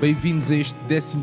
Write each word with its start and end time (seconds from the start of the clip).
Bem-vindos 0.00 0.50
a 0.50 0.56
este 0.56 0.78
12 0.84 1.18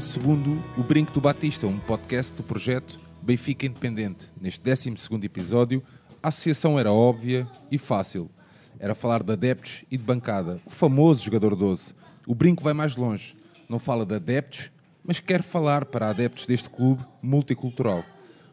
O 0.78 0.84
Brinco 0.84 1.12
do 1.12 1.20
Batista, 1.20 1.66
um 1.66 1.80
podcast 1.80 2.36
do 2.36 2.43
projeto 2.43 3.00
Benfica 3.24 3.65
Independente. 3.65 4.28
Neste 4.39 4.61
12 4.64 4.93
episódio, 5.24 5.82
a 6.21 6.28
associação 6.28 6.78
era 6.78 6.93
óbvia 6.93 7.47
e 7.71 7.79
fácil. 7.79 8.29
Era 8.78 8.93
falar 8.93 9.24
de 9.24 9.33
adeptos 9.33 9.83
e 9.89 9.97
de 9.97 10.04
bancada. 10.04 10.61
O 10.64 10.69
famoso 10.69 11.25
jogador 11.25 11.55
12. 11.55 11.96
O 12.28 12.36
Brinco 12.36 12.64
vai 12.64 12.74
mais 12.74 12.96
longe. 12.96 13.36
Não 13.68 13.79
fala 13.79 14.05
de 14.05 14.14
adeptos, 14.14 14.69
mas 15.04 15.19
quer 15.19 15.41
falar 15.41 15.86
para 15.86 16.10
adeptos 16.10 16.46
deste 16.46 16.69
clube 16.69 17.04
multicultural. 17.19 18.05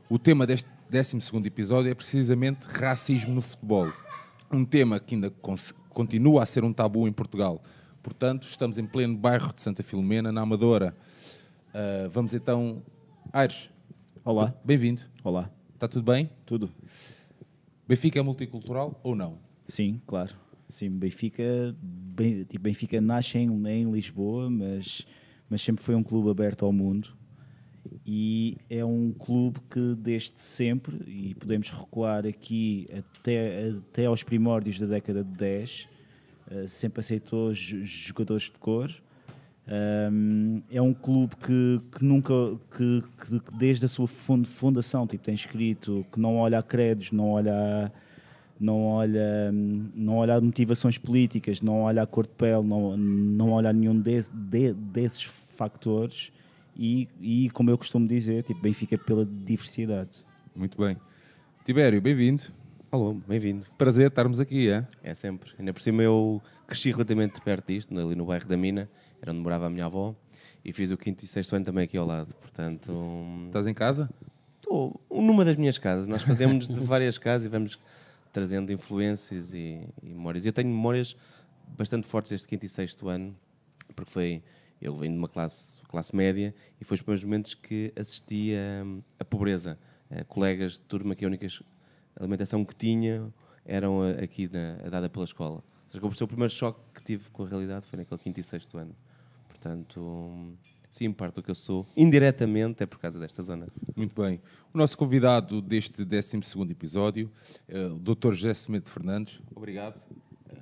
O 0.08 0.18
tema 0.18 0.46
deste 0.46 0.66
12 0.88 1.18
episódio 1.44 1.90
é 1.90 1.94
precisamente 1.94 2.66
racismo 2.66 3.34
no 3.34 3.42
futebol. 3.42 3.92
Um 4.50 4.64
tema 4.64 4.98
que 4.98 5.16
ainda 5.16 5.30
continua 5.90 6.42
a 6.42 6.46
ser 6.46 6.64
um 6.64 6.72
tabu 6.72 7.06
em 7.06 7.12
Portugal. 7.12 7.62
Portanto, 8.04 8.46
estamos 8.46 8.76
em 8.76 8.84
pleno 8.84 9.16
bairro 9.16 9.50
de 9.50 9.62
Santa 9.62 9.82
Filomena, 9.82 10.30
na 10.30 10.42
Amadora. 10.42 10.94
Ah, 11.72 12.06
vamos 12.12 12.34
então. 12.34 12.82
Aires, 13.32 13.70
Olá. 14.22 14.54
bem-vindo. 14.62 15.00
Olá. 15.24 15.50
Está 15.72 15.88
tudo 15.88 16.12
bem? 16.12 16.28
Tudo? 16.44 16.70
Benfica 17.88 18.20
é 18.20 18.22
multicultural 18.22 19.00
ou 19.02 19.16
não? 19.16 19.38
Sim, 19.66 20.02
claro. 20.06 20.36
Sim, 20.68 20.90
Benfica, 20.90 21.74
bem, 21.82 22.44
tipo, 22.44 22.64
Benfica 22.64 23.00
nasce 23.00 23.38
em, 23.38 23.48
em 23.68 23.90
Lisboa, 23.90 24.50
mas, 24.50 25.06
mas 25.48 25.62
sempre 25.62 25.82
foi 25.82 25.94
um 25.94 26.02
clube 26.02 26.28
aberto 26.28 26.66
ao 26.66 26.72
mundo. 26.74 27.16
E 28.04 28.58
é 28.68 28.84
um 28.84 29.12
clube 29.12 29.60
que 29.70 29.94
desde 29.94 30.38
sempre, 30.38 30.96
e 31.06 31.34
podemos 31.34 31.70
recuar 31.70 32.26
aqui 32.26 32.86
até, 32.92 33.70
até 33.70 34.04
aos 34.04 34.22
primórdios 34.22 34.78
da 34.78 34.84
década 34.84 35.24
de 35.24 35.30
10, 35.30 35.93
eh, 36.50 36.66
sempre 36.68 37.00
aceitou 37.00 37.52
jo- 37.52 37.84
jogadores 37.84 38.44
de 38.44 38.58
cor. 38.58 38.90
Um, 39.66 40.60
é 40.70 40.80
um 40.82 40.92
clube 40.92 41.34
que, 41.36 41.80
que 41.96 42.04
nunca, 42.04 42.32
que, 42.76 43.02
que- 43.02 43.56
desde 43.58 43.86
a 43.86 43.88
sua 43.88 44.06
fun- 44.06 44.44
fundação, 44.44 45.06
tipo, 45.06 45.24
tem 45.24 45.34
escrito 45.34 46.04
que 46.12 46.20
não 46.20 46.36
olha 46.36 46.58
a 46.58 46.62
credos, 46.62 47.10
não 47.12 47.30
olha 47.30 47.90
não 48.60 48.82
olha, 48.84 49.50
não 49.52 50.16
olha 50.18 50.36
a 50.36 50.40
motivações 50.40 50.96
políticas, 50.96 51.60
não 51.60 51.82
olha 51.82 52.02
a 52.02 52.06
cor 52.06 52.24
de 52.24 52.32
pele, 52.34 52.62
não, 52.62 52.96
não 52.96 53.50
olha 53.50 53.70
a 53.70 53.72
nenhum 53.72 53.98
de- 54.00 54.22
de- 54.32 54.72
desses 54.72 55.22
factores 55.22 56.30
e, 56.76 57.08
e, 57.20 57.50
como 57.50 57.68
eu 57.70 57.76
costumo 57.76 58.06
dizer, 58.06 58.42
tipo, 58.44 58.60
Benfica 58.60 58.96
pela 58.96 59.24
diversidade. 59.24 60.24
Muito 60.54 60.78
bem. 60.78 60.96
Tibério, 61.64 62.00
bem-vindo. 62.00 62.42
Alô, 62.94 63.12
bem-vindo. 63.12 63.66
Prazer 63.76 64.06
estarmos 64.06 64.38
aqui, 64.38 64.70
é? 64.70 64.86
É 65.02 65.14
sempre. 65.14 65.50
Ainda 65.58 65.72
por 65.72 65.82
cima 65.82 66.00
eu 66.00 66.40
cresci 66.64 66.92
relativamente 66.92 67.40
perto 67.40 67.66
disto, 67.66 67.92
ali 67.98 68.14
no 68.14 68.24
bairro 68.24 68.46
da 68.46 68.56
Mina, 68.56 68.88
era 69.20 69.32
onde 69.32 69.40
morava 69.40 69.66
a 69.66 69.68
minha 69.68 69.86
avó, 69.86 70.14
e 70.64 70.72
fiz 70.72 70.92
o 70.92 70.96
quinto 70.96 71.24
e 71.24 71.26
sexto 71.26 71.56
ano 71.56 71.64
também 71.64 71.82
aqui 71.82 71.96
ao 71.96 72.06
lado. 72.06 72.32
Portanto, 72.34 72.92
hum, 72.92 73.46
Estás 73.48 73.66
em 73.66 73.74
casa? 73.74 74.08
estou 74.54 75.00
numa 75.10 75.44
das 75.44 75.56
minhas 75.56 75.76
casas. 75.76 76.06
Nós 76.06 76.22
fazemos 76.22 76.68
de 76.68 76.78
várias 76.78 77.18
casas 77.18 77.46
e 77.46 77.48
vamos 77.48 77.80
trazendo 78.32 78.72
influências 78.72 79.52
e, 79.52 79.80
e 80.00 80.10
memórias. 80.10 80.46
Eu 80.46 80.52
tenho 80.52 80.68
memórias 80.68 81.16
bastante 81.76 82.06
fortes 82.06 82.30
deste 82.30 82.46
quinto 82.46 82.64
e 82.64 82.68
sexto 82.68 83.08
ano, 83.08 83.34
porque 83.96 84.12
foi. 84.12 84.40
Eu 84.80 84.94
venho 84.94 85.14
de 85.14 85.18
uma 85.18 85.28
classe, 85.28 85.82
classe 85.88 86.14
média 86.14 86.54
e 86.80 86.84
foi 86.84 86.94
os 86.94 87.02
primeiros 87.02 87.24
momentos 87.24 87.54
que 87.54 87.92
assisti 87.96 88.52
a, 88.54 88.86
a 89.18 89.24
pobreza. 89.24 89.76
Eh, 90.10 90.22
colegas 90.24 90.72
de 90.72 90.80
turma 90.80 91.14
que 91.16 91.24
a 91.24 91.28
única 91.28 91.44
alimentação 92.18 92.64
que 92.64 92.74
tinha 92.74 93.32
eram 93.64 94.02
a- 94.02 94.10
aqui 94.22 94.48
na, 94.52 94.86
a 94.86 94.90
dada 94.90 95.08
pela 95.08 95.24
escola. 95.24 95.62
Ou 96.00 96.12
seja, 96.12 96.24
o 96.24 96.28
primeiro 96.28 96.52
choque 96.52 96.80
que 96.94 97.02
tive 97.02 97.30
com 97.30 97.44
a 97.44 97.48
realidade 97.48 97.86
foi 97.86 97.98
naquele 97.98 98.20
quinto 98.20 98.40
e 98.40 98.42
sexto 98.42 98.76
ano. 98.78 98.94
Portanto, 99.48 100.52
sim, 100.90 101.10
parte 101.12 101.36
do 101.36 101.42
que 101.42 101.50
eu 101.50 101.54
sou, 101.54 101.86
indiretamente, 101.96 102.82
é 102.82 102.86
por 102.86 102.98
causa 102.98 103.18
desta 103.18 103.42
zona. 103.42 103.68
Muito 103.96 104.20
bem. 104.20 104.40
O 104.72 104.78
nosso 104.78 104.98
convidado 104.98 105.62
deste 105.62 106.04
12 106.04 106.36
episódio 106.70 107.30
é 107.68 107.86
o 107.86 107.98
Dr. 107.98 108.32
José 108.32 108.52
Semedo 108.54 108.88
Fernandes. 108.88 109.40
Obrigado. 109.54 110.02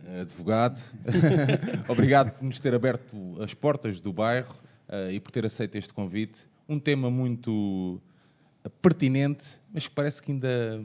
eh, 0.07 0.21
Advogado. 0.21 0.79
Obrigado 1.89 2.33
por 2.33 2.45
nos 2.45 2.59
ter 2.61 2.75
aberto 2.75 3.17
as 3.43 3.55
portas 3.55 4.01
do 4.01 4.13
bairro 4.13 4.55
eh, 4.89 5.13
e 5.15 5.21
por 5.21 5.31
ter 5.33 5.45
aceito 5.47 5.77
este 5.77 5.93
convite. 5.93 6.41
Um 6.69 6.79
tema 6.79 7.11
muito 7.11 8.01
eh, 8.65 8.69
pertinente, 8.81 9.59
mas 9.73 9.89
que 9.89 9.95
parece 9.95 10.23
que 10.23 10.31
ainda 10.33 10.85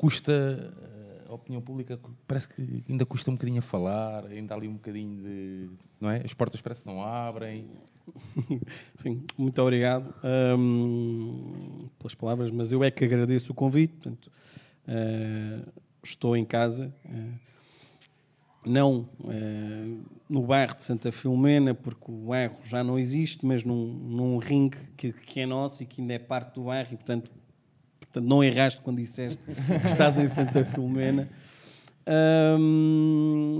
custa 0.00 0.32
eh, 0.32 1.26
a 1.28 1.34
opinião 1.34 1.60
pública 1.60 2.00
parece 2.26 2.48
que 2.48 2.82
ainda 2.88 3.04
custa 3.04 3.30
um 3.30 3.34
bocadinho 3.34 3.58
a 3.58 3.62
falar, 3.62 4.24
ainda 4.24 4.54
há 4.54 4.56
ali 4.56 4.66
um 4.66 4.72
bocadinho 4.72 5.22
de. 5.22 5.68
Não 6.00 6.10
é? 6.10 6.22
As 6.24 6.32
portas 6.32 6.58
parece 6.62 6.84
que 6.84 6.88
não 6.88 7.04
abrem. 7.04 7.66
Sim, 8.96 9.22
muito 9.36 9.60
obrigado 9.60 10.14
hum, 10.58 11.86
pelas 11.98 12.14
palavras, 12.14 12.50
mas 12.50 12.72
eu 12.72 12.82
é 12.82 12.90
que 12.90 13.04
agradeço 13.04 13.52
o 13.52 13.54
convite. 13.54 13.92
Portanto, 13.92 14.32
eh, 14.88 15.60
estou 16.02 16.34
em 16.34 16.46
casa, 16.46 16.94
eh, 17.04 17.32
não 18.64 19.06
eh, 19.28 19.98
no 20.30 20.42
bairro 20.46 20.76
de 20.76 20.82
Santa 20.82 21.12
Filomena, 21.12 21.74
porque 21.74 22.10
o 22.10 22.28
bairro 22.28 22.56
já 22.64 22.82
não 22.82 22.98
existe, 22.98 23.44
mas 23.44 23.64
num, 23.64 23.84
num 23.84 24.38
ringue 24.38 24.78
que, 24.96 25.12
que 25.12 25.40
é 25.40 25.46
nosso 25.46 25.82
e 25.82 25.86
que 25.86 26.00
ainda 26.00 26.14
é 26.14 26.18
parte 26.18 26.54
do 26.54 26.64
bairro, 26.64 26.94
e 26.94 26.96
portanto, 26.96 27.30
portanto 28.12 28.28
não 28.28 28.42
erraste 28.42 28.80
quando 28.82 28.96
disseste 28.98 29.42
que 29.44 29.86
estás 29.86 30.18
em 30.18 30.26
Santa 30.28 30.64
Filomena. 30.64 31.28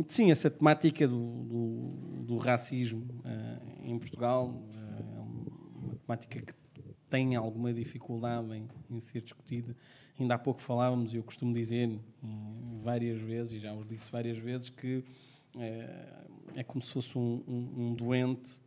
Sim, 0.08 0.30
essa 0.30 0.50
temática 0.50 1.06
do, 1.06 1.16
do- 1.44 2.20
do 2.26 2.36
racismo 2.38 3.06
eh, 3.24 3.58
em 3.84 3.98
Portugal 3.98 4.54
eh, 4.72 5.02
é 5.16 5.20
uma 5.20 5.94
temática 5.96 6.40
que 6.40 6.54
tem 7.08 7.34
alguma 7.34 7.72
dificuldade 7.72 8.52
em, 8.54 8.68
em 8.90 9.00
ser 9.00 9.20
discutida. 9.20 9.76
Ainda 10.18 10.34
há 10.34 10.38
pouco 10.38 10.60
falávamos, 10.60 11.12
e 11.12 11.16
eu 11.16 11.22
costumo 11.24 11.52
dizer 11.54 11.88
hum, 12.22 12.80
várias 12.82 13.20
vezes, 13.20 13.52
e 13.54 13.58
já 13.58 13.72
os 13.74 13.86
disse 13.86 14.10
várias 14.12 14.38
vezes, 14.38 14.68
que 14.70 15.04
eh, 15.58 16.06
é 16.56 16.62
como 16.62 16.80
se 16.82 16.92
fosse 16.92 17.16
um, 17.18 17.42
um- 17.48 17.86
um 17.88 17.94
doente 17.94 18.60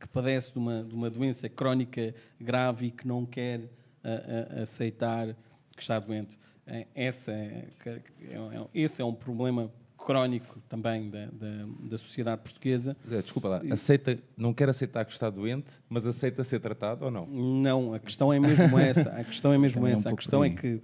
que 0.00 0.08
padece 0.08 0.52
de 0.52 0.58
uma, 0.58 0.82
de 0.82 0.94
uma 0.94 1.10
doença 1.10 1.48
crónica 1.48 2.14
grave 2.40 2.86
e 2.86 2.90
que 2.90 3.06
não 3.06 3.24
quer 3.26 3.68
a- 4.04 4.58
a- 4.58 4.62
aceitar 4.62 5.28
que 5.76 5.82
está 5.82 5.98
doente. 5.98 6.38
É, 6.66 6.86
Essa 6.94 7.32
é, 7.32 7.68
é- 7.86 7.90
é- 7.90 8.66
esse 8.74 9.02
é 9.02 9.04
um 9.04 9.14
problema 9.14 9.70
crónico 9.96 10.58
também 10.68 11.10
da, 11.10 11.26
da, 11.26 11.66
da 11.90 11.98
sociedade 11.98 12.40
portuguesa. 12.42 12.96
Eh, 13.10 13.20
Desculpa 13.22 13.48
lá, 13.48 13.62
aceita, 13.70 14.18
não 14.36 14.54
quer 14.54 14.68
aceitar 14.68 15.04
que 15.04 15.12
está 15.12 15.28
doente, 15.28 15.72
mas 15.88 16.06
aceita 16.06 16.42
ser 16.44 16.58
tratado 16.60 17.04
ou 17.04 17.10
não? 17.10 17.26
Não, 17.26 17.92
a 17.92 17.98
questão 17.98 18.32
é 18.32 18.38
mesmo 18.40 18.78
essa. 18.78 19.10
A 19.10 19.24
questão 19.24 19.52
é 19.52 19.58
mesmo 19.58 19.80
Também 19.80 19.92
é 19.92 19.96
um 19.96 19.98
essa. 19.98 20.10
a 20.10 20.16
questão 20.16 20.42
é 20.44 20.50
que 20.50 20.80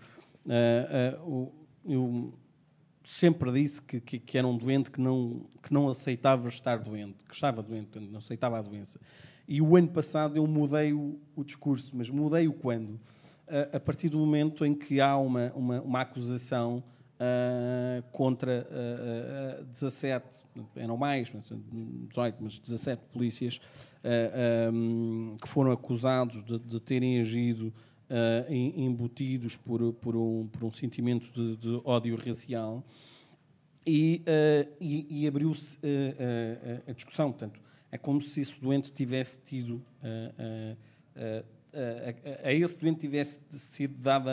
ah, 0.48 1.14
ah, 1.16 1.22
o- 1.22 1.52
sempre 3.06 3.52
disse 3.52 3.80
que, 3.80 4.00
que, 4.00 4.18
que 4.18 4.36
era 4.36 4.46
um 4.46 4.58
doente 4.58 4.90
que 4.90 5.00
não, 5.00 5.46
que 5.62 5.72
não 5.72 5.88
aceitava 5.88 6.48
estar 6.48 6.78
doente, 6.78 7.24
que 7.24 7.32
estava 7.32 7.62
doente, 7.62 8.00
não 8.00 8.18
aceitava 8.18 8.58
a 8.58 8.62
doença. 8.62 9.00
E 9.46 9.62
o 9.62 9.76
ano 9.76 9.88
passado 9.88 10.36
eu 10.36 10.44
mudei 10.44 10.92
o, 10.92 11.16
o 11.36 11.44
discurso, 11.44 11.92
mas 11.94 12.10
mudei-o 12.10 12.52
quando? 12.52 12.98
Ah, 13.46 13.76
a 13.76 13.80
partir 13.80 14.08
do 14.08 14.18
momento 14.18 14.66
em 14.66 14.74
que 14.74 15.00
há 15.00 15.16
uma, 15.16 15.52
uma, 15.54 15.80
uma 15.82 16.00
acusação 16.00 16.82
ah, 17.20 18.02
contra 18.10 18.66
ah, 18.68 19.60
ah, 19.60 19.64
17, 19.70 20.42
eram 20.74 20.96
mais, 20.96 21.30
mas 21.32 21.44
18, 22.08 22.36
mas 22.40 22.58
17 22.58 23.02
polícias 23.12 23.60
ah, 24.02 24.08
ah, 24.08 25.38
que 25.40 25.48
foram 25.48 25.70
acusados 25.70 26.42
de, 26.44 26.58
de 26.58 26.80
terem 26.80 27.20
agido 27.20 27.72
ah, 28.10 28.44
em- 28.48 28.84
embutidos 28.84 29.56
por, 29.56 29.92
por, 29.94 30.14
um, 30.16 30.46
por 30.48 30.64
um 30.64 30.72
sentimento 30.72 31.30
de, 31.32 31.56
de 31.56 31.80
ódio 31.84 32.16
racial 32.16 32.84
e, 33.86 34.22
eh, 34.26 34.68
e- 34.80 35.22
e 35.22 35.26
abriu-se 35.28 35.78
eh, 35.82 36.16
eh, 36.86 36.90
a 36.90 36.92
discussão. 36.92 37.30
Portanto, 37.30 37.60
é 37.90 37.96
como 37.96 38.20
se 38.20 38.40
esse 38.40 38.60
doente 38.60 38.92
tivesse 38.92 39.38
tido, 39.44 39.80
a, 41.14 42.48
a 42.48 42.52
esse 42.52 42.76
doente 42.78 43.00
tivesse 43.00 43.40
sido 43.52 43.94
dada 44.00 44.30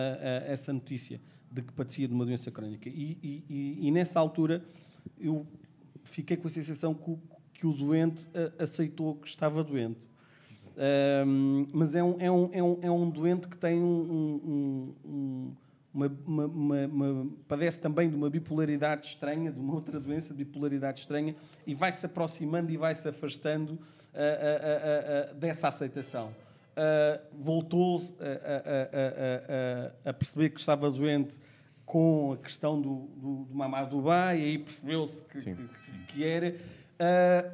essa 0.47 0.71
notícia 0.73 1.19
de 1.51 1.61
que 1.61 1.71
padecia 1.73 2.07
de 2.07 2.13
uma 2.13 2.25
doença 2.25 2.49
crónica. 2.51 2.89
E, 2.89 3.17
e- 3.21 3.77
e- 3.87 3.91
nessa 3.91 4.19
altura 4.19 4.65
eu 5.19 5.45
fiquei 6.03 6.35
com 6.37 6.47
a 6.47 6.51
sensação 6.51 6.93
que 6.93 7.11
o, 7.11 7.19
que 7.53 7.67
o 7.67 7.73
doente 7.73 8.27
aceitou 8.57 9.15
que 9.15 9.27
estava 9.27 9.63
doente. 9.63 10.09
Um, 10.75 11.67
mas 11.71 11.93
é 11.93 12.03
um, 12.03 12.15
é, 12.19 12.31
um, 12.31 12.49
é, 12.51 12.63
um, 12.63 12.79
é 12.81 12.91
um 12.91 13.09
doente 13.09 13.47
que 13.47 13.57
tem 13.57 13.79
um, 13.79 14.93
um 15.05 15.53
uma, 15.93 16.07
uma, 16.25 16.45
uma, 16.45 16.87
uma, 16.87 17.31
padece 17.47 17.79
também 17.79 18.09
de 18.09 18.15
uma 18.15 18.29
bipolaridade 18.29 19.05
estranha, 19.05 19.51
de 19.51 19.59
uma 19.59 19.75
outra 19.75 19.99
doença 19.99 20.33
de 20.33 20.43
bipolaridade 20.43 21.01
estranha, 21.01 21.35
e 21.67 21.75
vai 21.75 21.93
se 21.93 22.05
aproximando 22.05 22.71
e 22.71 22.77
vai 22.77 22.95
se 22.95 23.07
afastando 23.07 23.73
uh, 23.73 23.77
uh, 23.77 25.31
uh, 25.31 25.35
dessa 25.35 25.67
aceitação. 25.67 26.33
voltou 27.31 28.01
a, 30.03 30.13
perceber 30.13 30.49
que 30.49 30.59
estava 30.59 30.89
doente 30.89 31.39
com 31.85 32.33
a 32.33 32.37
questão 32.37 32.81
do, 32.81 33.07
do, 33.15 33.43
do 33.45 33.55
Mamadou 33.55 34.01
Ba, 34.01 34.33
e 34.33 34.43
aí 34.43 34.57
percebeu-se 34.57 35.21
que, 35.25 35.39
que, 35.41 35.55
que, 36.07 36.23
era. 36.23 36.55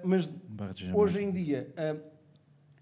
mas 0.02 0.30
hoje 0.94 1.22
em 1.22 1.32
dia 1.32 1.68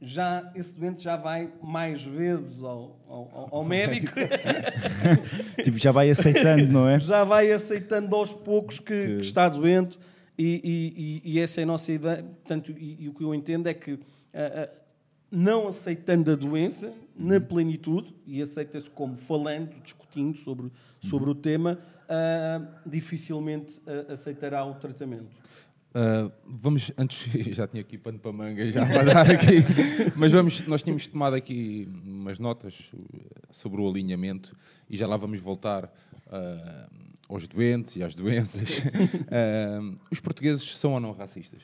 já 0.02 0.52
esse 0.54 0.76
doente 0.76 1.04
já 1.04 1.16
vai 1.16 1.52
mais 1.62 2.04
vezes 2.04 2.64
ao, 2.64 3.00
ao, 3.08 3.50
ao 3.52 3.64
médico. 3.66 4.14
tipo, 5.64 5.78
já 5.78 5.92
vai 5.92 6.10
aceitando, 6.10 6.68
não 6.68 6.88
é? 6.88 7.00
Já 7.08 7.24
vai 7.24 7.52
aceitando 7.52 8.16
aos 8.16 8.34
poucos 8.34 8.80
que, 8.80 8.86
que... 8.86 9.16
que 9.16 9.22
está 9.22 9.50
doente 9.50 10.00
e, 10.38 11.22
e, 11.24 11.34
e, 11.34 11.40
essa 11.40 11.62
é 11.62 11.64
a 11.64 11.68
nossa 11.68 11.92
ideia. 11.92 12.24
Portanto, 12.24 12.72
e, 12.78 13.04
e 13.04 13.10
o 13.10 13.14
que 13.14 13.24
eu 13.24 13.34
entendo 13.34 13.68
é 13.68 13.74
que 13.74 13.94
uh, 13.94 13.98
uh, 13.98 14.70
não 15.32 15.68
aceitando 15.68 16.32
a 16.32 16.36
doença 16.36 16.94
na 17.16 17.36
uhum. 17.36 17.42
plenitude, 17.42 18.16
e 18.26 18.42
aceita-se 18.42 18.90
como 18.92 19.18
falando, 19.18 19.74
discutindo 19.82 20.38
sobre, 20.38 20.72
sobre 21.02 21.26
uhum. 21.26 21.32
o 21.32 21.36
tema, 21.36 21.80
uh, 22.04 22.68
dificilmente 22.86 23.82
aceitará 24.08 24.64
o 24.64 24.76
tratamento. 24.76 25.36
Uh, 25.95 26.31
vamos, 26.45 26.92
antes, 26.98 27.31
já 27.56 27.68
tinha 27.68 27.81
aqui 27.81 27.98
pano 27.98 28.19
para 28.19 28.31
manga, 28.31 28.69
já 28.72 28.84
vai 28.84 29.06
dar 29.06 29.31
aqui, 29.31 29.63
mas 30.16 30.31
vamos, 30.31 30.66
nós 30.68 30.84
tínhamos 30.84 31.07
tomado 31.07 31.36
aqui 31.36 31.88
umas 32.06 32.39
notas 32.39 32.92
sobre 33.50 33.81
o 33.81 33.89
alinhamento 33.89 34.56
e 34.89 34.98
já 34.98 35.07
lá 35.07 35.18
vamos 35.18 35.39
voltar 35.39 35.86
uh, 35.86 37.07
aos 37.28 37.48
doentes 37.48 37.95
e 37.95 38.04
às 38.04 38.13
doenças. 38.13 38.80
Uh, 38.80 39.98
os 40.12 40.19
portugueses 40.19 40.78
são 40.78 40.94
ou 40.94 41.00
não 41.00 41.12
racistas? 41.12 41.62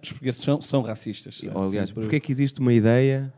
os 0.00 0.10
portugueses 0.10 0.44
são, 0.44 0.62
são 0.62 0.82
racistas. 0.82 1.42
Oh, 1.52 1.62
aliás, 1.62 1.88
sempre... 1.88 2.02
porque 2.02 2.16
é 2.16 2.20
que 2.20 2.30
existe 2.30 2.60
uma 2.60 2.72
ideia 2.72 3.32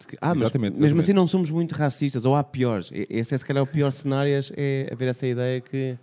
de 0.00 0.06
que, 0.06 0.16
ah, 0.18 0.28
mas 0.28 0.42
exatamente, 0.42 0.80
mesmo 0.80 0.98
assim 0.98 1.12
não 1.12 1.26
somos 1.26 1.50
muito 1.50 1.74
racistas, 1.74 2.24
ou 2.24 2.34
há 2.34 2.42
piores. 2.42 2.90
Esse 2.92 3.34
é 3.34 3.38
se 3.38 3.44
calhar 3.44 3.62
o 3.62 3.66
pior 3.66 3.90
cenário, 3.92 4.32
é 4.56 4.88
haver 4.90 5.08
essa 5.08 5.26
ideia 5.26 5.60
que 5.60 5.98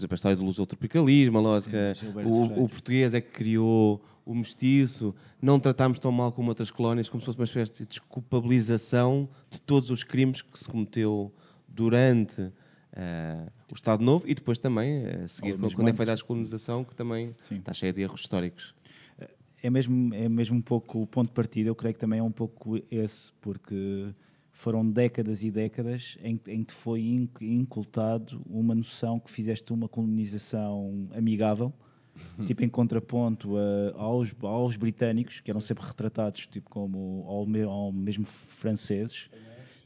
por 0.00 0.04
exemplo, 0.04 0.14
a 0.14 0.16
história 0.16 0.36
do 0.36 0.44
lusotropicalismo, 0.44 1.38
a 1.38 1.40
lógica, 1.40 1.94
Sim, 1.94 2.12
o, 2.24 2.64
o, 2.64 2.68
português 2.68 3.12
é 3.14 3.20
que 3.20 3.30
criou 3.30 4.02
o 4.24 4.34
mestiço, 4.34 5.14
não 5.40 5.58
tratámos 5.58 5.98
tão 5.98 6.12
mal 6.12 6.32
como 6.32 6.48
outras 6.48 6.70
colónias, 6.70 7.08
como 7.08 7.20
se 7.20 7.26
fosse 7.26 7.38
uma 7.38 7.44
espécie 7.44 7.72
de 7.72 7.86
desculpabilização 7.86 9.28
de 9.50 9.60
todos 9.60 9.90
os 9.90 10.04
crimes 10.04 10.42
que 10.42 10.58
se 10.58 10.68
cometeu 10.68 11.32
durante 11.68 12.40
uh, 12.40 12.52
o 13.70 13.74
Estado 13.74 14.02
Novo 14.04 14.24
e 14.26 14.34
depois 14.34 14.58
também, 14.58 15.04
a 15.06 15.28
seguir, 15.28 15.56
quando 15.56 15.64
antes. 15.64 15.88
é 15.88 15.92
foi 15.94 16.06
da 16.06 16.14
descolonização, 16.14 16.84
que 16.84 16.94
também 16.94 17.34
Sim. 17.38 17.56
está 17.56 17.72
cheia 17.72 17.92
de 17.92 18.02
erros 18.02 18.20
históricos. 18.20 18.74
É 19.62 19.68
mesmo, 19.68 20.14
é 20.14 20.26
mesmo 20.26 20.56
um 20.56 20.62
pouco 20.62 21.02
o 21.02 21.06
ponto 21.06 21.28
de 21.28 21.34
partida, 21.34 21.68
eu 21.68 21.74
creio 21.74 21.92
que 21.92 22.00
também 22.00 22.18
é 22.18 22.22
um 22.22 22.32
pouco 22.32 22.80
esse, 22.90 23.30
porque 23.42 24.14
foram 24.60 24.86
décadas 24.86 25.42
e 25.42 25.50
décadas 25.50 26.18
em, 26.22 26.36
que 26.36 26.72
foi 26.72 27.00
incultado 27.40 28.42
uma 28.46 28.74
noção 28.74 29.18
que 29.18 29.30
fizeste 29.30 29.72
uma 29.72 29.88
colonização 29.88 31.08
amigável, 31.14 31.72
tipo 32.44 32.62
em 32.62 32.68
contraponto 32.68 33.56
a, 33.56 33.98
aos, 33.98 34.34
aos 34.42 34.76
britânicos, 34.76 35.40
que 35.40 35.50
eram 35.50 35.62
sempre 35.62 35.82
retratados 35.86 36.46
tipo 36.46 36.68
como 36.68 37.24
ao, 37.26 37.70
ao 37.70 37.90
mesmo 37.90 38.26
franceses 38.26 39.30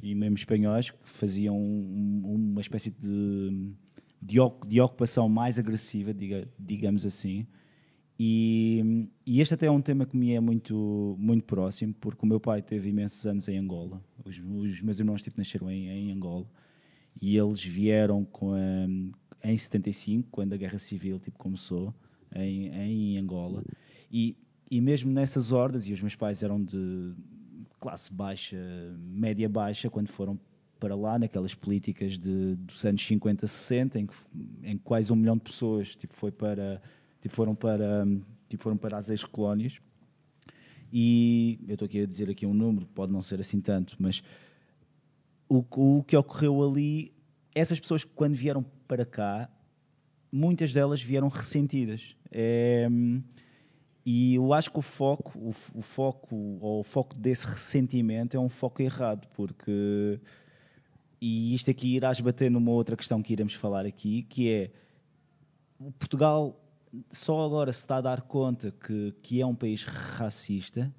e 0.02 0.12
mesmo 0.12 0.34
espanhóis, 0.34 0.90
que 0.90 0.98
faziam 1.04 1.56
um, 1.56 2.50
uma 2.50 2.60
espécie 2.60 2.90
de, 2.90 3.70
de, 4.20 4.38
de 4.66 4.80
ocupação 4.80 5.28
mais 5.28 5.56
agressiva, 5.56 6.12
diga, 6.12 6.48
digamos 6.58 7.06
assim, 7.06 7.46
e, 8.18 9.08
e, 9.26 9.40
este 9.40 9.54
até 9.54 9.66
é 9.66 9.70
um 9.70 9.80
tema 9.80 10.06
que 10.06 10.16
me 10.16 10.32
é 10.32 10.40
muito, 10.40 11.16
muito 11.18 11.44
próximo, 11.44 11.92
porque 12.00 12.24
o 12.24 12.28
meu 12.28 12.38
pai 12.38 12.62
teve 12.62 12.88
imensos 12.88 13.26
anos 13.26 13.48
em 13.48 13.58
Angola. 13.58 14.00
Os, 14.24 14.38
os 14.38 14.80
meus 14.80 15.00
irmãos 15.00 15.20
tipo, 15.20 15.38
nasceram 15.38 15.70
em, 15.70 15.88
em 15.88 16.12
Angola 16.12 16.46
e 17.20 17.36
eles 17.36 17.62
vieram 17.62 18.24
com 18.24 18.52
a, 18.54 19.48
em 19.48 19.56
75, 19.56 20.28
quando 20.30 20.52
a 20.52 20.56
Guerra 20.56 20.78
Civil 20.78 21.18
tipo, 21.18 21.38
começou, 21.38 21.94
em, 22.34 22.68
em 22.68 23.18
Angola. 23.18 23.64
E, 24.10 24.36
e 24.70 24.80
mesmo 24.80 25.10
nessas 25.10 25.52
hordas, 25.52 25.88
e 25.88 25.92
os 25.92 26.00
meus 26.00 26.14
pais 26.14 26.42
eram 26.42 26.62
de 26.62 27.14
classe 27.80 28.12
baixa, 28.12 28.56
média 28.98 29.48
baixa, 29.48 29.90
quando 29.90 30.08
foram 30.08 30.38
para 30.78 30.94
lá, 30.94 31.18
naquelas 31.18 31.54
políticas 31.54 32.18
de, 32.18 32.56
dos 32.56 32.84
anos 32.84 33.04
50, 33.06 33.46
60, 33.46 34.00
em 34.00 34.06
que, 34.06 34.14
em 34.62 34.78
quase 34.78 35.12
um 35.12 35.16
milhão 35.16 35.36
de 35.36 35.42
pessoas 35.42 35.94
tipo, 35.94 36.14
foi 36.14 36.30
para 36.30 36.80
tipo, 37.24 37.34
foram 37.34 37.54
para 37.54 38.06
tipo, 38.50 38.62
foram 38.62 38.76
para 38.76 38.98
as 38.98 39.08
ex-colónias 39.08 39.80
e 40.92 41.58
eu 41.66 41.72
estou 41.72 41.86
aqui 41.86 42.02
a 42.02 42.06
dizer 42.06 42.28
aqui 42.28 42.44
um 42.44 42.52
número, 42.52 42.86
pode 42.86 43.10
não 43.10 43.22
ser 43.22 43.40
assim 43.40 43.62
tanto, 43.62 43.96
mas 43.98 44.22
o, 45.48 45.64
o 45.70 46.04
que 46.04 46.14
ocorreu 46.14 46.62
ali, 46.62 47.14
essas 47.54 47.80
pessoas 47.80 48.04
quando 48.04 48.34
vieram 48.34 48.62
para 48.86 49.06
cá, 49.06 49.48
muitas 50.30 50.70
delas 50.72 51.02
vieram 51.02 51.28
ressentidas. 51.28 52.14
É, 52.30 52.86
e 54.04 54.34
eu 54.34 54.52
acho 54.52 54.70
que 54.70 54.78
o 54.78 54.82
foco, 54.82 55.32
o, 55.38 55.54
o, 55.74 55.80
foco, 55.80 56.36
ou 56.60 56.80
o 56.80 56.84
foco 56.84 57.16
desse 57.16 57.46
ressentimento 57.46 58.36
é 58.36 58.40
um 58.40 58.50
foco 58.50 58.82
errado, 58.82 59.26
porque 59.34 60.20
e 61.20 61.54
isto 61.54 61.70
aqui 61.70 61.96
irás 61.96 62.20
bater 62.20 62.50
numa 62.50 62.70
outra 62.70 62.94
questão 62.96 63.22
que 63.22 63.32
iremos 63.32 63.54
falar 63.54 63.86
aqui, 63.86 64.24
que 64.24 64.50
é 64.50 64.70
Portugal 65.98 66.60
só 67.10 67.44
agora 67.44 67.72
se 67.72 67.80
está 67.80 67.96
a 67.96 68.00
dar 68.00 68.22
conta 68.22 68.72
que, 68.72 69.14
que 69.22 69.40
é 69.40 69.46
um 69.46 69.54
país 69.54 69.84
racista, 69.84 70.92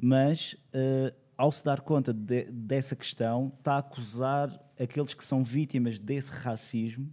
mas 0.00 0.54
uh, 0.74 1.14
ao 1.36 1.50
se 1.50 1.64
dar 1.64 1.80
conta 1.80 2.12
de, 2.12 2.44
dessa 2.44 2.94
questão, 2.96 3.52
está 3.58 3.74
a 3.74 3.78
acusar 3.78 4.60
aqueles 4.78 5.14
que 5.14 5.24
são 5.24 5.42
vítimas 5.42 5.98
desse 5.98 6.30
racismo. 6.32 7.08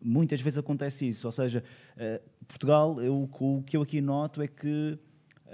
Muitas 0.00 0.40
vezes 0.40 0.58
acontece 0.58 1.08
isso, 1.08 1.26
ou 1.26 1.32
seja, 1.32 1.64
uh, 1.96 2.44
Portugal, 2.46 3.00
eu, 3.00 3.28
o 3.32 3.62
que 3.62 3.76
eu 3.76 3.82
aqui 3.82 4.00
noto 4.00 4.42
é 4.42 4.48
que 4.48 4.98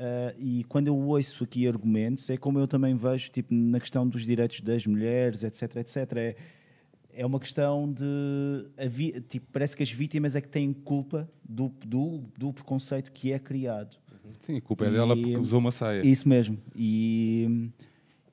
Uh, 0.00 0.32
e 0.38 0.64
quando 0.64 0.86
eu 0.86 0.96
ouço 0.96 1.44
aqui 1.44 1.68
argumentos, 1.68 2.30
é 2.30 2.36
como 2.38 2.58
eu 2.58 2.66
também 2.66 2.96
vejo 2.96 3.28
tipo, 3.30 3.52
na 3.52 3.78
questão 3.78 4.08
dos 4.08 4.24
direitos 4.24 4.62
das 4.62 4.86
mulheres, 4.86 5.44
etc. 5.44 5.76
etc. 5.76 5.96
É, 6.16 6.36
é 7.20 7.26
uma 7.26 7.38
questão 7.38 7.92
de. 7.92 9.20
Tipo, 9.28 9.46
parece 9.52 9.76
que 9.76 9.82
as 9.82 9.90
vítimas 9.90 10.34
é 10.34 10.40
que 10.40 10.48
têm 10.48 10.72
culpa 10.72 11.28
do, 11.46 11.70
do, 11.84 12.24
do 12.36 12.50
preconceito 12.50 13.12
que 13.12 13.30
é 13.30 13.38
criado. 13.38 13.98
Sim, 14.38 14.56
a 14.56 14.60
culpa 14.62 14.86
é 14.86 14.90
dela 14.90 15.14
porque 15.14 15.36
usou 15.36 15.58
uma 15.58 15.70
saia. 15.70 16.00
Isso 16.00 16.26
mesmo. 16.26 16.56
E, 16.74 17.70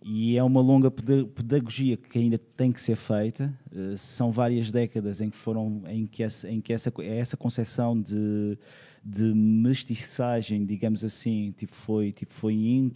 e 0.01 0.37
é 0.37 0.43
uma 0.43 0.61
longa 0.61 0.89
pedagogia 0.89 1.97
que 1.97 2.17
ainda 2.17 2.37
tem 2.37 2.71
que 2.71 2.79
ser 2.79 2.95
feita. 2.95 3.53
Uh, 3.73 3.97
são 3.97 4.31
várias 4.31 4.71
décadas 4.71 5.19
em 5.19 5.29
que 5.29 5.35
foram 5.35 5.83
em 5.87 6.07
que 6.07 6.23
essa, 6.23 6.49
em 6.49 6.61
que 6.61 6.71
essa, 6.71 6.93
essa 7.01 7.35
concepção 7.35 7.99
de, 7.99 8.57
de 9.03 9.33
mestiçagem, 9.33 10.65
digamos 10.65 11.03
assim, 11.03 11.53
tipo, 11.57 11.75
foi, 11.75 12.13
tipo, 12.13 12.33
foi 12.33 12.53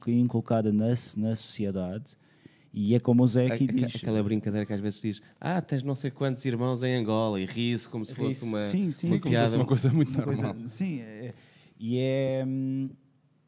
inculcada 0.07 0.71
na, 0.71 0.87
na 1.17 1.35
sociedade 1.35 2.15
e 2.73 2.95
é 2.95 2.99
como 2.99 3.23
o 3.23 3.27
Zé 3.27 3.47
aqui 3.47 3.67
diz. 3.67 3.95
Aquela 3.95 4.23
brincadeira 4.23 4.65
que 4.65 4.73
às 4.73 4.79
vezes 4.79 5.01
diz: 5.01 5.21
Ah, 5.39 5.61
tens 5.61 5.83
não 5.83 5.95
sei 5.95 6.09
quantos 6.09 6.45
irmãos 6.45 6.83
em 6.83 6.95
Angola 6.95 7.39
e 7.39 7.45
ri-se 7.45 7.89
como 7.89 8.05
se 8.05 8.15
fosse 8.15 8.43
uma, 8.43 8.65
sim, 8.67 8.91
sim, 8.91 9.07
uma, 9.07 9.19
como 9.19 9.35
se 9.35 9.41
fosse 9.41 9.55
uma 9.55 9.65
coisa 9.65 9.89
muito 9.91 10.09
uma 10.09 10.25
normal. 10.25 10.53
Coisa, 10.53 10.69
sim, 10.69 11.01
é, 11.01 11.33
e 11.79 11.97
é, 11.97 12.45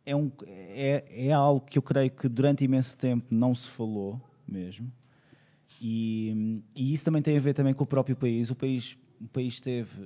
é, 0.06 0.16
um, 0.16 0.32
é, 0.46 1.28
é 1.28 1.32
algo 1.32 1.66
que 1.66 1.78
eu 1.78 1.82
creio 1.82 2.12
que 2.12 2.28
durante 2.28 2.66
imenso 2.66 2.98
tempo 2.98 3.28
não 3.30 3.56
se 3.56 3.70
falou 3.70 4.20
mesmo. 4.48 4.92
E, 5.86 6.62
e 6.76 6.94
isso 6.94 7.04
também 7.04 7.22
tem 7.22 7.38
a 7.38 7.40
ver 7.42 7.54
também 7.54 7.74
com 7.74 7.84
o 7.84 7.88
próprio 7.88 8.16
país. 8.16 8.50
O 8.50 8.56
país, 8.56 8.98
o 9.20 9.28
país 9.28 9.60
teve, 9.60 10.02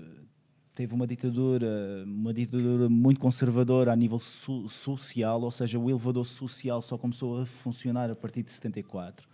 teve 0.78 0.94
uma 0.94 1.08
ditadura, 1.08 2.04
uma 2.06 2.32
ditadura 2.32 2.88
muito 2.88 3.20
conservadora 3.20 3.92
a 3.92 3.96
nível 3.96 4.20
so 4.20 4.70
social, 4.70 5.42
ou 5.42 5.50
seja, 5.50 5.80
o 5.80 5.90
elevador 5.90 6.24
social 6.24 6.84
só 6.84 7.00
começou 7.00 7.42
a 7.42 7.48
funcionar 7.48 8.12
a 8.12 8.16
partir 8.16 8.44
de 8.44 8.52
74. 8.52 9.28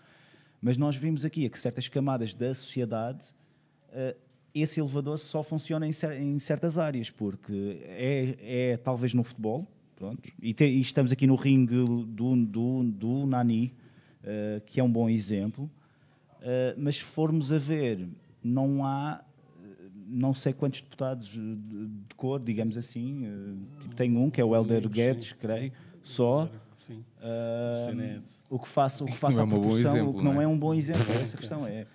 Mas 0.62 0.78
nós 0.78 0.96
vimos 0.96 1.26
aqui 1.26 1.50
que 1.50 1.60
certas 1.60 1.90
camadas 1.90 2.34
da 2.34 2.56
sociedade, 2.56 3.26
uh, 3.90 4.18
esse 4.56 4.80
elevador 4.80 5.20
só 5.20 5.44
funciona 5.44 5.86
em, 5.86 5.92
cer 5.92 6.14
em, 6.14 6.40
certas 6.40 6.78
áreas, 6.78 7.10
porque 7.10 7.82
é, 7.84 8.72
é 8.72 8.78
talvez 8.78 9.14
no 9.14 9.22
futebol, 9.22 9.68
pronto, 9.98 10.22
e, 10.42 10.56
e 10.58 10.80
estamos 10.80 11.12
aqui 11.12 11.28
no 11.28 11.36
ringue 11.36 11.76
do, 11.76 12.38
do, 12.38 12.84
do 12.84 13.26
Nani, 13.26 13.74
uh, 14.24 14.62
que 14.66 14.80
é 14.80 14.84
um 14.84 14.90
bom 14.90 15.10
exemplo, 15.10 15.66
uh, 15.66 16.74
mas 16.78 16.96
se 16.96 17.04
formos 17.04 17.52
a 17.52 17.58
ver, 17.58 18.08
não 18.42 18.86
há 18.86 19.22
não 20.08 20.34
sei 20.34 20.54
quantos 20.54 20.82
deputados 20.82 21.28
de 21.28 22.16
cor, 22.16 22.40
digamos 22.40 22.78
assim, 22.78 23.26
eh, 23.26 23.82
tipo, 23.82 23.96
tem 23.96 24.16
um 24.18 24.30
que 24.30 24.40
é 24.42 24.44
o 24.46 24.56
Helder 24.56 24.88
Guedes, 24.90 25.34
creio, 25.34 25.72
só. 26.02 26.50
Sim. 26.78 27.04
Ah, 27.22 27.78
O 28.50 28.60
que 28.60 28.68
faça, 28.68 29.04
o 29.04 29.08
que 29.08 29.14
faça 29.16 29.38
não 29.38 29.44
é 29.44 29.46
um 29.46 29.50
proporção, 29.50 29.96
exemplo, 29.96 30.12
o 30.12 30.18
que 30.18 30.24
não 30.24 30.42
é? 30.42 30.44
é 30.44 30.48
um 30.48 30.58
bom 30.58 30.74
exemplo. 30.74 31.06
É 31.14 31.22
essa 31.22 31.38
questão. 31.38 31.66
É, 31.66 31.88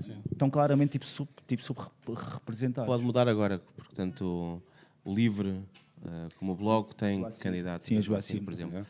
Sim. 0.00 0.16
estão 0.32 0.50
claramente 0.50 0.90
tipo, 0.92 1.06
sub, 1.06 1.28
tipo 1.46 1.62
subrepresentados. 1.62 2.88
Pode 2.88 3.04
mudar 3.04 3.28
agora, 3.28 3.60
portanto, 3.76 4.60
o, 5.04 5.10
o 5.10 5.14
Livre, 5.14 5.60
eh, 6.04 6.28
como 6.38 6.52
o 6.52 6.54
Blog, 6.56 6.92
tem 6.96 7.20
Joacim. 7.20 7.40
candidatos. 7.40 7.86
Sim, 7.86 8.02
Joacim, 8.02 8.34
Joacim, 8.34 8.44
por 8.44 8.52
exemplo. 8.52 8.78
é. 8.78 8.84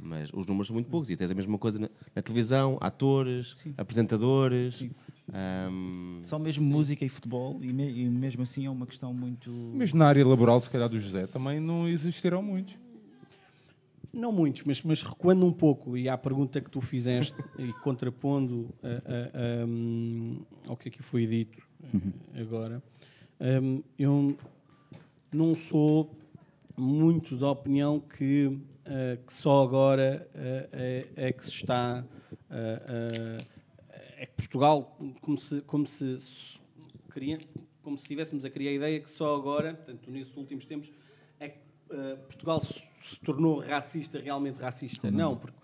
Mas 0.00 0.30
os 0.32 0.46
números 0.46 0.68
são 0.68 0.74
muito 0.74 0.88
poucos. 0.88 1.10
E 1.10 1.16
tens 1.16 1.30
a 1.30 1.34
mesma 1.34 1.58
coisa 1.58 1.78
na, 1.78 1.88
na 2.14 2.22
televisão, 2.22 2.78
atores, 2.80 3.56
apresentadores. 3.76 4.84
ahm, 5.32 6.20
Só 6.22 6.38
mesmo 6.38 6.64
música 6.64 7.04
e 7.04 7.08
futebol, 7.08 7.58
e, 7.62 7.72
me- 7.72 7.90
e 7.90 8.08
mesmo 8.08 8.42
assim 8.42 8.64
é 8.66 8.70
uma 8.70 8.86
questão 8.86 9.12
muito. 9.12 9.50
Mesmo 9.50 9.98
na 9.98 10.06
área 10.06 10.26
laboral, 10.26 10.60
se 10.60 10.70
calhar, 10.70 10.88
do 10.88 11.00
José, 11.00 11.26
também 11.26 11.58
não 11.60 11.88
existirão 11.88 12.42
muitos. 12.42 12.76
Não 14.12 14.32
muitos, 14.32 14.62
mas, 14.64 14.82
mas 14.82 15.02
recuando 15.02 15.44
um 15.44 15.52
pouco 15.52 15.96
e 15.96 16.08
à 16.08 16.16
pergunta 16.16 16.60
que 16.60 16.70
tu 16.70 16.80
fizeste 16.80 17.34
e 17.58 17.72
contrapondo 17.74 18.70
a- 18.82 18.88
a- 18.88 19.62
a, 19.62 19.66
hum, 19.66 20.40
ao 20.66 20.76
que 20.76 20.88
aqui 20.88 21.02
foi 21.02 21.26
dito 21.26 21.62
eh, 22.34 22.40
agora, 22.40 22.82
hum, 23.62 23.82
eu 23.98 24.36
não 25.30 25.54
sou 25.54 26.10
muito 26.80 27.36
da 27.36 27.50
opinião 27.50 28.00
que, 28.00 28.58
eh, 28.84 29.18
que 29.26 29.32
só 29.32 29.62
agora 29.64 30.28
eh, 30.34 30.68
é, 31.16 31.28
é 31.28 31.32
que 31.32 31.44
se 31.44 31.50
está. 31.50 32.04
é 32.50 34.26
que 34.26 34.32
Portugal, 34.36 34.96
como 35.20 35.38
se, 35.38 35.60
como 35.62 35.86
se, 35.86 36.14
s- 36.14 36.58
cria- 37.10 37.38
como 37.82 37.96
se 37.96 38.02
estivéssemos 38.04 38.44
a 38.44 38.50
criar 38.50 38.70
a 38.70 38.74
ideia 38.74 39.00
que 39.00 39.10
só 39.10 39.34
agora, 39.34 39.74
portanto, 39.74 40.10
nesses 40.10 40.36
últimos 40.36 40.64
tempos, 40.64 40.92
é 41.40 41.48
que 41.50 41.58
Portugal 42.28 42.62
se, 42.62 42.82
se 43.02 43.20
tornou 43.20 43.60
racista, 43.60 44.18
realmente 44.20 44.56
racista. 44.58 45.10
Não, 45.10 45.36
porque 45.36 45.56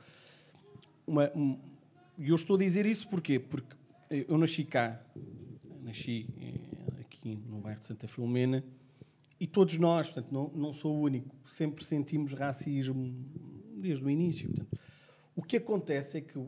uma, 1.06 1.30
um, 1.34 1.58
e 2.18 2.28
eu 2.30 2.34
estou 2.34 2.56
a 2.56 2.58
dizer 2.58 2.86
isso 2.86 3.08
porquê? 3.08 3.38
Porque 3.38 3.74
eu 4.10 4.38
nasci 4.38 4.64
cá, 4.64 5.02
nasci 5.82 6.26
aqui 7.00 7.36
no 7.48 7.58
bairro 7.58 7.80
de 7.80 7.86
Santa 7.86 8.06
Filomena, 8.08 8.64
e 9.44 9.46
todos 9.46 9.76
nós, 9.76 10.10
portanto, 10.10 10.32
não, 10.32 10.50
não 10.54 10.72
sou 10.72 10.96
o 10.96 11.00
único, 11.02 11.36
sempre 11.46 11.84
sentimos 11.84 12.32
racismo 12.32 13.14
desde 13.76 14.02
o 14.02 14.08
início. 14.08 14.48
Portanto, 14.48 14.78
o 15.36 15.42
que 15.42 15.58
acontece 15.58 16.16
é 16.16 16.20
que, 16.22 16.38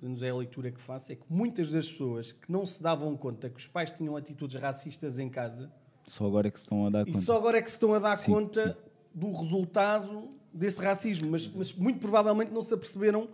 menos 0.00 0.22
é 0.22 0.30
a 0.30 0.36
leitura 0.36 0.70
que 0.70 0.80
faço, 0.80 1.10
é 1.10 1.16
que 1.16 1.24
muitas 1.28 1.72
das 1.72 1.90
pessoas 1.90 2.30
que 2.30 2.48
não 2.48 2.64
se 2.64 2.80
davam 2.80 3.16
conta 3.16 3.50
que 3.50 3.58
os 3.58 3.66
pais 3.66 3.90
tinham 3.90 4.14
atitudes 4.16 4.54
racistas 4.54 5.18
em 5.18 5.28
casa, 5.28 5.68
Só 6.06 6.26
agora 6.28 6.46
é 6.46 6.50
que 6.52 6.60
se 6.60 6.66
estão 6.66 6.86
a 6.86 6.90
dar 6.90 7.02
e 7.08 7.12
conta. 7.12 7.24
só 7.24 7.36
agora 7.36 7.58
é 7.58 7.62
que 7.62 7.68
se 7.70 7.74
estão 7.76 7.92
a 7.92 7.98
dar 7.98 8.16
Sim, 8.18 8.30
conta 8.32 8.78
do 9.12 9.32
resultado 9.32 10.30
desse 10.54 10.80
racismo, 10.80 11.28
mas, 11.28 11.48
mas 11.48 11.72
muito 11.74 11.98
provavelmente 11.98 12.52
não 12.52 12.62
se 12.64 12.72
aperceberam 12.72 13.26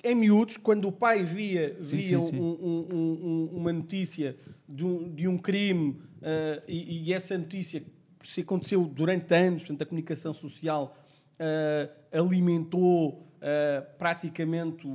que, 0.00 0.08
em 0.10 0.14
miúdos, 0.14 0.56
quando 0.58 0.86
o 0.86 0.92
pai 0.92 1.24
via, 1.24 1.76
Sim, 1.82 1.96
via 1.96 2.20
sim, 2.20 2.30
sim. 2.30 2.38
um- 2.38 2.56
um- 2.62 3.26
um- 3.26 3.56
uma 3.56 3.72
notícia 3.72 4.36
de 4.72 4.84
um, 4.84 5.14
de 5.14 5.28
um 5.28 5.36
crime 5.38 6.00
ah, 6.22 6.62
e, 6.66 7.08
e 7.08 7.12
essa 7.12 7.36
notícia 7.36 7.82
se 8.22 8.40
aconteceu 8.40 8.84
durante 8.86 9.34
anos, 9.34 9.62
portanto 9.62 9.82
a 9.82 9.86
comunicação 9.86 10.32
social 10.32 10.96
ah, 11.38 11.90
alimentou 12.18 13.26
ah, 13.40 13.82
praticamente, 13.98 14.86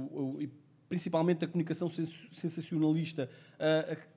principalmente 0.89 1.45
a 1.45 1.47
comunicação 1.47 1.89
sens- 1.89 2.27
sensacionalista, 2.31 3.29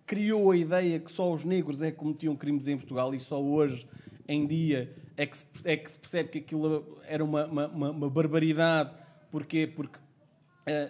criou 0.06 0.50
a 0.50 0.56
ideia 0.56 0.98
que 0.98 1.10
só 1.10 1.32
os 1.32 1.44
negros 1.44 1.82
é 1.82 1.90
que 1.90 1.96
cometiam 1.96 2.34
crimes 2.36 2.66
em 2.68 2.76
Portugal 2.76 3.14
e 3.14 3.20
só 3.20 3.40
hoje 3.42 3.86
em 4.26 4.46
dia 4.46 4.92
é 5.16 5.26
que 5.26 5.36
se, 5.36 5.44
é 5.64 5.76
que 5.76 5.90
se 5.90 5.98
percebe 5.98 6.28
que 6.30 6.38
aquilo 6.38 6.98
era 7.06 7.24
uma, 7.24 7.46
uma, 7.46 7.66
uma- 7.68 8.10
barbaridade. 8.10 8.90
Porquê? 9.30 9.66
Porque 9.66 9.98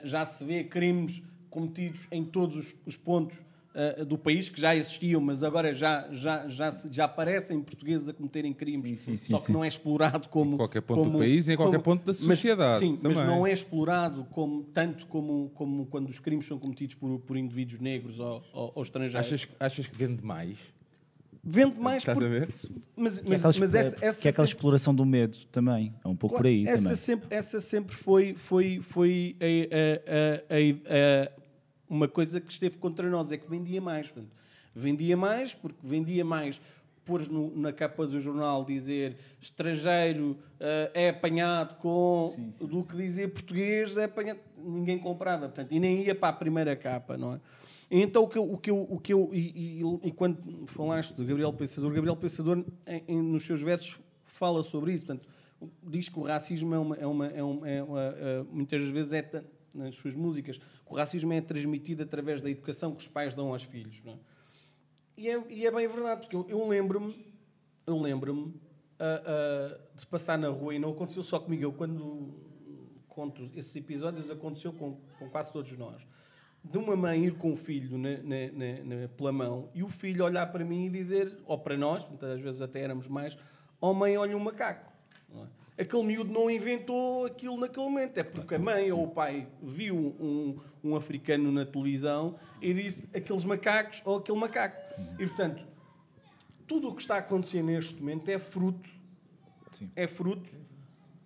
já 0.04 0.24
se 0.24 0.44
vê 0.44 0.64
crimes 0.64 1.22
cometidos 1.48 2.06
em 2.12 2.24
todos 2.24 2.56
os, 2.56 2.74
os 2.86 2.96
pontos 2.96 3.38
eh, 3.74 4.04
do 4.04 4.18
país, 4.18 4.48
que 4.48 4.60
já 4.60 4.74
existiam, 4.74 5.20
mas 5.20 5.42
agora 5.42 5.72
já, 5.72 6.08
já, 6.12 6.48
já, 6.48 6.70
já 6.90 7.04
aparecem 7.04 7.60
portugueses 7.62 8.08
a 8.08 8.12
cometerem 8.12 8.52
crimes, 8.52 8.88
Sim, 8.88 8.96
sim, 8.96 9.16
sim, 9.16 9.30
só 9.30 9.38
que 9.38 9.46
sim. 9.46 9.52
não 9.52 9.62
é 9.64 9.68
explorado 9.68 10.28
como... 10.28 10.54
Em 10.54 10.58
qualquer 10.58 10.80
ponto 10.82 10.98
do 11.02 11.04
como- 11.06 11.18
país 11.18 11.46
e 11.48 11.52
em 11.52 11.56
qualquer 11.56 11.80
como- 11.80 11.96
ponto 11.98 12.00
da 12.00 12.06
mas- 12.08 12.16
sociedade 12.18 12.80
sim, 12.80 12.98
mas 13.02 13.16
também. 13.16 13.26
não 13.26 13.46
é 13.46 13.52
explorado 13.52 14.24
como, 14.30 14.64
tanto 14.64 15.06
como, 15.06 15.50
como 15.54 15.86
quando 15.86 16.08
os 16.08 16.18
crimes 16.18 16.46
são 16.46 16.58
cometidos 16.58 16.96
por, 16.96 17.18
por 17.20 17.36
indivíduos 17.36 17.80
negros 17.80 18.18
ou, 18.18 18.42
ou, 18.52 18.72
ou 18.74 18.82
estrangeiros. 18.82 19.26
Achas, 19.32 19.48
achas 19.60 19.86
que 19.86 19.96
vende 19.96 20.24
mais? 20.24 20.58
Vende 21.42 21.80
mais 21.80 22.02
Estás 22.02 22.18
a 22.18 22.20
porque- 22.20 22.38
ver? 22.38 22.48
Mas, 22.96 23.18
Que 23.18 23.26
é 23.26 23.30
mas, 23.30 23.44
aquela, 23.46 23.60
mas 23.60 23.74
essa, 23.74 23.96
que 23.96 24.04
essa 24.04 24.28
é 24.28 24.30
aquela 24.30 24.46
sempre- 24.46 24.58
exploração 24.58 24.94
do 24.94 25.06
medo 25.06 25.38
também. 25.50 25.94
É 26.04 26.08
um 26.08 26.14
pouco 26.14 26.36
por 26.36 26.44
aí 26.46 26.64
essa 26.66 26.82
também. 26.82 26.96
sempre, 26.96 27.34
essa 27.34 27.60
sempre 27.60 27.96
foi, 27.96 28.34
foi, 28.34 28.80
foi 28.82 29.36
a- 29.40 30.10
a- 30.12 30.54
a- 30.56 31.26
a- 31.26 31.39
uma 31.90 32.08
coisa 32.08 32.40
que 32.40 32.50
esteve 32.50 32.78
contra 32.78 33.10
nós, 33.10 33.30
é 33.32 33.36
que 33.36 33.50
vendia 33.50 33.80
mais. 33.80 34.08
portanto. 34.10 34.32
vendia 34.74 35.16
mais 35.16 35.52
porque 35.52 35.78
vendia 35.82 36.24
mais 36.24 36.60
pôr 37.04 37.22
na 37.56 37.72
capa 37.72 38.06
do 38.06 38.20
jornal 38.20 38.64
dizer 38.64 39.16
estrangeiro 39.40 40.38
eh, 40.60 40.90
é 40.94 41.08
apanhado 41.08 41.74
com 41.78 42.32
do 42.60 42.84
que 42.84 42.96
dizer 42.96 43.32
português 43.32 43.96
é 43.96 44.04
apanhado. 44.04 44.38
Ninguém 44.56 44.98
comprava, 44.98 45.48
portanto, 45.48 45.72
e 45.72 45.80
nem 45.80 46.02
ia 46.04 46.14
para 46.14 46.28
a 46.28 46.32
primeira 46.32 46.76
capa, 46.76 47.16
não 47.16 47.34
é? 47.34 47.40
Então, 47.90 48.22
o 48.22 48.28
que 48.28 48.38
eu, 48.38 48.52
o 48.52 48.56
que 48.56 48.70
eu, 48.70 48.86
o 48.88 48.98
que 49.00 49.12
eu 49.12 49.30
e, 49.32 49.80
e- 49.82 50.08
e 50.08 50.12
quando 50.12 50.64
falaste 50.66 51.12
de 51.16 51.24
Gabriel 51.24 51.52
Pensador, 51.52 51.90
Gabriel 51.92 52.14
Pensador, 52.16 52.64
em- 52.86 53.02
em- 53.08 53.22
nos 53.22 53.44
seus 53.44 53.60
versos, 53.60 53.98
fala 54.24 54.62
sobre 54.62 54.92
isso. 54.92 55.06
Portanto, 55.06 55.28
diz 55.82 56.08
que 56.08 56.16
o 56.18 56.22
racismo 56.22 56.72
é 56.74 56.78
uma. 56.78 56.96
É 56.96 57.06
uma, 57.06 57.26
é 57.26 57.42
uma, 57.42 57.68
é 57.68 57.82
uma- 57.82 58.00
é, 58.16 58.42
muitas 58.52 58.82
vezes 58.84 59.12
é. 59.14 59.42
Nas 59.74 59.96
suas 59.96 60.14
músicas, 60.14 60.60
o 60.86 60.94
racismo 60.94 61.32
é 61.32 61.40
transmitido 61.40 62.02
através 62.02 62.40
da 62.42 62.50
educação 62.50 62.92
que 62.94 63.00
os 63.00 63.08
pais 63.08 63.34
dão 63.34 63.48
aos 63.52 63.62
filhos. 63.62 64.02
É? 64.06 64.16
E, 65.16 65.28
é, 65.28 65.44
e 65.48 65.66
é 65.66 65.70
bem 65.70 65.86
verdade, 65.86 66.20
porque 66.28 66.36
eu, 66.36 66.68
lembro-me 66.68 67.30
eu 67.86 67.98
lembro-me 67.98 68.54
ah, 68.98 69.22
ah, 69.26 69.80
de 69.96 70.06
passar 70.06 70.38
na 70.38 70.48
rua 70.48 70.74
e 70.74 70.78
não 70.78 70.90
aconteceu 70.92 71.22
só 71.22 71.38
comigo. 71.38 71.62
Eu, 71.62 71.72
quando 71.72 72.34
conto 73.08 73.50
esses 73.54 73.74
episódios, 73.74 74.30
aconteceu 74.30 74.72
com, 74.72 74.96
com 75.18 75.28
quase 75.28 75.52
todos 75.52 75.76
nós. 75.76 76.00
De 76.62 76.76
uma 76.78 76.94
mãe 76.94 77.24
ir 77.24 77.34
com 77.36 77.52
o 77.52 77.56
filho 77.56 77.96
na, 77.98 78.10
na- 78.18 79.02
na- 79.02 79.08
pela 79.08 79.32
mão 79.32 79.70
e 79.74 79.82
o 79.82 79.88
filho 79.88 80.24
olhar 80.24 80.46
para 80.52 80.64
mim 80.64 80.86
e 80.86 80.90
dizer, 80.90 81.36
ou 81.46 81.58
para 81.58 81.76
nós, 81.76 82.06
muitas 82.06 82.38
vezes 82.40 82.60
até 82.62 82.80
éramos 82.80 83.08
mais, 83.08 83.36
oh 83.80 83.92
mãe, 83.94 84.16
olha 84.16 84.36
um 84.36 84.40
macaco. 84.40 84.92
não 85.28 85.44
é? 85.44 85.46
Aquele 85.80 86.02
miúdo 86.02 86.30
não 86.30 86.50
inventou 86.50 87.24
aquilo 87.24 87.56
naquele 87.58 87.86
momento, 87.86 88.18
é 88.18 88.22
porque 88.22 88.54
a 88.54 88.58
mãe 88.58 88.92
ou 88.92 89.04
o 89.04 89.08
pai 89.08 89.48
viu 89.62 89.96
um, 89.96 90.58
um 90.84 90.94
africano 90.94 91.50
na 91.50 91.64
televisão 91.64 92.36
e 92.60 92.74
disse 92.74 93.08
aqueles 93.14 93.44
macacos 93.44 94.02
ou 94.04 94.18
aquele 94.18 94.38
macaco. 94.38 94.76
E 95.18 95.26
portanto, 95.26 95.64
tudo 96.66 96.88
o 96.88 96.94
que 96.94 97.00
está 97.00 97.14
a 97.16 97.18
acontecer 97.18 97.62
neste 97.62 97.94
momento 97.98 98.28
é 98.28 98.38
fruto, 98.38 98.90
é 99.96 100.06
fruto 100.06 100.50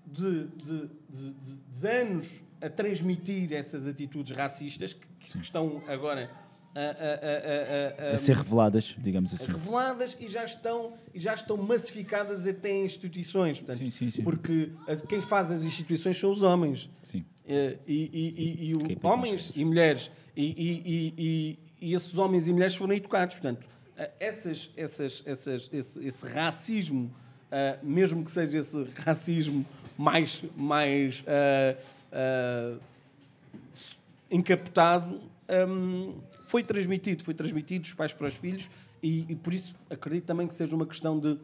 de, 0.06 0.44
de- 0.46 0.88
de- 1.10 1.30
de- 1.30 1.56
de 1.80 1.86
anos 1.88 2.40
a 2.62 2.70
transmitir 2.70 3.52
essas 3.52 3.88
atitudes 3.88 4.34
racistas 4.36 4.94
que, 4.94 5.06
que 5.18 5.38
estão 5.38 5.82
agora 5.88 6.30
a, 6.74 6.80
a- 6.80 8.10
a- 8.10 8.14
a- 8.14 8.16
ser 8.16 8.36
reveladas, 8.36 8.94
digamos 8.98 9.32
assim. 9.32 9.46
reveladas 9.50 10.16
e 10.20 10.28
já 10.28 10.44
estão 10.44 10.94
e 11.14 11.20
já 11.20 11.34
estão 11.34 11.56
massificadas 11.56 12.46
até 12.46 12.70
em 12.70 12.84
instituições, 12.84 13.58
portanto, 13.60 13.78
Sim, 13.78 13.90
sim, 13.90 14.10
sim. 14.10 14.22
porque 14.22 14.70
quem 15.08 15.20
faz 15.20 15.50
as 15.52 15.62
instituições 15.62 16.18
são 16.18 16.32
os 16.32 16.42
homens. 16.42 16.88
Sim. 17.04 17.24
Eh, 17.46 17.76
E, 17.86 17.94
e- 18.12 18.34
e- 18.42 18.68
e 18.70 18.74
o- 18.74 19.06
homens 19.06 19.52
e 19.54 19.64
mulheres 19.64 20.10
e, 20.36 21.58
e- 21.80 21.94
esses 21.94 22.16
homens 22.18 22.48
e 22.48 22.52
mulheres 22.52 22.74
foram 22.74 22.94
educados, 22.94 23.36
portanto, 23.36 23.66
eh, 23.96 24.10
essas, 24.18 24.70
essas, 24.76 25.22
essas, 25.26 25.70
esse, 25.72 26.04
esse 26.04 26.26
racismo, 26.26 27.14
eh, 27.52 27.78
mesmo 27.82 28.24
que 28.24 28.32
seja 28.32 28.58
esse 28.58 28.82
racismo 29.04 29.64
mais, 29.96 30.42
mais 30.56 31.22
eh, 31.26 31.76
eh, 32.10 32.74
encapotado 34.30 35.20
hum, 35.68 36.20
foi 36.44 36.62
transmitido, 36.62 37.22
foi 37.22 37.34
transmitido 37.34 37.82
dos 37.82 37.94
pais 37.94 38.12
para 38.12 38.26
os 38.26 38.34
filhos 38.34 38.70
e, 39.02 39.26
e 39.28 39.36
por 39.36 39.52
isso 39.52 39.74
acredito 39.90 40.24
também 40.24 40.46
que 40.46 40.54
seja 40.54 40.74
uma 40.74 40.86
questão 40.86 41.18
de 41.18 41.38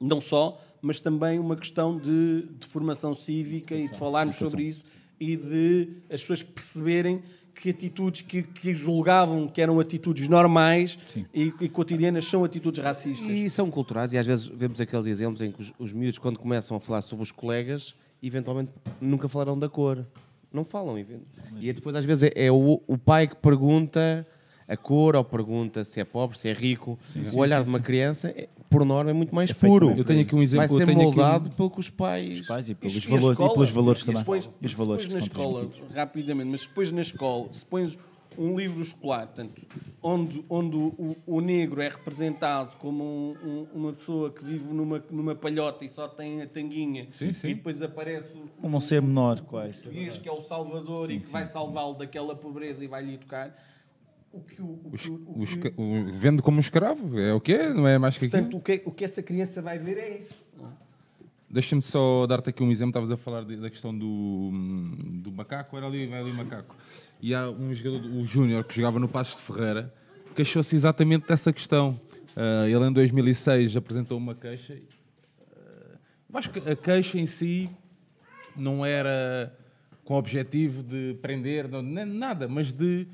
não 0.00 0.20
só, 0.20 0.60
mas 0.80 0.98
também 1.00 1.38
uma 1.38 1.56
questão 1.56 1.98
de, 1.98 2.48
de 2.58 2.66
formação 2.66 3.14
cívica 3.14 3.74
e 3.74 3.88
de 3.88 3.96
falarmos 3.96 4.36
sobre 4.36 4.64
isso 4.64 4.82
e 5.20 5.36
de 5.36 5.88
as 6.10 6.20
pessoas 6.20 6.42
perceberem 6.42 7.22
que 7.54 7.70
atitudes 7.70 8.22
que, 8.22 8.42
que 8.42 8.74
julgavam 8.74 9.46
que 9.46 9.60
eram 9.60 9.78
atitudes 9.78 10.26
normais 10.26 10.98
e, 11.32 11.52
e 11.60 11.68
cotidianas 11.68 12.24
são 12.24 12.42
atitudes 12.42 12.82
racistas. 12.82 13.28
E 13.28 13.48
são 13.48 13.70
culturais, 13.70 14.12
e 14.12 14.18
às 14.18 14.26
vezes 14.26 14.46
vemos 14.46 14.80
aqueles 14.80 15.06
exemplos 15.06 15.40
em 15.40 15.52
que 15.52 15.62
os, 15.62 15.72
os 15.78 15.92
miúdos, 15.92 16.18
quando 16.18 16.38
começam 16.38 16.76
a 16.76 16.80
falar 16.80 17.02
sobre 17.02 17.22
os 17.22 17.30
colegas, 17.30 17.94
eventualmente 18.20 18.72
nunca 19.00 19.28
falarão 19.28 19.56
da 19.56 19.68
cor. 19.68 20.04
Não 20.52 20.64
falam. 20.64 20.98
even- 20.98 21.20
E 21.60 21.68
é 21.68 21.72
depois, 21.72 21.94
às 21.96 22.04
vezes, 22.04 22.24
é, 22.34 22.46
é 22.46 22.52
o, 22.52 22.80
o 22.86 22.98
pai 22.98 23.26
que 23.26 23.36
pergunta 23.36 24.26
a 24.68 24.76
cor 24.76 25.16
ou 25.16 25.24
pergunta 25.24 25.84
se 25.84 26.00
é 26.00 26.04
pobre, 26.04 26.38
se 26.38 26.48
é 26.48 26.52
rico. 26.52 26.98
o 27.32 27.38
olhar 27.38 27.62
de 27.62 27.68
uma 27.68 27.80
criança 27.80 28.28
é- 28.36 28.48
por 28.70 28.84
norma, 28.86 29.10
é 29.10 29.12
muito 29.12 29.34
mais 29.34 29.50
É 29.50 29.54
puro. 29.54 29.92
Eu 29.96 30.04
tenho 30.04 30.22
aqui 30.22 30.34
um 30.34 30.42
exemplo. 30.42 30.66
Vai 30.66 30.74
eu 30.74 30.78
ser 30.78 30.86
tenho 30.86 30.98
aqui 30.98 31.06
um- 31.06 31.10
moldado 31.22 31.50
pelo 31.50 31.70
que 31.70 31.78
os 31.80 31.90
pais... 31.90 32.40
Os 32.40 32.46
pais 32.46 32.68
e 32.70 32.74
pelos, 32.74 32.96
Isto- 32.96 33.10
valores, 33.10 33.38
e 33.38 33.52
pelos 33.52 33.70
valores 33.70 34.00
se 34.00 34.06
também. 34.12 34.42
e 34.62 34.66
os 34.66 34.72
valores 34.72 35.02
pões 35.04 35.08
que 35.08 35.14
na 35.14 35.20
escola, 35.20 35.68
rapidamente, 35.94 36.48
mas 36.50 36.60
se 36.62 36.68
pões 36.68 36.90
na 36.92 37.02
escola, 37.02 37.48
se 37.52 37.66
pões 37.66 37.98
um 38.38 38.56
livro 38.58 38.82
escolar, 38.82 39.26
portanto, 39.26 39.62
onde, 40.02 40.44
onde 40.48 40.76
o, 40.76 41.16
o 41.26 41.40
negro 41.40 41.80
é 41.80 41.88
representado 41.88 42.76
como 42.78 43.02
um- 43.04 43.36
um- 43.48 43.66
uma 43.74 43.92
pessoa 43.92 44.30
que 44.30 44.44
vive 44.44 44.64
numa, 44.72 45.02
numa 45.10 45.34
palhota 45.34 45.84
e 45.84 45.88
só 45.88 46.08
tem 46.08 46.42
a 46.42 46.46
tanguinha, 46.46 47.06
Sim, 47.10 47.32
sim. 47.32 47.48
e 47.48 47.54
depois 47.54 47.80
aparece 47.82 48.32
Como 48.60 48.76
um 48.76 48.80
ser 48.80 49.00
menor, 49.02 49.40
quase. 49.42 49.82
português 49.82 50.16
que 50.18 50.28
é 50.28 50.32
o 50.32 50.40
salvador 50.42 51.10
e 51.10 51.20
que 51.20 51.26
vai 51.26 51.44
salvá-lo 51.46 51.94
daquela 51.94 52.34
pobreza 52.34 52.82
e 52.84 52.86
vai-lhe 52.86 53.14
educar. 53.14 53.56
O 54.32 54.40
que 54.40 54.62
o, 54.62 54.64
o, 54.64 54.90
Os- 54.92 55.02
que 55.02 55.08
o- 55.10 55.14
o 55.14 55.40
os 55.42 55.48
que- 55.54 55.68
esca- 55.68 55.74
o- 55.80 56.12
vende 56.16 56.42
como 56.42 56.56
um 56.56 56.60
escravo, 56.60 57.18
é 57.18 57.34
o 57.34 57.40
que 57.40 57.52
é, 57.52 57.72
não 57.74 57.86
é 57.86 57.98
mais 57.98 58.16
que 58.16 58.26
aquilo. 58.26 58.42
portanto, 58.42 58.58
o 58.58 58.62
que, 58.64 58.82
o 58.86 58.90
que 58.90 59.04
essa 59.04 59.22
criança 59.22 59.60
vai 59.60 59.78
ver 59.78 59.98
é 59.98 60.16
isso. 60.16 60.34
é? 60.58 60.82
Deixa-me 61.50 61.82
só 61.82 62.26
dar-te 62.26 62.48
aqui 62.48 62.62
um 62.62 62.70
exemplo. 62.70 62.88
Estavas 62.92 63.10
a 63.10 63.16
falar 63.18 63.44
de- 63.44 63.56
da 63.58 63.68
questão 63.68 63.92
do, 63.96 64.50
do 65.22 65.30
macaco, 65.30 65.76
era 65.76 65.86
ali, 65.86 66.06
vai 66.06 66.20
ali 66.20 66.30
o 66.30 66.34
macaco. 66.34 66.74
E 67.22 67.36
há 67.36 67.48
um 67.48 67.72
jogador, 67.72 68.04
o 68.04 68.24
Júnior, 68.24 68.64
que 68.64 68.74
jogava 68.74 68.98
no 68.98 69.06
Passos 69.06 69.36
de 69.36 69.42
Ferreira, 69.42 69.94
queixou-se 70.34 70.74
exatamente 70.74 71.28
dessa 71.28 71.52
questão. 71.52 71.98
Ah, 72.34 72.66
ele 72.66 72.84
em 72.84 72.92
2006 72.92 73.76
apresentou 73.76 74.18
uma 74.18 74.34
queixa. 74.34 74.74
Eu 74.74 76.36
acho 76.36 76.50
que 76.50 76.58
a 76.68 76.74
queixa 76.74 77.18
em 77.18 77.26
si 77.26 77.70
não 78.56 78.84
era 78.84 79.56
com 80.02 80.14
o 80.14 80.18
objetivo 80.18 80.82
de 80.82 81.16
prender, 81.22 81.68
não, 81.68 81.80
nada, 81.80 82.48
mas 82.48 82.72
de 82.72 83.06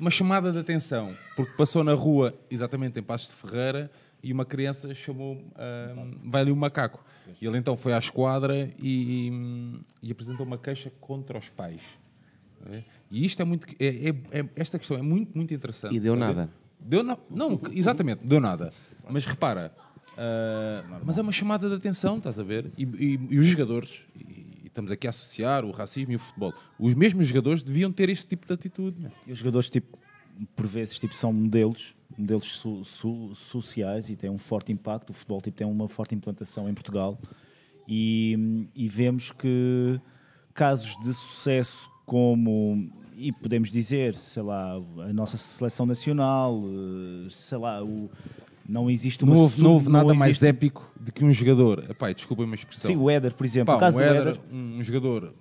uma 0.00 0.10
chamada 0.10 0.50
de 0.50 0.58
atenção, 0.58 1.14
porque 1.36 1.52
passou 1.52 1.84
na 1.84 1.92
rua, 1.92 2.34
exatamente 2.50 2.98
em 2.98 3.02
Passos 3.02 3.28
de 3.28 3.34
Ferreira, 3.34 3.90
e 4.22 4.32
uma 4.32 4.46
criança 4.46 4.94
chamou 4.94 5.44
ah, 5.56 6.06
vai 6.24 6.40
ali 6.40 6.50
o 6.50 6.56
macaco. 6.56 7.04
E 7.38 7.46
ele 7.46 7.58
então 7.58 7.76
foi 7.76 7.92
à 7.92 7.98
esquadra 7.98 8.70
e, 8.82 9.30
e 10.02 10.10
apresentou 10.10 10.46
uma 10.46 10.56
queixa 10.56 10.90
contra 11.00 11.38
os 11.38 11.50
pais. 11.50 11.82
E 13.12 13.24
isto 13.26 13.40
é 13.42 13.44
muito. 13.44 13.66
é- 13.78 14.08
é- 14.08 14.40
é- 14.40 14.48
esta 14.56 14.78
questão 14.78 14.96
é 14.96 15.02
muito, 15.02 15.36
muito 15.36 15.52
interessante. 15.52 15.94
E 15.94 16.00
deu 16.00 16.16
nada. 16.16 16.50
Deu 16.80 17.02
na- 17.02 17.18
não, 17.30 17.60
exatamente, 17.70 18.24
deu 18.26 18.40
nada. 18.40 18.72
Mas 19.08 19.24
repara, 19.26 19.72
ah, 20.16 21.00
mas 21.04 21.18
é 21.18 21.22
uma 21.22 21.30
chamada 21.30 21.68
de 21.68 21.74
atenção, 21.74 22.16
estás 22.16 22.38
a 22.38 22.42
ver? 22.42 22.72
E, 22.76 22.84
e- 22.84 23.20
e 23.30 23.38
os 23.38 23.46
jogadores, 23.46 24.02
e, 24.16 24.62
e 24.64 24.66
estamos 24.66 24.90
aqui 24.90 25.06
a 25.06 25.10
associar 25.10 25.64
o 25.64 25.70
racismo 25.70 26.12
e 26.12 26.16
o 26.16 26.18
futebol, 26.18 26.54
os 26.78 26.94
mesmos 26.94 27.26
jogadores 27.26 27.62
deviam 27.62 27.92
ter 27.92 28.08
este 28.08 28.26
tipo 28.26 28.46
de 28.46 28.54
atitude. 28.54 29.06
E 29.26 29.32
os 29.32 29.38
jogadores, 29.38 29.68
tipo, 29.68 29.98
por 30.56 30.66
vezes, 30.66 30.98
tipo, 30.98 31.14
são 31.14 31.32
modelos, 31.32 31.94
modelos 32.16 32.50
so- 32.56 32.82
so- 32.82 33.34
sociais 33.34 34.08
e 34.08 34.16
têm 34.16 34.30
um 34.30 34.38
forte 34.38 34.72
impacto. 34.72 35.10
O 35.10 35.12
futebol 35.12 35.40
tipo, 35.42 35.56
tem 35.58 35.66
uma 35.66 35.88
forte 35.88 36.14
implantação 36.14 36.68
em 36.68 36.72
Portugal 36.74 37.18
e, 37.86 38.66
e 38.74 38.88
vemos 38.88 39.30
que 39.30 40.00
casos 40.54 40.96
de 41.00 41.12
sucesso 41.14 41.90
como, 42.06 42.90
e 43.16 43.32
podemos 43.32 43.70
dizer, 43.70 44.14
sei 44.14 44.42
lá, 44.42 44.74
a 44.74 45.12
nossa 45.12 45.36
seleção 45.36 45.86
nacional, 45.86 46.62
eh, 46.64 47.28
sei 47.30 47.58
lá, 47.58 47.82
o, 47.82 48.10
não 48.68 48.90
existe 48.90 49.24
uma 49.24 49.34
Não 49.34 49.42
houve, 49.42 49.54
sub- 49.56 49.64
não 49.64 49.72
houve 49.74 49.88
nada 49.90 50.14
mais 50.14 50.30
existe- 50.30 50.46
épico 50.46 50.90
do 50.98 51.12
que 51.12 51.24
um 51.24 51.32
jogador. 51.32 51.84
Epá, 51.90 52.12
desculpa 52.12 52.42
uma 52.44 52.54
expressão. 52.54 52.90
Sim, 52.90 52.96
o 52.96 53.10
Éder, 53.10 53.34
por 53.34 53.44
exemplo. 53.44 53.66
Pá, 53.66 53.76
o 53.76 53.80
caso 53.80 53.96
um, 53.98 54.00
do 54.00 54.06
Éder, 54.06 54.20
Éder, 54.28 54.40
um 54.52 54.82
jogador 54.82 55.34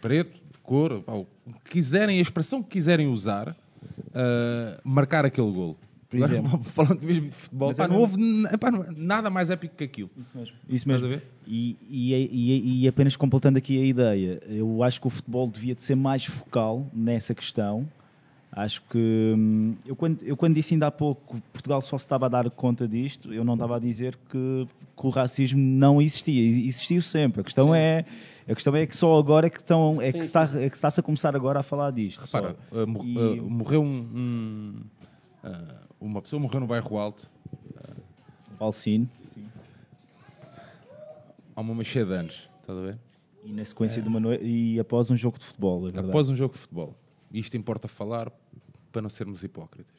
preto, 0.00 0.34
de 0.34 0.58
cor, 0.62 1.02
pá, 1.02 1.12
quiserem, 1.70 2.18
a 2.18 2.22
expressão 2.22 2.62
que 2.62 2.70
quiserem 2.70 3.08
usar, 3.08 3.56
ah, 4.14 4.80
marcar 4.84 5.24
aquele 5.24 5.50
golo. 5.50 5.76
Por 6.08 6.20
exemplo. 6.20 6.62
Falando 6.62 7.02
mesmo 7.02 7.26
de 7.30 7.34
futebol, 7.34 7.68
Mas 7.68 7.76
pá, 7.78 7.84
é 7.84 7.88
não 7.88 8.00
mesmo- 8.06 8.18
houve 8.46 8.58
pá, 8.58 8.70
nada 8.96 9.28
mais 9.30 9.50
épico 9.50 9.74
que 9.76 9.84
aquilo. 9.84 10.10
Isso 10.16 10.30
Estás 10.38 10.84
mesmo. 10.84 11.06
a 11.06 11.08
ver? 11.10 11.22
E, 11.46 11.76
e, 11.88 12.14
e- 12.14 12.82
e 12.84 12.88
apenas 12.88 13.16
completando 13.16 13.58
aqui 13.58 13.80
a 13.80 13.84
ideia, 13.84 14.40
eu 14.48 14.82
acho 14.82 15.00
que 15.00 15.06
o 15.06 15.10
futebol 15.10 15.48
devia 15.48 15.74
de 15.74 15.82
ser 15.82 15.94
mais 15.96 16.24
focal 16.24 16.86
nessa 16.92 17.34
questão. 17.34 17.88
Acho 18.52 18.80
que 18.88 19.34
hum, 19.36 19.74
eu 19.86 19.94
quando, 19.94 20.22
eu 20.22 20.34
quando 20.36 20.54
disse 20.54 20.72
ainda 20.72 20.86
há 20.86 20.90
pouco 20.90 21.34
que 21.36 21.42
Portugal 21.52 21.82
só 21.82 21.98
se 21.98 22.04
estava 22.06 22.24
a 22.24 22.28
dar 22.28 22.48
conta 22.50 22.88
disto, 22.88 23.34
eu 23.34 23.44
não 23.44 23.52
estava 23.52 23.76
a 23.76 23.78
dizer 23.78 24.16
que, 24.30 24.66
que 24.96 25.06
o 25.06 25.10
racismo 25.10 25.60
não 25.60 26.00
existia, 26.00 26.40
Ex- 26.42 26.56
existiu 26.68 27.02
sempre. 27.02 27.42
A 27.42 27.44
questão 27.44 27.74
é 27.74 28.06
a 28.48 28.54
questão 28.54 28.74
é 28.74 28.86
que 28.86 28.96
só 28.96 29.18
agora 29.18 29.48
é 29.48 29.50
que 29.50 29.58
estão 29.58 30.00
é 30.00 30.06
que 30.06 30.20
Sim, 30.20 30.24
está 30.24 30.44
é 30.58 30.70
que 30.70 30.76
está-se 30.76 31.00
a 31.00 31.02
começar 31.02 31.36
agora 31.36 31.58
a 31.58 31.62
falar 31.62 31.90
disto. 31.90 32.20
Repara, 32.24 32.56
ah, 32.72 32.86
mor- 32.86 33.04
E- 33.04 33.18
ah, 33.18 33.42
morreu 33.42 33.82
um, 33.82 34.06
um, 34.14 34.74
ah, 35.44 35.74
uma 36.00 36.20
pessoa 36.22 36.40
morreu 36.40 36.60
no 36.60 36.66
bairro 36.66 36.96
Alto 36.98 37.30
o 38.58 38.64
Alcine 38.64 39.08
há 41.54 41.60
uma 41.60 41.84
cheia 41.84 42.04
de 42.04 42.12
anos. 42.12 42.48
Estás 42.60 42.78
a 42.78 42.82
ver? 42.82 42.98
e 43.44 43.52
na 43.52 43.64
sequência 43.64 44.02
de 44.02 44.08
uma 44.08 44.18
noite 44.18 44.44
e 44.44 44.80
após 44.80 45.08
um 45.08 45.16
jogo 45.16 45.38
de 45.38 45.44
futebol, 45.44 45.78
é 45.82 45.92
verdade. 45.92 46.08
Após 46.08 46.28
um 46.28 46.34
jogo 46.34 46.54
de 46.54 46.60
futebol. 46.60 46.96
Isto 47.32 47.56
importa 47.56 47.86
falar 47.86 48.32
para 48.90 49.00
não 49.02 49.08
sermos 49.08 49.44
hipócritas. 49.44 49.94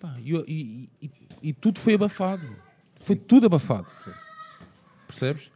Pá, 0.00 0.16
e, 0.18 0.34
e- 0.48 0.88
e- 1.00 1.10
e 1.42 1.52
tudo 1.52 1.78
foi 1.78 1.94
abafado. 1.94 2.42
Foi 2.96 3.14
tudo 3.14 3.46
abafado. 3.46 3.86
Percebes? 5.06 5.52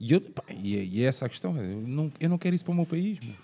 E, 0.00 0.12
eu, 0.14 0.20
pá, 0.22 0.44
e 0.48 0.76
é- 0.78 1.02
é 1.04 1.06
essa 1.06 1.26
a 1.26 1.28
questão. 1.28 1.56
Eu 1.62 1.80
não, 1.86 2.10
eu 2.18 2.28
não 2.30 2.38
quero 2.38 2.54
isso 2.54 2.64
para 2.64 2.72
o 2.72 2.76
meu 2.76 2.86
país. 2.86 3.18
meu. 3.20 3.34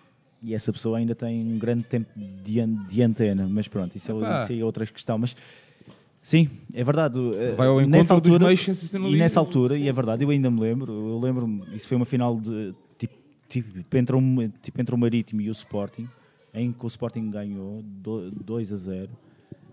E 0.43 0.55
essa 0.55 0.73
pessoa 0.73 0.97
ainda 0.99 1.15
tem 1.15 1.43
um 1.45 1.59
grande 1.59 1.85
tempo 1.85 2.09
de, 2.17 2.65
de 2.67 3.03
antena, 3.03 3.47
mas 3.49 3.67
pronto, 3.69 3.95
isso 3.97 4.11
é, 4.13 4.43
isso 4.45 4.53
é 4.53 4.65
outra 4.65 4.87
questão. 4.87 5.19
Mas 5.19 5.35
sim, 6.25 6.49
é 6.73 6.83
verdade. 6.83 7.21
eh, 7.21 7.55
Vai 7.55 7.69
ao 7.69 7.75
encontro 7.81 7.91
nessa 7.99 8.15
dos 8.15 8.25
altura, 8.25 8.47
meios 8.47 8.61
sensacionalistas. 8.65 9.17
E 9.17 9.23
nessa 9.23 9.39
altura, 9.39 9.77
e 9.79 9.87
é 9.89 9.93
verdade, 9.93 10.25
eu 10.25 10.31
ainda 10.31 10.51
me 10.51 10.59
lembro, 10.61 10.93
eu 10.93 11.19
lembro-me, 11.21 11.63
isso 11.77 11.87
foi 11.87 11.97
uma 11.97 12.05
final 12.07 12.41
de 12.41 12.75
tipo, 12.99 13.15
tipo, 13.49 13.97
entre, 13.97 14.17
um, 14.17 14.49
tipo, 14.61 14.81
entre 14.81 14.93
o 14.95 14.99
Marítimo 14.99 15.41
e 15.41 15.49
o 15.49 15.53
Sporting, 15.53 16.09
em 16.53 16.73
que 16.73 16.85
o 16.85 16.89
Sporting 16.89 17.31
ganhou 17.31 17.83
do- 17.83 18.31
2 18.33 18.73
a 18.73 18.77
0. 18.77 19.11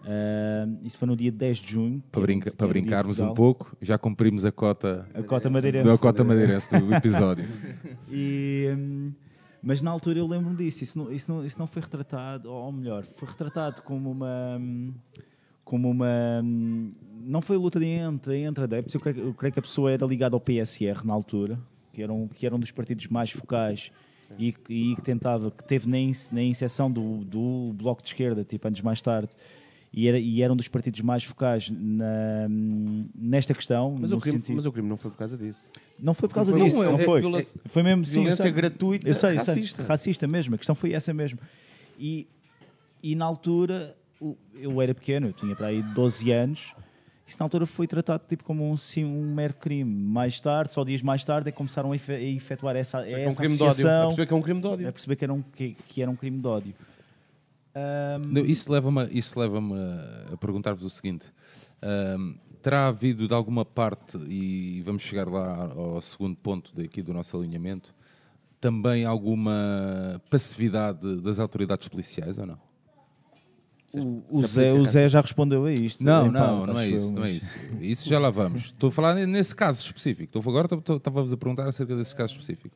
Ah, 0.03 0.67
isso 0.83 0.97
foi 0.97 1.07
no 1.07 1.15
dia 1.15 1.31
10 1.31 1.57
de 1.57 1.71
junho. 1.73 2.01
Para, 2.11 2.21
que 2.21 2.25
brinca- 2.27 2.51
para 2.51 2.65
de 2.67 2.73
brincarmos 2.73 3.19
um 3.19 3.33
pouco, 3.35 3.75
já 3.81 3.97
cumprimos 3.99 4.43
a 4.45 4.51
cota, 4.51 5.07
A 5.13 5.21
cota 5.23 5.49
madeirense. 5.49 5.85
da 5.87 5.97
cota 5.97 6.23
madeirense 6.23 6.69
do 6.79 6.93
episódio. 6.93 7.45
E, 8.13 8.67
hum, 8.77 9.11
mas 9.63 9.81
na 9.81 9.91
altura 9.91 10.17
eu 10.19 10.27
lembro-me 10.27 10.55
disso, 10.57 10.83
isso 10.83 10.97
não, 10.97 11.11
isso, 11.11 11.31
não, 11.31 11.45
isso 11.45 11.57
não 11.59 11.67
foi 11.67 11.81
retratado, 11.83 12.51
ou 12.51 12.71
melhor, 12.71 13.03
foi 13.03 13.27
retratado 13.29 13.81
como 13.83 14.09
uma. 14.11 14.57
hum, 14.59 14.91
Como 15.63 15.89
uma. 15.89 16.41
hum, 16.43 16.91
Não 17.23 17.41
foi 17.41 17.55
luta 17.57 17.79
de 17.79 17.85
entre, 17.85 18.39
entre 18.39 18.63
adeptos, 18.63 18.93
eu 18.95 18.99
creio, 18.99 19.19
eu 19.27 19.33
creio 19.33 19.53
que 19.53 19.59
a 19.59 19.61
pessoa 19.61 19.91
era 19.91 20.05
ligada 20.05 20.35
ao 20.35 20.39
PSR 20.39 21.05
na 21.05 21.13
altura, 21.13 21.59
que 21.93 22.01
era 22.01 22.11
um, 22.11 22.27
que 22.27 22.45
era 22.45 22.55
um 22.55 22.59
dos 22.59 22.71
partidos 22.71 23.07
mais 23.07 23.29
focais 23.29 23.91
e, 24.39 24.51
que- 24.51 24.73
e 24.73 24.95
que 24.95 25.01
tentava, 25.03 25.51
que 25.51 25.63
teve 25.63 25.87
na, 25.87 25.97
in- 25.99 26.11
na 26.31 26.41
inserção 26.41 26.91
do, 26.91 27.23
do 27.23 27.73
Bloco 27.73 28.01
de 28.01 28.07
Esquerda, 28.07 28.43
tipo 28.43 28.67
anos 28.67 28.81
mais 28.81 29.01
tarde. 29.01 29.29
E 29.93 30.07
era, 30.07 30.17
e 30.17 30.41
era 30.41 30.51
um 30.51 30.55
dos 30.55 30.67
partidos 30.69 31.01
mais 31.01 31.23
focais 31.23 31.69
na, 31.69 32.47
hum, 32.49 33.05
nesta 33.13 33.53
questão. 33.53 33.95
Mas 33.99 34.11
o, 34.13 34.17
crime, 34.19 34.37
sentido- 34.37 34.55
mas 34.55 34.65
o 34.65 34.71
crime 34.71 34.87
não 34.89 34.95
foi 34.97 35.11
por 35.11 35.17
causa 35.17 35.37
disso. 35.37 35.69
Não 35.99 36.13
foi 36.13 36.27
por 36.29 36.35
causa 36.35 36.51
Não, 36.51 36.57
disso, 36.65 36.81
é- 36.81 36.85
não 36.87 36.95
é 36.99 37.03
foi. 37.03 37.19
viola- 37.19 37.43
Foi 37.65 37.83
mesmo 37.83 38.03
sim, 38.05 38.11
violência 38.13 38.43
sei. 38.43 38.51
gratuita, 38.51 39.07
Eu 39.07 39.13
sei, 39.13 39.37
eu 39.37 39.43
sei, 39.45 39.55
racista. 39.55 39.83
racista 39.83 40.27
mesmo, 40.27 40.55
a 40.55 40.57
questão 40.57 40.73
foi 40.73 40.93
essa 40.93 41.13
mesmo. 41.13 41.37
E, 41.99 42.25
e 43.03 43.15
na 43.15 43.25
altura, 43.25 43.95
eu 44.53 44.81
era 44.81 44.93
pequeno, 44.93 45.27
eu 45.27 45.33
tinha 45.33 45.55
para 45.55 45.67
aí 45.67 45.81
12 45.81 46.31
anos, 46.31 46.73
isso 47.27 47.37
na 47.39 47.45
altura 47.45 47.65
foi 47.65 47.87
tratado 47.87 48.23
tipo 48.27 48.43
como 48.43 48.69
um, 48.69 48.75
sim, 48.77 49.03
um 49.05 49.33
mero 49.33 49.53
crime. 49.53 49.89
Mais 49.89 50.39
tarde, 50.39 50.71
só 50.73 50.83
dias 50.83 51.01
mais 51.01 51.23
tarde, 51.23 51.49
é 51.49 51.51
que 51.51 51.57
começaram 51.57 51.91
a 51.91 51.95
efe- 51.95 52.13
a 52.13 52.19
efetuar 52.21 52.75
essa, 52.75 53.07
É 53.07 53.25
um 53.25 53.29
essa 53.29 53.41
crime 53.41 53.55
de 53.57 53.63
ódio. 53.63 53.87
A 53.87 54.05
perceber 54.05 54.25
que 54.27 54.33
é 54.33 54.35
um 54.37 54.41
crime 54.41 54.61
de 54.61 54.67
ódio. 54.67 54.87
a 54.87 54.91
perceber 54.91 55.15
que 55.15 55.23
era 55.23 55.33
um, 55.33 55.41
que, 55.41 55.75
que 55.87 56.01
era 56.01 56.11
um 56.11 56.15
crime 56.15 56.37
de 56.39 56.47
ódio. 56.47 56.73
Não, 58.19 58.43
Isso 58.45 58.69
leva-me 58.71 59.07
isso 59.11 59.39
leva 59.39 59.59
a 60.33 60.37
perguntar-vos 60.37 60.83
o 60.83 60.89
seguinte: 60.89 61.31
Ahm, 61.81 62.35
terá 62.61 62.87
havido 62.87 63.27
de 63.27 63.33
alguma 63.33 63.63
parte, 63.63 64.17
e 64.27 64.81
vamos 64.85 65.01
chegar 65.03 65.27
lá 65.29 65.71
ao 65.73 66.01
segundo 66.01 66.35
ponto 66.35 66.75
daqui 66.75 67.01
do 67.01 67.13
nosso 67.13 67.37
alinhamento, 67.37 67.95
também 68.59 69.05
alguma 69.05 70.21
passividade 70.29 71.21
das 71.21 71.39
autoridades 71.39 71.87
policiais 71.87 72.37
ou 72.37 72.45
não? 72.45 72.70
O, 74.31 74.45
Zé, 74.47 74.73
o 74.73 74.85
Zé 74.85 75.07
já 75.09 75.19
respondeu 75.21 75.65
a 75.65 75.71
isto. 75.71 76.03
Não, 76.03 76.31
não, 76.31 76.59
parte, 76.63 76.67
não 76.73 76.79
é 76.79 76.87
isso, 76.87 77.07
eu, 77.09 77.11
não 77.13 77.23
é 77.25 77.33
mas- 77.33 77.43
isso. 77.43 77.57
Isso 77.81 78.09
já 78.09 78.19
lá 78.19 78.29
vamos. 78.29 78.65
Estou 78.65 78.87
a 78.89 78.91
falar 78.91 79.13
nesse 79.15 79.55
caso 79.55 79.81
específico. 79.81 80.37
Estou 80.37 80.41
agora 80.49 80.67
estava-vos 80.95 81.33
a 81.33 81.37
perguntar 81.37 81.67
acerca 81.67 81.95
desse 81.95 82.15
caso 82.15 82.33
específico. 82.33 82.75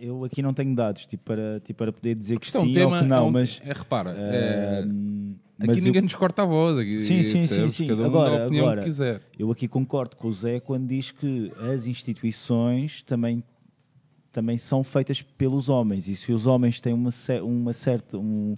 Eu 0.00 0.24
aqui 0.24 0.42
não 0.42 0.54
tenho 0.54 0.74
dados 0.76 1.06
tipo, 1.06 1.24
para, 1.24 1.60
tipo, 1.60 1.78
para 1.78 1.92
poder 1.92 2.14
dizer 2.14 2.38
que 2.38 2.46
Isto 2.46 2.58
é 2.58 2.60
um 2.60 2.64
sim 2.66 2.72
tema. 2.72 2.96
ou 2.96 3.02
que 3.02 3.08
não, 3.08 3.16
é 3.16 3.20
um- 3.22 3.30
mas. 3.30 3.60
é, 3.64 3.72
repara, 3.72 4.10
é, 4.10 4.80
ahm, 4.84 5.34
aqui 5.58 5.66
mas 5.66 5.78
eu- 5.78 5.84
ninguém 5.84 6.02
nos 6.02 6.14
corta 6.14 6.42
a 6.42 6.46
voz. 6.46 6.78
Aqui, 6.78 6.98
Sim, 7.00 7.20
sim, 7.20 7.22
sim, 7.22 7.38
percebes? 7.38 7.74
sim. 7.74 7.88
Cada 7.88 8.02
um 8.02 8.06
Agora- 8.06 8.30
dá 8.30 8.42
a 8.42 8.46
opinião 8.46 8.66
agora- 8.66 8.80
que 8.82 8.86
quiser. 8.86 9.22
Eu 9.38 9.50
aqui 9.50 9.66
concordo 9.66 10.16
com 10.16 10.28
o 10.28 10.32
Zé 10.32 10.60
quando 10.60 10.86
diz 10.86 11.10
que 11.10 11.52
as 11.72 11.86
instituições 11.88 13.02
também, 13.02 13.42
também 14.30 14.56
são 14.56 14.84
feitas 14.84 15.20
pelos 15.20 15.68
homens 15.68 16.06
e 16.06 16.14
se 16.14 16.32
os 16.32 16.46
homens 16.46 16.80
têm 16.80 16.92
uma, 16.92 17.10
uma 17.42 17.72
certa, 17.72 18.18
um- 18.18 18.56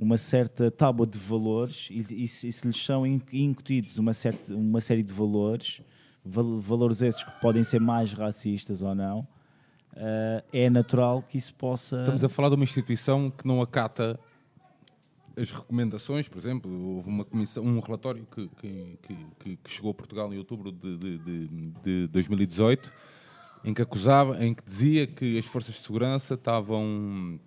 uma 0.00 0.16
certa 0.16 0.70
tábua 0.70 1.06
de 1.06 1.18
valores 1.18 1.88
e, 1.90 2.04
e, 2.14 2.22
e 2.22 2.28
se 2.28 2.66
lhes 2.66 2.84
são 2.84 3.04
in- 3.06 3.20
incutidos 3.32 3.98
uma, 3.98 4.12
certa, 4.12 4.54
uma 4.54 4.80
série 4.80 5.02
de 5.02 5.12
valores, 5.12 5.80
val- 6.24 6.58
valores 6.60 7.02
esses 7.02 7.22
que 7.24 7.30
podem 7.40 7.64
ser 7.64 7.80
mais 7.80 8.12
racistas 8.12 8.80
ou 8.80 8.94
não, 8.94 9.26
eh, 9.96 10.44
é 10.52 10.70
natural 10.70 11.22
que 11.22 11.36
isso 11.36 11.52
possa. 11.54 11.98
Estamos 12.00 12.22
a 12.22 12.28
falar 12.28 12.48
de 12.48 12.54
uma 12.54 12.62
instituição 12.64 13.28
que 13.30 13.46
não 13.46 13.60
acata 13.60 14.18
as 15.36 15.50
recomendações, 15.52 16.26
por 16.28 16.38
exemplo, 16.38 16.96
houve 16.96 17.08
uma 17.08 17.24
comissão, 17.24 17.64
um 17.64 17.78
relatório 17.80 18.26
que, 18.34 18.48
que- 18.60 18.98
que- 19.02 19.56
que 19.56 19.70
chegou 19.70 19.90
a 19.90 19.94
Portugal 19.94 20.32
em 20.32 20.38
outubro 20.38 20.70
de, 20.72 20.96
de- 20.96 21.18
de- 21.18 21.48
de 21.84 22.06
2018, 22.08 22.92
em 23.64 23.72
que 23.74 23.82
acusava, 23.82 24.44
em 24.44 24.52
que 24.54 24.64
dizia 24.64 25.06
que 25.06 25.38
as 25.38 25.44
forças 25.44 25.74
de 25.76 25.80
segurança 25.80 26.34
estavam 26.34 27.38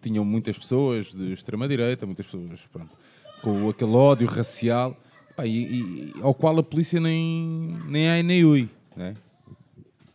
tinham 0.00 0.24
muitas 0.24 0.58
pessoas 0.58 1.12
de 1.12 1.32
extrema 1.32 1.66
direita, 1.68 2.06
muitas 2.06 2.26
pessoas 2.26 2.66
pronto, 2.72 2.96
com 3.42 3.68
aquele 3.68 3.92
ódio 3.92 4.26
racial, 4.26 4.96
pá, 5.36 5.46
e, 5.46 5.64
e- 5.64 6.14
ao 6.22 6.34
qual 6.34 6.58
a 6.58 6.62
polícia 6.62 7.00
nem 7.00 7.76
nem 7.86 8.08
ai 8.08 8.22
nem 8.22 8.44
ui, 8.44 8.68
né? 8.96 9.14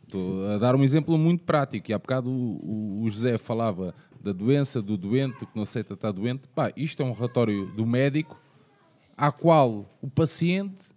Estou 0.05 0.47
a 0.47 0.57
dar 0.57 0.75
um 0.75 0.83
exemplo 0.83 1.17
muito 1.17 1.43
prático. 1.43 1.89
E 1.89 1.93
há 1.93 1.97
bocado 1.97 2.29
o, 2.29 2.59
o- 2.63 3.01
o 3.03 3.09
José 3.09 3.37
falava 3.37 3.95
da 4.21 4.31
doença, 4.31 4.81
do 4.81 4.95
doente, 4.95 5.39
que 5.45 5.55
não 5.55 5.63
aceita 5.63 5.95
estar 5.95 6.11
doente. 6.11 6.47
Pá, 6.53 6.71
isto 6.77 7.01
é 7.01 7.05
um 7.05 7.11
relatório 7.13 7.65
do 7.75 7.85
médico, 7.85 8.39
à 9.17 9.31
qual 9.31 9.85
o 10.01 10.09
paciente 10.09 10.92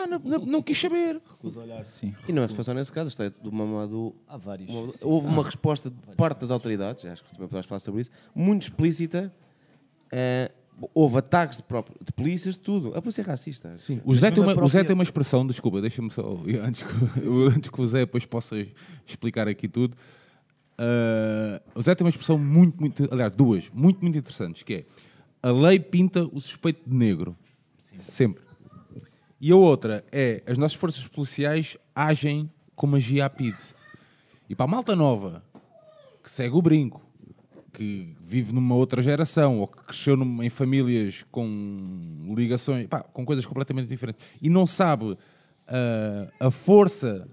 pá, 0.00 0.06
não, 0.06 0.18
não- 0.18 0.46
não 0.46 0.62
quis 0.62 0.80
saber. 0.80 1.20
Recuso 1.30 1.60
olhar, 1.60 1.84
sim. 1.86 2.14
E 2.28 2.32
não 2.32 2.42
é 2.42 2.48
só 2.48 2.74
nesse 2.74 2.92
caso, 2.92 3.08
isto 3.08 3.22
é 3.22 3.30
de 3.30 3.48
uma, 3.48 3.86
do, 3.86 4.14
Há 4.28 4.36
vários. 4.36 4.68
uma- 4.70 4.92
sim. 4.92 4.98
houve 5.02 5.26
uma 5.26 5.42
resposta 5.44 5.90
de 5.90 5.96
parte 6.16 6.40
das 6.40 6.50
autoridades, 6.50 7.04
acho 7.04 7.22
que 7.22 7.30
também 7.32 7.48
podemos 7.48 7.66
falar 7.66 7.80
sobre 7.80 8.02
isso, 8.02 8.10
muito 8.34 8.62
explícita. 8.62 9.32
eh, 10.12 10.50
houve 10.92 11.18
ataques 11.18 11.58
de, 11.58 11.62
próprio, 11.64 11.96
de 12.04 12.12
polícias, 12.12 12.54
de 12.54 12.60
tudo. 12.60 12.92
A 12.96 13.00
polícia 13.02 13.22
é 13.22 13.24
racista. 13.24 13.76
Sim. 13.78 14.00
O 14.04 14.14
Zé, 14.14 14.30
tem 14.30 14.40
uma, 14.42 14.52
própria- 14.52 14.66
o 14.66 14.68
Zé 14.68 14.84
tem 14.84 14.94
uma 14.94 15.02
expressão, 15.02 15.46
desculpa, 15.46 15.80
deixa-me 15.80 16.10
só, 16.10 16.36
antes 16.62 16.82
que, 16.82 17.26
o- 17.26 17.46
antes 17.48 17.70
que 17.70 17.80
o 17.80 17.86
Zé 17.86 18.00
depois 18.00 18.24
possa 18.26 18.56
explicar 19.06 19.48
aqui 19.48 19.66
tudo. 19.68 19.96
Ah, 20.78 21.60
o 21.74 21.82
Zé 21.82 21.94
tem 21.94 22.04
uma 22.04 22.10
expressão 22.10 22.38
muito, 22.38 22.78
muito, 22.80 23.08
aliás, 23.12 23.32
duas, 23.32 23.70
muito, 23.72 24.00
muito 24.02 24.18
interessantes, 24.18 24.62
que 24.62 24.74
é 24.74 24.84
a 25.42 25.50
lei 25.52 25.78
pinta 25.78 26.24
o 26.24 26.40
suspeito 26.40 26.88
de 26.88 26.94
negro. 26.94 27.36
Sempre. 27.98 28.42
E 29.46 29.52
a 29.52 29.56
outra 29.56 30.02
é 30.10 30.42
as 30.46 30.56
nossas 30.56 30.74
forças 30.78 31.06
policiais 31.06 31.76
agem 31.94 32.50
como 32.74 32.96
a 32.96 32.98
GIAPID. 32.98 33.54
E 34.48 34.54
para 34.54 34.64
a 34.64 34.68
malta 34.68 34.96
nova, 34.96 35.44
que 36.22 36.30
segue 36.30 36.56
o 36.56 36.62
brinco, 36.62 37.02
que 37.70 38.16
vive 38.24 38.54
numa 38.54 38.74
outra 38.74 39.02
geração 39.02 39.58
ou 39.60 39.66
que 39.68 39.82
cresceu 39.84 40.16
numa- 40.16 40.46
em 40.46 40.48
famílias 40.48 41.26
com 41.30 42.32
ligações, 42.34 42.86
pá, 42.86 43.00
com 43.02 43.22
coisas 43.26 43.44
completamente 43.44 43.86
diferentes 43.88 44.24
e 44.40 44.48
não 44.48 44.64
sabe 44.64 45.18
ah, 45.68 46.26
a 46.40 46.50
força, 46.50 47.28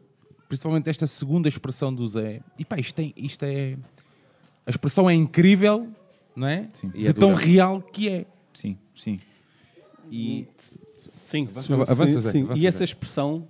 principalmente 0.50 0.90
esta 0.90 1.08
segunda 1.08 1.48
expressão 1.48 1.94
do 1.96 2.06
Zé, 2.06 2.42
e 2.60 2.66
pá, 2.66 2.78
isto, 2.78 2.94
tem, 2.96 3.14
isto 3.16 3.44
é. 3.46 3.78
A 4.66 4.70
expressão 4.70 5.10
é 5.10 5.14
incrível, 5.14 5.88
não 6.36 6.48
é? 6.48 6.68
Sim. 6.74 6.92
E 6.94 7.04
De 7.04 7.08
é 7.08 7.14
tão 7.14 7.32
dura. 7.34 7.46
real 7.46 7.82
que 7.82 8.10
é. 8.10 8.26
Sim, 8.54 8.78
sim. 8.96 9.18
E 10.12 10.46
Sim, 11.32 11.44
Avança, 11.46 11.62
sim, 11.64 11.74
avança, 11.74 12.22
sim, 12.32 12.44
avança, 12.44 12.62
E 12.62 12.68
essa 12.68 12.84
expressão, 12.84 13.48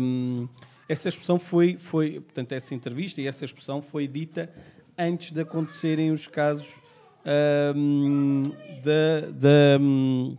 hum, 0.00 0.48
essa 0.88 1.08
expressão 1.08 1.38
foi, 1.38 1.76
foi, 1.76 2.20
portanto, 2.20 2.52
essa 2.52 2.74
entrevista 2.74 3.20
e 3.20 3.26
essa 3.26 3.44
expressão 3.44 3.82
foi 3.82 4.06
dita 4.06 4.48
antes 4.96 5.32
de 5.32 5.40
acontecerem 5.40 6.10
os 6.12 6.26
casos 6.26 6.74
hum, 7.74 8.42
da, 8.82 9.30
da, 9.30 9.78
hum, 9.80 10.36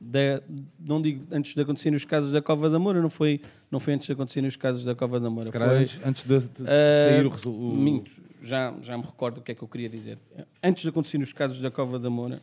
da- 0.00 0.42
não 0.80 1.00
digo 1.00 1.24
antes 1.30 1.54
de 1.54 1.60
acontecerem 1.60 1.96
os 1.96 2.04
casos 2.04 2.32
da 2.32 2.42
Cova 2.42 2.68
da 2.68 2.78
Moura, 2.78 3.00
não 3.00 3.10
foi, 3.10 3.40
não 3.70 3.78
foi 3.78 3.94
antes 3.94 4.06
de 4.06 4.12
acontecerem 4.12 4.48
os 4.48 4.56
casos 4.56 4.82
da 4.84 4.94
Cova 4.94 5.20
da 5.20 5.30
Moura. 5.30 5.52
Foi, 5.52 5.60
antes, 5.62 6.00
antes 6.04 6.24
de, 6.24 6.40
de 6.40 6.62
ah, 6.66 7.04
sair 7.06 7.26
o 7.26 7.28
resultado. 7.28 7.74
minto, 7.76 8.10
já, 8.42 8.74
já 8.82 8.96
me 8.98 9.04
recordo 9.04 9.38
o 9.38 9.42
que 9.42 9.52
é 9.52 9.54
que 9.54 9.62
eu 9.62 9.68
queria 9.68 9.88
dizer. 9.88 10.18
Antes 10.62 10.82
de 10.82 10.88
acontecerem 10.88 11.22
os 11.22 11.32
casos 11.32 11.60
da 11.60 11.70
Cova 11.70 11.98
da 11.98 12.10
Moura, 12.10 12.42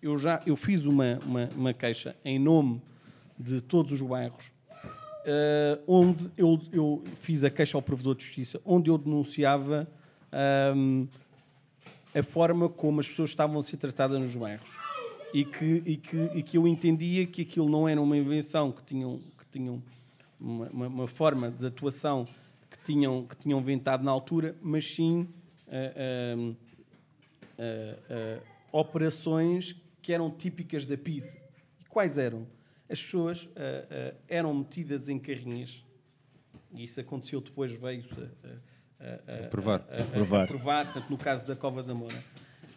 eu 0.00 0.16
já 0.18 0.40
eu 0.46 0.56
fiz 0.56 0.86
uma, 0.86 1.18
uma, 1.26 1.50
uma 1.54 1.74
queixa 1.74 2.16
em 2.24 2.38
nome 2.38 2.80
de 3.42 3.60
todos 3.60 3.92
os 3.92 4.00
bairros, 4.02 4.52
eh, 5.24 5.78
onde 5.86 6.30
eu, 6.36 6.60
eu 6.72 7.04
fiz 7.20 7.44
a 7.44 7.50
queixa 7.50 7.76
ao 7.76 7.82
provedor 7.82 8.14
de 8.14 8.24
justiça, 8.24 8.60
onde 8.64 8.90
eu 8.90 8.96
denunciava 8.98 9.88
ahm, 10.32 11.06
a 12.14 12.22
forma 12.22 12.68
como 12.68 13.00
as 13.00 13.08
pessoas 13.08 13.30
estavam 13.30 13.58
a 13.58 13.62
ser 13.62 13.76
tratadas 13.78 14.20
nos 14.20 14.34
bairros 14.36 14.76
e 15.34 15.44
que, 15.44 15.82
e 15.86 15.96
que, 15.96 16.16
e 16.34 16.42
que 16.42 16.58
eu 16.58 16.66
entendia 16.68 17.26
que 17.26 17.42
aquilo 17.42 17.68
não 17.68 17.88
era 17.88 18.00
uma 18.00 18.16
invenção, 18.16 18.70
que 18.70 18.82
tinham, 18.84 19.18
que 19.38 19.46
tinham 19.58 19.82
uma, 20.38 20.68
uma- 20.68 20.86
uma 20.88 21.08
forma 21.08 21.50
de 21.50 21.66
atuação 21.66 22.24
que 22.70 22.78
tinham, 22.84 23.24
que 23.26 23.36
tinham 23.36 23.58
inventado 23.60 24.02
na 24.04 24.10
altura, 24.10 24.54
mas 24.62 24.84
sim 24.94 25.26
ah, 25.68 26.54
ah, 27.58 28.40
operações 28.72 29.76
que 30.00 30.12
eram 30.12 30.30
típicas 30.30 30.84
da 30.86 30.96
PID. 30.96 31.24
E 31.80 31.84
quais 31.88 32.18
eram? 32.18 32.46
As 32.92 33.02
pessoas 33.02 33.48
ah, 33.56 33.60
ah, 33.90 34.14
eram 34.28 34.52
metidas 34.54 35.08
em 35.08 35.18
carrinhas, 35.18 35.82
e 36.74 36.84
isso 36.84 37.00
aconteceu 37.00 37.40
depois, 37.40 37.72
veio-se 37.72 38.12
a, 38.20 39.04
a- 39.04 39.44
a- 39.46 39.48
provar. 39.48 39.80
a- 39.88 39.96
a- 39.96 40.02
a 40.02 40.06
Provar. 40.10 40.46
provar, 40.46 40.84
portanto, 40.92 41.08
no 41.10 41.16
caso 41.16 41.46
da 41.46 41.56
Cova 41.56 41.82
da 41.82 41.94
Moura. 41.94 42.22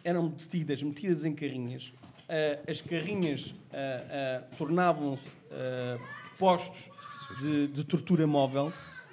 Eram 0.02 0.28
detidas, 0.28 0.82
metidas 0.82 1.24
em 1.24 1.34
carrinhas. 1.34 1.92
Ah, 2.28 2.70
as 2.70 2.80
carrinhas 2.80 3.54
tornavam-se 4.56 5.28
postos 6.38 6.88
de, 7.40 7.66
de 7.68 7.84
tortura 7.84 8.26
móvel 8.26 8.72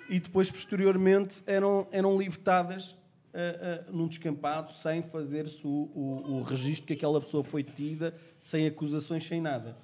e 0.10 0.20
depois, 0.20 0.50
posteriormente, 0.52 1.42
eram, 1.46 1.88
eram 1.92 2.18
libertadas 2.18 2.96
ah, 3.34 3.84
ah, 3.88 3.92
num 3.92 4.08
descampado 4.08 4.72
sem 4.74 5.02
fazer-se 5.04 5.66
o, 5.66 5.70
o, 5.94 6.34
o 6.38 6.42
registro 6.44 6.88
que 6.88 6.94
aquela 6.94 7.20
pessoa 7.20 7.44
foi 7.44 7.62
detida, 7.63 8.16
sem 8.39 8.68
acusações, 8.68 9.26
sem 9.26 9.42
nada. 9.42 9.76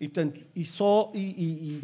E, 0.00 0.08
portanto, 0.08 0.40
e 0.56 0.64
só... 0.64 1.12
e- 1.14 1.18
e- 1.18 1.82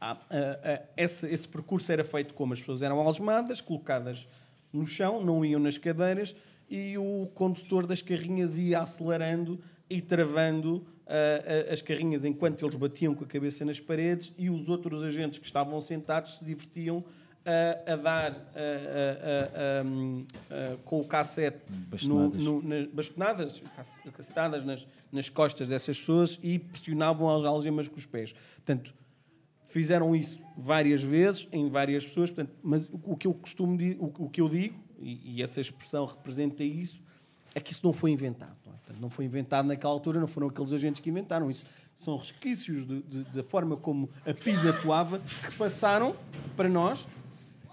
ah, 0.00 0.18
ah, 0.28 0.58
ah, 0.62 0.82
esse, 0.96 1.26
esse 1.32 1.48
percurso 1.48 1.90
era 1.90 2.04
feito 2.04 2.34
como 2.34 2.52
as 2.52 2.58
pessoas 2.60 2.82
eram 2.82 2.98
algemadas, 2.98 3.60
colocadas 3.60 4.28
no 4.72 4.86
chão, 4.86 5.24
não 5.24 5.44
iam 5.44 5.60
nas 5.60 5.78
cadeiras, 5.78 6.34
e 6.68 6.98
o 6.98 7.26
condutor 7.34 7.86
das 7.86 8.02
carrinhas 8.02 8.58
ia 8.58 8.80
acelerando 8.80 9.58
e 9.88 10.02
travando 10.02 10.84
ah, 11.06 11.12
ah, 11.70 11.72
as 11.72 11.80
carrinhas 11.80 12.24
enquanto 12.24 12.64
eles 12.64 12.74
batiam 12.74 13.14
com 13.14 13.24
a 13.24 13.26
cabeça 13.26 13.64
nas 13.64 13.78
paredes 13.80 14.32
e 14.36 14.50
os 14.50 14.68
outros 14.68 15.02
agentes 15.02 15.38
que 15.38 15.46
estavam 15.46 15.80
sentados 15.80 16.38
se 16.38 16.44
divertiam 16.44 17.04
ah, 17.46 17.92
a 17.92 17.96
dar 17.96 18.32
ah, 18.54 19.82
hum, 19.84 20.26
com 20.84 21.00
o 21.00 21.04
cassete 21.04 21.58
no, 21.70 21.76
Bastonadas. 21.86 22.42
no, 22.42 22.62
na- 22.62 22.86
bastonadas, 22.92 23.60
cac- 23.76 24.12
cacetadas 24.16 24.64
nas, 24.64 24.86
nas 25.12 25.28
costas 25.28 25.68
dessas 25.68 25.98
pessoas 25.98 26.38
e 26.42 26.58
pressionavam 26.58 27.28
as 27.34 27.44
algemas 27.44 27.88
com 27.88 27.96
os 27.98 28.06
pés. 28.06 28.34
Portanto, 28.56 28.94
fizeram 29.68 30.14
isso 30.14 30.40
várias 30.56 31.02
vezes 31.02 31.48
em 31.52 31.68
várias 31.68 32.04
pessoas, 32.06 32.30
portanto, 32.30 32.54
mas 32.62 32.88
o 32.92 33.16
que 33.16 33.26
eu 33.26 33.34
costumo 33.34 33.76
o, 33.98 34.24
o 34.24 34.30
que 34.30 34.40
eu 34.40 34.48
digo 34.48 34.78
e, 35.00 35.36
e 35.36 35.42
essa 35.42 35.60
expressão 35.60 36.04
representa 36.04 36.62
isso 36.62 37.02
é 37.54 37.60
que 37.60 37.72
isso 37.72 37.80
não 37.84 37.92
foi 37.92 38.10
inventado. 38.10 38.56
Não, 38.66 38.72
é? 38.72 38.76
Portanto, 38.76 39.00
não 39.00 39.10
foi 39.10 39.24
inventado 39.24 39.66
naquela 39.66 39.92
altura, 39.92 40.18
não 40.18 40.26
foram 40.26 40.48
aqueles 40.48 40.72
agentes 40.72 41.00
que 41.00 41.08
inventaram 41.10 41.50
isso. 41.50 41.64
São 41.94 42.16
resquícios 42.16 42.84
de- 42.86 43.02
de- 43.02 43.24
da 43.24 43.42
forma 43.44 43.76
como 43.76 44.10
a 44.26 44.34
PID 44.34 44.68
atuava 44.68 45.18
que 45.20 45.56
passaram 45.56 46.16
para 46.56 46.68
nós 46.68 47.06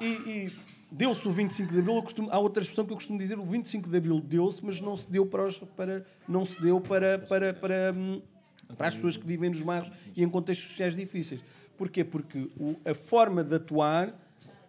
e, 0.02 0.30
e 0.48 0.52
deu-se 0.92 1.28
o 1.28 1.32
25 1.32 1.72
de 1.72 1.80
Abril. 1.80 1.96
eu 1.96 2.04
costumo- 2.04 2.30
há 2.32 2.40
outra 2.40 2.62
expressão 2.62 2.86
que 2.86 2.92
eu 2.92 2.96
costumo 2.98 3.18
dizer: 3.20 3.38
o 3.40 3.46
25 3.46 3.90
de 3.90 3.98
Abril 3.98 4.20
deu-se, 4.20 4.64
mas 4.66 4.82
não 4.82 4.96
se 4.98 5.10
deu 5.10 5.26
para, 5.26 5.46
os- 5.48 5.58
para 5.60 6.06
não 6.28 6.44
se 6.46 6.62
deu 6.62 6.80
para, 6.82 7.20
para, 7.20 7.54
para, 7.54 7.94
hum, 7.96 8.22
para 8.78 8.88
as 8.88 8.96
pessoas 8.96 9.18
que 9.18 9.26
vivem 9.26 9.50
nos 9.50 9.62
bairros 9.62 9.92
e 10.16 10.24
em 10.24 10.30
contextos 10.30 10.70
sociais 10.72 10.96
difíceis. 10.96 11.42
Porquê? 11.78 12.04
Porque 12.04 12.50
o- 12.60 12.76
a 12.86 12.94
forma 12.94 13.44
de 13.44 13.56
atuar 13.56 14.14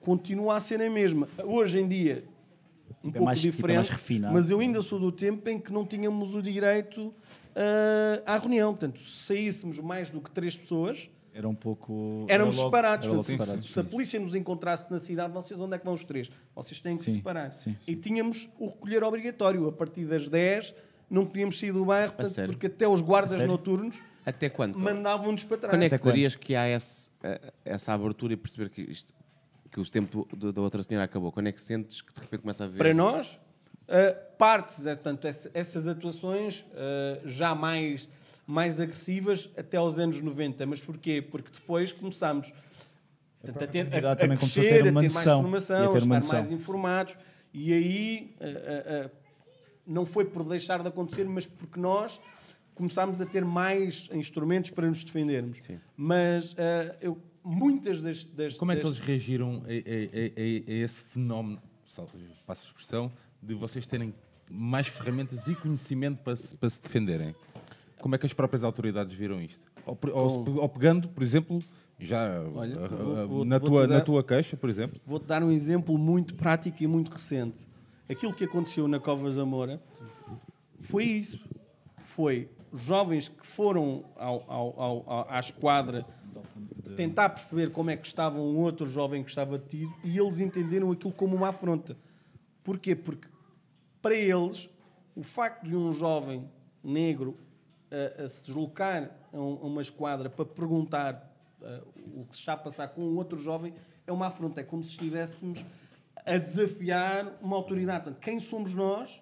continua 0.00 0.56
a 0.56 0.60
ser 0.60 0.80
a 0.82 0.90
mesma. 0.90 1.28
Hoje 1.44 1.78
em 1.78 1.86
dia, 1.86 2.24
um 2.24 2.94
Tipo, 2.94 3.08
é 3.08 3.12
pouco 3.12 3.24
mais- 3.24 3.40
tipo, 3.40 3.52
é 3.54 3.56
diferente, 3.56 3.90
refinado. 3.90 4.34
mas 4.34 4.50
eu 4.50 4.58
ainda 4.60 4.80
sou 4.82 4.98
do 4.98 5.12
tempo 5.12 5.48
em 5.48 5.58
que 5.60 5.72
não 5.72 5.84
tínhamos 5.86 6.34
o 6.34 6.42
direito 6.42 7.12
ah, 7.54 8.22
à 8.34 8.38
reunião. 8.38 8.72
Portanto, 8.72 8.98
se 9.00 9.24
saíssemos 9.26 9.78
mais 9.78 10.08
do 10.08 10.20
que 10.20 10.30
três 10.30 10.56
pessoas, 10.56 11.10
era 11.34 11.48
um 11.48 11.54
pouco. 11.54 12.26
éramos 12.28 12.54
era 12.56 12.62
logo- 12.64 12.76
separados. 12.76 13.06
era 13.08 13.22
se- 13.22 13.32
separados, 13.32 13.72
se 13.72 13.80
a 13.80 13.82
sim. 13.82 13.88
polícia 13.88 14.20
nos 14.20 14.34
encontrasse 14.34 14.90
na 14.90 14.98
cidade, 14.98 15.32
vocês 15.32 15.58
onde 15.58 15.74
é 15.74 15.78
que 15.78 15.84
vão 15.84 15.94
os 15.94 16.04
três? 16.04 16.30
Vocês 16.54 16.78
têm 16.80 16.96
que 16.96 17.04
se 17.04 17.10
Sim, 17.12 17.16
separar. 17.16 17.52
sim, 17.52 17.76
E 17.86 17.96
tínhamos 17.96 18.48
o 18.58 18.66
recolher 18.66 19.02
obrigatório. 19.02 19.66
A 19.68 19.72
partir 19.72 20.04
das 20.04 20.28
10 20.28 20.74
não 21.10 21.24
podíamos 21.26 21.58
sair 21.58 21.72
do 21.72 21.84
bairro, 21.84 22.12
portanto, 22.12 22.46
porque 22.50 22.66
até 22.66 22.86
os 22.88 23.00
guardas 23.00 23.42
noturnos 23.46 24.00
Até 24.24 24.48
quando? 24.48 24.78
mandavam-nos 24.78 25.44
para 25.44 25.56
trás. 25.58 25.72
Quando 25.74 25.82
é 25.82 25.88
que 25.98 26.04
dirias 26.04 26.34
que 26.36 26.54
há 26.54 26.68
esse, 26.68 27.10
eh, 27.22 27.52
essa 27.64 27.92
abertura 27.92 28.32
e 28.34 28.36
perceber 28.36 28.68
que, 28.70 28.82
isto, 28.82 29.12
que 29.70 29.80
o 29.80 29.84
tempo 29.90 30.26
do- 30.30 30.36
do- 30.36 30.52
da 30.52 30.60
outra 30.62 30.82
senhora 30.82 31.04
acabou? 31.04 31.32
Quando 31.32 31.46
é 31.48 31.52
que 31.52 31.60
sentes 31.60 32.02
que 32.02 32.12
de 32.12 32.20
repente 32.20 32.40
começa 32.42 32.64
a 32.64 32.68
ver? 32.68 32.78
Para 32.78 32.94
nós, 32.94 33.38
Uh, 33.88 34.14
partes, 34.38 34.86
é, 34.86 34.94
portanto, 34.94 35.26
essa- 35.26 35.50
essas 35.52 35.88
atuações 35.88 36.60
uh, 36.70 37.28
já 37.28 37.52
mais, 37.54 38.08
mais 38.46 38.80
agressivas 38.80 39.48
até 39.56 39.76
aos 39.76 39.98
anos 39.98 40.20
90. 40.20 40.66
Mas 40.66 40.82
porquê? 40.82 41.22
Porque 41.22 41.50
depois 41.52 41.92
começámos 41.92 42.52
portanto, 43.40 43.62
a, 43.62 43.66
ter, 43.66 44.04
a, 44.06 44.12
a 44.12 44.16
também 44.16 44.36
a 44.36 44.38
crescer, 44.40 44.62
ter 44.62 44.80
a 44.80 44.84
ter 44.84 44.92
mais 44.92 45.16
a 45.26 45.36
informação, 45.38 45.76
ter 45.78 45.86
a 45.86 45.90
uma 45.90 45.98
estar 45.98 46.08
noção. 46.08 46.38
mais 46.38 46.52
informados. 46.52 47.16
E 47.54 47.72
aí 47.72 48.34
uh, 48.40 49.10
não 49.86 50.06
foi 50.06 50.24
por 50.24 50.44
deixar 50.44 50.82
de 50.82 50.88
acontecer, 50.88 51.24
mas 51.24 51.46
porque 51.46 51.78
nós 51.78 52.20
começámos 52.74 53.20
a 53.20 53.26
ter 53.26 53.44
mais 53.44 54.08
instrumentos 54.12 54.70
para 54.70 54.88
nos 54.88 55.04
defendermos. 55.04 55.58
Mas 55.96 56.52
uh, 56.52 56.56
eu, 57.00 57.18
muitas 57.44 58.00
das, 58.00 58.24
das 58.24 58.56
Como 58.56 58.72
é 58.72 58.76
que 58.76 58.82
das- 58.82 58.92
eles 58.94 59.04
reagiram 59.06 59.62
a, 59.66 59.68
a- 59.68 59.70
a- 59.70 59.70
a- 59.70 60.72
a 60.72 60.74
esse 60.82 61.00
fenómeno, 61.00 61.60
passa 62.46 62.64
a 62.64 62.66
expressão, 62.66 63.12
de 63.42 63.54
vocês 63.54 63.86
terem 63.86 64.14
mais 64.50 64.86
ferramentas 64.86 65.46
e 65.46 65.54
conhecimento 65.54 66.18
para 66.22 66.36
se, 66.36 66.54
para 66.54 66.70
se 66.70 66.80
defenderem? 66.80 67.34
Como 68.02 68.14
é 68.16 68.18
que 68.18 68.26
as 68.26 68.32
próprias 68.34 68.64
autoridades 68.64 69.14
viram 69.16 69.40
isto? 69.40 69.60
Ou, 69.86 69.96
ou 70.12 70.58
ou 70.60 70.68
pegando, 70.68 71.08
por 71.08 71.22
exemplo, 71.22 71.60
já 71.98 72.40
Olha, 72.54 72.74
vou- 72.88 73.16
ah, 73.16 73.24
vou- 73.26 73.44
na, 73.44 73.58
vou-te 73.58 73.70
tua, 73.72 73.86
dar- 73.86 73.94
na 73.94 74.00
tua 74.00 74.24
queixa, 74.24 74.56
por 74.56 74.68
exemplo, 74.68 75.00
Vou-te 75.06 75.24
dar 75.26 75.42
um 75.42 75.50
exemplo 75.52 75.96
muito 75.96 76.34
prático 76.34 76.82
e 76.82 76.86
muito 76.86 77.10
recente. 77.12 77.66
Aquilo 78.10 78.34
que 78.34 78.44
aconteceu 78.44 78.86
na 78.88 78.98
Cova 78.98 79.30
Zamora 79.30 79.80
foi 80.80 81.04
isso. 81.04 81.40
Foi 82.02 82.50
jovens 82.74 83.28
que 83.28 83.46
foram 83.46 84.04
ao- 84.16 84.44
ao- 84.50 84.80
ao- 85.06 85.26
à 85.30 85.38
esquadra 85.38 86.04
tentar 86.96 87.30
perceber 87.30 87.70
como 87.70 87.88
é 87.90 87.96
que 87.96 88.06
estava 88.06 88.38
um 88.38 88.58
outro 88.58 88.86
jovem 88.88 89.22
que 89.22 89.30
estava 89.30 89.56
detido 89.56 89.92
e 90.04 90.18
eles 90.18 90.40
entenderam 90.40 90.90
aquilo 90.90 91.12
como 91.12 91.36
uma 91.36 91.48
afronta. 91.48 91.96
Porquê? 92.64 92.94
Porque 92.96 93.28
para 94.02 94.14
eles 94.14 94.68
o 95.14 95.22
facto 95.22 95.64
de 95.64 95.76
um 95.76 95.92
jovem 95.92 96.44
negro 96.82 97.36
a, 98.18 98.22
a 98.24 98.28
se 98.28 98.44
deslocar 98.46 99.10
a, 99.32 99.36
um- 99.36 99.58
a 99.62 99.66
uma 99.66 99.82
esquadra 99.82 100.28
para 100.30 100.44
perguntar 100.44 101.30
ah, 101.62 101.80
o 102.14 102.24
que 102.24 102.34
se 102.36 102.40
está 102.40 102.54
a 102.54 102.56
passar 102.56 102.88
com 102.88 103.02
um 103.02 103.16
outro 103.16 103.38
jovem 103.38 103.74
é 104.06 104.12
uma 104.12 104.26
afronta. 104.28 104.60
É 104.60 104.64
como 104.64 104.82
se 104.82 104.90
estivéssemos 104.90 105.64
a 106.24 106.38
desafiar 106.38 107.38
uma 107.42 107.56
autoridade. 107.56 108.04
Portanto, 108.04 108.22
quem 108.22 108.40
somos 108.40 108.72
nós 108.74 109.20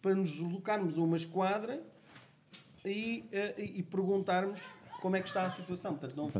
para 0.00 0.14
nos 0.14 0.30
deslocarmos 0.30 0.96
a 0.96 1.00
uma 1.00 1.16
esquadra 1.16 1.82
e, 2.84 3.24
eh, 3.32 3.54
e- 3.58 3.78
e 3.80 3.82
perguntarmos 3.82 4.62
como 5.02 5.16
é 5.16 5.20
que 5.20 5.28
está 5.28 5.46
a 5.46 5.50
situação? 5.50 5.92
Portanto, 5.96 6.16
não, 6.16 6.30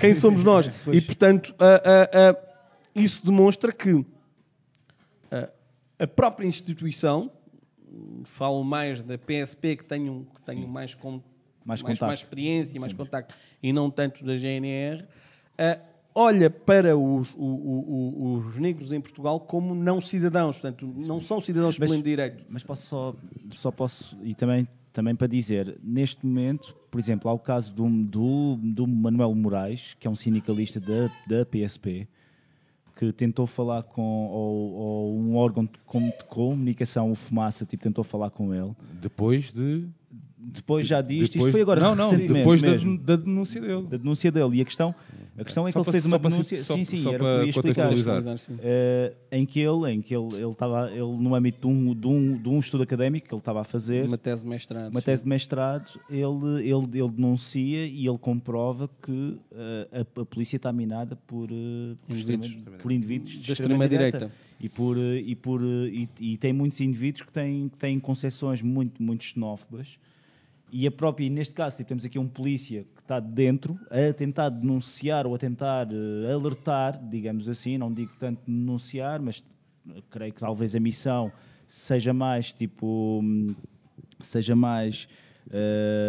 quem 0.00 0.14
somos 0.14 0.42
nós? 0.42 0.66
E, 0.92 1.00
portanto, 1.00 1.54
ah, 1.58 1.82
ah, 1.84 2.30
ah, 2.30 2.52
isso 2.94 3.24
demonstra 3.24 3.72
que 3.72 4.04
ah, 5.30 5.48
a 5.98 6.06
própria 6.06 6.46
instituição, 6.46 7.30
falo 8.24 8.62
mais 8.64 9.02
da 9.02 9.16
PSP, 9.18 9.76
que 9.76 9.84
tenho, 9.84 10.26
que 10.34 10.42
tenho 10.42 10.66
mais, 10.68 10.94
com, 10.94 11.20
Mais 11.64 11.82
mais, 11.82 12.00
mais 12.00 12.20
experiência 12.20 12.76
e 12.76 12.80
mais 12.80 12.92
contacto, 12.92 13.34
e 13.62 13.72
não 13.72 13.90
tanto 13.90 14.24
da 14.24 14.36
GNR, 14.36 15.04
ah, 15.58 15.78
olha 16.14 16.50
para 16.50 16.96
os, 16.96 17.34
o- 17.34 17.38
o- 17.44 18.34
os 18.38 18.56
negros 18.58 18.92
em 18.92 19.00
Portugal 19.00 19.38
como 19.40 19.74
não 19.74 20.00
cidadãos. 20.00 20.58
Portanto, 20.58 20.86
não 21.06 21.20
são 21.20 21.40
cidadãos 21.40 21.78
Mas- 21.78 21.90
pelo 21.90 22.02
direito. 22.02 22.44
Mas 22.48 22.62
posso 22.62 22.86
só, 22.86 23.14
só 23.50 23.70
posso, 23.70 24.18
e 24.22 24.34
também, 24.34 24.66
também 24.92 25.14
para 25.14 25.26
dizer, 25.26 25.78
neste 25.82 26.24
momento, 26.26 26.74
por 26.90 26.98
exemplo, 26.98 27.30
há 27.30 27.32
o 27.32 27.38
caso 27.38 27.72
do, 27.72 27.88
do, 27.88 28.56
do 28.62 28.86
Manuel 28.86 29.34
Moraes, 29.34 29.94
que 29.98 30.06
é 30.06 30.10
um 30.10 30.14
sindicalista 30.14 30.78
da, 30.80 31.08
da 31.26 31.46
PSP, 31.46 32.06
que 32.96 33.12
tentou 33.12 33.46
falar 33.46 33.82
com 33.82 34.26
ou, 34.26 34.72
ou 34.72 35.24
um 35.24 35.36
órgão 35.36 35.64
de, 35.64 35.72
de 35.72 36.24
comunicação, 36.28 37.10
o 37.10 37.14
Fumaça, 37.14 37.64
tipo, 37.64 37.82
tentou 37.82 38.04
falar 38.04 38.30
com 38.30 38.54
ele. 38.54 38.72
depois 39.00 39.52
de. 39.52 39.86
Depois 40.44 40.86
já 40.86 41.00
disto, 41.00 41.34
depois- 41.34 41.48
isto 41.48 41.52
foi 41.52 41.60
agora 41.62 41.80
Não, 41.80 41.94
não, 41.94 42.10
depois 42.16 42.60
da, 42.60 42.70
mesmo, 42.72 42.98
da 42.98 43.14
denúncia 43.16 43.60
dele. 43.60 43.82
da 43.86 43.96
denúncia 43.96 44.32
dele. 44.32 44.56
E 44.56 44.60
a 44.60 44.64
questão, 44.64 44.92
a 45.38 45.44
questão 45.44 45.68
é 45.68 45.70
que 45.72 45.78
ele 45.78 45.84
para- 45.84 45.92
fez 45.92 46.04
uma 46.04 46.18
denúncia, 46.18 46.64
só- 46.64 46.74
sim, 46.74 46.82
sim, 46.84 46.96
só 46.98 47.10
era 47.10 47.18
para 47.20 47.46
explicar. 47.46 47.88
contextualizar. 47.88 48.36
Eh, 48.60 49.12
em 49.30 49.46
que 49.46 49.60
ele, 49.60 49.92
em 49.92 50.02
que 50.02 50.12
ele, 50.14 50.34
ele 50.34 50.50
estava, 50.50 50.90
ele 50.90 51.00
no 51.00 51.34
âmbito 51.36 51.60
de 51.60 51.66
um, 51.68 51.94
de 51.94 52.06
um, 52.08 52.36
de 52.42 52.48
um 52.48 52.58
estudo 52.58 52.82
académico 52.82 53.28
que 53.28 53.32
ele 53.34 53.40
estava 53.40 53.60
a 53.60 53.64
fazer, 53.64 54.04
Uma 54.04 54.18
tese 54.18 54.42
de 54.42 54.48
mestrado. 54.48 54.90
uma 54.90 55.00
tese 55.00 55.22
de 55.22 55.28
mestrado, 55.28 56.00
ele, 56.10 56.68
ele, 56.68 56.98
ele 56.98 57.10
denuncia 57.10 57.86
e 57.86 58.04
ele 58.06 58.18
comprova 58.18 58.90
que 59.00 59.38
eh, 59.52 59.88
a, 60.16 60.20
a 60.22 60.24
polícia 60.24 60.56
está 60.56 60.72
minada 60.72 61.14
por, 61.24 61.48
eh, 61.52 61.94
por, 62.04 62.12
Indivíduos. 62.16 62.48
extrema- 62.50 62.78
por 62.78 62.90
indivíduos 62.92 63.30
de 63.30 63.52
extrema-direita. 63.52 64.16
extrema-direita. 64.26 64.52
E, 64.60 64.68
por, 64.68 64.96
e, 64.98 65.34
por, 65.36 65.60
e, 65.62 66.08
e 66.20 66.36
tem 66.36 66.52
muitos 66.52 66.80
indivíduos 66.80 67.22
que 67.22 67.32
têm, 67.32 67.68
que 67.68 67.78
têm 67.78 67.98
concepções 68.00 68.60
muito, 68.60 69.00
muito 69.02 69.22
xenófobas. 69.24 69.98
E 70.74 70.86
a 70.86 70.90
própria, 70.90 71.28
neste 71.28 71.54
caso, 71.54 71.76
tipo, 71.76 71.88
temos 71.88 72.04
aqui 72.06 72.18
um 72.18 72.26
polícia 72.26 72.84
que 72.94 73.02
está 73.02 73.20
dentro 73.20 73.78
a 73.90 74.10
tentar 74.14 74.48
denunciar 74.48 75.26
ou 75.26 75.34
a 75.34 75.38
tentar 75.38 75.86
eh, 75.92 76.32
alertar, 76.32 76.98
digamos 77.10 77.46
assim, 77.46 77.76
não 77.76 77.92
digo 77.92 78.12
tanto 78.18 78.40
denunciar, 78.46 79.20
mas 79.20 79.44
creio 80.10 80.32
que 80.32 80.40
talvez 80.40 80.74
a 80.74 80.80
missão 80.80 81.30
seja 81.66 82.14
mais 82.14 82.52
tipo. 82.52 83.20
hum, 83.22 83.54
seja 84.20 84.56
mais. 84.56 85.06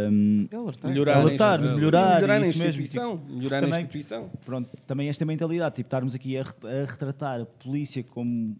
hum, 0.10 0.48
Melhorar, 0.84 1.18
Alertar, 1.18 1.50
a 1.60 1.66
instituição. 1.66 1.76
melhorar, 1.78 2.16
melhorar 2.16 2.36
a 2.36 2.48
isso 2.48 2.60
mesmo, 2.60 2.82
instituição. 2.82 3.18
tipo, 3.18 3.34
melhorar 3.34 3.58
a 3.58 3.62
também- 3.62 3.80
instituição. 3.82 4.30
pronto, 4.46 4.70
também 4.88 5.10
esta 5.10 5.26
mentalidade, 5.26 5.76
tipo, 5.76 5.88
estarmos 5.88 6.16
aqui 6.16 6.38
a, 6.38 6.42
a 6.42 6.86
retratar 6.90 7.42
a 7.42 7.46
polícia 7.46 8.02
como 8.02 8.56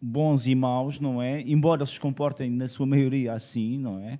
bons 0.00 0.46
e 0.46 0.54
maus, 0.54 0.98
não 0.98 1.20
é? 1.20 1.42
Embora 1.42 1.80
eles 1.82 1.90
se 1.90 2.00
comportem 2.00 2.50
na 2.50 2.66
sua 2.68 2.86
maioria 2.86 3.34
assim, 3.34 3.76
não 3.78 3.98
é? 3.98 4.18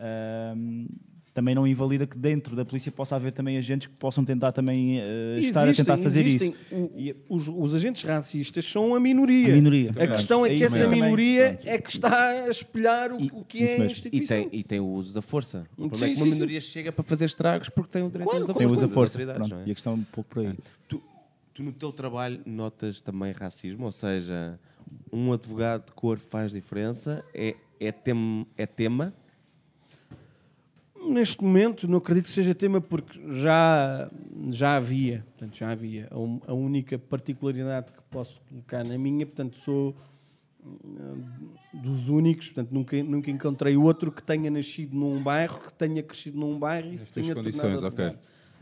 Ahm, 0.00 0.86
também 1.32 1.54
não 1.54 1.64
invalida 1.64 2.08
que 2.08 2.18
dentro 2.18 2.56
da 2.56 2.64
polícia 2.64 2.90
possa 2.90 3.14
haver 3.14 3.30
também 3.32 3.56
agentes 3.56 3.86
que 3.86 3.94
possam 3.94 4.24
tentar 4.24 4.50
também 4.50 4.98
eh, 5.00 5.36
estar 5.38 5.68
a 5.68 5.72
tentar 5.72 5.96
fazer 5.96 6.26
existem. 6.26 6.50
isso. 6.50 6.74
O- 6.74 6.92
E- 6.98 7.16
os, 7.28 7.46
os 7.48 7.72
agentes 7.74 8.02
racistas 8.02 8.64
são 8.64 8.96
a 8.96 9.00
minoria. 9.00 9.52
A 9.52 9.56
minoria. 9.56 9.90
A 9.90 10.06
questão 10.08 10.44
é 10.44 10.52
É 10.52 10.56
que 10.56 10.64
essa 10.64 10.88
mesmo. 10.88 11.04
minoria 11.04 11.58
é 11.64 11.78
que 11.78 11.88
está 11.90 12.30
a 12.30 12.48
espelhar 12.48 13.12
o, 13.12 13.20
E- 13.22 13.30
o 13.32 13.44
que 13.44 13.58
é 13.62 13.62
a 13.62 13.78
mesmo. 13.78 13.82
E 13.84 13.92
instituição. 13.92 14.48
tem, 14.48 14.60
e 14.60 14.64
tem 14.64 14.80
o 14.80 14.86
uso 14.86 15.14
da 15.14 15.22
força. 15.22 15.64
O 15.78 15.88
problema 15.88 15.98
Sim, 15.98 16.04
é 16.04 16.08
que 16.08 16.14
sim, 16.16 16.22
uma 16.24 16.30
sim. 16.30 16.34
minoria 16.36 16.60
chega 16.60 16.90
para 16.92 17.04
fazer 17.04 17.26
estragos 17.26 17.68
porque 17.68 17.90
tem 17.92 18.02
o 18.02 18.10
direito 18.10 18.28
Claro, 18.28 18.44
de 18.44 18.50
usar 18.50 18.58
Tem 18.58 18.66
força. 18.68 18.76
usa 18.78 18.86
das 19.26 19.38
força. 19.38 19.54
é? 19.62 19.68
E 19.68 19.70
a 19.70 19.74
questão 19.74 19.92
é 19.92 19.96
um 19.96 20.02
pouco 20.04 20.30
por 20.30 20.40
aí. 20.44 20.54
Tu, 20.88 21.00
tu 21.54 21.62
no 21.62 21.72
teu 21.72 21.92
trabalho 21.92 22.40
notas 22.44 23.00
também 23.00 23.30
racismo, 23.32 23.84
ou 23.86 23.92
seja, 23.92 24.58
um 25.12 25.32
advogado 25.32 25.86
de 25.86 25.92
cor 25.92 26.18
faz 26.18 26.50
diferença, 26.50 27.24
é, 27.32 27.54
é, 27.78 27.92
tem, 27.92 28.44
é 28.58 28.66
tema, 28.66 29.14
Neste 31.08 31.42
momento, 31.42 31.88
não 31.88 31.98
acredito 31.98 32.24
que 32.24 32.30
seja 32.30 32.54
tema 32.54 32.80
porque 32.80 33.18
já, 33.32 34.10
já 34.50 34.76
havia. 34.76 35.24
Portanto, 35.30 35.56
já 35.56 35.70
havia. 35.70 36.08
A, 36.46 36.52
única 36.52 36.98
particularidade 36.98 37.90
que 37.92 38.02
posso 38.10 38.40
colocar 38.42 38.84
na 38.84 38.98
minha, 38.98 39.24
portanto, 39.24 39.56
sou 39.58 39.96
hum, 40.64 41.22
dos 41.72 42.08
únicos, 42.08 42.46
portanto, 42.48 42.70
nunca, 42.72 43.02
nunca 43.02 43.30
encontrei 43.30 43.76
outro 43.76 44.12
que 44.12 44.22
tenha 44.22 44.50
nascido 44.50 44.94
num 44.94 45.22
bairro, 45.22 45.58
que 45.60 45.72
tenha 45.72 46.02
crescido 46.02 46.38
num 46.38 46.58
bairro 46.58 46.92
e 46.92 46.98
se 46.98 47.10
tenha 47.10 47.34
condições, 47.34 47.82
ok. 47.82 48.12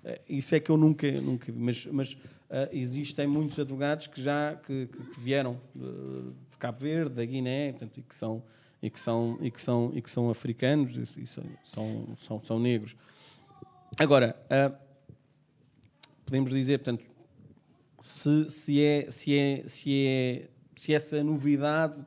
Eh, 0.05 0.21
Isso 0.29 0.55
é 0.55 0.61
que 0.61 0.71
eu 0.71 0.77
nunca, 0.77 1.11
nunca 1.21 1.51
vi. 1.51 1.59
Mas, 1.59 1.87
mas 1.87 2.17
ah, 2.49 2.69
existem 2.73 3.27
muitos 3.27 3.59
advogados 3.59 4.07
que 4.07 4.23
já 4.23 4.55
que- 4.55 4.87
que 4.87 5.21
vieram 5.21 5.61
de, 5.75 6.31
de 6.51 6.57
Cabo 6.59 6.79
Verde, 6.79 7.17
da 7.17 7.25
Guiné, 7.25 7.73
portanto, 7.73 7.99
e 7.99 8.03
que 8.03 8.15
são 8.15 8.43
e 8.83 8.89
que 8.91 9.01
são 9.01 9.37
e 9.41 9.51
que 9.51 9.61
são 9.61 9.91
e 9.95 10.01
que 10.03 10.11
são 10.11 10.31
africanos 10.31 10.97
e, 11.17 11.27
são, 11.27 11.45
são, 11.65 12.07
são, 12.27 12.43
são 12.43 12.59
negros. 12.61 12.97
Agora, 13.99 14.37
ah, 14.51 14.73
podemos 16.25 16.51
dizer, 16.51 16.79
portanto, 16.79 17.05
se, 18.03 18.51
se, 18.51 18.83
é, 18.83 19.11
se, 19.11 19.37
é, 19.39 19.63
se, 19.67 20.07
é, 20.07 20.49
se 20.77 20.95
essa 20.95 21.23
novidade 21.25 22.05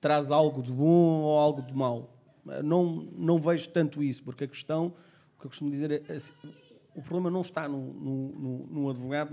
traz 0.00 0.30
algo 0.30 0.62
de 0.62 0.72
bom 0.72 1.22
ou 1.22 1.38
algo 1.38 1.62
de 1.62 1.74
mau. 1.74 2.14
Ah, 2.48 2.62
Não, 2.62 2.84
não 3.16 3.38
vejo 3.38 3.68
tanto 3.70 4.02
isso, 4.02 4.22
porque 4.22 4.44
a 4.44 4.48
questão, 4.48 4.86
o 5.36 5.40
que 5.40 5.46
eu 5.46 5.50
costumo 5.50 5.70
dizer 5.70 5.90
é, 6.08 6.12
assim, 6.12 6.32
o 6.94 7.02
problema 7.02 7.30
não 7.30 7.40
está 7.40 7.68
no, 7.68 7.92
no, 7.92 8.28
no- 8.38 8.66
no 8.66 8.90
advogado, 8.90 9.30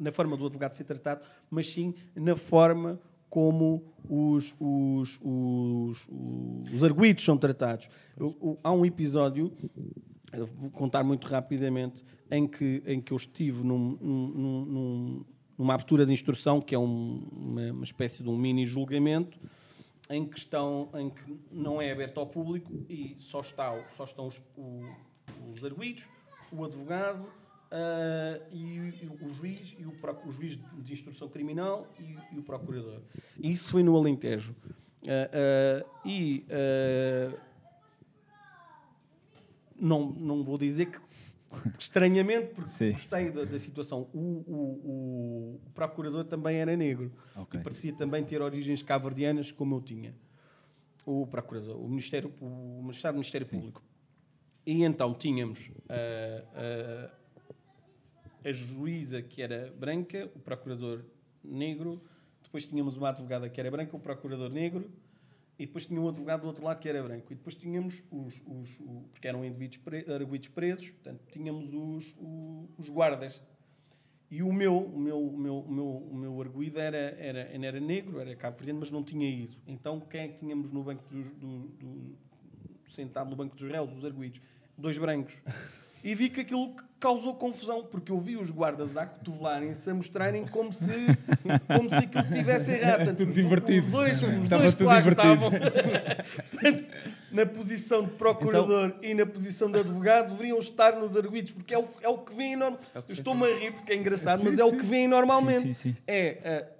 na 0.00 0.12
forma 0.12 0.36
do 0.36 0.46
advogado 0.46 0.74
ser 0.74 0.84
tratado, 0.84 1.22
mas 1.50 1.66
sim 1.70 1.94
na 2.14 2.36
forma 2.36 2.98
como 3.30 3.82
os, 4.08 4.54
os, 4.60 5.18
os, 5.22 6.08
os 6.72 6.84
arguídos 6.84 7.24
são 7.24 7.36
tratados. 7.36 7.88
Eu- 8.16 8.36
eu- 8.42 8.58
há 8.62 8.72
um 8.72 8.84
episódio 8.84 9.52
vou 10.58 10.70
contar 10.70 11.04
muito 11.04 11.26
rapidamente, 11.28 12.04
em 12.30 12.46
que, 12.46 12.82
em 12.86 13.00
que 13.00 13.12
eu 13.12 13.16
estive 13.16 13.62
num- 13.64 13.96
num- 14.00 14.28
num- 14.28 14.64
num- 14.64 15.24
numa 15.56 15.74
abertura 15.74 16.04
de 16.04 16.12
instrução, 16.12 16.60
que 16.60 16.74
é 16.74 16.78
um- 16.78 17.28
uma, 17.32 17.70
uma 17.72 17.84
espécie 17.84 18.22
de 18.22 18.28
um 18.28 18.36
mini 18.36 18.66
julgamento, 18.66 19.38
em 20.10 20.26
que, 20.26 20.36
estão, 20.38 20.90
em 20.96 21.08
que 21.10 21.38
não 21.52 21.80
é 21.80 21.90
aberto 21.92 22.18
ao 22.18 22.26
público 22.26 22.72
e 22.88 23.16
só, 23.20 23.40
está, 23.40 23.72
só 23.96 24.04
estão 24.04 24.26
os, 24.26 24.38
o- 24.56 24.82
os 25.54 25.64
arguídos, 25.64 26.06
o 26.52 26.64
advogado, 26.64 27.26
ah, 27.76 28.40
e, 28.52 29.02
e 29.02 29.10
o 29.20 29.28
juiz, 29.28 29.74
e 29.78 29.84
o, 29.84 29.92
o 30.28 30.32
juiz 30.32 30.56
de 30.84 30.92
instrução 30.92 31.28
criminal 31.28 31.92
e, 31.98 32.16
e 32.34 32.38
o 32.38 32.42
procurador. 32.42 33.00
E 33.36 33.50
isso 33.50 33.68
foi 33.68 33.82
no 33.82 33.96
Alentejo. 33.96 34.54
Ah, 35.02 35.30
ah, 35.82 35.86
e 36.04 36.46
não, 39.76 40.06
não 40.10 40.42
vou 40.44 40.56
dizer 40.56 40.86
que 40.86 40.98
estranhamente, 41.78 42.48
porque 42.54 42.70
Sim. 42.70 42.92
gostei 42.92 43.30
da, 43.30 43.44
da 43.44 43.58
situação. 43.58 44.08
O, 44.12 44.18
o- 44.18 45.60
o 45.66 45.70
procurador 45.74 46.24
também 46.24 46.56
era 46.56 46.76
negro 46.76 47.12
Ok. 47.36 47.58
e 47.60 47.62
parecia 47.62 47.92
também 47.92 48.24
ter 48.24 48.40
origens 48.42 48.82
cabo-verdianas, 48.82 49.50
como 49.52 49.76
eu 49.76 49.80
tinha. 49.80 50.14
O 51.06 51.26
procurador, 51.26 51.76
o 51.80 51.88
Ministério, 51.88 52.32
o 52.40 52.80
Ministério, 52.82 53.14
Ministério 53.16 53.46
Público. 53.46 53.82
E 54.66 54.82
então 54.82 55.12
tínhamos 55.12 55.70
a 58.44 58.52
juíza 58.52 59.22
que 59.22 59.42
era 59.42 59.72
branca, 59.78 60.30
o 60.34 60.38
procurador 60.38 61.04
negro, 61.42 62.02
depois 62.42 62.66
tínhamos 62.66 62.96
uma 62.96 63.08
advogada 63.08 63.48
que 63.48 63.58
era 63.60 63.70
branca, 63.70 63.96
o 63.96 64.00
procurador 64.00 64.50
negro, 64.50 64.90
e 65.58 65.66
depois 65.66 65.86
tinha 65.86 66.00
um 66.00 66.08
advogado 66.08 66.42
do 66.42 66.46
outro 66.48 66.64
lado 66.64 66.80
que 66.80 66.88
era 66.88 67.02
branco. 67.02 67.32
E 67.32 67.36
depois 67.36 67.54
tínhamos 67.54 68.02
os, 68.10 68.42
os, 68.46 68.80
o- 68.80 69.04
porque 69.12 69.28
eram 69.28 69.44
indivíduos 69.44 69.78
pre, 69.78 70.04
arguidos 70.12 70.48
presos, 70.48 70.90
portanto, 70.90 71.20
tínhamos 71.32 71.72
os, 71.72 72.14
o- 72.18 72.68
os 72.76 72.88
guardas. 72.88 73.40
E 74.30 74.42
o 74.42 74.52
meu, 74.52 74.76
o 74.78 74.98
meu, 74.98 75.20
o 75.22 75.38
meu, 75.38 75.58
o 75.60 75.72
meu, 75.72 75.86
o 75.86 76.14
meu 76.16 76.40
arguído 76.40 76.80
era, 76.80 76.96
era, 77.18 77.40
era 77.52 77.78
negro, 77.80 78.18
era 78.20 78.34
cabo-verdiano, 78.34 78.80
mas 78.80 78.90
não 78.90 79.04
tinha 79.04 79.28
ido. 79.28 79.56
Então, 79.66 80.00
quem 80.00 80.20
é 80.22 80.28
que 80.28 80.38
tínhamos 80.40 80.72
no 80.72 80.82
banco 80.82 81.04
dos, 81.08 81.30
do, 81.34 81.68
do- 81.68 82.18
sentado 82.88 83.30
no 83.30 83.36
banco 83.36 83.54
dos 83.54 83.70
réus, 83.70 83.92
os 83.96 84.04
arguídos? 84.04 84.40
Dois 84.76 84.98
brancos. 84.98 85.34
E 86.04 86.14
vi 86.14 86.28
que 86.28 86.42
aquilo 86.42 86.76
causou 87.00 87.34
confusão, 87.34 87.82
porque 87.82 88.12
eu 88.12 88.18
vi 88.18 88.36
os 88.36 88.50
guardas 88.50 88.96
a 88.96 89.04
cotovelarem-se, 89.04 89.90
a 89.90 89.94
mostrarem 89.94 90.46
como 90.46 90.72
se, 90.72 90.92
como 91.66 91.88
se 91.88 91.94
aquilo 91.96 92.24
tivesse 92.24 92.72
errado. 92.76 92.96
Portanto, 92.96 93.16
Tudo 93.18 93.32
divertido. 93.32 93.86
Os 93.86 93.92
dois, 93.92 94.22
os 94.22 94.48
dois 94.48 94.74
que 94.74 94.84
lá 94.84 95.00
divertido. 95.00 95.34
estavam, 95.34 95.50
portanto, 95.50 96.90
na 97.32 97.46
posição 97.46 98.04
de 98.04 98.10
procurador 98.12 98.94
e 99.02 99.14
na 99.14 99.26
posição 99.26 99.70
de 99.70 99.80
advogado, 99.80 100.32
deveriam 100.32 100.58
estar 100.58 100.92
no 100.92 101.08
de 101.08 101.18
arguídos, 101.18 101.52
porque 101.52 101.74
é 101.74 101.78
o, 101.78 101.88
é 102.02 102.08
o 102.08 102.18
que 102.18 102.34
vem 102.34 102.54
normal. 102.54 102.80
Eu 102.94 103.02
Estou-me 103.08 103.50
a 103.50 103.58
rir 103.58 103.72
porque 103.72 103.92
é 103.92 103.96
engraçado, 103.96 104.42
mas 104.44 104.58
é 104.58 104.64
o 104.64 104.76
que 104.76 104.84
vem 104.84 105.08
normalmente. 105.08 105.68
Sim, 105.68 105.72
sim, 105.72 105.92
sim. 105.92 105.96
É, 106.06 106.38
ah, 106.44 106.73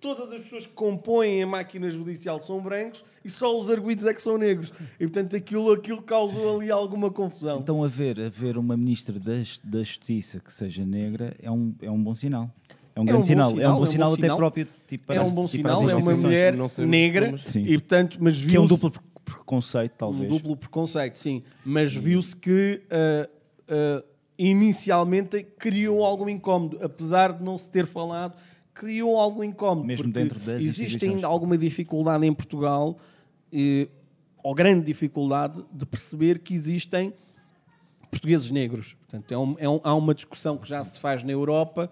todas 0.00 0.32
as 0.32 0.42
pessoas 0.42 0.66
que 0.66 0.72
compõem 0.72 1.42
a 1.42 1.46
máquina 1.46 1.90
judicial 1.90 2.40
são 2.40 2.60
brancos 2.60 3.04
e 3.24 3.28
só 3.30 3.58
os 3.58 3.68
arguídos 3.68 4.06
é 4.06 4.14
que 4.14 4.22
são 4.22 4.38
negros. 4.38 4.72
E, 4.98 5.06
portanto, 5.06 5.36
aquilo, 5.36 5.70
aquilo 5.72 6.00
causou 6.02 6.58
ali 6.60 6.70
alguma 6.70 7.10
confusão. 7.10 7.60
Então, 7.60 7.84
haver, 7.84 8.18
haver 8.20 8.56
uma 8.56 8.76
ministra 8.76 9.18
da, 9.20 9.32
da 9.62 9.78
Justiça 9.82 10.40
que 10.40 10.52
seja 10.52 10.84
negra 10.86 11.36
é 11.42 11.50
um, 11.50 11.74
é 11.82 11.90
um 11.90 12.02
bom 12.02 12.14
sinal. 12.14 12.50
É 12.94 13.00
um 13.00 13.04
É 13.04 13.06
grande 13.06 13.12
um 13.12 13.20
bom 13.20 13.24
sinal. 13.26 13.50
sinal, 13.50 13.64
É 13.64 13.74
um 13.74 13.78
bom 13.78 13.86
sinal 13.86 14.12
até 14.14 14.22
sinal. 14.22 14.36
próprio 14.38 14.66
tipo, 14.86 15.06
para 15.06 15.16
é 15.16 15.20
um 15.20 15.30
bom 15.30 15.44
tipo, 15.46 15.68
sinal, 15.68 15.88
é 15.90 15.94
uma 15.94 16.14
mulher 16.14 16.54
negra 16.78 17.34
e, 17.54 17.78
portanto, 17.78 18.16
mas 18.20 18.42
Que 18.44 18.56
é 18.56 18.60
um 18.60 18.66
duplo 18.66 18.90
pre- 18.90 19.00
preconceito, 19.24 19.92
Um 19.92 19.96
talvez. 19.98 20.28
duplo 20.32 20.56
preconceito, 20.56 21.16
sim. 21.18 21.42
Mas 21.64 21.94
viu-se 21.94 22.34
que 22.36 22.82
ah, 22.90 23.28
ah, 23.68 24.04
inicialmente 24.38 25.42
criou 25.58 26.04
algum 26.04 26.28
incómodo, 26.28 26.78
apesar 26.82 27.32
de 27.32 27.44
não 27.44 27.56
se 27.58 27.68
ter 27.68 27.86
falado, 27.86 28.36
criou 28.80 29.18
algum 29.20 29.44
incómodo. 29.44 29.86
Mesmo 29.86 30.10
dentro 30.10 30.38
das 30.40 30.62
existe 30.62 31.04
ainda 31.04 31.26
alguma 31.26 31.58
dificuldade 31.58 32.26
em 32.26 32.32
Portugal, 32.32 32.98
eh, 33.52 33.88
ou 34.42 34.54
grande 34.54 34.86
dificuldade, 34.86 35.62
de 35.70 35.84
perceber 35.84 36.38
que 36.38 36.54
existem 36.54 37.12
portugueses 38.10 38.50
negros. 38.50 38.94
Portanto, 39.00 39.30
é 39.32 39.36
um- 39.38 39.56
é 39.58 39.68
um- 39.68 39.80
há 39.84 39.94
uma 39.94 40.14
discussão 40.14 40.56
que 40.56 40.66
já 40.66 40.82
se 40.82 40.98
faz 40.98 41.22
na 41.22 41.30
Europa, 41.30 41.90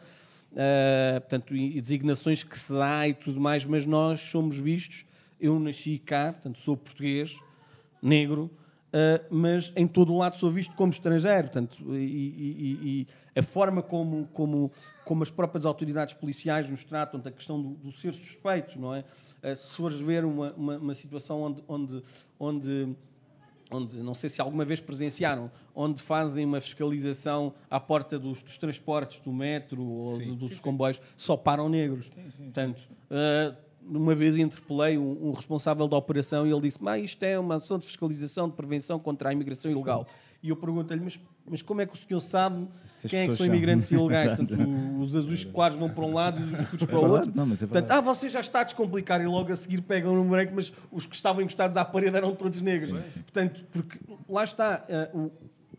ah, 0.57 1.21
portanto, 1.21 1.55
e, 1.55 1.77
e 1.77 1.81
designações 1.81 2.43
que 2.43 2.57
se 2.57 2.73
dá 2.73 3.07
e 3.07 3.13
tudo 3.13 3.39
mais, 3.39 3.67
mas 3.67 3.85
nós 3.85 4.21
somos 4.21 4.57
vistos. 4.57 5.05
Eu 5.39 5.61
nasci 5.61 5.99
cá, 5.99 6.33
portanto, 6.33 6.59
sou 6.59 6.75
português, 6.75 7.37
negro, 8.03 8.51
ah, 8.93 9.21
mas 9.31 9.73
em 9.77 9.87
todo 9.87 10.13
o 10.13 10.19
lado 10.19 10.37
sou 10.37 10.51
visto 10.51 10.75
como 10.75 10.93
estrangeiro. 10.93 11.45
Portanto, 11.45 11.77
e, 11.95 11.97
e- 11.99 13.07
e- 13.35 13.39
a 13.39 13.43
forma 13.43 13.81
como, 13.83 14.27
como, 14.33 14.71
como 15.05 15.23
as 15.23 15.31
próprias 15.31 15.65
autoridades 15.65 16.15
policiais 16.15 16.69
nos 16.69 16.83
tratam 16.85 17.21
da 17.21 17.31
questão 17.31 17.61
do, 17.63 17.71
do 17.75 17.93
ser 17.93 18.13
suspeito, 18.15 18.79
não 18.81 18.95
é? 18.95 19.05
Ah, 19.43 19.55
se 19.55 19.75
fores 19.77 20.01
ver 20.01 20.25
uma, 20.25 20.53
uma, 20.55 20.77
uma 20.79 20.95
situação 20.95 21.43
onde, 21.43 21.63
onde, 21.69 22.03
onde 22.39 22.97
onde 23.71 23.99
não 23.99 24.15
sei 24.15 24.31
se 24.31 24.41
alguma 24.41 24.65
vez 24.65 24.81
presenciaram, 24.81 25.51
onde 25.75 26.03
fazem 26.03 26.43
uma 26.47 26.59
fiscalização 26.59 27.53
à 27.71 27.79
porta 27.79 28.19
dos, 28.19 28.43
dos 28.43 28.57
transportes, 28.57 29.21
do 29.21 29.31
metro 29.31 29.85
ou 29.85 30.19
do- 30.19 30.37
dos 30.37 30.59
comboios, 30.59 31.03
só 31.19 31.37
param 31.37 31.69
negros. 31.69 32.09
Portanto, 32.39 32.81
ah, 33.11 33.55
uma 33.91 34.15
vez 34.15 34.37
interpelei 34.39 34.99
um, 34.99 35.29
um 35.29 35.33
responsável 35.33 35.87
da 35.89 35.97
operação 35.97 36.47
e 36.47 36.51
ele 36.53 36.61
disse: 36.63 36.79
"Mas 36.83 37.05
isto 37.05 37.23
é 37.23 37.39
uma 37.39 37.57
ação 37.57 37.79
de 37.79 37.87
fiscalização, 37.87 38.49
de 38.49 38.55
prevenção 38.55 38.99
contra 38.99 39.29
a 39.31 39.33
imigração 39.33 39.71
ilegal. 39.71 40.07
E 40.41 40.51
eu 40.51 40.57
pergunto-lhe, 40.57 41.01
mas, 41.01 41.19
mas 41.51 41.63
como 41.63 41.81
é 41.81 41.87
que 41.87 41.95
o 41.95 41.97
senhor 41.97 42.21
sabe 42.21 42.69
Se 42.87 43.07
as 43.07 43.11
quem 43.11 43.21
é 43.21 43.27
que 43.27 43.35
são 43.35 43.45
imigrantes 43.45 43.91
ilegais? 43.91 44.35
Portanto, 44.39 44.57
os 45.01 45.17
azuis 45.17 45.45
claros 45.45 45.77
vão 45.77 45.91
para 45.91 46.05
um 46.05 46.15
lado 46.15 46.41
e 46.41 46.45
os 46.45 46.61
escuros 46.61 46.85
para 46.87 46.97
o 46.97 47.01
verdade, 47.01 47.27
outro. 47.29 47.37
não, 47.47 47.53
é 47.53 47.57
Portanto, 47.57 47.91
ah, 47.91 48.01
você 48.01 48.29
já 48.29 48.39
está 48.41 48.61
a 48.61 48.65
descomplicar 48.65 49.21
e 49.21 49.27
logo 49.27 49.53
a 49.53 49.57
seguir 49.57 49.81
pegam 49.83 50.15
no 50.15 50.23
branco, 50.31 50.53
mas 50.55 50.73
os 50.93 51.05
que 51.07 51.17
estavam 51.17 51.43
encostados 51.43 51.77
à 51.77 51.85
parede 51.85 52.17
eram 52.17 52.37
todos 52.37 52.61
negros. 52.63 52.93
Portanto, 53.15 53.65
porque 53.73 53.99
lá 54.29 54.45
está 54.45 54.85
o- 55.13 55.29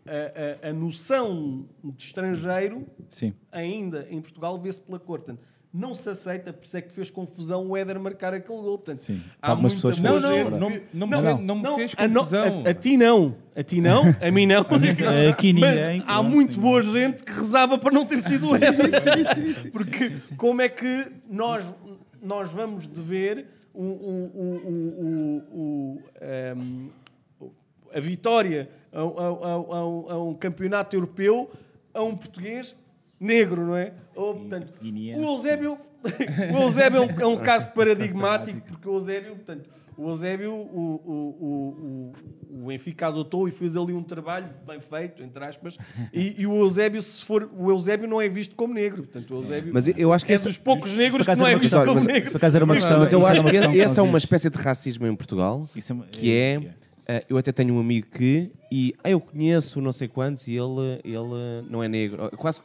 a, 0.06 0.68
a- 0.68 0.70
a 0.72 0.74
noção 0.74 1.66
de 1.82 2.04
estrangeiro 2.04 2.86
Sim. 3.10 3.34
ainda 3.54 4.08
em 4.10 4.20
Portugal 4.20 4.60
vê-se 4.60 4.82
pela 4.82 5.00
cor. 5.00 5.20
Portanto, 5.20 5.40
não 5.72 5.94
se 5.94 6.10
aceita, 6.10 6.52
por 6.52 6.66
isso 6.66 6.76
é 6.78 6.82
que 6.82 6.92
fez 6.92 7.12
confusão 7.12 7.68
o 7.68 7.78
Éder 7.78 8.00
marcar 8.00 8.34
aquele 8.34 8.58
gol. 8.60 8.78
Portanto, 8.80 8.98
Sim. 8.98 9.22
há 9.40 9.54
muita 9.54 9.76
pessoas 9.76 10.00
Não, 10.00 10.20
não, 10.20 10.32
gente 10.36 10.60
não, 10.60 10.72
que- 10.72 10.84
não, 10.94 11.08
me 11.08 11.12
Não, 11.16 11.22
fez- 11.22 11.34
não. 11.36 11.42
não 11.44 11.56
me 11.58 11.62
não, 11.64 11.76
fez 11.76 11.94
a, 11.96 12.08
confusão. 12.10 12.64
a- 12.66 12.70
a 12.70 12.74
ti 12.74 12.98
não, 12.98 13.36
a 13.56 13.64
ti 13.64 13.82
não, 13.82 14.02
a 14.20 14.32
mim 14.32 14.46
não. 14.48 14.62
Aqui 14.62 15.54
Mas 15.54 15.80
ninguém, 15.80 16.04
há 16.08 16.24
muito 16.24 16.58
ninguém. 16.58 16.62
boa 16.72 16.82
gente 16.82 17.24
que 17.24 17.32
rezava 17.32 17.78
para 17.78 17.92
não 17.94 18.04
ter 18.06 18.22
sido 18.24 18.50
o 18.50 18.56
Éder. 18.56 19.72
Porque 19.72 20.12
como 20.38 20.62
é 20.62 20.70
que 20.70 21.06
nós, 21.30 21.64
nós 22.22 22.52
vamos 22.52 22.88
dever 22.88 23.46
o, 23.74 23.84
o, 23.84 24.32
o, 24.36 25.44
o, 25.54 25.60
o, 25.60 26.02
ehm, 26.20 26.90
a 27.94 28.00
vitória 28.00 28.70
a, 28.92 29.00
a- 29.00 29.04
a- 29.04 30.12
a 30.12 30.14
a 30.16 30.24
um 30.24 30.34
campeonato 30.34 30.96
europeu 30.96 31.52
a 31.94 32.02
um 32.04 32.16
português 32.16 32.76
negro, 33.20 33.66
não 33.66 33.76
é? 33.76 33.94
Ou, 34.16 34.36
portanto, 34.36 34.74
guineense. 34.82 35.20
o 35.20 35.26
Eusébio, 35.26 35.78
o 36.54 36.62
Eusébio 36.64 36.98
é 36.98 37.02
um, 37.06 37.22
é 37.22 37.26
um 37.26 37.38
caso 37.38 37.70
paradigmático, 37.74 38.62
porque 38.68 38.88
o 38.88 38.94
Eusébio, 38.96 39.36
portanto, 39.36 39.70
o 39.98 40.10
Eusébio, 40.10 40.54
o, 40.54 40.56
o, 40.56 41.12
o, 41.12 42.14
o, 42.50 42.64
o 42.64 42.68
Benfica 42.68 43.08
adotou 43.08 43.50
e 43.50 43.52
fez 43.52 43.76
ali 43.76 43.92
um 43.92 44.02
trabalho 44.02 44.48
bem 44.66 44.80
feito, 44.80 45.22
entre 45.22 45.44
aspas, 45.44 45.78
e, 46.14 46.36
e 46.42 46.48
o 46.48 46.56
Eusébio, 46.60 47.02
se 47.02 47.26
for, 47.26 47.50
o 47.58 47.70
Eusébio 47.70 48.08
não 48.08 48.22
é 48.22 48.30
visto 48.30 48.56
como 48.56 48.74
negro, 48.74 49.04
portanto, 49.04 49.32
o 49.32 49.38
Eusébio 49.42 49.74
Mas 49.74 49.90
eu 49.90 50.14
acho 50.14 50.26
que 50.26 50.32
é 50.32 50.36
essa- 50.36 50.48
dos 50.48 50.58
poucos 50.58 50.94
negros 50.94 51.18
que 51.26 51.30
acaso 51.30 51.42
não 51.42 51.48
é 51.48 51.52
visto 51.52 51.62
questão, 51.64 51.84
como 51.84 51.96
mas- 51.96 52.06
negro. 52.06 52.32
Por 52.32 52.38
acaso 52.38 52.56
era 52.56 52.64
uma 52.66 52.76
questão. 52.76 53.00
Mas 53.00 53.12
eu 53.12 53.28
acho 53.28 53.44
que 53.44 53.82
essa 53.82 54.00
é 54.00 54.04
uma 54.04 54.18
espécie 54.18 54.50
de 54.50 54.58
racismo 54.58 55.06
em 55.06 55.14
Portugal, 55.16 55.68
Isso 55.76 55.92
é 55.92 55.96
uma- 55.96 56.06
que 56.06 56.32
é, 56.34 56.62
eh, 57.06 57.26
eu 57.28 57.38
até 57.38 57.52
tenho 57.52 57.74
um 57.74 57.80
amigo 57.82 58.08
que, 58.10 58.52
e 58.72 58.96
ah, 59.04 59.10
eu 59.10 59.20
conheço 59.20 59.82
não 59.82 59.92
sei 59.92 60.08
quantos, 60.08 60.48
e 60.48 60.54
ele, 60.56 61.02
ele 61.04 61.68
não 61.70 61.84
é 61.84 61.90
negro. 61.90 62.32
Quase 62.38 62.62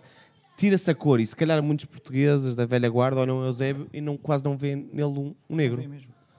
tira-se 0.56 0.90
a 0.90 0.94
cor, 0.94 1.20
e 1.20 1.26
se 1.26 1.34
calhar 1.34 1.62
muitos 1.62 1.84
portugueses 1.84 2.54
da 2.54 2.64
velha 2.64 2.88
guarda 2.88 3.20
olham 3.20 3.40
o 3.40 3.44
Eusébio 3.44 3.88
e 3.92 4.00
não, 4.00 4.16
quase 4.16 4.44
não 4.44 4.56
vêem 4.56 4.88
nele 4.92 5.18
um, 5.18 5.34
um 5.48 5.56
negro. 5.56 5.84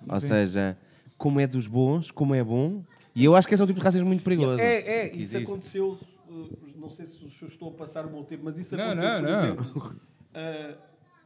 Ou 0.08 0.19
seja, 0.19 0.78
como 1.17 1.39
é 1.39 1.47
dos 1.47 1.67
bons, 1.67 2.12
como 2.12 2.34
é 2.36 2.43
bom, 2.43 2.84
e 3.15 3.23
eu 3.23 3.36
acho 3.36 3.47
que 3.47 3.54
esse 3.54 3.62
é 3.62 3.63
um 3.63 3.67
tipo 3.67 3.80
de 3.80 3.86
racismo 3.86 4.08
muito 4.08 4.23
perigoso. 4.23 4.60
É, 4.60 4.75
é, 4.75 5.06
isso 5.08 5.38
existe. 5.38 5.38
aconteceu, 5.38 5.97
uh, 6.28 6.60
não 6.75 6.89
sei 6.89 7.06
se 7.06 7.23
eu 7.41 7.47
estou 7.47 7.69
a 7.69 7.71
passar 7.71 8.06
o 8.06 8.12
meu 8.12 8.23
tempo, 8.25 8.43
mas 8.43 8.58
isso 8.58 8.75
Não, 8.75 8.91
aconteceu, 8.91 9.10
não, 9.10 9.21
por 9.21 9.30
não. 9.30 9.43
exemplo, 9.43 10.01
uh, 10.36 10.78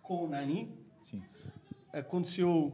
com 0.04 0.26
o 0.26 0.28
Nani, 0.30 0.72
Sim. 1.02 1.24
aconteceu, 1.92 2.72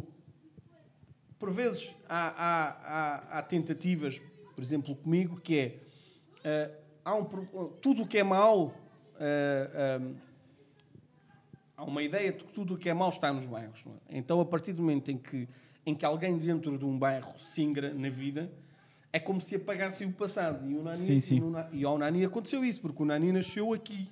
por 1.39 1.49
vezes 1.51 1.89
há, 2.09 2.27
há, 2.27 2.67
há, 2.67 3.39
há 3.39 3.41
tentativas, 3.41 4.21
por 4.53 4.61
exemplo, 4.61 4.95
comigo, 4.97 5.39
que 5.39 5.59
é, 6.43 6.69
uh, 6.69 6.75
há 7.05 7.15
um, 7.15 7.23
tudo 7.81 8.03
o 8.03 8.07
que 8.07 8.17
é 8.17 8.23
mau, 8.23 8.73
uh, 9.19 10.01
um, 10.01 10.15
há 11.77 11.83
uma 11.83 12.03
ideia 12.03 12.31
de 12.31 12.43
que 12.43 12.53
tudo 12.53 12.75
o 12.75 12.77
que 12.77 12.89
é 12.89 12.93
mau 12.93 13.09
está 13.09 13.31
nos 13.33 13.45
bairros. 13.45 13.83
não 13.85 13.93
é? 13.93 14.17
Então, 14.17 14.39
a 14.41 14.45
partir 14.45 14.73
do 14.73 14.81
momento 14.81 15.11
em 15.11 15.17
que, 15.17 15.47
em 15.85 15.93
que 15.95 16.05
alguém 16.05 16.37
dentro 16.37 16.77
de 16.77 16.85
um 16.85 16.97
bairro 16.97 17.33
se 17.39 17.61
ingra 17.61 17.93
na 17.93 18.09
vida, 18.09 18.49
é 19.11 19.19
como 19.19 19.39
se 19.39 19.55
apagasse 19.55 20.03
o 20.05 20.11
passado. 20.11 20.69
E, 20.69 20.75
o 20.75 20.83
Nani, 20.83 20.97
Sim, 20.99 21.19
sim. 21.19 21.41
E, 21.71 21.79
e 21.79 21.85
ao 21.85 21.97
Nani 21.97 22.25
aconteceu 22.25 22.63
isso, 22.65 22.81
porque 22.81 23.01
o 23.01 23.05
Nani 23.05 23.31
nasceu 23.31 23.73
aqui. 23.73 24.09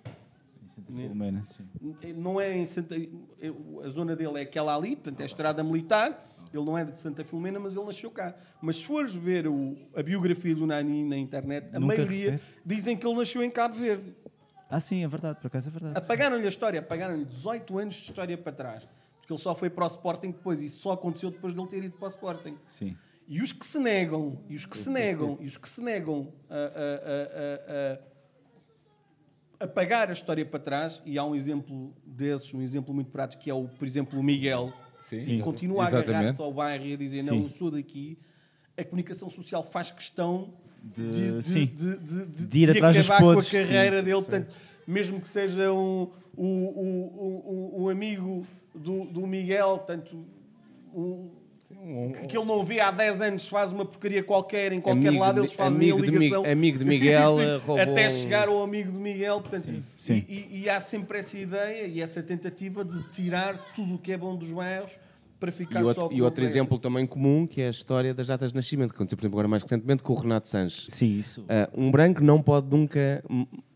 Filomena, 0.85 1.43
sim. 1.45 1.63
Não 2.15 2.41
é 2.41 2.55
em 2.57 2.65
Santa... 2.65 2.95
A 3.85 3.89
zona 3.89 4.15
dele 4.15 4.39
é 4.39 4.41
aquela 4.41 4.75
ali, 4.75 4.95
portanto 4.95 5.19
é 5.19 5.23
a 5.23 5.25
estrada 5.25 5.63
militar. 5.63 6.29
Ele 6.53 6.63
não 6.63 6.77
é 6.77 6.83
de 6.85 6.95
Santa 6.95 7.23
Filomena, 7.23 7.59
mas 7.59 7.75
ele 7.75 7.85
nasceu 7.85 8.09
cá. 8.11 8.35
Mas 8.61 8.77
se 8.77 8.85
fores 8.85 9.13
ver 9.13 9.47
o- 9.47 9.75
a 9.95 10.01
biografia 10.03 10.55
do 10.55 10.65
Nani 10.67 11.03
na 11.03 11.17
internet, 11.17 11.67
a 11.75 11.79
Nunca 11.79 11.95
maioria 11.95 12.31
refere. 12.31 12.53
dizem 12.65 12.95
que 12.97 13.05
ele 13.07 13.15
nasceu 13.17 13.43
em 13.43 13.49
Cabo 13.51 13.75
Verde. 13.75 14.13
Ah, 14.73 14.79
sim, 14.79 15.03
é 15.03 15.07
verdade, 15.07 15.39
por 15.39 15.45
acaso 15.45 15.69
é 15.69 15.71
verdade. 15.71 15.99
Apagaram-lhe 15.99 16.45
a 16.45 16.49
história, 16.49 16.79
apagaram-lhe 16.79 17.25
18 17.25 17.77
anos 17.77 17.93
de 17.93 18.01
história 18.05 18.35
para 18.35 18.51
trás. 18.51 18.87
Porque 19.19 19.31
ele 19.31 19.39
só 19.39 19.53
foi 19.53 19.69
para 19.69 19.83
o 19.83 19.87
Sporting 19.87 20.31
depois. 20.31 20.63
E 20.63 20.65
isso 20.65 20.81
só 20.81 20.93
aconteceu 20.93 21.29
depois 21.29 21.53
de 21.53 21.59
ele 21.59 21.69
ter 21.69 21.83
ido 21.83 21.95
para 21.95 22.07
o 22.07 22.09
Sporting. 22.09 22.57
Sim. 22.67 22.97
E 23.27 23.39
os 23.39 23.51
que 23.51 23.63
se 23.63 23.77
negam, 23.77 24.43
e 24.49 24.55
os 24.55 24.65
que 24.65 24.75
se 24.75 24.89
negam, 24.89 25.37
e 25.39 25.45
os 25.45 25.57
que 25.57 25.69
se 25.69 25.79
negam 25.79 26.33
a, 26.49 26.55
a, 26.55 27.99
a, 29.61 29.65
a, 29.65 29.67
pagar 29.67 30.09
a 30.09 30.13
história 30.13 30.43
para 30.43 30.59
trás, 30.59 31.03
e 31.05 31.19
há 31.19 31.23
um 31.23 31.35
exemplo 31.35 31.95
desses, 32.03 32.51
um 32.51 32.61
exemplo 32.61 32.95
muito 32.95 33.11
prático, 33.11 33.43
que 33.43 33.51
é, 33.51 33.53
o, 33.53 33.67
por 33.67 33.85
exemplo, 33.85 34.19
o 34.19 34.23
Miguel, 34.23 34.73
Sim. 35.03 35.19
que 35.19 35.39
continua 35.41 35.83
a 35.83 35.87
agarrar-se 35.87 36.41
ao 36.41 36.51
bairro 36.51 36.83
e 36.83 36.93
a 36.93 36.97
dizer, 36.97 37.21
não, 37.23 37.43
eu 37.43 37.47
sou 37.47 37.69
daqui, 37.69 38.17
a 38.75 38.83
comunicação 38.83 39.29
social 39.29 39.61
faz 39.61 39.91
questão 39.91 40.55
de, 40.83 41.11
De- 41.11 41.31
de, 41.37 41.43
sim. 41.43 41.65
de, 41.65 41.97
de, 41.97 42.25
de, 42.25 42.47
De 42.47 42.59
ir 42.59 42.69
atrás 42.71 42.95
dos 42.97 43.09
acabar 43.09 43.21
podres, 43.33 43.49
com 43.49 43.57
a 43.57 43.59
carreira 43.61 43.97
sim. 43.99 44.03
dele, 44.03 44.15
portanto, 44.17 44.53
mesmo 44.85 45.19
que 45.21 45.27
seja 45.27 45.71
um, 45.71 46.09
o, 46.35 46.45
o, 46.45 47.73
o, 47.77 47.83
o 47.83 47.89
amigo 47.89 48.45
do, 48.75 49.05
do 49.05 49.25
Miguel, 49.25 49.77
tanto 49.87 50.25
um, 50.93 51.29
que, 52.21 52.27
que 52.27 52.37
ele 52.37 52.45
não 52.45 52.63
vê 52.63 52.79
há 52.79 52.91
10 52.91 53.21
anos 53.21 53.47
faz 53.47 53.71
uma 53.71 53.85
porcaria 53.85 54.23
qualquer 54.23 54.71
em 54.71 54.79
qualquer 54.79 55.07
Amigo 55.09 55.23
lado, 55.23 55.35
de- 55.35 55.41
eles 55.41 55.53
fazem 55.53 55.75
amigo 55.91 55.97
a 55.97 56.01
de 56.01 56.07
ligação. 56.17 56.43
Mi- 56.43 56.49
amigo 56.49 56.79
de 56.79 56.85
Miguel, 56.85 57.35
Sim, 57.37 57.75
eh, 57.77 57.81
até 57.81 58.07
um- 58.07 58.09
chegar 58.09 58.47
ao 58.47 58.61
amigo 58.63 58.91
de 58.91 58.97
Miguel. 58.97 59.41
Portanto, 59.41 59.83
Sim. 59.97 60.23
E, 60.29 60.33
e- 60.33 60.61
e 60.63 60.69
há 60.69 60.79
sempre 60.79 61.17
essa 61.19 61.37
ideia 61.37 61.85
e 61.87 62.01
essa 62.01 62.21
tentativa 62.21 62.85
de 62.85 63.01
tirar 63.09 63.57
tudo 63.75 63.95
o 63.95 63.97
que 63.97 64.11
é 64.11 64.17
bom 64.17 64.35
dos 64.35 64.51
bairros 64.51 64.91
para 65.43 65.51
ficar 65.51 65.79
E 65.81 65.83
só 65.83 65.87
outro, 65.89 66.07
com 66.09 66.13
e 66.15 66.21
outro 66.21 66.41
exemplo 66.45 66.79
também 66.79 67.05
comum, 67.05 67.45
que 67.45 67.59
é 67.61 67.67
a 67.67 67.69
história 67.69 68.13
das 68.13 68.27
datas 68.27 68.51
de 68.51 68.55
nascimento, 68.55 68.91
que 68.91 68.95
aconteceu, 68.95 69.17
por 69.17 69.23
exemplo, 69.23 69.35
agora 69.39 69.47
mais 69.49 69.61
recentemente 69.63 70.01
com 70.01 70.13
o 70.13 70.15
Renato 70.15 70.47
Sanches. 70.47 70.87
Sim, 70.89 71.17
isso. 71.19 71.43
Ah, 71.49 71.69
um 71.75 71.91
branco 71.91 72.23
não 72.23 72.41
pode 72.41 72.67
nunca 72.73 73.21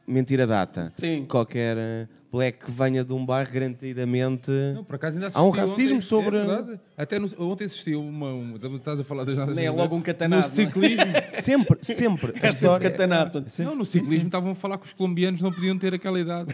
mentir 0.08 0.40
a 0.40 0.46
data. 0.46 0.94
Sim. 0.96 1.26
Qualquer 1.28 1.78
ah, 1.78 2.08
black 2.32 2.64
que 2.66 2.72
venha 2.72 3.04
de 3.04 3.12
um 3.12 3.26
bairro, 3.26 3.52
garantidamente. 3.52 4.50
Não, 4.76 4.84
por 4.86 4.96
acaso 4.96 5.18
ainda 5.20 5.30
Há 5.34 5.44
um 5.44 5.50
racismo 5.50 5.98
ontem, 5.98 6.06
sobre- 6.08 6.38
é 6.38 6.46
verdade. 6.46 6.80
Até 6.98 7.20
no- 7.20 7.30
ontem 7.40 7.66
assisti 7.66 7.96
uma, 7.96 8.30
uma. 8.34 8.58
Estás 8.78 9.00
a 9.02 9.04
falar 9.04 9.26
das 9.26 9.38
Nem 9.54 9.66
é 9.66 9.72
logo 9.72 9.94
um 9.94 9.98
No 9.98 10.04
catanado, 10.06 10.42
não 10.42 10.48
é? 10.48 10.50
ciclismo. 10.50 11.06
Sempre, 11.42 11.78
sempre. 11.82 12.28
A 12.28 12.30
É 12.30 12.34
sempre 12.34 12.50
história- 12.50 12.90
catanato. 12.92 13.46
Não, 13.60 13.76
no 13.76 13.84
ciclismo 13.86 14.28
estavam 14.28 14.52
a 14.52 14.56
falar 14.56 14.78
que 14.78 14.86
os 14.88 14.94
colombianos 14.94 15.42
não 15.42 15.52
podiam 15.52 15.78
ter 15.78 15.94
aquela 15.94 16.18
idade. 16.20 16.54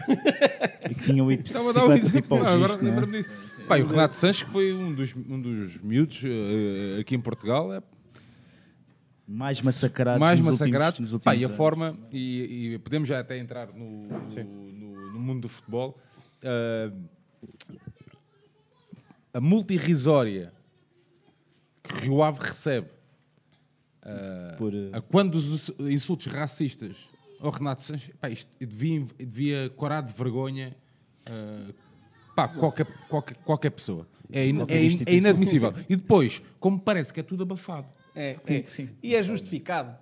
E 0.90 0.94
que 0.94 1.04
tinham 1.04 1.30
ido 1.32 1.44
Estava 1.46 1.70
a 1.70 1.72
dar 1.72 1.80
um 1.84 1.96
50 1.96 1.98
exemplo. 1.98 2.22
tipo 2.22 2.34
agora 2.34 2.74
é? 2.74 2.76
lembro-me 2.84 3.18
disso. 3.22 3.30
Pá, 3.68 3.78
e 3.78 3.82
o 3.82 3.86
Renato 3.86 4.14
Sanches, 4.14 4.42
que 4.42 4.50
foi 4.50 4.72
um 4.72 4.94
dos, 4.94 5.14
um 5.14 5.40
dos 5.40 5.78
miúdos 5.78 6.22
eh, 6.24 7.00
aqui 7.00 7.14
em 7.14 7.20
Portugal, 7.20 7.72
é 7.72 7.82
Mais 9.26 9.60
massacrados 9.62 10.20
mais 10.20 10.38
nos 10.38 10.46
massacrados. 10.48 10.98
Últimos, 11.00 11.12
nos 11.12 11.22
Pá, 11.22 11.30
últimos 11.30 11.42
e 11.42 11.44
a 11.44 11.48
anos. 11.48 11.56
forma, 11.56 11.98
e, 12.12 12.72
e 12.74 12.78
podemos 12.78 13.08
já 13.08 13.20
até 13.20 13.38
entrar 13.38 13.68
no, 13.72 14.06
no, 14.06 14.72
no- 14.72 15.12
no 15.14 15.18
mundo 15.20 15.42
do 15.42 15.48
futebol, 15.48 15.98
ah, 16.42 16.92
a 19.32 19.40
multirrisória 19.40 20.52
que 21.82 21.94
Rio 22.06 22.22
Ave 22.22 22.40
recebe 22.40 22.88
ah, 24.02 24.54
Por, 24.58 24.74
eh, 24.74 24.90
a 24.92 25.00
quando 25.00 25.36
os 25.36 25.70
insultos 25.80 26.26
racistas 26.26 27.08
ao 27.40 27.50
Renato 27.50 27.80
Sanches, 27.82 28.14
pá, 28.20 28.28
isto 28.28 28.50
devia, 28.58 29.06
devia 29.18 29.70
corar 29.70 30.02
de 30.02 30.12
vergonha 30.12 30.76
pá, 32.34 32.48
qualquer, 32.48 32.86
qualquer, 33.08 33.36
qualquer 33.44 33.70
pessoa. 33.70 34.06
É, 34.32 34.46
in- 34.46 34.56
Qualquer 34.56 34.74
é 34.74 34.78
in- 34.78 34.82
é 34.82 34.86
instituição. 34.86 35.18
inadmissível. 35.18 35.74
E 35.88 35.96
depois, 35.96 36.42
como 36.58 36.78
parece 36.80 37.12
que 37.12 37.20
é 37.20 37.22
tudo 37.22 37.42
abafado. 37.42 37.86
É, 38.14 38.36
Sim, 38.44 38.54
é. 38.54 38.62
sim. 38.64 38.88
E 39.02 39.14
é 39.14 39.22
justificado. 39.22 39.96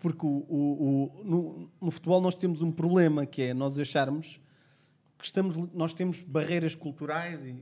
Porque 0.00 0.26
o, 0.26 0.28
o- 0.48 1.12
o- 1.14 1.24
no, 1.24 1.70
no 1.80 1.90
futebol 1.90 2.20
nós 2.20 2.34
temos 2.34 2.60
um 2.60 2.70
problema 2.70 3.24
que 3.24 3.40
é 3.42 3.54
nós 3.54 3.78
acharmos 3.78 4.38
que 5.18 5.24
estamos, 5.24 5.56
nós 5.72 5.94
temos 5.94 6.22
barreiras 6.22 6.74
culturais 6.74 7.40
e, 7.44 7.56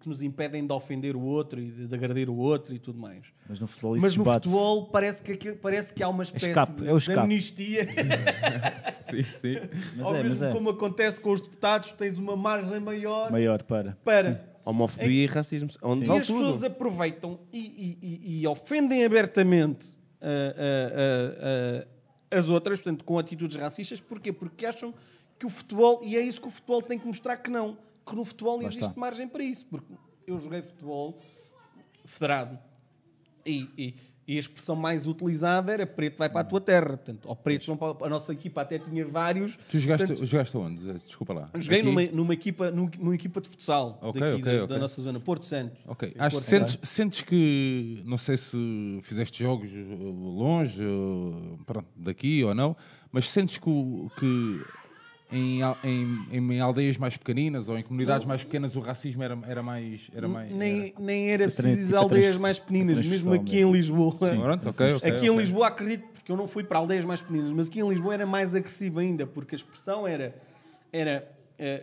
que 0.00 0.08
nos 0.08 0.20
impedem 0.20 0.66
de 0.66 0.72
ofender 0.72 1.16
o 1.16 1.22
outro 1.22 1.58
e 1.60 1.70
de, 1.70 1.86
de 1.86 1.94
agredir 1.94 2.28
o 2.28 2.36
outro 2.36 2.74
e 2.74 2.78
tudo 2.78 2.98
mais. 2.98 3.22
Mas 3.48 3.58
no 3.60 3.66
futebol 3.66 3.96
isso 3.96 4.04
Mas 4.06 4.16
no 4.16 4.24
futebol 4.24 4.86
parece 4.88 5.22
que, 5.22 5.32
aquilo- 5.32 5.56
parece 5.56 5.94
que 5.94 6.02
há 6.02 6.08
uma 6.08 6.22
espécie 6.22 6.48
escape, 6.48 6.80
de, 6.82 6.88
é 6.88 6.92
o 6.92 6.98
de 6.98 7.12
amnistia. 7.12 7.88
Sim, 8.92 9.22
sim. 9.24 9.54
Mas 9.96 10.06
Ao 10.06 10.14
é, 10.16 10.22
mas 10.22 10.32
mesmo 10.32 10.44
é. 10.46 10.52
como 10.52 10.70
acontece 10.70 11.20
com 11.20 11.30
os 11.32 11.40
deputados, 11.40 11.92
tens 11.92 12.18
uma 12.18 12.36
margem 12.36 12.80
maior 12.80 13.30
Maior 13.30 13.62
para. 13.62 13.96
para. 14.04 14.56
Homofobia 14.64 15.24
e 15.24 15.26
racismo. 15.26 15.70
Onde 15.82 16.06
E 16.06 16.10
as 16.10 16.18
pessoas 16.26 16.54
tudo. 16.54 16.66
aproveitam 16.66 17.38
e, 17.52 17.58
e- 17.60 17.98
e- 18.02 18.40
e 18.42 18.46
ofendem 18.48 19.04
abertamente 19.04 19.96
ah, 20.20 20.26
ah, 20.58 21.86
ah, 22.32 22.36
as 22.38 22.48
outras, 22.48 22.80
portanto, 22.82 23.04
com 23.04 23.18
atitudes 23.18 23.56
racistas. 23.56 24.00
Porquê? 24.00 24.32
Porque 24.32 24.66
acham 24.66 24.92
que 25.38 25.46
o 25.46 25.50
futebol, 25.50 26.00
e 26.02 26.16
é 26.16 26.20
isso 26.20 26.40
que 26.40 26.48
o 26.48 26.50
futebol 26.50 26.82
tem 26.82 26.98
que 26.98 27.06
mostrar 27.06 27.36
que 27.36 27.50
não, 27.50 27.78
que 28.06 28.14
no 28.14 28.24
futebol 28.24 28.56
Lá 28.58 28.64
existe 28.68 28.86
está. 28.88 29.00
margem 29.00 29.26
para 29.28 29.42
isso. 29.42 29.66
Porque 29.66 29.92
eu 30.26 30.38
joguei 30.38 30.62
futebol 30.62 31.18
federado 32.04 32.58
e, 33.44 33.68
e- 33.76 33.94
e 34.28 34.34
a 34.36 34.40
expressão 34.40 34.74
mais 34.74 35.06
utilizada 35.06 35.72
era 35.72 35.86
preto 35.86 36.18
vai 36.18 36.28
para 36.28 36.40
a 36.40 36.44
tua 36.44 36.60
terra. 36.60 36.96
Portanto, 36.96 37.28
ou 37.28 37.36
pretos 37.36 37.64
vão 37.68 37.76
para 37.76 38.06
a 38.06 38.08
nossa 38.10 38.32
equipa 38.32 38.60
até 38.62 38.76
tinha 38.76 39.04
vários. 39.06 39.56
Tu 39.70 39.78
jogaste, 39.78 40.06
Portanto, 40.08 40.26
jogaste 40.26 40.56
onde? 40.56 40.92
Desculpa 41.04 41.32
lá. 41.32 41.50
Joguei 41.54 41.80
numa, 41.80 42.02
numa 42.06 42.34
equipa, 42.34 42.68
num- 42.72 42.90
numa 42.98 43.14
equipa 43.14 43.40
de 43.40 43.48
futsal 43.48 44.00
Ok, 44.02 44.20
daqui 44.20 44.42
ok, 44.42 44.44
da, 44.58 44.64
ok. 44.64 44.66
da 44.74 44.78
nossa 44.80 45.00
zona, 45.00 45.20
Porto 45.20 45.46
Santo. 45.46 45.76
Ok. 45.86 46.12
Acho, 46.18 46.36
Porto 46.38 46.44
sentes, 46.44 46.78
sentes 46.82 47.22
que, 47.22 48.02
não 48.04 48.18
sei 48.18 48.36
se 48.36 48.98
fizeste 49.04 49.44
jogos 49.44 49.70
eh, 49.72 49.76
longe, 49.76 50.82
pronto, 51.64 51.86
daqui 51.94 52.42
ou 52.42 52.52
não, 52.52 52.76
mas 53.12 53.30
sentes 53.30 53.58
que, 53.58 53.70
que 54.18 54.60
em, 55.30 55.60
em, 55.82 56.28
em 56.30 56.60
aldeias 56.60 56.96
mais 56.96 57.16
pequeninas 57.16 57.68
ou 57.68 57.76
em 57.76 57.82
comunidades 57.82 58.24
mais 58.26 58.44
pequenas 58.44 58.76
o 58.76 58.80
racismo 58.80 59.22
era, 59.22 59.36
era 59.46 59.62
mais. 59.62 60.08
Era 60.14 60.28
mais 60.28 60.52
nem, 60.52 60.94
nem 60.98 61.30
era 61.30 61.44
Para 61.48 61.56
trans- 61.56 61.74
preciso 61.74 61.96
aldeias 61.96 62.38
mais 62.38 62.58
pequeninas, 62.60 63.06
mesmo 63.06 63.32
aqui 63.32 63.56
mesmo. 63.56 63.68
em 63.70 63.72
Lisboa. 63.72 64.16
era- 64.22 64.36
Pronto, 64.40 64.68
ok, 64.68 64.94
ok, 64.94 65.10
aqui 65.10 65.26
em 65.26 65.30
ok. 65.30 65.40
Lisboa, 65.42 65.66
acredito, 65.66 66.06
porque 66.12 66.30
eu 66.30 66.36
não 66.36 66.46
fui 66.46 66.62
para 66.62 66.78
aldeias 66.78 67.04
mais 67.04 67.20
pequeninas, 67.22 67.50
mas 67.52 67.68
aqui 67.68 67.80
em 67.80 67.88
Lisboa 67.88 68.14
era 68.14 68.24
mais 68.26 68.54
agressivo 68.54 69.00
ainda, 69.00 69.26
porque 69.26 69.54
a 69.54 69.58
expressão 69.58 70.06
era. 70.06 70.34
era 70.92 71.28
eh, 71.58 71.82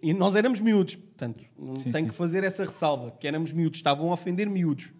e 0.00 0.12
nós 0.12 0.36
éramos 0.36 0.60
miúdos, 0.60 0.94
portanto, 0.94 1.44
Sim, 1.78 1.90
tenho 1.90 2.04
sim. 2.04 2.10
que 2.10 2.14
fazer 2.14 2.44
essa 2.44 2.64
ressalva, 2.64 3.10
que 3.18 3.26
éramos 3.26 3.52
miúdos, 3.52 3.78
estavam 3.80 4.10
a 4.10 4.14
ofender 4.14 4.48
miúdos. 4.48 4.92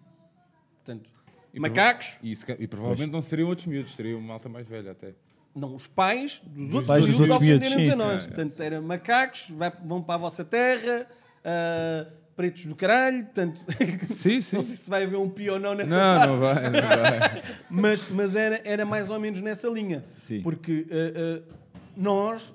Portanto, 0.83 1.09
E 1.53 1.59
macacos, 1.59 2.17
E, 2.21 2.33
e 2.59 2.67
provavelmente 2.67 3.11
não 3.11 3.21
seriam 3.21 3.47
outros 3.47 3.65
miúdos, 3.65 3.95
seria 3.95 4.17
uma 4.17 4.27
malta 4.27 4.49
mais 4.49 4.67
velha 4.67 4.91
até. 4.91 5.13
Não, 5.55 5.75
os 5.75 5.87
pais 5.87 6.41
dos 6.45 6.67
outros 6.73 6.87
pais 6.87 7.05
dos 7.05 7.15
miúdos 7.15 7.35
ofenderem-nos 7.35 7.89
a 7.89 7.95
nós. 7.95 8.25
Portanto, 8.27 8.59
era 8.61 8.81
macacos, 8.81 9.47
vai- 9.49 9.73
vão 9.83 10.01
para 10.01 10.15
a 10.15 10.17
vossa 10.17 10.43
terra, 10.45 11.07
ah, 11.43 12.07
pretos 12.35 12.65
do 12.65 12.75
caralho, 12.75 13.25
portanto, 13.25 13.61
Sim, 14.13 14.41
sim. 14.41 14.55
não 14.55 14.61
sei 14.63 14.75
se 14.77 14.89
vai 14.89 15.03
haver 15.03 15.17
um 15.17 15.29
pi 15.29 15.49
ou 15.49 15.59
não 15.59 15.73
nessa 15.75 15.89
Não, 15.89 15.97
parte. 16.17 16.27
não 16.27 16.39
vai, 16.39 16.63
não 16.63 16.71
vai. 16.81 17.43
Mas, 17.69 18.09
mas 18.09 18.35
era, 18.35 18.61
era 18.63 18.85
mais 18.85 19.09
ou 19.09 19.19
menos 19.19 19.41
nessa 19.41 19.67
linha. 19.67 20.05
Sim. 20.17 20.41
Porque 20.41 20.87
ah, 20.89 21.41
ah, 21.49 21.55
nós, 21.97 22.53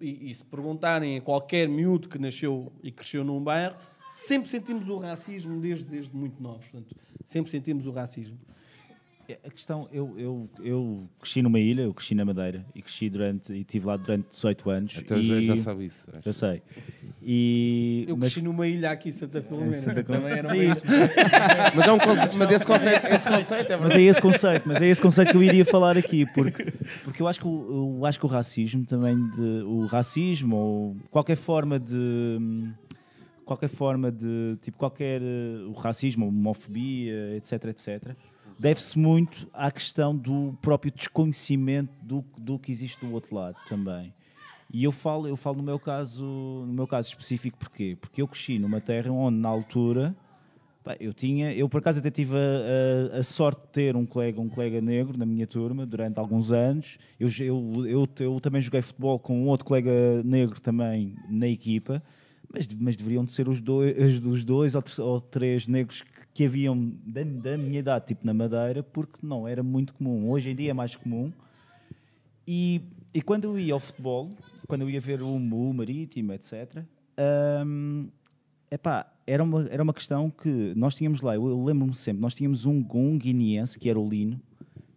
e, 0.00 0.30
e 0.30 0.34
se 0.34 0.44
perguntarem 0.44 1.16
a 1.18 1.20
qualquer 1.20 1.68
miúdo 1.68 2.08
que 2.08 2.18
nasceu 2.18 2.72
e 2.82 2.90
cresceu 2.92 3.24
num 3.24 3.42
bairro, 3.42 3.76
sempre 4.12 4.48
sentimos 4.50 4.88
o 4.88 4.98
racismo 4.98 5.60
desde, 5.60 5.84
desde 5.84 6.14
muito 6.14 6.40
novos. 6.42 6.68
Portanto, 6.68 6.94
sempre 7.24 7.50
sentimos 7.50 7.86
o 7.86 7.90
racismo. 7.90 8.38
A 9.44 9.50
questão, 9.50 9.88
eu, 9.92 10.14
eu, 10.18 10.50
eu 10.62 11.08
cresci 11.20 11.42
numa 11.42 11.58
ilha, 11.60 11.82
eu 11.82 11.94
cresci 11.94 12.14
na 12.14 12.24
Madeira 12.24 12.64
e 12.74 12.82
cresci 12.82 13.08
durante, 13.10 13.52
e 13.52 13.60
estive 13.60 13.86
lá 13.86 13.96
durante 13.96 14.26
18 14.32 14.70
anos. 14.70 14.98
Até 14.98 15.14
o 15.14 15.18
e, 15.18 15.42
já 15.46 15.56
sabe 15.56 15.86
isso. 15.86 16.06
acho. 16.12 16.28
Eu 16.28 16.32
sei. 16.32 16.62
E, 17.22 18.04
Eu 18.08 18.16
mas 18.16 18.28
cresci 18.32 18.42
numa 18.42 18.66
ilha 18.66 18.90
aqui 18.90 19.10
em 19.10 19.12
Santa 19.12 19.40
Filomena. 19.42 19.76
Santa 19.76 20.02
Também 20.02 20.32
era 20.32 20.48
Sim, 20.50 20.54
uma 20.54 20.64
isso. 20.64 20.82
Mas, 21.74 21.86
é 21.86 21.92
um 21.92 21.98
conce- 21.98 22.36
mas 22.36 22.50
esse 22.50 22.66
conceito, 22.66 23.06
esse 23.06 23.28
conceito 23.28 23.72
é 23.72 23.76
Mas 23.76 23.80
verdade. 23.80 24.02
é 24.02 24.02
esse 24.06 24.20
conceito, 24.20 24.68
mas 24.68 24.82
é 24.82 24.86
esse 24.86 25.00
conceito 25.02 25.30
que 25.30 25.36
eu 25.36 25.42
iria 25.42 25.64
falar 25.64 25.96
aqui, 25.96 26.26
porque, 26.34 26.72
porque 27.04 27.22
eu, 27.22 27.28
acho 27.28 27.40
que 27.40 27.46
o, 27.46 27.96
eu 27.98 28.06
acho 28.06 28.18
que 28.18 28.26
o 28.26 28.28
racismo 28.28 28.84
também, 28.84 29.16
de, 29.30 29.62
o 29.64 29.86
racismo 29.86 30.56
ou 30.56 30.96
qualquer 31.10 31.36
forma 31.36 31.78
de 31.78 32.38
qualquer 33.44 33.68
forma 33.68 34.10
de 34.10 34.56
tipo 34.62 34.78
qualquer 34.78 35.20
eh, 35.20 35.64
o 35.66 35.72
racismo, 35.72 36.24
a 36.24 36.28
homofobia, 36.28 37.36
etc, 37.36 37.64
etc, 37.66 38.16
deve-se 38.58 38.98
muito 38.98 39.48
à 39.52 39.70
questão 39.70 40.16
do 40.16 40.56
próprio 40.62 40.92
desconhecimento 40.92 41.92
do, 42.02 42.24
do 42.38 42.58
que 42.58 42.70
existe 42.72 43.04
do 43.04 43.12
outro 43.12 43.34
lado 43.34 43.56
também. 43.68 44.12
E 44.72 44.84
eu 44.84 44.92
falo, 44.92 45.28
eu 45.28 45.36
falo 45.36 45.58
no 45.58 45.62
meu 45.62 45.78
caso, 45.78 46.24
no 46.24 46.72
meu 46.72 46.86
caso 46.86 47.08
específico 47.08 47.58
porquê? 47.58 47.96
Porque 48.00 48.22
eu 48.22 48.28
cresci 48.28 48.58
numa 48.58 48.80
terra 48.80 49.10
onde 49.12 49.36
na 49.38 49.48
altura 49.48 50.16
eu 50.98 51.12
tinha, 51.12 51.52
eu 51.54 51.68
por 51.68 51.78
acaso 51.78 52.00
até 52.00 52.10
tive 52.10 52.36
a, 52.36 53.14
a- 53.14 53.18
a 53.18 53.22
sorte 53.22 53.60
de 53.62 53.68
ter 53.68 53.94
um 53.96 54.04
colega, 54.06 54.40
um 54.40 54.48
colega 54.48 54.80
negro 54.80 55.16
na 55.16 55.24
minha 55.26 55.46
turma 55.46 55.86
durante 55.86 56.18
alguns 56.18 56.50
anos. 56.50 56.98
Eu, 57.20 57.28
eu, 57.38 57.86
eu, 57.86 58.08
eu 58.18 58.40
também 58.40 58.60
joguei 58.60 58.82
futebol 58.82 59.18
com 59.18 59.42
um 59.44 59.46
outro 59.46 59.64
colega 59.66 60.22
negro 60.24 60.60
também 60.60 61.14
na 61.28 61.46
equipa, 61.46 62.02
mas, 62.52 62.66
mas 62.80 62.96
deveriam 62.96 63.24
de 63.24 63.32
ser 63.32 63.48
os 63.48 63.60
dois, 63.60 64.18
os 64.24 64.42
dois 64.42 64.74
ou, 64.74 64.82
ou 65.00 65.20
três 65.20 65.66
negros 65.68 66.02
que, 66.32 66.44
haviam 66.44 66.92
da, 67.06 67.22
da 67.22 67.58
minha 67.58 67.78
idade, 67.78 68.06
tipo 68.06 68.26
na 68.26 68.34
Madeira, 68.34 68.82
porque 68.82 69.18
não 69.22 69.46
era 69.46 69.62
muito 69.62 69.94
comum. 69.94 70.30
Hoje 70.30 70.50
em 70.50 70.56
dia 70.56 70.70
é 70.70 70.74
mais 70.74 70.96
comum. 70.96 71.32
E 72.46 72.80
e 73.14 73.20
quando 73.20 73.44
eu 73.44 73.58
ia 73.58 73.74
ao 73.74 73.80
futebol, 73.80 74.30
quando 74.66 74.82
eu 74.82 74.90
ia 74.90 75.00
ver 75.00 75.20
o, 75.20 75.34
o 75.34 75.74
Marítimo, 75.74 76.32
etc., 76.32 76.82
hum, 77.66 78.08
epá, 78.70 79.06
era, 79.26 79.42
uma, 79.42 79.68
era 79.68 79.82
uma 79.82 79.92
questão 79.92 80.30
que 80.30 80.72
nós 80.74 80.94
tínhamos 80.94 81.20
lá, 81.20 81.34
eu, 81.34 81.46
eu 81.46 81.62
lembro-me 81.62 81.94
sempre, 81.94 82.22
nós 82.22 82.34
tínhamos 82.34 82.64
um, 82.64 82.84
um 82.94 83.18
guineense, 83.18 83.78
que 83.78 83.90
era 83.90 84.00
o 84.00 84.08
Lino, 84.08 84.40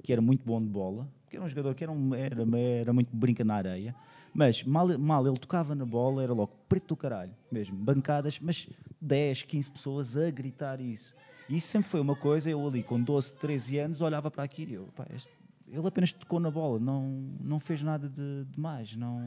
que 0.01 0.13
era 0.13 0.21
muito 0.21 0.45
bom 0.45 0.61
de 0.61 0.67
bola, 0.69 1.05
que 1.29 1.35
era 1.35 1.43
um 1.43 1.49
jogador 1.49 1.75
que 1.75 1.83
era, 1.83 1.91
um, 1.91 2.15
era, 2.15 2.37
era 2.57 2.93
muito 2.93 3.13
brinca 3.13 3.43
na 3.43 3.55
areia, 3.55 3.93
mas 4.35 4.61
mal, 4.63 4.85
mal 4.99 5.25
ele 5.25 5.37
tocava 5.37 5.73
na 5.73 5.85
bola, 5.85 6.21
era 6.21 6.33
logo 6.33 6.51
preto 6.67 6.89
do 6.89 6.97
caralho, 6.97 7.31
mesmo, 7.49 7.77
bancadas, 7.77 8.37
mas 8.41 8.67
10, 8.99 9.43
15 9.43 9.71
pessoas 9.71 10.17
a 10.17 10.29
gritar 10.29 10.81
isso. 10.81 11.13
E 11.47 11.55
isso 11.55 11.67
sempre 11.67 11.89
foi 11.89 12.01
uma 12.01 12.15
coisa, 12.17 12.49
eu 12.49 12.67
ali 12.67 12.83
com 12.83 13.01
12, 13.01 13.33
13 13.35 13.77
anos 13.79 14.01
olhava 14.01 14.29
para 14.29 14.43
aquilo 14.43 14.71
e 14.71 14.73
eu, 14.75 14.89
pá, 14.93 15.05
este- 15.15 15.31
ele 15.67 15.87
apenas 15.87 16.11
tocou 16.11 16.39
na 16.39 16.51
bola, 16.51 16.77
não, 16.79 17.03
não 17.39 17.59
fez 17.59 17.81
nada 17.81 18.09
de, 18.09 18.43
de 18.45 18.59
mais, 18.59 18.95
não... 18.95 19.25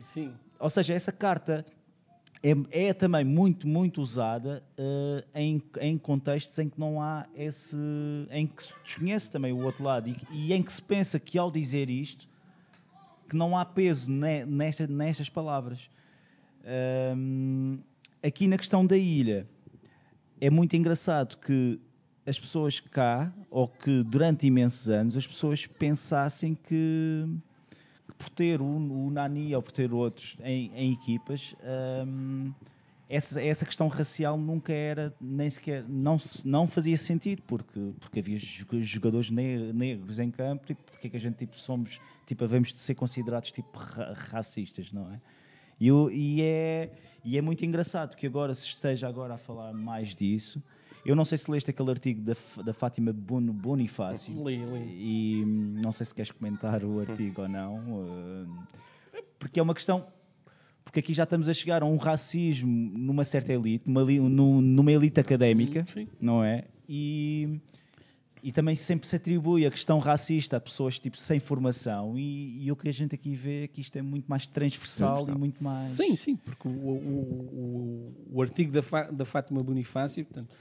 Sim. 0.00 0.32
Ou 0.58 0.70
seja, 0.70 0.94
essa 0.94 1.12
carta 1.12 1.64
é, 2.42 2.88
é 2.88 2.92
também 2.94 3.24
muito, 3.24 3.68
muito 3.68 4.00
usada 4.00 4.62
eh, 4.78 5.24
em, 5.34 5.62
em 5.80 5.98
contextos 5.98 6.58
em 6.58 6.68
que 6.68 6.78
não 6.80 7.02
há 7.02 7.26
esse. 7.34 7.76
em 8.30 8.46
que 8.46 8.62
se 8.62 8.72
desconhece 8.84 9.30
também 9.30 9.52
o 9.52 9.62
outro 9.64 9.82
lado 9.84 10.08
e, 10.08 10.16
e 10.32 10.52
em 10.52 10.62
que 10.62 10.72
se 10.72 10.80
pensa 10.82 11.18
que 11.20 11.36
ao 11.38 11.50
dizer 11.50 11.90
isto 11.90 12.28
que 13.32 13.36
não 13.36 13.56
há 13.56 13.64
peso 13.64 14.10
ne- 14.10 14.44
nesta, 14.44 14.86
nestas 14.86 15.30
palavras. 15.30 15.88
Ahm, 16.64 17.78
aqui 18.22 18.46
na 18.46 18.58
questão 18.58 18.84
da 18.86 18.96
ilha 18.96 19.48
é 20.38 20.50
muito 20.50 20.76
engraçado 20.76 21.38
que 21.38 21.80
as 22.26 22.38
pessoas 22.38 22.78
cá, 22.78 23.32
ou 23.50 23.66
que 23.66 24.02
durante 24.02 24.46
imensos 24.46 24.88
anos, 24.90 25.16
as 25.16 25.26
pessoas 25.26 25.66
pensassem 25.66 26.54
que, 26.54 27.24
que 28.06 28.14
por 28.18 28.28
ter 28.28 28.60
o, 28.60 28.66
o 28.66 29.10
Nani 29.10 29.56
ou 29.56 29.62
por 29.62 29.72
ter 29.72 29.92
outros 29.94 30.36
em, 30.44 30.70
em 30.74 30.92
equipas, 30.92 31.54
hum, 32.06 32.52
essa, 33.14 33.42
essa 33.42 33.64
questão 33.66 33.88
racial 33.88 34.36
nunca 34.38 34.72
era, 34.72 35.14
nem 35.20 35.48
sequer, 35.50 35.84
não, 35.88 36.16
não 36.44 36.66
fazia 36.66 36.96
sentido, 36.96 37.42
porque, 37.46 37.92
porque 38.00 38.20
havia 38.20 38.36
jo- 38.38 38.80
jogadores 38.80 39.30
ne- 39.30 39.72
negros 39.72 40.18
em 40.18 40.30
campo, 40.30 40.64
tipo, 40.66 40.82
porque 40.90 41.06
é 41.06 41.10
que 41.10 41.16
a 41.16 41.20
gente 41.20 41.36
tipo, 41.36 41.56
somos, 41.56 42.00
tipo, 42.26 42.42
havemos 42.44 42.72
de 42.72 42.78
ser 42.78 42.94
considerados 42.94 43.52
tipo, 43.52 43.78
ra- 43.78 44.14
racistas, 44.30 44.90
não 44.92 45.12
é? 45.12 45.20
E, 45.80 45.88
e 45.90 46.42
é, 46.42 46.90
e 47.24 47.36
é 47.36 47.42
muito 47.42 47.64
engraçado 47.64 48.16
que 48.16 48.26
agora 48.26 48.54
se 48.54 48.66
esteja 48.66 49.08
agora 49.08 49.34
a 49.34 49.38
falar 49.38 49.72
mais 49.72 50.14
disso. 50.14 50.62
Eu 51.04 51.16
não 51.16 51.24
sei 51.24 51.36
se 51.36 51.50
leste 51.50 51.68
aquele 51.68 51.90
artigo 51.90 52.20
da, 52.22 52.34
da 52.62 52.72
Fátima 52.72 53.12
Bon- 53.12 53.40
Bonifácio. 53.52 54.32
Li, 54.48 54.56
li. 54.64 55.40
E 55.40 55.44
hum, 55.44 55.80
não 55.82 55.90
sei 55.90 56.06
se 56.06 56.14
queres 56.14 56.30
comentar 56.30 56.84
o 56.84 57.00
artigo 57.00 57.42
ou 57.42 57.48
não. 57.48 58.06
eh, 59.12 59.18
Porque 59.38 59.58
é 59.58 59.62
uma 59.62 59.74
questão. 59.74 60.06
Porque 60.84 61.00
aqui 61.00 61.14
já 61.14 61.24
estamos 61.24 61.48
a 61.48 61.54
chegar 61.54 61.82
a 61.82 61.86
um 61.86 61.96
racismo 61.96 62.98
numa 62.98 63.24
certa 63.24 63.52
elite, 63.52 63.88
numa, 63.88 64.04
numa 64.60 64.92
elite 64.92 65.20
académica, 65.20 65.84
Sim. 65.92 66.08
não 66.20 66.42
é? 66.42 66.64
E, 66.88 67.60
e 68.42 68.50
também 68.50 68.74
sempre 68.74 69.06
se 69.06 69.14
atribui 69.14 69.64
a 69.64 69.70
questão 69.70 70.00
racista 70.00 70.56
a 70.56 70.60
pessoas 70.60 70.98
tipo, 70.98 71.16
sem 71.16 71.38
formação. 71.38 72.18
E, 72.18 72.64
e 72.64 72.72
o 72.72 72.76
que 72.76 72.88
a 72.88 72.92
gente 72.92 73.14
aqui 73.14 73.34
vê 73.34 73.64
é 73.64 73.68
que 73.68 73.80
isto 73.80 73.96
é 73.96 74.02
muito 74.02 74.26
mais 74.26 74.46
transversal, 74.46 75.28
e 75.28 75.38
muito 75.38 75.62
mais. 75.62 75.92
Sim, 75.92 76.16
sim, 76.16 76.36
porque 76.36 76.66
o, 76.66 76.70
o, 76.70 78.14
o, 78.32 78.36
o 78.36 78.42
artigo 78.42 78.72
da, 78.72 79.10
da 79.10 79.24
Fátima 79.24 79.62
Bonifácio, 79.62 80.24
portanto, 80.24 80.54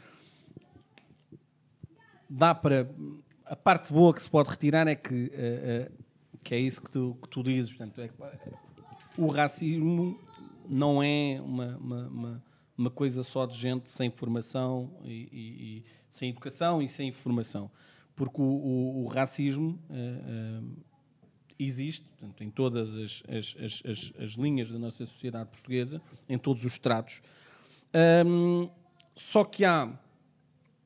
dá 2.29 2.53
para. 2.55 2.89
A 3.45 3.55
parte 3.55 3.91
boa 3.91 4.13
que 4.13 4.23
se 4.23 4.29
pode 4.29 4.49
retirar 4.49 4.87
é 4.87 4.95
que, 4.95 5.29
eh, 5.33 5.89
eh, 5.89 5.91
que 6.41 6.55
é 6.55 6.59
isso 6.59 6.81
que 6.81 6.89
tu, 6.89 7.17
que 7.21 7.27
tu 7.27 7.43
dizes. 7.43 7.73
Portanto, 7.73 7.99
é 7.99 8.09
o 9.17 9.27
racismo 9.27 10.19
não 10.67 11.01
é 11.03 11.39
uma, 11.43 11.77
uma, 11.77 12.07
uma, 12.07 12.43
uma 12.77 12.89
coisa 12.89 13.23
só 13.23 13.45
de 13.45 13.57
gente 13.57 13.89
sem 13.89 14.09
formação 14.09 14.91
e, 15.03 15.09
e- 15.31 15.77
e 15.79 15.83
sem 16.09 16.29
educação 16.29 16.81
e 16.81 16.89
sem 16.89 17.09
informação. 17.09 17.69
Porque 18.15 18.41
o, 18.41 18.45
o- 18.45 19.03
o 19.03 19.07
racismo 19.07 19.79
eh, 19.89 19.93
eh, 20.25 20.61
existe 21.59 22.05
portanto, 22.19 22.43
em 22.43 22.49
todas 22.49 22.95
as, 22.95 23.23
as- 23.27 23.55
as- 23.59 23.83
as- 23.85 24.13
as 24.19 24.31
linhas 24.33 24.69
da 24.71 24.77
nossa 24.79 25.05
sociedade 25.05 25.49
portuguesa, 25.49 26.01
em 26.29 26.37
todos 26.37 26.63
os 26.65 26.73
estratos. 26.73 27.21
Hum, 28.25 28.69
só 29.15 29.43
que 29.43 29.65
há 29.65 29.87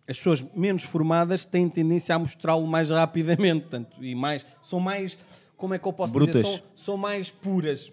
as 0.07 0.17
pessoas 0.17 0.45
menos 0.55 0.83
formadas 0.83 1.45
têm 1.45 1.67
tendência 1.69 2.13
a 2.15 2.19
mostrá-lo 2.19 2.65
mais 2.67 2.89
rapidamente, 2.91 3.61
portanto, 3.61 4.03
e 4.03 4.13
mais 4.15 4.45
são 4.61 4.79
mais, 4.79 5.17
como 5.57 5.73
é 5.73 5.79
que 5.79 5.87
eu 5.87 5.93
posso 5.93 6.13
Brutas. 6.13 6.35
dizer, 6.43 6.57
são, 6.57 6.63
são 6.75 6.97
mais 6.97 7.31
puras 7.31 7.91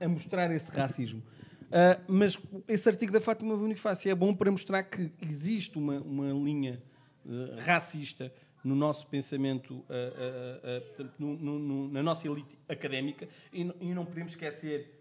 a 0.00 0.08
mostrar 0.08 0.50
esse 0.50 0.70
racismo. 0.70 1.22
Ah, 1.70 2.00
mas 2.08 2.38
esse 2.66 2.88
artigo 2.88 3.12
da 3.12 3.20
Fátima 3.20 3.56
Bonifácio 3.56 4.10
é 4.10 4.14
bom 4.14 4.34
para 4.34 4.50
mostrar 4.50 4.82
que 4.82 5.10
existe 5.20 5.76
uma, 5.78 6.00
uma 6.00 6.32
linha 6.32 6.82
eh, 7.28 7.58
racista 7.62 8.32
no 8.64 8.74
nosso 8.74 9.06
pensamento, 9.06 9.84
ah, 9.88 10.80
portanto, 10.96 11.12
no- 11.18 11.36
no- 11.36 11.58
no- 11.58 11.88
na 11.88 12.02
nossa 12.02 12.26
elite 12.26 12.58
académica, 12.68 13.28
e, 13.52 13.60
e 13.80 13.94
não 13.94 14.04
podemos 14.04 14.32
esquecer 14.32 14.94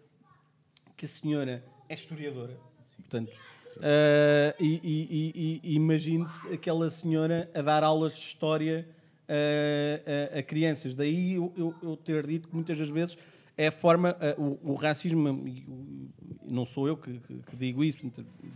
que 0.95 1.05
a 1.05 1.07
senhora 1.07 1.63
é 1.89 1.93
historiadora. 1.93 2.57
Portanto, 2.97 3.31
ah, 3.77 4.53
e, 4.59 5.61
e- 5.63 5.73
imagine-se 5.75 6.47
aquela 6.49 6.89
senhora 6.89 7.49
a 7.53 7.61
dar 7.61 7.83
aulas 7.83 8.13
de 8.13 8.19
história 8.19 8.87
ah, 9.29 10.33
a, 10.35 10.39
a 10.39 10.43
crianças. 10.43 10.93
Daí 10.93 11.33
eu, 11.35 11.53
eu- 11.57 11.75
eu 11.81 11.95
ter 11.97 12.25
dito 12.27 12.47
que 12.49 12.55
muitas 12.55 12.77
das 12.77 12.89
vezes 12.89 13.17
é 13.57 13.67
a 13.67 13.71
forma, 13.71 14.15
ah, 14.19 14.35
o, 14.39 14.71
o 14.71 14.75
racismo, 14.75 15.43
não 16.45 16.65
sou 16.65 16.87
eu 16.87 16.95
que, 16.95 17.19
que- 17.19 17.39
que 17.49 17.55
digo 17.55 17.83
isso, 17.83 17.99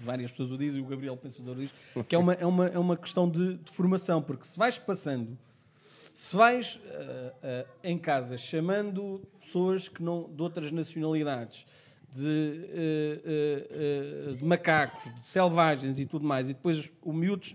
várias 0.04 0.30
pessoas 0.32 0.52
o 0.52 0.58
dizem, 0.58 0.82
o 0.82 0.86
Gabriel 0.86 1.18
Pensador 1.18 1.56
diz, 1.56 1.72
que 2.08 2.16
é 2.16 2.18
uma, 2.18 2.34
é 2.34 2.46
uma, 2.46 2.68
é 2.68 2.78
uma 2.80 2.96
questão 2.96 3.30
de, 3.30 3.56
de 3.58 3.72
formação, 3.72 4.22
porque 4.22 4.46
se 4.46 4.58
vais 4.58 4.78
passando 4.78 5.38
se 6.14 6.36
vais 6.36 6.78
ah, 6.94 7.34
ah, 7.42 7.66
em 7.84 7.98
casa 7.98 8.38
chamando 8.38 9.22
pessoas 9.42 9.88
que 9.88 10.04
não, 10.04 10.30
de 10.30 10.42
outras 10.42 10.72
nacionalidades, 10.72 11.66
de, 12.14 12.68
de 14.38 14.44
macacos, 14.44 15.04
de 15.22 15.28
selvagens 15.28 15.98
e 16.00 16.06
tudo 16.06 16.26
mais, 16.26 16.50
e 16.50 16.54
depois 16.54 16.92
o 17.02 17.14
miúdo 17.14 17.48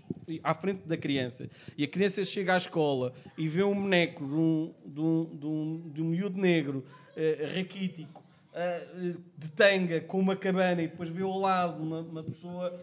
à 0.43 0.53
frente 0.55 0.81
da 0.87 0.97
criança, 0.97 1.47
e 1.77 1.83
a 1.83 1.87
criança 1.87 2.23
chega 2.23 2.55
à 2.55 2.57
escola 2.57 3.13
e 3.37 3.47
vê 3.47 3.63
um 3.63 3.75
boneco 3.75 4.25
de 4.25 4.33
um, 4.33 4.73
de 4.85 4.99
um, 4.99 5.25
de 5.37 5.45
um, 5.45 5.89
de 5.93 6.01
um 6.01 6.05
miúdo 6.05 6.39
negro, 6.41 6.83
ah, 7.17 7.55
raquítico, 7.57 8.23
ah, 8.53 8.81
de 9.37 9.49
tanga, 9.49 9.99
com 10.01 10.19
uma 10.19 10.35
cabana, 10.35 10.81
e 10.83 10.87
depois 10.87 11.09
vê 11.09 11.23
ao 11.23 11.37
lado 11.39 11.81
uma, 11.81 11.99
uma 12.01 12.23
pessoa 12.23 12.81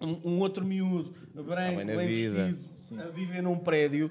um, 0.00 0.32
um 0.32 0.38
outro 0.40 0.64
miúdo, 0.64 1.14
branco, 1.34 1.84
bem 1.86 2.06
vestido, 2.08 2.58
a 3.00 3.08
viver 3.10 3.42
num 3.42 3.56
prédio, 3.58 4.10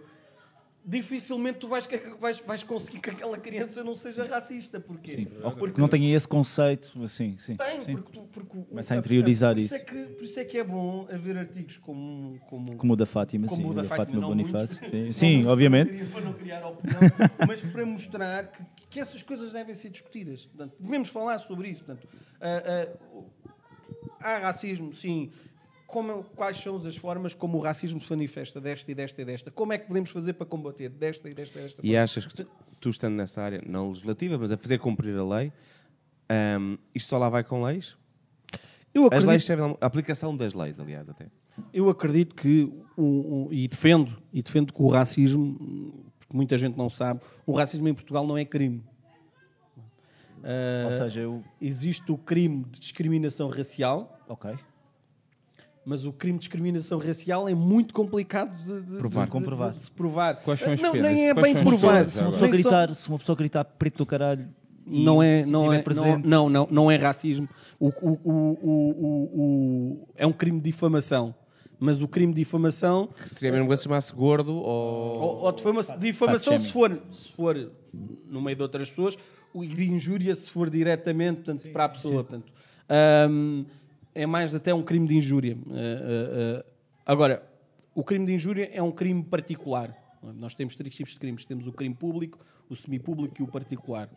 dificilmente 0.86 1.60
tu 1.60 1.68
vais, 1.68 1.88
vais, 2.20 2.40
vais 2.40 2.64
conseguir 2.64 3.00
que 3.00 3.10
aquela 3.10 3.38
criança 3.38 3.84
não 3.84 3.96
seja 3.96 4.26
racista. 4.26 4.80
Porquê? 4.80 5.14
Sim. 5.14 5.28
Ou 5.42 5.52
Porque 5.52 5.76
que 5.76 5.80
não 5.80 5.88
tenha 5.88 6.14
esse 6.16 6.28
conceito, 6.28 7.02
assim, 7.04 7.38
sim. 7.38 7.56
tem, 7.56 7.84
sim. 7.84 7.94
porque, 7.94 8.12
tu, 8.12 8.22
porque 8.34 8.58
o- 8.58 8.64
Começa 8.66 8.94
a 8.94 8.98
interiorizar 8.98 9.54
por 9.56 9.62
isso. 9.62 9.76
É 9.76 9.80
que, 9.80 9.96
por 10.06 10.24
isso 10.24 10.40
é 10.40 10.44
que 10.46 10.58
é 10.58 10.64
bom 10.64 11.08
haver 11.10 11.38
artigos 11.38 11.78
como, 11.78 12.38
como, 12.50 12.76
Como 12.76 12.94
o 12.94 12.96
da 12.98 13.06
Fátima, 13.06 13.48
como 13.48 13.62
sim, 13.62 13.70
o 13.70 13.74
da 13.74 13.84
Fátima, 13.86 14.20
não 14.20 14.28
Bonifácio. 14.28 14.78
muitos. 14.82 14.90
Sim, 14.92 15.06
Não 15.06 15.14
sim 15.14 15.34
muitos, 15.36 15.52
obviamente. 15.54 15.92
Não, 15.92 15.98
criar, 16.00 16.12
para 16.12 16.22
não 16.22 16.34
criar 16.34 16.68
opinião, 16.68 17.00
mas 17.48 17.62
para 17.62 17.86
mostrar 17.86 18.48
que, 18.52 18.62
que 18.94 19.00
essas 19.00 19.24
coisas 19.24 19.52
devem 19.54 19.74
ser 19.74 19.90
discutidas. 19.90 20.46
Portanto, 20.46 20.76
devemos 20.80 21.10
falar 21.10 21.40
sobre 21.40 21.70
isso. 21.70 21.84
Portanto, 21.84 22.08
ah, 22.40 22.88
ah, 24.22 24.36
há 24.36 24.38
racismo, 24.38 24.94
sim. 24.94 25.32
Como, 25.88 26.24
quais 26.36 26.58
são 26.58 26.76
as 26.78 26.96
formas 26.96 27.34
como 27.34 27.58
o 27.58 27.62
racismo 27.62 28.00
se 28.02 28.10
manifesta 28.10 28.60
desta 28.62 28.92
e 28.92 28.96
desta 28.96 29.22
e 29.22 29.26
desta? 29.26 29.52
Como 29.52 29.74
é 29.74 29.78
que 29.78 29.88
podemos 29.88 30.10
fazer 30.10 30.34
para 30.34 30.46
combater 30.46 30.90
desta 30.90 31.30
e 31.30 31.34
desta 31.34 31.60
e 31.60 31.62
desta 31.62 31.82
E 31.84 31.88
forma? 31.88 32.04
achas 32.04 32.26
que 32.26 32.34
tu, 32.36 32.48
tu 32.80 32.90
estando 32.90 33.16
nessa 33.16 33.42
área, 33.42 33.62
não 33.66 33.90
legislativa, 33.90 34.38
mas 34.38 34.52
a 34.52 34.58
fazer 34.58 34.80
cumprir 34.80 35.16
a 35.18 35.24
lei, 35.24 35.52
ahm, 36.30 36.78
isto 36.96 37.10
só 37.10 37.18
lá 37.18 37.30
vai 37.30 37.44
com 37.44 37.62
leis? 37.64 37.96
Eu 38.94 39.04
As 39.04 39.08
acredito, 39.08 39.30
leis 39.30 39.44
servem, 39.44 39.78
a 39.80 39.86
aplicação 39.86 40.36
das 40.38 40.54
leis, 40.54 40.80
aliás, 40.80 41.08
até. 41.10 41.28
eu 41.72 41.88
acredito 41.90 42.34
que, 42.36 42.64
o, 42.98 43.48
o- 43.48 43.50
e 43.54 43.68
defendo, 43.68 44.20
e 44.32 44.42
defendo 44.42 44.74
que 44.74 44.82
o 44.82 44.88
racismo, 44.88 46.12
porque 46.34 46.38
muita 46.38 46.58
gente 46.58 46.76
não 46.78 46.90
sabe, 46.90 47.22
o 47.46 47.54
racismo 47.54 47.88
em 47.88 47.94
Portugal 47.94 48.26
não 48.26 48.36
é 48.38 48.44
crime. 48.44 48.84
Ah, 50.44 50.88
Ou 50.88 50.92
seja, 50.98 51.22
eu. 51.22 51.44
existe 51.62 52.12
o 52.12 52.18
crime 52.18 52.66
de 52.72 52.80
discriminação 52.80 53.48
racial, 53.50 54.20
Ok. 54.28 54.52
mas 55.86 56.06
o 56.06 56.12
crime 56.12 56.38
de 56.38 56.42
discriminação 56.42 56.98
racial 57.00 57.48
é 57.48 57.54
muito 57.56 57.94
complicado 57.94 58.54
de, 58.58 58.82
de- 58.82 58.98
Provar. 58.98 59.22
de- 59.24 59.26
de- 59.28 59.32
Comprovar. 59.32 59.72
de 59.74 59.82
se 59.84 59.92
provar. 59.92 60.36
Quais 60.38 60.60
são 60.60 60.74
as 60.74 60.82
não, 60.82 60.92
penas? 60.92 61.12
nem 61.12 61.30
é 61.30 61.34
Quais 61.34 61.44
bem 61.44 61.56
as 61.56 61.62
provar. 61.62 62.10
Se 62.10 62.20
uma 62.20 62.32
pessoa 62.32 62.50
gritar, 62.52 62.94
se 62.96 63.10
uma 63.10 63.20
pessoa 63.20 63.36
gritar 63.38 63.64
preto 63.66 63.98
do 64.00 64.06
caralho. 64.06 64.50
não 64.86 65.24
é, 65.24 65.44
se 65.44 65.50
não 65.50 65.72
é, 65.74 65.84
não, 65.96 66.20
não, 66.20 66.50
não, 66.50 66.68
não 66.70 66.92
é 66.92 66.98
racismo. 66.98 67.48
O, 67.80 67.88
o, 67.88 68.20
o- 68.24 69.30
o- 70.02 70.08
é 70.16 70.28
um 70.28 70.34
crime 70.34 70.58
de 70.60 70.66
difamação. 70.72 71.34
Mas 71.80 72.02
o 72.02 72.08
crime 72.08 72.34
de 72.34 72.40
difamação 72.40 73.08
Que 73.08 73.30
seria 73.30 73.52
mesmo 73.52 73.68
que 73.70 73.78
se 73.78 73.84
chamasse 73.84 74.14
gordo 74.14 74.56
ou. 74.56 75.22
ou, 75.22 75.38
ou 75.44 75.52
difama- 75.52 75.82
difamação, 75.98 76.58
se 76.58 76.72
for, 76.72 77.02
se 77.12 77.32
for 77.34 77.72
no 78.28 78.42
meio 78.42 78.56
de 78.56 78.62
outras 78.64 78.90
pessoas, 78.90 79.18
o 79.54 79.66
de 79.66 79.90
injúria, 79.90 80.34
se 80.34 80.50
for 80.50 80.70
diretamente 80.70 81.42
portanto, 81.44 81.68
para 81.72 81.86
a 81.86 81.90
pessoa. 81.90 82.24
Portanto, 82.24 82.52
hum, 83.30 83.66
é 84.16 84.26
mais 84.26 84.54
até 84.56 84.74
um 84.74 84.82
crime 84.82 85.08
de 85.08 85.16
injúria. 85.16 85.56
Uh, 85.66 85.70
uh, 85.70 86.60
uh, 86.60 86.64
agora, 87.06 87.44
o 87.94 88.04
crime 88.04 88.26
de 88.26 88.34
injúria 88.34 88.70
é 88.74 88.82
um 88.82 88.92
crime 88.92 89.24
particular. 89.24 89.96
Nós 90.36 90.56
temos 90.56 90.76
três 90.76 90.96
tipos 90.96 91.14
de 91.14 91.20
crimes: 91.20 91.44
temos 91.46 91.68
o 91.68 91.72
crime 91.74 91.94
público, 91.94 92.40
o 92.70 92.76
semipúblico 92.76 93.36
e 93.40 93.44
o 93.44 93.48
particular. 93.48 94.10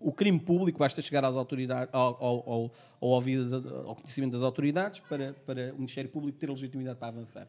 O 0.00 0.12
crime 0.12 0.40
público 0.40 0.78
basta 0.78 1.02
chegar 1.02 1.24
às 1.26 1.36
autoridades, 1.36 1.92
ao, 1.92 2.16
ao, 2.24 2.50
ao, 2.50 2.72
ao 3.00 3.08
ouvido 3.10 3.84
ao 3.86 3.94
conhecimento 3.94 4.32
das 4.32 4.40
autoridades 4.40 5.00
para, 5.00 5.34
para 5.44 5.72
o 5.72 5.76
Ministério 5.76 6.08
Público 6.08 6.38
ter 6.38 6.48
legitimidade 6.48 6.98
para 6.98 7.08
avançar. 7.08 7.46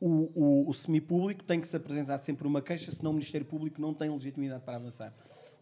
O, 0.00 0.30
o, 0.34 0.70
o 0.70 0.74
semipúblico 0.74 1.42
tem 1.42 1.60
que 1.60 1.66
se 1.66 1.76
apresentar 1.76 2.18
sempre 2.18 2.46
uma 2.46 2.62
queixa, 2.62 2.92
senão 2.92 3.10
o 3.10 3.14
Ministério 3.14 3.44
Público 3.44 3.80
não 3.80 3.92
tem 3.92 4.08
legitimidade 4.08 4.62
para 4.62 4.76
avançar. 4.76 5.12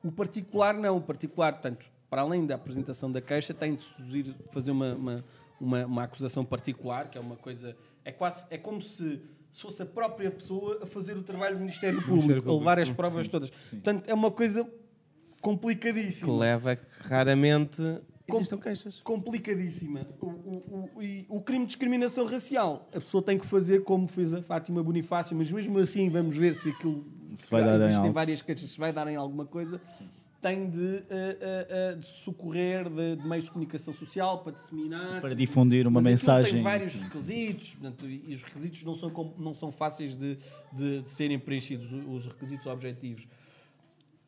O 0.03 0.13
particular 0.13 0.75
não. 0.75 0.99
O 0.99 1.01
particular, 1.01 1.55
portanto, 1.55 1.87
para 2.11 2.21
além 2.21 2.45
da 2.45 2.57
apresentação 2.57 3.11
da 3.11 3.23
queixa, 3.23 3.55
tem 3.55 3.75
de 3.75 3.85
seduzir, 3.85 4.35
fazer 4.51 4.73
uma, 4.73 4.95
uma, 4.95 5.25
uma, 5.59 5.87
uma 5.87 6.03
acusação 6.03 6.45
particular, 6.45 7.09
que 7.09 7.17
é 7.17 7.21
uma 7.21 7.37
coisa. 7.37 7.75
É, 8.05 8.13
quase, 8.13 8.45
é 8.51 8.59
como 8.59 8.83
se, 8.83 9.23
se 9.51 9.63
fosse 9.63 9.83
a 9.83 9.87
própria 9.87 10.31
pessoa 10.31 10.81
a 10.83 10.87
fazer 10.87 11.17
o 11.17 11.23
trabalho 11.23 11.57
do 11.57 11.61
Ministério 11.61 12.03
Público, 12.03 12.51
a 12.51 12.55
levar 12.55 12.79
as 12.79 12.91
provas 12.91 13.27
todas. 13.27 13.49
Portanto, 13.49 14.07
é 14.07 14.13
uma 14.13 14.31
coisa 14.31 14.69
Que 15.45 15.51
complicadíssima. 15.51 16.39
leva 16.39 16.75
que 16.77 16.87
raramente 17.01 17.83
Com- 18.27 18.39
existam 18.39 18.57
queixas. 18.59 19.01
complicadíssima. 19.03 20.07
O, 20.19 20.27
o, 20.27 20.91
o, 21.29 21.37
o 21.37 21.41
crime 21.43 21.65
de 21.67 21.69
discriminação 21.69 22.25
racial, 22.25 22.89
a 22.95 22.99
pessoa 22.99 23.23
tem 23.23 23.39
que 23.39 23.47
fazer 23.47 23.85
como 23.85 24.09
fez 24.09 24.33
a 24.33 24.43
Fátima 24.43 24.83
Bonifácio, 24.83 25.37
mas 25.37 25.51
mesmo 25.51 25.79
assim 25.79 26.09
vamos 26.09 26.35
ver 26.37 26.55
se 26.55 26.71
aquilo 26.71 27.05
Se 27.35 27.51
vai 27.51 27.63
dar 27.63 27.73
em 27.79 27.83
existem 27.83 27.99
algo. 28.01 28.13
várias 28.15 28.41
queixas, 28.41 28.71
se 28.71 28.79
vai 28.79 28.91
dar 28.93 29.07
em 29.07 29.17
alguma 29.17 29.45
coisa. 29.45 29.79
Tem 30.41 30.69
de, 30.69 30.97
eh, 30.97 31.39
eh, 31.41 31.67
eh, 31.71 31.97
de 31.97 32.05
socorrer 32.07 32.89
de, 32.91 33.17
de 33.17 33.27
meios 33.27 33.45
de 33.45 33.51
comunicação 33.51 33.93
social 33.95 34.43
para 34.43 34.53
disseminar. 34.53 35.21
Para 35.23 35.35
difundir 35.35 35.87
uma 35.87 36.01
mensagem. 36.03 36.55
Tem 36.55 36.63
vários 36.63 36.93
Sim, 36.93 36.99
sim. 36.99 37.05
requisitos, 37.05 37.71
portanto, 37.75 38.07
e 38.07 38.35
os 38.35 38.43
requisitos 38.43 38.83
não 38.83 38.95
são, 38.95 39.35
não 39.39 39.55
são 39.55 39.71
fáceis 39.73 40.17
de, 40.19 40.39
de, 40.73 41.01
de 41.03 41.11
serem 41.11 41.39
preenchidos, 41.39 41.91
os 41.93 42.27
requisitos 42.27 42.67
objetivos. 42.67 43.27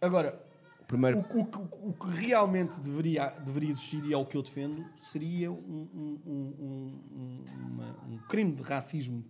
Agora, 0.01 0.41
Primeiro, 0.87 1.19
o, 1.19 1.41
o 1.41 1.45
que- 1.45 1.59
o 1.59 1.93
que 1.93 2.27
realmente 2.27 2.79
deveria, 2.81 3.29
deveria 3.45 3.71
existir, 3.73 4.05
e 4.05 4.13
é 4.13 4.17
o 4.17 4.25
que 4.25 4.37
eu 4.37 4.43
defendo, 4.43 4.85
seria 5.03 5.51
um, 5.51 5.57
um- 5.95 6.21
um- 6.27 6.55
um- 6.59 6.95
um- 7.17 7.45
uma- 7.73 7.97
um 8.09 8.19
crime 8.29 8.53
de 8.53 8.63
racismo 8.63 9.25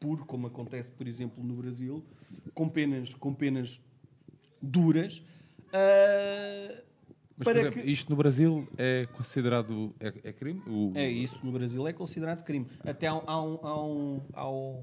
puro, 0.00 0.24
como 0.24 0.46
acontece, 0.46 0.88
por 0.90 1.06
exemplo, 1.06 1.44
no 1.44 1.54
Brasil, 1.54 2.02
com 2.54 2.68
penas, 2.68 3.12
com 3.14 3.34
penas 3.34 3.80
duras, 4.62 5.22
ah, 5.72 6.82
Mas, 7.36 7.44
para 7.44 7.58
exemplo, 7.60 7.82
que... 7.82 7.90
isto 7.90 8.08
no 8.10 8.16
Brasil 8.16 8.66
é 8.78 9.06
considerado. 9.16 9.94
É, 10.00 10.12
é 10.24 10.32
crime? 10.32 10.60
O- 10.66 10.92
É, 10.94 11.08
isso 11.08 11.38
no 11.44 11.52
Brasil 11.52 11.86
é 11.86 11.92
considerado 11.92 12.42
crime. 12.42 12.66
Até 12.84 13.06
há, 13.06 13.12
há 13.12 13.18
há 13.26 13.36
há 14.32 14.50
um- 14.50 14.82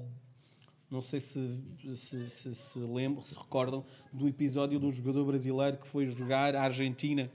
Não 0.90 1.02
sei 1.02 1.18
se 1.20 1.58
se, 1.94 2.28
se, 2.30 2.54
se 2.54 2.78
lembram, 2.78 3.20
se 3.24 3.36
recordam 3.36 3.84
do 4.12 4.28
episódio 4.28 4.78
de 4.78 4.86
um 4.86 4.90
jogador 4.92 5.24
brasileiro 5.24 5.78
que 5.78 5.88
foi 5.88 6.06
jogar 6.06 6.54
à 6.54 6.62
Argentina 6.62 7.30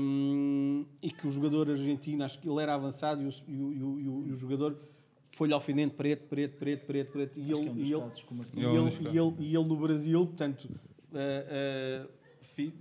hum, 0.00 0.84
e 1.02 1.10
que 1.10 1.26
o 1.26 1.30
jogador 1.30 1.70
argentino, 1.70 2.22
acho 2.24 2.38
que 2.38 2.48
ele 2.48 2.62
era 2.62 2.74
avançado 2.74 3.22
e 3.22 3.26
o, 3.26 3.30
e 3.48 3.62
o- 3.62 3.72
e 3.72 3.82
o- 4.08 4.26
e 4.28 4.32
o- 4.32 4.36
jogador 4.36 4.78
foi-lhe 5.32 5.52
ao 5.52 5.60
fidente 5.60 5.94
preto, 5.94 6.26
preto, 6.28 6.56
preto, 6.56 6.86
preto, 6.86 7.12
preto. 7.12 7.38
E 7.38 7.42
ele, 7.42 7.52
é 7.52 7.56
um 7.56 7.64
e 7.76 7.82
ele- 7.82 7.94
e. 8.56 8.64
É 8.64 8.68
um 8.68 8.74
ele, 8.76 8.84
dos 8.90 8.94
e 9.14 9.18
ele- 9.18 9.34
e 9.50 9.56
ele 9.56 9.64
no 9.64 9.76
Brasil, 9.76 10.26
portanto, 10.26 10.68
ah, 11.14 12.06
fi- 12.54 12.72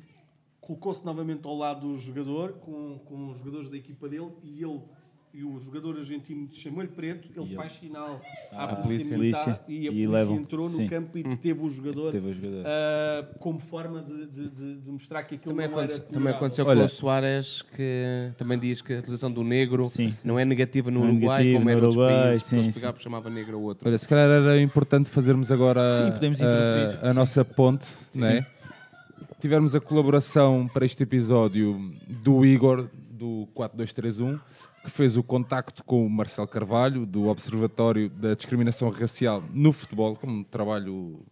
colocou-se 0.61 1.03
novamente 1.05 1.45
ao 1.47 1.55
lado 1.55 1.87
do 1.87 1.97
jogador, 1.97 2.53
com, 2.53 2.99
com 3.05 3.29
os 3.29 3.37
jogadores 3.39 3.69
da 3.69 3.77
equipa 3.77 4.07
dele, 4.09 4.31
e 4.43 4.63
ele 4.63 4.81
e 5.33 5.43
o 5.43 5.59
jogador 5.59 5.97
argentino 5.97 6.47
chamou-lhe 6.51 6.87
preto, 6.87 7.29
ele 7.35 7.53
E 7.53 7.55
faz 7.55 7.73
sinal 7.73 8.19
à 8.51 8.63
Ah, 8.63 8.75
polícia, 8.77 9.15
polícia. 9.15 9.17
militar 9.45 9.65
e 9.67 9.73
a 9.75 9.81
E 9.81 9.85
polícia 9.89 10.09
levam- 10.09 10.35
entrou 10.37 10.65
no 10.69 10.75
sim. 10.77 10.87
campo 10.87 11.17
e 11.17 11.23
deteve 11.23 11.61
o 11.61 11.69
jogador 11.69 12.11
Teve 12.11 12.29
o 12.29 12.33
jogador. 12.33 12.63
ah, 12.65 13.27
como 13.39 13.59
forma 13.59 14.01
de, 14.01 14.25
de- 14.25 14.49
de- 14.79 14.89
mostrar 14.91 15.23
que 15.23 15.35
aquilo 15.35 15.51
também, 15.53 15.67
não 15.69 15.79
era 15.79 15.99
também 15.99 16.33
aconteceu 16.33 16.65
Olha- 16.65 16.79
com 16.79 16.85
o 16.85 16.89
Soares, 16.89 17.61
que 17.61 18.31
também 18.37 18.57
diz 18.57 18.81
que 18.81 18.93
a 18.93 18.97
utilização 18.99 19.31
do 19.31 19.43
negro 19.43 19.87
Sim. 19.87 20.07
não 20.25 20.39
é 20.39 20.45
negativa 20.45 20.89
no 20.89 21.01
Não 21.01 21.07
é 21.07 21.11
Uruguai, 21.11 21.37
negativa 21.43 21.59
como 21.59 21.69
é 21.69 21.75
no 21.75 21.81
noutros 21.81 21.97
Uruguai, 21.97 22.23
países. 22.29 22.43
sim, 22.43 22.63
sim. 22.63 22.71
pegavam, 22.71 22.99
chamava 22.99 23.29
negro 23.29 23.57
ou 23.59 23.63
outro. 23.65 23.87
Olha, 23.87 23.97
se 23.97 24.07
calhar 24.07 24.27
era 24.29 24.59
importante 24.59 25.07
fazermos 25.09 25.51
agora 25.51 25.97
Sim, 25.97 26.11
podemos 26.13 26.41
a- 26.41 26.45
introduzir. 26.45 27.05
a, 27.05 27.13
nossa 27.13 27.45
ponte, 27.45 27.87
não 28.15 28.27
é? 28.27 28.47
Tivemos 29.39 29.75
a 29.75 29.79
colaboração 29.79 30.67
para 30.73 30.83
este 30.83 31.03
episódio 31.03 31.93
do 32.07 32.43
Igor, 32.43 32.89
do 33.17 33.47
4231, 33.53 34.39
que 34.83 34.91
fez 34.91 35.17
o 35.17 35.23
contacto 35.23 35.83
com 35.83 36.05
o 36.05 36.09
Marcelo 36.09 36.47
Carvalho, 36.47 37.05
do 37.05 37.27
Observatório 37.27 38.09
da 38.09 38.33
Discriminação 38.33 38.89
Racial 38.89 39.43
no 39.53 39.73
Futebol, 39.73 40.15
como 40.15 40.33
um 40.33 40.43
trabalho 40.43 41.25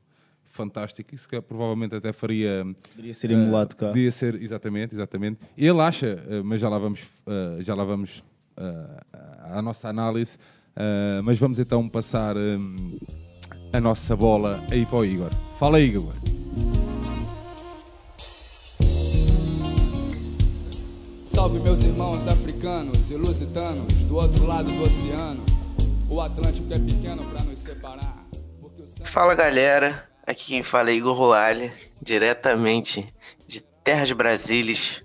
fantástico. 0.56 1.14
Isso 1.14 1.28
que 1.28 1.40
provavelmente 1.42 1.96
até 1.96 2.12
faria 2.12 2.66
Poderia 2.92 3.14
ser 3.14 3.32
emulado 3.32 3.76
cá. 3.76 3.88
Podia 3.88 4.12
ser, 4.12 4.42
exatamente, 4.42 4.96
exatamente. 4.96 5.40
Ele 5.58 5.82
acha, 5.82 6.24
eh, 6.28 6.42
mas 6.44 6.62
já 6.62 6.70
lá 6.70 6.80
vamos, 6.80 7.06
eh, 7.28 7.58
já 7.60 7.76
lá 7.76 7.84
vamos 7.84 8.24
à 9.44 9.62
nossa 9.62 9.90
análise, 9.90 10.38
mas 11.26 11.38
vamos 11.38 11.60
então 11.60 11.90
passar 11.90 12.38
eh, 12.38 12.58
a 13.74 13.82
nossa 13.82 14.16
bola 14.16 14.64
aí 14.72 14.86
para 14.86 14.98
o 14.98 15.06
Igor. 15.06 15.30
Fala 15.60 15.78
aí, 15.78 15.90
Igor. 15.90 16.14
Salve 21.46 21.60
meus 21.60 21.84
irmãos 21.84 22.28
africanos 22.28 23.12
e 23.12 23.14
lusitanos 23.14 23.94
do 24.06 24.16
outro 24.16 24.48
lado 24.48 24.68
do 24.68 24.82
oceano. 24.82 25.46
O 26.10 26.20
Atlântico 26.20 26.74
é 26.74 26.80
pequeno 26.80 27.24
para 27.26 27.44
nos 27.44 27.60
separar. 27.60 28.26
Sangue... 28.88 29.08
Fala 29.08 29.36
galera, 29.36 30.10
aqui 30.26 30.46
quem 30.48 30.64
fala 30.64 30.90
é 30.90 30.96
Igor 30.96 31.16
Roale, 31.16 31.72
diretamente 32.02 33.14
de 33.46 33.62
Terras 33.62 34.12
Brasílias, 34.12 35.04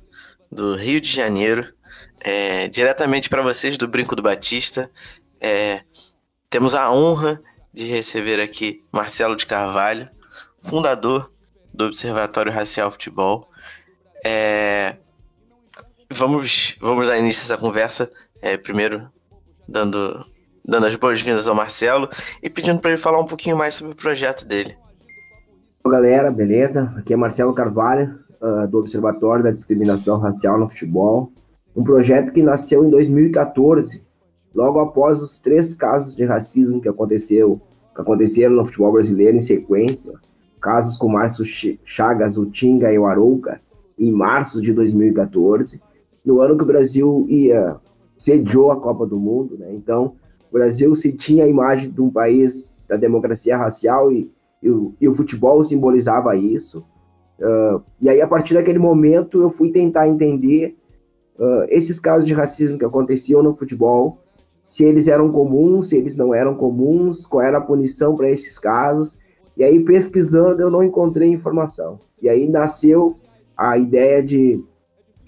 do 0.51 0.77
Rio 0.77 0.99
de 0.99 1.11
Janeiro, 1.11 1.75
é, 2.21 2.69
diretamente 2.69 3.29
para 3.29 3.43
vocês 3.43 3.77
do 3.77 3.87
Brinco 3.87 4.17
do 4.17 4.23
Batista. 4.23 4.91
É, 5.39 5.83
temos 6.49 6.75
a 6.75 6.91
honra 6.91 7.39
de 7.71 7.85
receber 7.85 8.41
aqui 8.41 8.83
Marcelo 8.91 9.37
de 9.37 9.45
Carvalho, 9.45 10.09
fundador 10.63 11.31
do 11.71 11.85
Observatório 11.85 12.51
Racial 12.51 12.91
Futebol. 12.91 13.47
É, 14.25 14.97
vamos, 16.13 16.77
vamos 16.81 17.07
dar 17.07 17.19
início 17.19 17.43
a 17.43 17.55
essa 17.55 17.59
conversa, 17.63 18.11
é, 18.43 18.57
primeiro 18.57 19.09
dando, 19.69 20.25
dando 20.65 20.87
as 20.87 20.97
boas-vindas 20.97 21.47
ao 21.49 21.55
Marcelo 21.55 22.09
e 22.43 22.51
pedindo 22.51 22.81
para 22.81 22.91
ele 22.91 22.99
falar 23.01 23.21
um 23.21 23.27
pouquinho 23.27 23.57
mais 23.57 23.75
sobre 23.75 23.93
o 23.93 23.97
projeto 23.97 24.45
dele. 24.47 24.77
Olá, 25.85 25.95
galera, 25.97 26.31
beleza? 26.31 26.93
Aqui 26.99 27.15
é 27.15 27.17
Marcelo 27.17 27.55
Carvalho, 27.55 28.19
ah, 28.41 28.67
do 28.67 28.79
Observatório 28.79 29.45
da 29.45 29.51
Discriminação 29.51 30.19
Racial 30.19 30.59
no 30.59 30.69
Futebol. 30.69 31.33
Um 31.75 31.85
projeto 31.85 32.33
que 32.33 32.43
nasceu 32.43 32.85
em 32.85 32.91
2014, 32.91 34.03
logo 34.55 34.81
após 34.81 35.23
os 35.23 35.39
três 35.39 35.73
casos 35.75 36.15
de 36.15 36.25
racismo 36.25 36.81
que, 36.81 36.89
aconteceu, 36.89 37.61
que 37.95 38.01
aconteceram 38.01 38.57
no 38.57 38.65
futebol 38.65 38.93
brasileiro 38.93 39.37
em 39.37 39.41
sequência. 39.41 40.13
Casos 40.61 40.99
com 40.99 41.09
Márcio 41.09 41.45
Ch- 41.47 41.79
Chagas, 41.85 42.37
o 42.37 42.45
Tinga 42.45 42.93
e 42.93 42.99
o 42.99 43.07
Arouca, 43.07 43.61
em 43.99 44.13
março 44.13 44.61
de 44.61 44.73
2014, 44.75 45.81
no 46.31 46.41
ano 46.41 46.57
que 46.57 46.63
o 46.63 46.67
Brasil 46.67 47.27
ia 47.29 47.77
sediou 48.17 48.71
a 48.71 48.77
Copa 48.77 49.07
do 49.07 49.19
Mundo, 49.19 49.57
né? 49.59 49.73
Então, 49.73 50.15
o 50.51 50.53
Brasil 50.53 50.95
se 50.95 51.13
tinha 51.13 51.45
a 51.45 51.49
imagem 51.49 51.91
de 51.91 52.01
um 52.03 52.11
país 52.11 52.71
da 52.87 52.97
democracia 52.97 53.57
racial 53.57 54.13
e 54.13 54.31
e 54.63 54.71
o, 54.71 54.95
e 55.01 55.09
o 55.09 55.15
futebol 55.15 55.63
simbolizava 55.63 56.37
isso. 56.37 56.85
Ah, 57.41 57.81
e 58.01 58.09
aí, 58.09 58.21
a 58.21 58.27
partir 58.27 58.55
daquele 58.55 58.79
momento, 58.79 59.41
eu 59.41 59.51
fui 59.51 59.71
tentar 59.71 60.09
entender 60.09 60.77
ah, 61.39 61.67
esses 61.69 61.99
casos 61.99 62.27
de 62.27 62.35
racismo 62.35 62.79
que 62.79 62.85
aconteciam 62.85 63.43
no 63.43 63.55
futebol, 63.55 64.19
se 64.65 64.85
eles 64.85 65.09
eram 65.09 65.33
comuns, 65.33 65.89
se 65.89 65.97
eles 65.97 66.17
não 66.17 66.35
eram 66.35 66.55
comuns, 66.55 67.27
qual 67.27 67.43
era 67.43 67.59
a 67.59 67.63
punição 67.63 68.15
para 68.15 68.31
esses 68.31 68.59
casos. 68.59 69.19
E 69.57 69.65
aí, 69.65 69.83
pesquisando, 69.83 70.63
eu 70.63 70.71
não 70.71 70.83
encontrei 70.83 71.29
informação. 71.29 71.99
E 72.23 72.29
aí 72.29 72.49
nasceu 72.49 73.17
a 73.57 73.77
ideia 73.77 74.23
de 74.23 74.63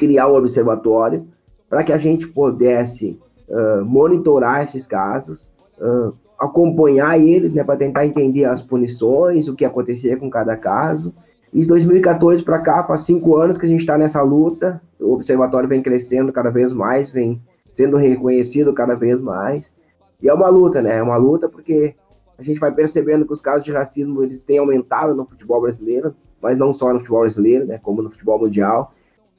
criar 0.02 0.26
um 0.26 0.34
observatório 0.34 1.28
para 1.70 1.84
que 1.84 1.92
a 1.92 1.96
gente 1.96 2.26
pudesse 2.26 3.20
ah, 3.48 3.82
monitorar 3.84 4.64
esses 4.64 4.84
casos, 4.84 5.52
ah, 5.80 6.10
acompanhar 6.40 7.20
eles, 7.20 7.52
né, 7.52 7.62
para 7.62 7.76
tentar 7.76 8.04
entender 8.04 8.44
as 8.44 8.60
punições, 8.60 9.46
o 9.46 9.54
que 9.54 9.64
acontecia 9.64 10.16
com 10.16 10.28
cada 10.28 10.56
caso. 10.56 11.14
E 11.54 11.60
de 11.60 11.66
2014 11.66 12.42
para 12.42 12.58
cá, 12.58 12.82
faz 12.82 13.02
cinco 13.02 13.36
anos 13.36 13.56
que 13.56 13.64
a 13.64 13.68
gente 13.68 13.82
está 13.82 13.96
nessa 13.96 14.20
luta. 14.22 14.82
O 14.98 15.12
observatório 15.12 15.68
vem 15.68 15.80
crescendo 15.80 16.32
cada 16.32 16.50
vez 16.50 16.72
mais, 16.72 17.10
vem 17.10 17.40
sendo 17.72 17.96
reconhecido 17.96 18.72
cada 18.72 18.96
vez 18.96 19.20
mais. 19.20 19.72
E 20.20 20.28
é 20.28 20.34
uma 20.34 20.48
luta, 20.48 20.82
né? 20.82 20.96
É 20.96 21.02
uma 21.02 21.16
luta 21.16 21.48
porque 21.48 21.94
a 22.36 22.42
gente 22.42 22.58
vai 22.58 22.72
percebendo 22.72 23.24
que 23.24 23.32
os 23.32 23.40
casos 23.40 23.62
de 23.62 23.70
racismo 23.70 24.22
eles 24.22 24.42
têm 24.42 24.58
aumentado 24.58 25.14
no 25.14 25.24
futebol 25.24 25.60
brasileiro, 25.60 26.12
mas 26.40 26.58
não 26.58 26.72
só 26.72 26.92
no 26.92 26.98
futebol 26.98 27.20
brasileiro, 27.20 27.66
né? 27.66 27.78
Como 27.80 28.02
no 28.02 28.10
futebol 28.10 28.40
mundial. 28.40 28.92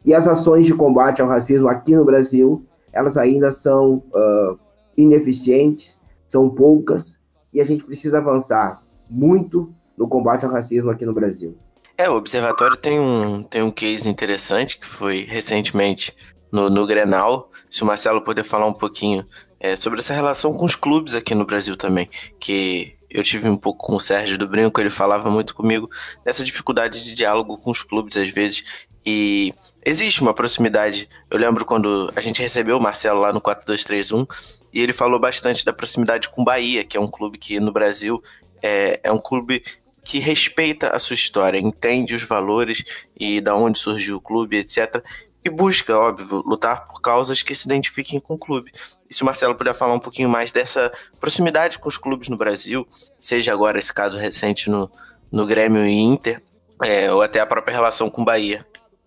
E 0.06 0.14
as 0.14 0.28
ações 0.28 0.66
de 0.66 0.74
combate 0.74 1.22
ao 1.22 1.28
racismo 1.28 1.68
aqui 1.68 1.96
no 1.96 2.04
Brasil, 2.04 2.66
elas 2.92 3.18
ainda 3.18 3.52
são 3.52 4.04
uh, 4.14 4.60
ineficientes, 4.98 6.00
são 6.28 6.50
poucas, 6.50 7.20
e 7.54 7.62
a 7.62 7.66
gente 7.66 7.84
precisa 7.84 8.18
avançar 8.18 8.82
muito 9.10 9.74
no 9.98 10.08
combate 10.08 10.46
ao 10.46 10.52
racismo 10.52 10.90
aqui 10.90 11.06
no 11.06 11.14
Brasil. 11.14 11.56
É, 11.98 12.10
o 12.10 12.16
Observatório 12.16 12.76
tem 12.76 13.00
um, 13.00 13.44
tem 13.44 13.62
um 13.62 13.70
case 13.70 14.10
interessante 14.10 14.80
que 14.80 14.88
foi 14.88 15.24
recentemente 15.24 16.14
no, 16.52 16.70
no 16.70 16.88
Grenal. 16.88 17.52
Se 17.70 17.84
o 17.84 17.86
Marcelo 17.86 18.22
puder 18.22 18.44
falar 18.44 18.66
um 18.66 18.74
pouquinho 18.74 19.26
é, 19.60 19.76
sobre 19.76 20.00
essa 20.00 20.14
relação 20.14 20.54
com 20.54 20.66
os 20.66 20.76
clubes 20.76 21.14
aqui 21.14 21.36
no 21.36 21.46
Brasil 21.46 21.78
também, 21.78 22.10
que 22.40 22.96
eu 23.10 23.24
tive 23.24 23.48
um 23.48 23.56
pouco 23.56 23.86
com 23.86 23.96
o 23.96 24.00
Sérgio 24.00 24.40
do 24.40 24.48
Brinco, 24.48 24.82
ele 24.82 24.90
falava 24.90 25.30
muito 25.30 25.54
comigo 25.54 25.88
dessa 26.26 26.44
dificuldade 26.44 27.04
de 27.04 27.14
diálogo 27.14 27.58
com 27.60 27.70
os 27.70 27.84
clubes 27.84 28.18
às 28.18 28.30
vezes. 28.30 28.88
E 29.06 29.54
existe 29.86 30.22
uma 30.22 30.34
proximidade. 30.34 31.10
Eu 31.30 31.38
lembro 31.38 31.66
quando 31.66 32.12
a 32.16 32.22
gente 32.22 32.42
recebeu 32.42 32.78
o 32.78 32.82
Marcelo 32.82 33.20
lá 33.20 33.34
no 33.34 33.42
4231 33.42 34.26
e 34.72 34.82
ele 34.82 34.94
falou 34.94 35.20
bastante 35.20 35.66
da 35.66 35.74
proximidade 35.74 36.30
com 36.30 36.44
Bahia, 36.44 36.84
que 36.84 36.98
é 36.98 37.00
um 37.00 37.08
clube 37.08 37.38
que 37.38 37.60
no 37.60 37.72
Brasil 37.72 38.24
é, 38.62 39.00
é 39.04 39.12
um 39.12 39.20
clube 39.20 39.64
que 40.04 40.20
respeita 40.20 40.90
a 40.90 41.00
sua 41.00 41.14
história, 41.14 41.60
entende 41.60 42.16
os 42.16 42.24
valores 42.24 42.84
e 43.18 43.40
da 43.40 43.56
onde 43.56 43.78
surgiu 43.78 44.18
o 44.18 44.22
clube, 44.22 44.58
etc. 44.58 45.04
E 45.46 45.50
busca, 45.50 45.98
óbvio, 45.98 46.42
lutar 46.46 46.86
por 46.86 47.02
causas 47.02 47.42
que 47.42 47.54
se 47.54 47.66
identifiquem 47.66 48.20
com 48.20 48.36
o 48.36 48.38
clube. 48.38 48.72
E 49.10 49.14
se 49.14 49.22
o 49.22 49.26
Marcelo 49.26 49.56
puder 49.56 49.74
falar 49.74 49.94
um 49.94 50.00
pouquinho 50.00 50.30
mais 50.30 50.52
dessa 50.52 50.92
proximidade 51.20 51.80
com 51.80 51.90
os 51.90 51.98
clubes 51.98 52.30
no 52.30 52.38
Brasil, 52.38 52.88
seja 53.20 53.52
agora 53.52 53.80
esse 53.80 53.94
caso 53.94 54.18
recente 54.18 54.70
no, 54.70 54.90
no 55.32 55.46
Grêmio 55.46 55.86
e 55.86 56.00
Inter, 56.00 56.42
é, 56.82 57.12
ou 57.12 57.22
até 57.22 57.40
a 57.40 57.46
própria 57.46 57.74
relação 57.74 58.10
com 58.10 58.24
Bahia. 58.24 58.66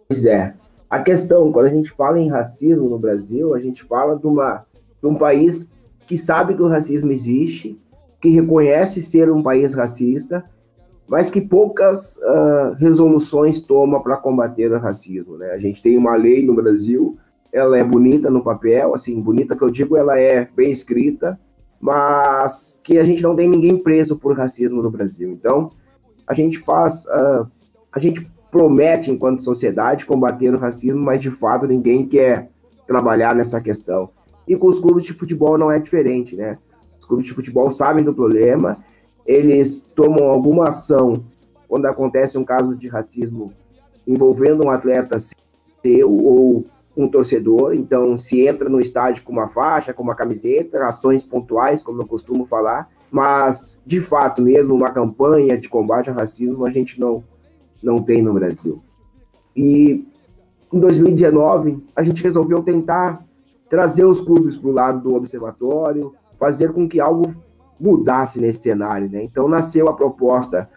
Pois 0.09 0.25
é. 0.25 0.55
A 0.89 1.01
questão, 1.01 1.51
quando 1.51 1.67
a 1.67 1.71
gente 1.71 1.91
fala 1.91 2.19
em 2.19 2.29
racismo 2.29 2.89
no 2.89 2.99
Brasil, 2.99 3.55
a 3.55 3.59
gente 3.59 3.83
fala 3.85 4.17
de, 4.17 4.27
uma, 4.27 4.65
de 5.03 5.09
um 5.09 5.17
país 5.17 5.75
que 6.07 6.17
sabe 6.17 6.55
que 6.55 6.63
o 6.63 6.69
racismo 6.69 7.11
existe, 7.11 7.79
que 8.21 8.29
reconhece 8.29 9.03
ser 9.03 9.31
um 9.31 9.43
país 9.43 9.75
racista, 9.75 10.45
mas 11.09 11.31
que 11.31 11.41
poucas 11.41 12.17
uh, 12.17 12.75
resoluções 12.79 13.61
toma 13.61 14.03
para 14.03 14.17
combater 14.17 14.73
o 14.73 14.79
racismo. 14.79 15.37
Né? 15.37 15.51
A 15.51 15.59
gente 15.59 15.83
tem 15.83 15.97
uma 15.97 16.17
lei 16.17 16.45
no 16.45 16.55
Brasil, 16.55 17.17
ela 17.53 17.77
é 17.77 17.85
bonita 17.85 18.31
no 18.31 18.43
papel, 18.43 18.95
assim, 18.95 19.21
bonita 19.21 19.57
que 19.57 19.63
eu 19.63 19.71
digo, 19.71 19.97
ela 19.97 20.19
é 20.19 20.49
bem 20.55 20.71
escrita, 20.71 21.39
mas 21.81 22.81
que 22.83 22.99
a 22.99 23.05
gente 23.05 23.23
não 23.23 23.37
tem 23.37 23.49
ninguém 23.49 23.77
preso 23.79 24.17
por 24.17 24.37
racismo 24.37 24.83
no 24.83 24.91
Brasil. 24.91 25.31
Então, 25.31 25.71
a 26.27 26.35
gente 26.35 26.59
faz, 26.59 27.05
uh, 27.07 27.47
a 27.93 28.01
gente 28.01 28.29
promete, 28.57 29.11
enquanto 29.11 29.43
sociedade, 29.43 30.07
combater 30.07 30.55
o 30.55 30.59
racismo, 30.59 30.99
mas 30.99 31.21
de 31.21 31.31
fato 31.31 31.67
ninguém 31.67 32.07
quer 32.07 32.49
trabalhar 32.87 33.35
nessa 33.35 33.61
questão. 33.61 34.09
E 34.49 34.57
com 34.57 34.69
os 34.69 34.79
clubes 34.79 35.05
de 35.05 35.13
futebol 35.13 35.59
não 35.59 35.71
é 35.71 35.79
diferente, 35.79 36.35
né? 36.35 36.57
Os 36.99 37.05
clubes 37.05 37.27
de 37.27 37.35
futebol 37.35 37.71
sabem 37.71 38.03
do 38.03 38.15
problema 38.15 38.79
eles 39.27 39.81
tomam 39.95 40.31
alguma 40.31 40.69
ação 40.69 41.25
quando 41.69 41.87
acontece 41.87 42.39
um 42.39 42.45
caso 42.45 42.75
de 42.77 42.89
racismo 42.89 43.53
envolvendo 44.07 44.65
um 44.65 44.71
atleta 44.71 45.19
seu 45.19 46.11
ou 46.11 46.65
um 46.97 47.09
torcedor, 47.09 47.75
então 47.75 48.17
se 48.17 48.47
entra 48.47 48.71
no 48.71 48.81
estádio 48.81 49.23
com 49.23 49.33
uma 49.33 49.49
faixa, 49.49 49.93
com 49.93 50.03
uma 50.03 50.15
camiseta, 50.15 50.87
ações 50.87 51.23
pontuais, 51.23 51.83
como 51.83 52.01
eu 52.01 52.07
costumo 52.07 52.47
falar, 52.47 52.89
mas 53.11 53.79
de 53.85 54.01
fato 54.01 54.41
mesmo 54.41 54.75
uma 54.75 54.91
campanha 54.91 55.59
de 55.59 55.69
combate 55.69 56.09
ao 56.09 56.17
racismo 56.17 56.65
a 56.65 56.71
gente 56.71 56.99
não 56.99 57.23
não 57.83 57.99
tem 57.99 58.23
no 58.23 58.33
Brasil. 58.33 58.83
E 59.55 60.07
em 60.73 60.81
2019 60.81 61.83
a 61.95 62.03
gente 62.03 62.23
resolveu 62.23 62.63
tentar 62.63 63.25
trazer 63.69 64.05
os 64.05 64.21
clubes 64.21 64.57
para 64.57 64.69
o 64.69 64.73
lado 64.73 65.01
do 65.01 65.15
observatório, 65.15 66.15
fazer 66.39 66.73
com 66.73 66.89
que 66.89 67.01
algo 67.01 67.35
mudasse 67.79 68.41
nesse 68.41 68.61
cenário, 68.61 69.11
né? 69.11 69.23
Então 69.23 69.49
nasceu 69.49 69.89
a 69.89 69.95
proposta, 69.95 70.69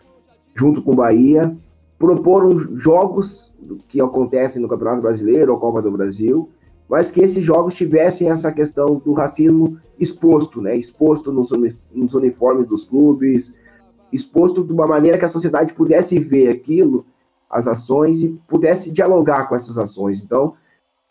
junto 0.56 0.82
com 0.82 0.92
o 0.92 0.96
Bahia, 0.96 1.56
propor 1.98 2.78
jogos 2.78 3.52
que 3.88 4.02
acontecem 4.02 4.62
no 4.62 4.68
Campeonato 4.68 5.02
Brasileiro 5.02 5.54
ou 5.54 5.60
Copa 5.60 5.82
do 5.82 5.92
Brasil, 5.92 6.50
mas 6.90 7.12
que 7.12 7.22
esses 7.22 7.44
jogos 7.44 7.74
tivessem 7.74 8.30
essa 8.30 8.52
questão 8.52 8.96
do 8.96 9.14
racismo 9.14 9.78
exposto, 10.00 10.62
né? 10.62 10.76
Exposto 10.76 11.32
nos 11.32 12.14
uniformes 12.14 12.68
dos 12.68 12.86
clubes, 12.86 13.54
exposto 14.12 14.64
de 14.64 14.72
uma 14.72 14.88
maneira 14.88 15.18
que 15.18 15.26
a 15.26 15.30
sociedade 15.30 15.74
pudesse 15.74 16.20
ver 16.20 16.50
aquilo, 16.50 17.06
as 17.50 17.68
ações, 17.68 18.24
e 18.24 18.30
pudesse 18.48 18.92
dialogar 18.92 19.48
com 19.48 19.56
essas 19.56 19.78
ações. 19.78 20.22
Então, 20.22 20.54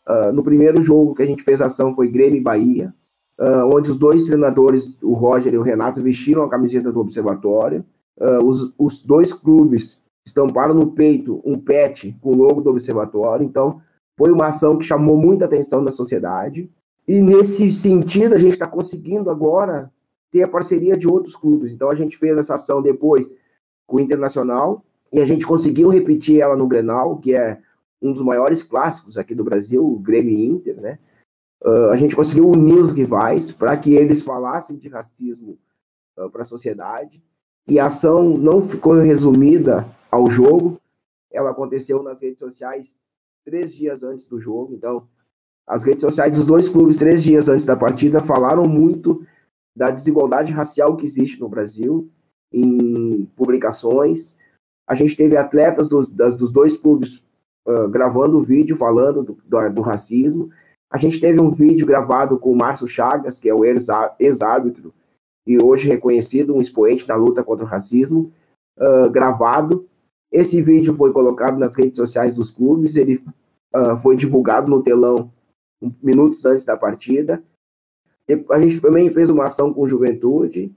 uh, 0.09 0.33
no 0.33 0.43
primeiro 0.43 0.83
jogo 0.83 1.15
que 1.15 1.23
a 1.23 1.27
gente 1.27 1.43
fez 1.43 1.61
ação 1.61 1.93
foi 1.93 2.09
Grêmio 2.09 2.39
e 2.39 2.43
Bahia, 2.43 2.95
uh, 3.41 3.75
onde 3.75 3.91
os 3.91 3.99
dois 3.99 4.25
treinadores, 4.25 4.97
o 5.03 5.15
Roger 5.15 5.55
e 5.55 5.59
o 5.59 5.63
Renato, 5.63 6.03
vestiram 6.03 6.43
a 6.43 6.49
camiseta 6.49 6.93
do 6.93 7.01
Observatório. 7.01 7.85
Uh, 8.17 8.45
os, 8.45 8.73
os 8.79 9.03
dois 9.03 9.33
clubes 9.33 10.03
estamparam 10.27 10.75
no 10.75 10.93
peito 10.93 11.41
um 11.45 11.59
pet 11.59 12.17
com 12.21 12.33
o 12.33 12.37
logo 12.37 12.61
do 12.61 12.71
Observatório. 12.71 13.45
Então, 13.45 13.81
foi 14.17 14.33
uma 14.33 14.49
ação 14.49 14.77
que 14.77 14.85
chamou 14.85 15.17
muita 15.17 15.45
atenção 15.45 15.85
da 15.85 15.91
sociedade. 15.91 16.71
E 17.07 17.23
nesse 17.23 17.71
sentido, 17.73 18.35
a 18.35 18.39
gente 18.39 18.53
está 18.53 18.67
conseguindo 18.67 19.31
agora 19.31 19.91
ter 20.31 20.43
a 20.43 20.49
parceria 20.49 20.97
de 20.97 21.09
outros 21.09 21.35
clubes. 21.35 21.73
Então, 21.73 21.91
a 21.91 21.95
gente 21.95 22.17
fez 22.17 22.37
essa 22.37 22.55
ação 22.55 22.83
depois 22.83 23.27
com 23.87 23.97
o 23.97 24.01
Internacional 24.01 24.85
e 25.13 25.21
a 25.21 25.27
gente 25.27 25.47
conseguiu 25.47 25.89
repetir 25.89 26.41
ela 26.41 26.57
no 26.57 26.67
Grenal, 26.67 27.19
que 27.19 27.35
é 27.35 27.61
um 28.01 28.13
dos 28.13 28.23
maiores 28.23 28.63
clássicos 28.63 29.17
aqui 29.17 29.35
do 29.35 29.45
Brasil, 29.45 29.85
o 29.85 29.99
Grêmio 29.99 30.39
Inter, 30.39 30.81
né? 30.81 30.99
Uh, 31.65 31.91
a 31.91 31.97
gente 31.97 32.15
conseguiu 32.15 32.49
unir 32.49 32.79
os 32.79 32.93
rivais 32.93 33.51
para 33.51 33.77
que 33.77 33.93
eles 33.93 34.23
falassem 34.23 34.77
de 34.77 34.89
racismo 34.89 35.59
uh, 36.17 36.31
para 36.31 36.43
a 36.43 36.45
sociedade. 36.45 37.21
E 37.67 37.81
a 37.81 37.87
ação 37.87 38.39
não 38.39 38.63
ficou 38.63 38.95
resumida 38.95 39.89
ao 40.11 40.31
jogo, 40.31 40.81
ela 41.31 41.51
aconteceu 41.51 42.03
nas 42.03 42.23
redes 42.23 42.39
sociais 42.39 42.97
três 43.45 43.73
dias 43.73 44.03
antes 44.03 44.25
do 44.27 44.41
jogo. 44.41 44.75
Então, 44.75 45.09
as 45.67 45.83
redes 45.83 46.01
sociais 46.01 46.33
dos 46.33 46.47
dois 46.47 46.69
clubes, 46.69 46.97
três 46.97 47.23
dias 47.23 47.49
antes 47.49 47.65
da 47.65 47.77
partida, 47.77 48.21
falaram 48.21 48.65
muito 48.65 49.27
da 49.79 49.93
desigualdade 49.93 50.53
racial 50.53 50.97
que 50.97 51.07
existe 51.07 51.39
no 51.41 51.49
Brasil 51.49 52.11
em 52.53 53.27
publicações. 53.37 54.37
A 54.89 54.97
gente 54.97 55.17
teve 55.17 55.37
atletas 55.37 55.89
do, 55.89 56.05
das, 56.05 56.37
dos 56.37 56.51
dois 56.51 56.77
clubes 56.77 57.25
uh, 57.65 57.89
gravando 57.89 58.43
vídeo 58.43 58.77
falando 58.77 59.23
do, 59.23 59.39
do, 59.45 59.71
do 59.71 59.83
racismo. 59.83 60.51
A 60.91 60.99
gente 60.99 61.21
teve 61.21 61.41
um 61.41 61.53
vídeo 61.53 61.87
gravado 61.87 62.39
com 62.41 62.51
o 62.51 62.57
Márcio 62.57 62.89
Chagas, 62.89 63.39
que 63.39 63.49
é 63.49 63.55
o 63.55 63.65
ex-árbitro 63.65 64.93
e 65.47 65.63
hoje 65.63 65.89
reconhecido 65.89 66.55
um 66.55 66.61
expoente 66.61 67.07
da 67.07 67.15
luta 67.15 67.45
contra 67.45 67.65
o 67.65 67.69
racismo, 67.69 68.33
uh, 68.79 69.09
gravado. 69.11 69.89
Esse 70.33 70.61
vídeo 70.61 70.93
foi 70.95 71.13
colocado 71.13 71.57
nas 71.57 71.77
redes 71.77 71.97
sociais 71.97 72.35
dos 72.35 72.51
clubes, 72.51 72.97
ele 72.97 73.23
uh, 73.73 73.97
foi 73.99 74.17
divulgado 74.17 74.69
no 74.69 74.83
telão 74.83 75.31
minutos 76.03 76.45
antes 76.45 76.65
da 76.65 76.77
partida. 76.77 77.41
A 78.51 78.61
gente 78.61 78.81
também 78.81 79.09
fez 79.11 79.31
uma 79.31 79.47
ação 79.47 79.73
com 79.73 79.89
juventude, 79.89 80.73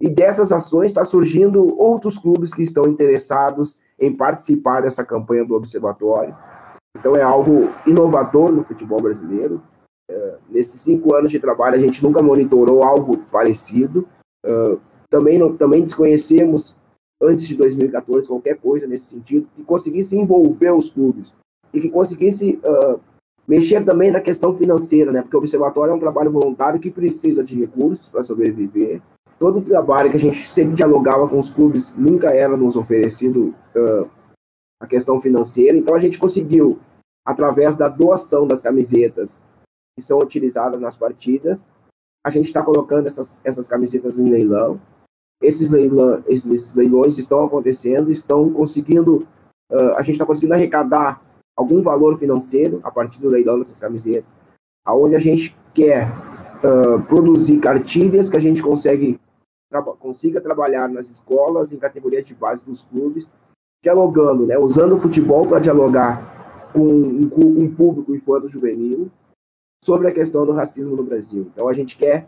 e 0.00 0.08
dessas 0.08 0.50
ações 0.50 0.86
está 0.86 1.04
surgindo 1.04 1.78
outros 1.78 2.18
clubes 2.18 2.54
que 2.54 2.62
estão 2.62 2.84
interessados 2.86 3.78
em 3.98 4.10
participar 4.16 4.80
dessa 4.80 5.04
campanha 5.04 5.44
do 5.44 5.54
Observatório. 5.54 6.34
Então 6.96 7.14
é 7.14 7.22
algo 7.22 7.68
inovador 7.86 8.50
no 8.50 8.64
futebol 8.64 9.00
brasileiro. 9.00 9.62
Uh, 10.10 10.38
nesses 10.48 10.80
cinco 10.80 11.14
anos 11.14 11.30
de 11.30 11.38
trabalho, 11.38 11.76
a 11.76 11.78
gente 11.78 12.02
nunca 12.02 12.22
monitorou 12.22 12.82
algo 12.82 13.18
parecido. 13.30 14.08
Uh, 14.44 14.80
também, 15.10 15.38
não, 15.38 15.54
também 15.54 15.82
desconhecemos, 15.82 16.74
antes 17.22 17.46
de 17.46 17.54
2014, 17.54 18.26
qualquer 18.26 18.56
coisa 18.56 18.86
nesse 18.86 19.10
sentido, 19.10 19.48
que 19.54 19.62
conseguisse 19.62 20.16
envolver 20.16 20.72
os 20.72 20.88
clubes 20.88 21.36
e 21.74 21.80
que 21.80 21.90
conseguisse 21.90 22.58
uh, 22.64 22.98
mexer 23.50 23.84
também 23.84 24.12
na 24.12 24.20
questão 24.20 24.54
financeira, 24.54 25.10
né? 25.10 25.22
porque 25.22 25.34
o 25.34 25.40
Observatório 25.40 25.90
é 25.90 25.94
um 25.94 25.98
trabalho 25.98 26.30
voluntário 26.30 26.78
que 26.78 26.88
precisa 26.88 27.42
de 27.42 27.58
recursos 27.58 28.08
para 28.08 28.22
sobreviver. 28.22 29.02
Todo 29.40 29.58
o 29.58 29.62
trabalho 29.62 30.08
que 30.08 30.16
a 30.16 30.20
gente 30.20 30.46
sempre 30.46 30.76
dialogava 30.76 31.26
com 31.26 31.36
os 31.36 31.50
clubes 31.50 31.92
nunca 31.96 32.30
era 32.30 32.56
nos 32.56 32.76
oferecido 32.76 33.52
a 34.80 34.86
questão 34.86 35.20
financeira. 35.20 35.76
Então 35.76 35.96
a 35.96 35.98
gente 35.98 36.16
conseguiu, 36.16 36.78
através 37.26 37.74
da 37.76 37.88
doação 37.88 38.46
das 38.46 38.62
camisetas 38.62 39.42
que 39.96 40.02
são 40.02 40.18
utilizadas 40.18 40.80
nas 40.80 40.96
partidas, 40.96 41.66
a 42.24 42.30
gente 42.30 42.46
está 42.46 42.62
colocando 42.62 43.08
essas, 43.08 43.40
essas 43.42 43.66
camisetas 43.66 44.20
em 44.20 44.30
leilão. 44.30 44.80
Esses, 45.42 45.70
leilão, 45.70 46.22
esses 46.28 46.72
leilões 46.72 47.18
estão 47.18 47.42
acontecendo, 47.42 48.12
estão 48.12 48.52
conseguindo, 48.52 49.26
uh, 49.72 49.94
a 49.96 50.02
gente 50.02 50.12
está 50.12 50.26
conseguindo 50.26 50.54
arrecadar 50.54 51.20
algum 51.60 51.82
valor 51.82 52.16
financeiro 52.16 52.80
a 52.82 52.90
partir 52.90 53.20
do 53.20 53.28
leilão 53.28 53.58
dessas 53.58 53.78
camisetas, 53.78 54.34
aonde 54.84 55.14
a 55.14 55.18
gente 55.18 55.54
quer 55.74 56.08
uh, 56.64 57.02
produzir 57.02 57.58
cartilhas 57.58 58.30
que 58.30 58.36
a 58.36 58.40
gente 58.40 58.62
consegue 58.62 59.20
tra 59.70 59.82
consiga 59.82 60.40
trabalhar 60.40 60.88
nas 60.88 61.10
escolas, 61.10 61.72
em 61.72 61.78
categorias 61.78 62.24
de 62.24 62.34
base 62.34 62.64
dos 62.64 62.82
clubes, 62.82 63.30
dialogando, 63.84 64.46
né, 64.46 64.58
usando 64.58 64.96
o 64.96 64.98
futebol 64.98 65.46
para 65.46 65.60
dialogar 65.60 66.70
com 66.72 66.80
um, 66.80 67.30
um 67.62 67.74
público 67.74 68.14
infanto-juvenil 68.14 69.10
sobre 69.84 70.08
a 70.08 70.12
questão 70.12 70.44
do 70.44 70.52
racismo 70.52 70.96
no 70.96 71.04
Brasil. 71.04 71.50
Então 71.52 71.68
a 71.68 71.72
gente 71.72 71.96
quer 71.96 72.26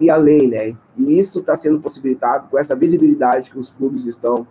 ir 0.00 0.10
além, 0.10 0.48
né? 0.48 0.76
E 0.96 1.18
isso 1.18 1.40
está 1.40 1.56
sendo 1.56 1.80
possibilitado 1.80 2.48
com 2.48 2.58
essa 2.58 2.76
visibilidade 2.76 3.50
que 3.50 3.58
os 3.58 3.70
clubes 3.70 4.06
estão 4.06 4.46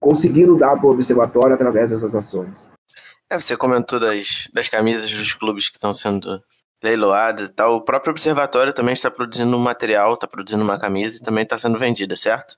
conseguindo 0.00 0.56
dar 0.56 0.76
para 0.76 0.86
o 0.86 0.92
observatório 0.92 1.54
através 1.54 1.90
dessas 1.90 2.14
ações. 2.14 2.68
É, 3.30 3.38
você 3.38 3.56
comentou 3.56 4.00
das, 4.00 4.48
das 4.54 4.68
camisas 4.68 5.10
dos 5.10 5.34
clubes 5.34 5.68
que 5.68 5.76
estão 5.76 5.92
sendo 5.92 6.42
leiloadas 6.82 7.48
e 7.48 7.52
tal. 7.52 7.76
O 7.76 7.80
próprio 7.82 8.10
observatório 8.10 8.72
também 8.72 8.94
está 8.94 9.10
produzindo 9.10 9.54
um 9.54 9.60
material, 9.60 10.14
está 10.14 10.26
produzindo 10.26 10.64
uma 10.64 10.78
camisa 10.78 11.18
e 11.18 11.22
também 11.22 11.44
está 11.44 11.58
sendo 11.58 11.78
vendida, 11.78 12.16
certo? 12.16 12.56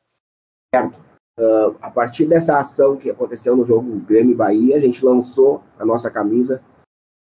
Certo. 0.73 0.95
Uh, 1.39 1.75
a 1.81 1.91
partir 1.91 2.27
dessa 2.27 2.59
ação 2.59 2.97
que 2.97 3.11
aconteceu 3.11 3.57
no 3.57 3.64
jogo 3.64 3.99
Grêmio 4.01 4.37
Bahia, 4.37 4.77
a 4.77 4.81
gente 4.81 5.05
lançou 5.05 5.64
a 5.79 5.85
nossa 5.85 6.11
camisa 6.11 6.62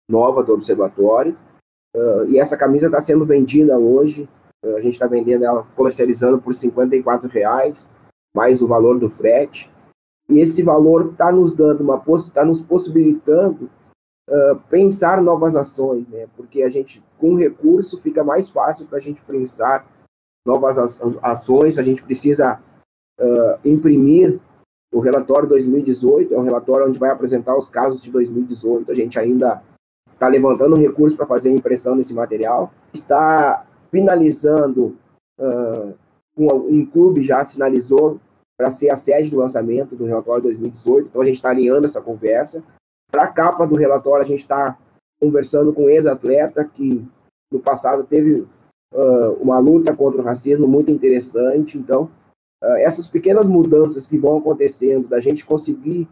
nova 0.09 0.43
do 0.43 0.53
observatório. 0.53 1.37
Uh, 1.95 2.25
e 2.29 2.37
essa 2.37 2.57
camisa 2.57 2.87
está 2.87 3.01
sendo 3.01 3.25
vendida 3.25 3.79
hoje. 3.79 4.29
Uh, 4.63 4.75
a 4.75 4.81
gente 4.81 4.93
está 4.93 5.07
vendendo 5.07 5.45
ela, 5.45 5.63
comercializando 5.75 6.39
por 6.39 6.53
R$ 6.53 7.27
reais, 7.29 7.89
mais 8.35 8.61
o 8.61 8.67
valor 8.67 8.99
do 8.99 9.09
frete. 9.09 9.71
E 10.29 10.39
esse 10.39 10.61
valor 10.61 11.11
está 11.11 11.31
nos 11.31 11.53
dando 11.55 11.81
uma 11.81 12.01
está 12.17 12.45
nos 12.45 12.61
possibilitando 12.61 13.69
uh, 14.29 14.59
pensar 14.69 15.21
novas 15.21 15.55
ações, 15.55 16.07
né? 16.07 16.27
Porque 16.37 16.61
a 16.61 16.69
gente, 16.69 17.03
com 17.17 17.35
recurso, 17.35 17.97
fica 17.97 18.23
mais 18.23 18.49
fácil 18.49 18.85
para 18.85 18.99
a 18.99 19.01
gente 19.01 19.21
pensar 19.23 19.87
novas 20.45 20.77
ações. 21.23 21.79
A 21.79 21.83
gente 21.83 22.03
precisa 22.03 22.61
uh, 23.19 23.67
imprimir 23.67 24.39
o 24.93 24.99
relatório 24.99 25.49
2018, 25.49 26.33
é 26.33 26.37
um 26.37 26.43
relatório 26.43 26.87
onde 26.87 26.97
vai 26.97 27.11
apresentar 27.11 27.55
os 27.55 27.69
casos 27.69 28.01
de 28.01 28.11
2018. 28.11 28.91
A 28.91 28.95
gente 28.95 29.19
ainda 29.19 29.63
está 30.13 30.27
levantando 30.27 30.75
recursos 30.75 31.15
para 31.17 31.25
fazer 31.25 31.49
a 31.49 31.53
impressão 31.53 31.97
desse 31.97 32.13
material. 32.13 32.71
Está 32.93 33.65
finalizando, 33.91 34.95
uh, 35.39 35.93
um, 36.37 36.47
um 36.53 36.85
clube 36.85 37.23
já 37.23 37.43
sinalizou 37.43 38.19
para 38.59 38.69
ser 38.69 38.89
a 38.89 38.97
sede 38.97 39.29
do 39.29 39.37
lançamento 39.37 39.95
do 39.95 40.03
relatório 40.03 40.43
2018. 40.43 41.07
Então 41.07 41.21
a 41.21 41.25
gente 41.25 41.35
está 41.35 41.49
alinhando 41.49 41.85
essa 41.85 42.01
conversa. 42.01 42.61
Para 43.09 43.23
a 43.23 43.27
capa 43.27 43.65
do 43.65 43.77
relatório, 43.77 44.25
a 44.25 44.27
gente 44.27 44.41
está 44.41 44.77
conversando 45.17 45.71
com 45.71 45.85
um 45.85 45.89
ex-atleta 45.89 46.65
que 46.65 47.07
no 47.49 47.61
passado 47.61 48.03
teve 48.03 48.45
uh, 48.93 49.31
uma 49.39 49.59
luta 49.59 49.95
contra 49.95 50.21
o 50.21 50.25
racismo 50.25 50.67
muito 50.67 50.91
interessante. 50.91 51.77
Então, 51.77 52.11
uh, 52.61 52.75
essas 52.79 53.07
pequenas 53.07 53.47
mudanças 53.47 54.07
que 54.07 54.17
vão 54.17 54.39
acontecendo, 54.39 55.07
da 55.07 55.21
gente 55.21 55.45
conseguir 55.45 56.05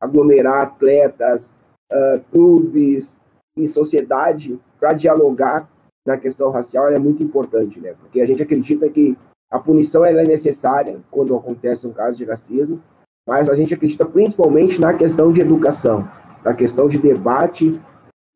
aglomerar 0.00 0.62
atletas, 0.62 1.52
uh, 1.92 2.20
clubes 2.30 3.20
e 3.56 3.66
sociedade 3.66 4.56
para 4.78 4.92
dialogar 4.92 5.68
na 6.06 6.16
questão 6.16 6.52
racial 6.52 6.88
é 6.90 6.98
muito 6.98 7.24
importante, 7.24 7.80
né? 7.80 7.94
Porque 8.00 8.20
a 8.20 8.26
gente 8.26 8.40
acredita 8.40 8.88
que 8.88 9.18
a 9.50 9.58
punição 9.58 10.04
é 10.04 10.12
necessária 10.24 11.00
quando 11.10 11.34
acontece 11.34 11.86
um 11.86 11.92
caso 11.92 12.16
de 12.16 12.24
racismo, 12.24 12.82
mas 13.26 13.48
a 13.48 13.54
gente 13.54 13.74
acredita 13.74 14.04
principalmente 14.04 14.80
na 14.80 14.94
questão 14.94 15.32
de 15.32 15.40
educação, 15.40 16.08
na 16.44 16.54
questão 16.54 16.88
de 16.88 16.98
debate 16.98 17.80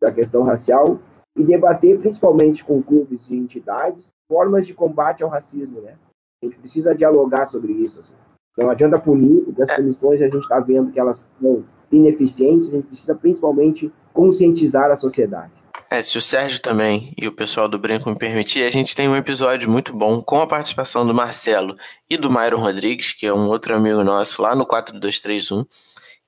da 0.00 0.10
questão 0.10 0.42
racial 0.42 0.98
e 1.36 1.44
debater 1.44 1.98
principalmente 1.98 2.64
com 2.64 2.82
clubes 2.82 3.30
e 3.30 3.36
entidades 3.36 4.08
formas 4.28 4.66
de 4.66 4.74
combate 4.74 5.22
ao 5.22 5.28
racismo, 5.28 5.80
né? 5.80 5.94
A 6.42 6.46
gente 6.46 6.58
precisa 6.58 6.94
dialogar 6.94 7.46
sobre 7.46 7.72
isso. 7.72 8.00
Assim. 8.00 8.14
Não 8.58 8.68
adianta 8.68 8.98
punir, 8.98 9.44
porque 9.44 9.62
as 9.62 9.76
punições 9.76 10.20
a 10.20 10.24
gente 10.24 10.40
está 10.40 10.58
vendo 10.60 10.90
que 10.90 10.98
elas 10.98 11.30
são 11.40 11.64
ineficientes, 11.90 12.68
a 12.68 12.72
gente 12.72 12.86
precisa 12.86 13.14
principalmente 13.14 13.92
conscientizar 14.12 14.90
a 14.90 14.96
sociedade. 14.96 15.52
É, 15.92 16.00
se 16.00 16.16
o 16.16 16.22
Sérgio 16.22 16.58
também 16.58 17.12
e 17.18 17.28
o 17.28 17.32
pessoal 17.32 17.68
do 17.68 17.78
Brinco 17.78 18.08
me 18.08 18.16
permitir, 18.16 18.62
a 18.62 18.70
gente 18.70 18.96
tem 18.96 19.10
um 19.10 19.14
episódio 19.14 19.68
muito 19.68 19.92
bom 19.92 20.22
com 20.22 20.40
a 20.40 20.46
participação 20.46 21.06
do 21.06 21.12
Marcelo 21.12 21.76
e 22.08 22.16
do 22.16 22.30
Myron 22.30 22.60
Rodrigues, 22.60 23.12
que 23.12 23.26
é 23.26 23.34
um 23.34 23.46
outro 23.50 23.76
amigo 23.76 24.02
nosso 24.02 24.40
lá 24.40 24.56
no 24.56 24.64
4231, 24.64 25.66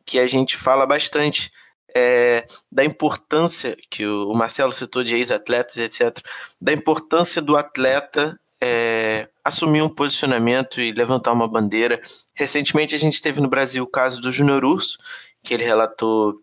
que 0.05 0.19
a 0.19 0.27
gente 0.27 0.55
fala 0.55 0.85
bastante 0.85 1.51
é, 1.97 2.45
da 2.71 2.85
importância 2.85 3.75
que 3.89 4.07
o, 4.07 4.35
Marcelo 4.35 4.71
citou 4.71 5.03
de 5.03 5.15
ex-atletas, 5.15 5.79
etc., 5.79 6.23
da 6.61 6.75
importância 6.75 7.41
do 7.41 7.57
atleta 7.57 8.39
é, 8.63 9.31
assumir 9.43 9.81
um 9.81 9.89
posicionamento 9.89 10.79
e 10.79 10.93
levantar 10.93 11.33
uma 11.33 11.49
bandeira. 11.49 12.03
Recentemente 12.35 12.95
a 12.95 12.99
gente 12.99 13.23
teve 13.23 13.41
no 13.41 13.49
Brasil 13.49 13.83
o 13.83 13.91
caso 13.91 14.21
do 14.21 14.31
Júnior 14.31 14.63
Urso, 14.63 14.99
que 15.43 15.55
ele 15.55 15.65
relatou 15.65 16.35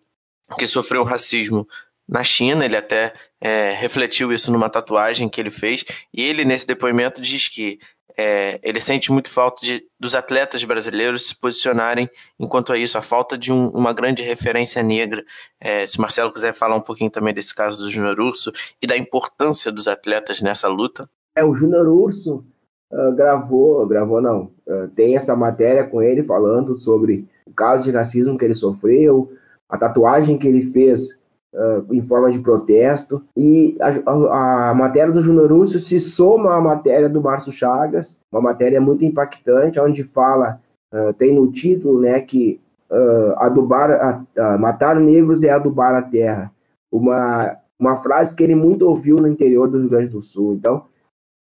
que 0.58 0.66
sofreu 0.66 1.04
racismo 1.04 1.68
na 2.08 2.24
China, 2.24 2.66
ele 2.66 2.76
até 2.76 3.14
é, 3.40 3.72
refletiu 3.72 4.32
isso 4.34 4.52
numa 4.52 4.70
tatuagem 4.70 5.30
que 5.30 5.40
ele 5.40 5.52
fez, 5.52 5.86
e 6.14 6.22
ele, 6.22 6.44
nesse 6.44 6.68
depoimento, 6.68 7.22
diz 7.22 7.48
que 7.48 7.80
é, 8.18 8.60
ele 8.64 8.80
sente 8.80 9.12
muito 9.12 9.30
falta 9.30 9.66
de, 9.66 9.84
dos 10.00 10.14
atletas 10.14 10.64
brasileiros 10.64 11.30
se 11.30 11.36
posicionarem 11.40 12.10
enquanto 12.40 12.74
a 12.74 12.78
isso, 12.78 12.98
a 12.98 13.02
falta 13.02 13.38
de 13.38 13.52
um, 13.52 13.70
uma 13.70 13.94
grande 13.94 14.22
referência 14.22 14.84
negra. 14.84 15.24
É, 15.60 15.86
se 15.86 16.00
Marcelo 16.00 16.34
quiser 16.34 16.54
falar 16.54 16.76
um 16.76 16.82
pouquinho 16.82 17.10
também 17.10 17.34
desse 17.34 17.56
caso 17.56 17.78
do 17.78 17.90
Júnior 17.90 18.20
Urso 18.20 18.52
e 18.82 18.88
da 18.88 18.98
importância 18.98 19.72
dos 19.72 19.88
atletas 19.88 20.42
nessa 20.42 20.68
luta. 20.68 21.10
É, 21.36 21.44
o 21.44 21.56
Júnior 21.56 21.88
Urso 21.88 22.44
uh, 22.92 23.12
gravou, 23.16 23.86
gravou 23.88 24.22
não, 24.22 24.52
uh, 24.68 24.88
tem 24.96 25.16
essa 25.16 25.36
matéria 25.36 25.86
com 25.86 26.02
ele 26.02 26.24
falando 26.24 26.78
sobre 26.78 27.28
o 27.46 27.54
caso 27.54 27.84
de 27.84 27.92
racismo 27.92 28.38
que 28.38 28.46
ele 28.46 28.54
sofreu, 28.54 29.32
a 29.70 29.78
tatuagem 29.78 30.38
que 30.38 30.48
ele 30.48 30.64
fez 30.64 31.21
Uh, 31.54 31.94
em 31.94 32.02
forma 32.02 32.32
de 32.32 32.40
protesto. 32.40 33.22
E 33.36 33.76
a, 33.82 34.10
a, 34.10 34.70
a 34.70 34.74
matéria 34.74 35.12
do 35.12 35.22
Júnior 35.22 35.52
Russo 35.52 35.82
se 35.82 36.00
soma 36.00 36.56
à 36.56 36.62
matéria 36.62 37.10
do 37.10 37.22
Márcio 37.22 37.52
Chagas, 37.52 38.18
uma 38.32 38.40
matéria 38.42 38.80
muito 38.80 39.04
impactante, 39.04 39.78
onde 39.78 40.02
fala, 40.02 40.62
uh, 40.94 41.12
tem 41.14 41.36
no 41.36 41.52
título, 41.52 42.00
né, 42.00 42.22
que 42.22 42.62
uh, 42.90 43.34
adubar, 43.38 44.26
matar 44.60 44.96
negros 44.96 45.44
é 45.44 45.50
adubar 45.50 45.94
a 45.94 46.02
terra. 46.02 46.50
Uma, 46.90 47.58
uma 47.78 47.98
frase 47.98 48.34
que 48.34 48.44
ele 48.44 48.56
muito 48.56 48.88
ouviu 48.88 49.18
no 49.18 49.28
interior 49.28 49.70
do 49.70 49.78
Rio 49.78 49.90
Grande 49.90 50.08
do 50.08 50.22
Sul. 50.22 50.54
Então, 50.54 50.86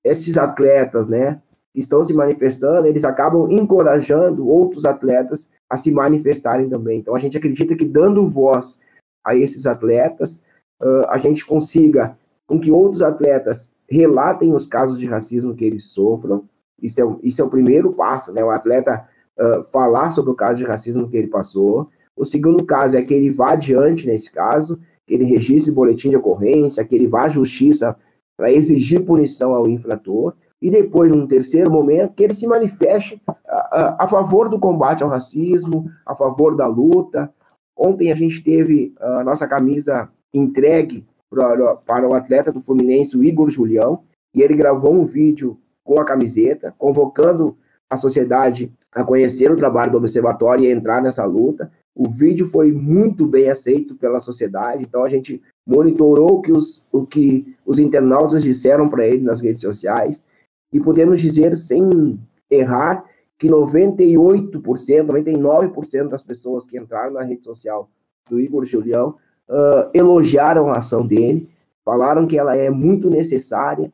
esses 0.03 0.37
atletas, 0.37 1.07
né, 1.07 1.39
que 1.73 1.79
estão 1.79 2.03
se 2.03 2.13
manifestando, 2.13 2.87
eles 2.87 3.05
acabam 3.05 3.49
encorajando 3.49 4.45
outros 4.47 4.83
atletas 4.83 5.49
a 5.69 5.77
se 5.77 5.91
manifestarem 5.91 6.67
também. 6.67 6.99
Então, 6.99 7.15
a 7.15 7.19
gente 7.19 7.37
acredita 7.37 7.73
que 7.73 7.85
dando 7.85 8.29
voz 8.29 8.77
a 9.23 9.35
esses 9.35 9.65
atletas, 9.65 10.41
uh, 10.81 11.05
a 11.09 11.17
gente 11.17 11.45
consiga 11.45 12.17
com 12.45 12.59
que 12.59 12.71
outros 12.71 13.01
atletas 13.01 13.73
relatem 13.89 14.53
os 14.53 14.67
casos 14.67 14.97
de 14.97 15.05
racismo 15.05 15.55
que 15.55 15.65
eles 15.65 15.85
sofram. 15.85 16.43
Isso 16.81 17.01
é, 17.01 17.15
isso 17.23 17.41
é 17.41 17.45
o 17.45 17.49
primeiro 17.49 17.93
passo, 17.93 18.33
né? 18.33 18.43
O 18.43 18.49
atleta 18.49 19.07
uh, 19.39 19.63
falar 19.71 20.11
sobre 20.11 20.31
o 20.31 20.35
caso 20.35 20.57
de 20.57 20.65
racismo 20.65 21.07
que 21.07 21.17
ele 21.17 21.27
passou. 21.27 21.89
O 22.15 22.25
segundo 22.25 22.65
caso 22.65 22.97
é 22.97 23.01
que 23.01 23.13
ele 23.13 23.31
vá 23.31 23.53
adiante 23.53 24.05
nesse 24.05 24.31
caso, 24.31 24.79
que 25.05 25.13
ele 25.13 25.25
registre 25.25 25.71
boletim 25.71 26.09
de 26.09 26.17
ocorrência, 26.17 26.85
que 26.85 26.95
ele 26.95 27.07
vá 27.07 27.23
à 27.23 27.29
justiça 27.29 27.95
para 28.37 28.51
exigir 28.51 29.05
punição 29.05 29.53
ao 29.53 29.67
infrator. 29.67 30.33
E 30.61 30.71
depois, 30.71 31.11
num 31.11 31.27
terceiro 31.27 31.69
momento, 31.69 32.15
que 32.15 32.23
ele 32.23 32.33
se 32.33 32.47
manifeste 32.47 33.21
a, 33.27 33.33
a, 33.45 34.03
a 34.05 34.07
favor 34.07 34.47
do 34.47 34.59
combate 34.59 35.03
ao 35.03 35.09
racismo, 35.09 35.89
a 36.05 36.15
favor 36.15 36.55
da 36.55 36.65
luta, 36.67 37.29
Ontem 37.77 38.11
a 38.11 38.15
gente 38.15 38.43
teve 38.43 38.93
a 38.99 39.23
nossa 39.23 39.47
camisa 39.47 40.09
entregue 40.33 41.05
para, 41.29 41.75
para 41.75 42.07
o 42.07 42.13
atleta 42.13 42.51
do 42.51 42.61
Fluminense, 42.61 43.17
o 43.17 43.23
Igor 43.23 43.49
Julião, 43.49 44.03
e 44.33 44.41
ele 44.41 44.55
gravou 44.55 44.93
um 44.93 45.05
vídeo 45.05 45.57
com 45.83 45.99
a 45.99 46.05
camiseta, 46.05 46.73
convocando 46.77 47.57
a 47.89 47.97
sociedade 47.97 48.71
a 48.91 49.03
conhecer 49.03 49.51
o 49.51 49.55
trabalho 49.55 49.91
do 49.91 49.97
observatório 49.97 50.65
e 50.65 50.71
entrar 50.71 51.01
nessa 51.01 51.25
luta. 51.25 51.71
O 51.95 52.09
vídeo 52.09 52.47
foi 52.47 52.71
muito 52.71 53.25
bem 53.25 53.49
aceito 53.49 53.95
pela 53.95 54.19
sociedade, 54.19 54.83
então 54.83 55.03
a 55.03 55.09
gente 55.09 55.41
monitorou 55.65 56.37
o 56.37 56.41
que 56.41 56.51
os, 56.51 56.83
o 56.91 57.05
que 57.05 57.55
os 57.65 57.79
internautas 57.79 58.43
disseram 58.43 58.89
para 58.89 59.05
ele 59.05 59.23
nas 59.23 59.41
redes 59.41 59.61
sociais 59.61 60.23
e 60.71 60.79
podemos 60.79 61.21
dizer, 61.21 61.55
sem 61.55 62.19
errar, 62.49 63.05
que 63.37 63.47
98%, 63.47 64.51
99% 64.51 66.07
das 66.09 66.23
pessoas 66.23 66.65
que 66.65 66.77
entraram 66.77 67.13
na 67.13 67.23
rede 67.23 67.43
social 67.43 67.89
do 68.29 68.39
Igor 68.39 68.65
Julião 68.65 69.17
uh, 69.49 69.89
elogiaram 69.93 70.69
a 70.69 70.77
ação 70.77 71.05
dele, 71.05 71.49
falaram 71.83 72.27
que 72.27 72.37
ela 72.37 72.55
é 72.55 72.69
muito 72.69 73.09
necessária. 73.09 73.91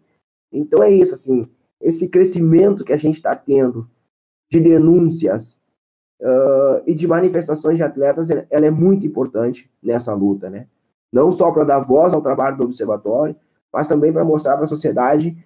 Então 0.51 0.83
é 0.83 0.91
isso, 0.91 1.13
assim, 1.13 1.49
esse 1.81 2.07
crescimento 2.07 2.83
que 2.83 2.93
a 2.93 2.97
gente 2.97 3.17
está 3.17 3.35
tendo 3.35 3.89
de 4.51 4.59
denúncias 4.59 5.59
uh, 6.21 6.81
e 6.85 6.93
de 6.93 7.07
manifestações 7.07 7.77
de 7.77 7.83
atletas, 7.83 8.29
ela 8.29 8.65
é 8.65 8.71
muito 8.71 9.05
importante 9.05 9.69
nessa 9.81 10.13
luta, 10.13 10.49
né? 10.49 10.67
Não 11.11 11.31
só 11.31 11.51
para 11.51 11.63
dar 11.63 11.79
voz 11.79 12.13
ao 12.13 12.21
trabalho 12.21 12.57
do 12.57 12.63
observatório, 12.63 13.35
mas 13.73 13.87
também 13.87 14.11
para 14.11 14.23
mostrar 14.23 14.55
para 14.55 14.65
a 14.65 14.67
sociedade 14.67 15.37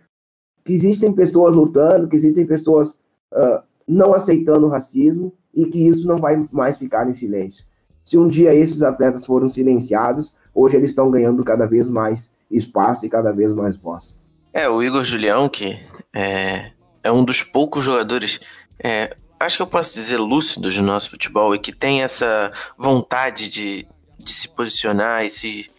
que 0.63 0.73
existem 0.73 1.13
pessoas 1.13 1.55
lutando, 1.55 2.07
que 2.07 2.15
existem 2.15 2.45
pessoas 2.45 2.91
uh, 3.33 3.61
não 3.87 4.13
aceitando 4.13 4.65
o 4.65 4.69
racismo 4.69 5.33
e 5.53 5.65
que 5.65 5.87
isso 5.87 6.07
não 6.07 6.17
vai 6.17 6.47
mais 6.51 6.77
ficar 6.77 7.07
em 7.09 7.13
silêncio. 7.13 7.63
Se 8.03 8.17
um 8.17 8.27
dia 8.27 8.53
esses 8.53 8.81
atletas 8.81 9.25
foram 9.25 9.47
silenciados, 9.47 10.33
hoje 10.53 10.75
eles 10.75 10.89
estão 10.89 11.09
ganhando 11.09 11.43
cada 11.43 11.65
vez 11.65 11.89
mais 11.89 12.29
espaço 12.49 13.05
e 13.05 13.09
cada 13.09 13.31
vez 13.31 13.53
mais 13.53 13.77
voz. 13.77 14.17
É, 14.51 14.69
o 14.69 14.83
Igor 14.83 15.03
Julião, 15.03 15.49
que 15.49 15.79
é, 16.13 16.71
é 17.01 17.11
um 17.11 17.23
dos 17.23 17.41
poucos 17.41 17.83
jogadores, 17.83 18.39
é, 18.83 19.15
acho 19.39 19.57
que 19.57 19.61
eu 19.61 19.67
posso 19.67 19.93
dizer 19.93 20.17
lúcidos 20.17 20.75
do 20.75 20.83
nosso 20.83 21.09
futebol 21.09 21.55
e 21.55 21.59
que 21.59 21.71
tem 21.71 22.03
essa 22.03 22.51
vontade 22.77 23.49
de, 23.49 23.87
de 24.19 24.33
se 24.33 24.47
posicionar 24.47 25.25
e 25.25 25.29
se, 25.29 25.71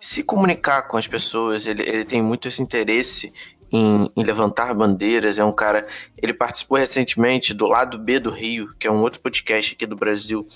se 0.00 0.22
comunicar 0.22 0.82
com 0.82 0.96
as 0.96 1.06
pessoas. 1.06 1.66
Ele, 1.66 1.82
ele 1.82 2.04
tem 2.04 2.22
muito 2.22 2.48
esse 2.48 2.62
interesse 2.62 3.32
em, 3.72 4.08
em, 4.16 4.22
levantar 4.22 4.74
bandeiras. 4.74 5.38
É 5.38 5.44
um 5.44 5.52
cara. 5.52 5.86
Ele 6.16 6.34
participou 6.34 6.78
recentemente 6.78 7.54
do 7.54 7.66
Lado 7.66 7.98
B 7.98 8.18
do 8.20 8.30
Rio, 8.30 8.74
que 8.78 8.86
é 8.86 8.90
um 8.90 9.00
outro 9.00 9.20
podcast 9.20 9.74
aqui 9.74 9.86
do 9.86 9.96
Brasil, 9.96 10.46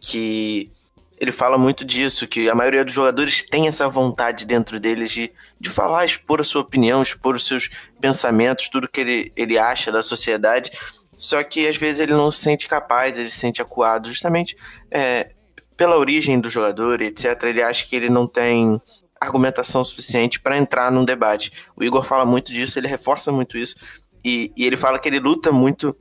que 0.00 0.70
ele 1.22 1.30
fala 1.30 1.56
muito 1.56 1.84
disso, 1.84 2.26
que 2.26 2.50
a 2.50 2.54
maioria 2.54 2.84
dos 2.84 2.92
jogadores 2.92 3.44
tem 3.48 3.68
essa 3.68 3.88
vontade 3.88 4.44
dentro 4.44 4.80
deles 4.80 5.12
de, 5.12 5.32
de 5.60 5.70
falar, 5.70 6.04
expor 6.04 6.40
a 6.40 6.44
sua 6.44 6.62
opinião, 6.62 7.00
expor 7.00 7.36
os 7.36 7.46
seus 7.46 7.70
pensamentos, 8.00 8.68
tudo 8.68 8.88
que 8.88 9.00
ele, 9.00 9.32
ele 9.36 9.56
acha 9.56 9.92
da 9.92 10.02
sociedade. 10.02 10.72
Só 11.14 11.42
que 11.44 11.68
às 11.68 11.76
vezes 11.76 12.00
ele 12.00 12.12
não 12.12 12.30
se 12.32 12.40
sente 12.40 12.66
capaz, 12.66 13.16
ele 13.16 13.30
se 13.30 13.38
sente 13.38 13.62
acuado, 13.62 14.08
justamente 14.08 14.56
é, 14.90 15.30
pela 15.76 15.96
origem 15.96 16.40
do 16.40 16.48
jogador, 16.48 17.00
etc. 17.00 17.40
Ele 17.44 17.62
acha 17.62 17.86
que 17.86 17.94
ele 17.94 18.10
não 18.10 18.26
tem 18.26 18.80
argumentação 19.22 19.84
suficiente 19.84 20.40
para 20.40 20.56
entrar 20.56 20.90
num 20.90 21.04
debate. 21.04 21.52
O 21.76 21.84
Igor 21.84 22.04
fala 22.04 22.24
muito 22.24 22.52
disso, 22.52 22.78
ele 22.78 22.88
reforça 22.88 23.30
muito 23.32 23.56
isso, 23.56 23.76
e, 24.24 24.52
e 24.56 24.64
ele 24.64 24.76
fala 24.76 24.98
que 24.98 25.08
ele 25.08 25.18
luta 25.18 25.50
muito 25.50 25.96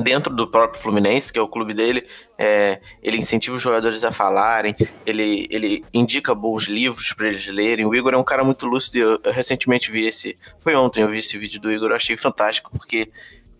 dentro 0.00 0.34
do 0.34 0.48
próprio 0.48 0.80
Fluminense, 0.80 1.32
que 1.32 1.38
é 1.38 1.42
o 1.42 1.48
clube 1.48 1.74
dele, 1.74 2.06
é, 2.38 2.80
ele 3.02 3.18
incentiva 3.18 3.56
os 3.56 3.62
jogadores 3.62 4.04
a 4.04 4.12
falarem, 4.12 4.74
ele, 5.04 5.46
ele 5.50 5.84
indica 5.92 6.34
bons 6.34 6.64
livros 6.64 7.12
para 7.12 7.28
eles 7.28 7.46
lerem. 7.46 7.84
O 7.84 7.94
Igor 7.94 8.14
é 8.14 8.16
um 8.16 8.24
cara 8.24 8.42
muito 8.42 8.66
lúcido. 8.66 8.98
Eu, 8.98 9.20
eu, 9.22 9.32
recentemente 9.32 9.90
vi 9.90 10.06
esse, 10.06 10.38
foi 10.58 10.74
ontem 10.74 11.02
eu 11.02 11.08
vi 11.08 11.18
esse 11.18 11.36
vídeo 11.36 11.60
do 11.60 11.70
Igor, 11.70 11.90
eu 11.90 11.96
achei 11.96 12.16
fantástico 12.16 12.70
porque 12.70 13.10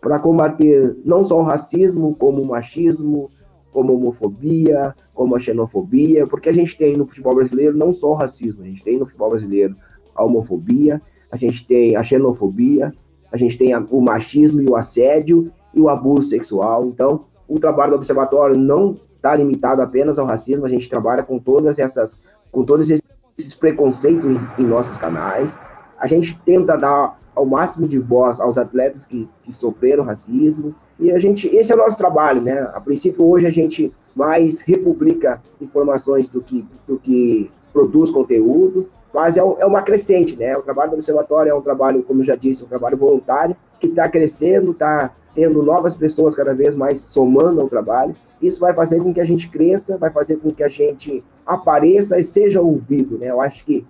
para 0.00 0.16
combater 0.16 0.96
não 1.04 1.24
só 1.24 1.40
o 1.40 1.42
racismo, 1.42 2.14
como 2.14 2.40
o 2.40 2.46
machismo, 2.46 3.28
como 3.72 3.90
a 3.90 3.96
homofobia, 3.96 4.94
como 5.12 5.34
a 5.34 5.40
xenofobia, 5.40 6.24
porque 6.24 6.48
a 6.48 6.52
gente 6.52 6.78
tem 6.78 6.96
no 6.96 7.04
futebol 7.04 7.34
brasileiro 7.34 7.76
não 7.76 7.92
só 7.92 8.12
o 8.12 8.14
racismo, 8.14 8.62
a 8.62 8.66
gente 8.66 8.84
tem 8.84 8.96
no 8.96 9.06
futebol 9.06 9.30
brasileiro 9.30 9.74
a 10.14 10.22
homofobia, 10.22 11.02
a 11.32 11.36
gente 11.36 11.66
tem 11.66 11.96
a 11.96 12.02
xenofobia, 12.04 12.92
a 13.32 13.36
gente 13.36 13.58
tem 13.58 13.74
o 13.74 14.00
machismo 14.00 14.62
e 14.62 14.70
o 14.70 14.76
assédio 14.76 15.50
e 15.74 15.80
o 15.80 15.88
abuso 15.88 16.28
sexual. 16.28 16.86
Então, 16.86 17.24
o 17.48 17.58
trabalho 17.58 17.90
do 17.90 17.96
observatório 17.96 18.56
não 18.56 18.94
está 19.16 19.34
limitado 19.34 19.82
apenas 19.82 20.18
ao 20.18 20.26
racismo, 20.26 20.64
a 20.64 20.68
gente 20.68 20.88
trabalha 20.88 21.22
com 21.22 21.38
todas 21.38 21.78
essas, 21.78 22.22
com 22.52 22.64
todos 22.64 22.90
esses 22.90 23.54
preconceitos 23.58 24.24
em, 24.24 24.62
em 24.62 24.66
nossos 24.66 24.96
canais. 24.96 25.58
A 25.98 26.06
gente 26.06 26.38
tenta 26.44 26.76
dar 26.76 27.18
ao 27.34 27.44
máximo 27.44 27.86
de 27.86 27.98
voz 27.98 28.40
aos 28.40 28.56
atletas 28.56 29.04
que, 29.04 29.28
que 29.42 29.52
sofreram 29.52 30.04
racismo. 30.04 30.74
E 30.98 31.10
a 31.10 31.18
gente, 31.18 31.46
esse 31.54 31.70
é 31.70 31.74
o 31.74 31.78
nosso 31.78 31.98
trabalho, 31.98 32.40
né? 32.40 32.70
A 32.74 32.80
princípio, 32.80 33.24
hoje 33.26 33.46
a 33.46 33.50
gente 33.50 33.92
mais 34.14 34.60
republica 34.60 35.42
informações 35.60 36.28
do 36.28 36.40
que, 36.40 36.64
do 36.86 36.98
que 36.98 37.50
produz 37.72 38.10
conteúdo, 38.10 38.88
mas 39.16 39.38
é, 39.38 39.40
é 39.40 39.64
uma 39.64 39.80
crescente, 39.80 40.36
né? 40.36 40.54
O 40.58 40.62
trabalho 40.62 40.90
do 40.90 40.96
observatório 40.96 41.48
é 41.48 41.54
um 41.54 41.62
trabalho, 41.62 42.02
como 42.02 42.22
já 42.22 42.36
disse, 42.36 42.62
um 42.62 42.66
trabalho 42.66 42.98
voluntário, 42.98 43.56
que 43.80 43.86
está 43.86 44.06
crescendo, 44.10 44.72
está 44.72 45.10
tendo 45.34 45.62
novas 45.62 45.94
pessoas 45.94 46.34
cada 46.34 46.52
vez 46.52 46.74
mais 46.74 47.00
somando 47.00 47.62
ao 47.62 47.66
trabalho. 47.66 48.14
Isso 48.42 48.60
vai 48.60 48.74
fazer 48.74 49.02
com 49.02 49.14
que 49.14 49.20
a 49.20 49.24
gente 49.24 49.48
cresça, 49.48 49.96
vai 49.96 50.10
fazer 50.10 50.36
com 50.36 50.50
que 50.50 50.62
a 50.62 50.68
gente 50.68 51.24
apareça 51.46 52.18
e 52.18 52.22
seja 52.22 52.60
ouvido. 52.60 53.16
Né? 53.16 53.30
Eu 53.30 53.40
acho 53.40 53.64
que 53.64 53.86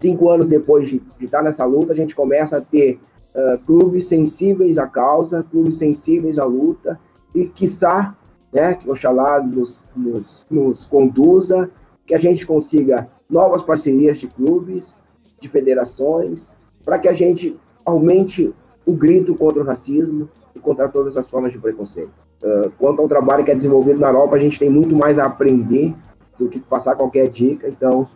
cinco 0.00 0.28
anos 0.28 0.48
depois 0.48 0.88
de, 0.88 1.00
de 1.16 1.26
estar 1.26 1.44
nessa 1.44 1.64
luta, 1.64 1.92
a 1.92 1.96
gente 1.96 2.16
começa 2.16 2.56
a 2.56 2.60
ter 2.60 2.98
uh, 3.36 3.64
clubes 3.64 4.08
sensíveis 4.08 4.78
à 4.78 4.88
causa, 4.88 5.46
clubes 5.48 5.78
sensíveis 5.78 6.40
à 6.40 6.44
luta, 6.44 6.98
e 7.32 7.44
quiçá, 7.44 8.16
né, 8.52 8.74
que 8.74 8.90
Oxalá 8.90 9.40
nos, 9.40 9.84
nos, 9.94 10.44
nos 10.50 10.84
conduza, 10.86 11.70
que 12.04 12.16
a 12.16 12.18
gente 12.18 12.44
consiga 12.44 13.08
novas 13.28 13.62
parcerias 13.62 14.18
de 14.18 14.26
clubes, 14.26 14.94
de 15.40 15.48
federações, 15.48 16.56
para 16.84 16.98
que 16.98 17.08
a 17.08 17.12
gente 17.12 17.56
aumente 17.84 18.54
o 18.84 18.92
grito 18.92 19.34
contra 19.34 19.62
o 19.62 19.64
racismo 19.64 20.28
e 20.54 20.60
contra 20.60 20.88
todas 20.88 21.16
as 21.16 21.28
formas 21.28 21.52
de 21.52 21.58
preconceito. 21.58 22.12
Uh, 22.42 22.70
quanto 22.78 23.02
ao 23.02 23.08
trabalho 23.08 23.44
que 23.44 23.50
é 23.50 23.54
desenvolvido 23.54 24.00
na 24.00 24.08
Europa, 24.08 24.36
a 24.36 24.38
gente 24.38 24.58
tem 24.58 24.70
muito 24.70 24.94
mais 24.94 25.18
a 25.18 25.24
aprender 25.24 25.94
do 26.38 26.48
que 26.48 26.60
passar 26.60 26.94
qualquer 26.94 27.28
dica, 27.28 27.68
então 27.68 28.08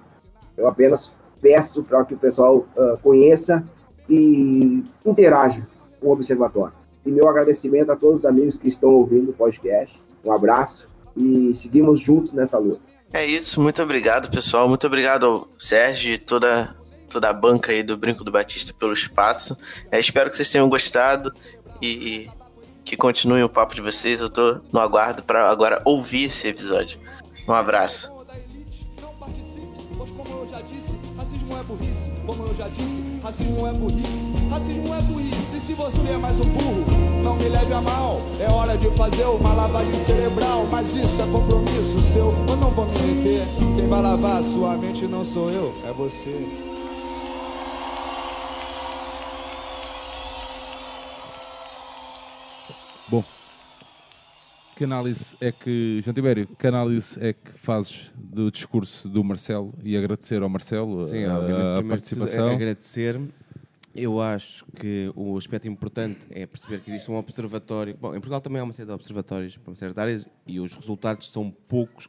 eu 0.57 0.69
apenas 0.69 1.13
peço 1.41 1.83
para 1.83 2.05
que 2.05 2.15
o 2.15 2.19
pessoal 2.19 2.67
uh, 2.77 2.99
conheça 3.03 3.65
e 4.09 4.85
interaja 5.05 5.67
com 6.01 6.09
o 6.09 6.13
Observatório. 6.13 6.75
E 7.05 7.11
meu 7.11 7.29
agradecimento 7.29 7.91
a 7.91 7.97
todos 7.97 8.21
os 8.21 8.27
amigos 8.27 8.59
que 8.59 8.69
estão 8.69 8.91
ouvindo 8.91 9.31
o 9.31 9.35
podcast. 9.35 9.99
Um 10.25 10.33
abraço 10.33 10.89
e 11.17 11.55
seguimos 11.55 11.99
juntos 12.01 12.33
nessa 12.33 12.59
luta. 12.59 12.90
É 13.13 13.25
isso, 13.25 13.61
muito 13.61 13.83
obrigado, 13.83 14.31
pessoal. 14.31 14.69
Muito 14.69 14.87
obrigado 14.87 15.27
ao 15.27 15.49
Sérgio 15.59 16.15
e 16.15 16.19
toda, 16.19 16.77
toda 17.09 17.29
a 17.29 17.33
banca 17.33 17.73
aí 17.73 17.83
do 17.83 17.97
Brinco 17.97 18.23
do 18.23 18.31
Batista 18.31 18.73
pelo 18.73 18.93
espaço. 18.93 19.57
É, 19.91 19.99
espero 19.99 20.31
que 20.31 20.37
vocês 20.37 20.51
tenham 20.51 20.69
gostado 20.69 21.33
e 21.83 22.31
que 22.85 22.97
continue 22.97 23.43
o 23.43 23.49
papo 23.49 23.75
de 23.75 23.81
vocês. 23.81 24.21
Eu 24.21 24.31
tô 24.31 24.61
no 24.73 24.79
aguardo 24.79 25.23
para 25.23 25.51
agora 25.51 25.83
ouvir 25.85 26.25
esse 26.25 26.47
episódio. 26.47 27.01
Um 27.49 27.53
abraço. 27.53 28.13
Como 32.27 32.47
eu 32.47 32.55
já 32.55 32.69
disse, 32.69 33.10
racismo 33.23 33.67
é 33.67 33.73
burrice, 33.73 34.27
racismo 34.51 34.95
é 34.95 35.03
burrice. 35.03 35.57
E 35.57 35.61
se 35.61 35.75
você 35.75 36.11
é 36.11 36.17
mais 36.17 36.41
um 36.41 36.45
burro, 36.45 36.85
não 37.23 37.37
me 37.37 37.49
leve 37.49 37.73
a 37.73 37.81
mal. 37.81 38.19
É 38.39 38.51
hora 38.51 38.77
de 38.77 38.89
fazer 38.91 39.25
uma 39.25 39.53
lavagem 39.53 39.95
cerebral, 39.95 40.67
mas 40.71 40.95
isso 40.95 41.21
é 41.21 41.27
compromisso 41.27 42.01
seu. 42.01 42.33
Eu 42.49 42.57
não 42.57 42.71
vou 42.71 42.87
me 42.87 43.01
meter. 43.01 43.47
Quem 43.77 43.89
vai 43.89 44.03
lavar 44.03 44.39
a 44.39 44.43
sua 44.43 44.77
mente 44.77 45.07
não 45.07 45.25
sou 45.25 45.51
eu, 45.51 45.75
é 45.85 45.93
você. 45.93 46.49
Bom, 53.09 53.25
que 54.81 54.85
análise 54.85 55.37
é 55.43 55.53
que, 55.53 56.01
João 56.03 56.15
Tibério, 56.15 56.47
que 56.47 56.67
análise 56.67 57.23
é 57.23 57.35
que 57.35 57.51
fazes 57.59 58.11
do 58.17 58.51
discurso 58.51 59.11
do 59.11 59.23
Marcelo 59.23 59.75
e 59.85 59.95
agradecer 59.95 60.41
ao 60.41 60.49
Marcelo 60.49 61.05
Sim, 61.05 61.25
a, 61.25 61.37
a 61.37 61.77
tudo, 61.77 61.89
participação? 61.91 62.49
agradecer 62.49 63.21
Eu 63.95 64.23
acho 64.23 64.65
que 64.75 65.13
o 65.15 65.37
aspecto 65.37 65.69
importante 65.69 66.27
é 66.31 66.47
perceber 66.47 66.81
que 66.81 66.91
existe 66.91 67.11
um 67.11 67.17
observatório. 67.17 67.95
Bom, 68.01 68.13
em 68.13 68.21
Portugal 68.21 68.41
também 68.41 68.59
há 68.59 68.65
uma 68.65 68.73
série 68.73 68.87
de 68.87 68.95
observatórios 68.95 69.59
para 69.59 69.71
uma 69.71 69.77
série 69.77 69.93
de 69.93 70.01
áreas 70.01 70.27
e 70.47 70.59
os 70.59 70.73
resultados 70.73 71.31
são 71.31 71.51
poucos. 71.51 72.09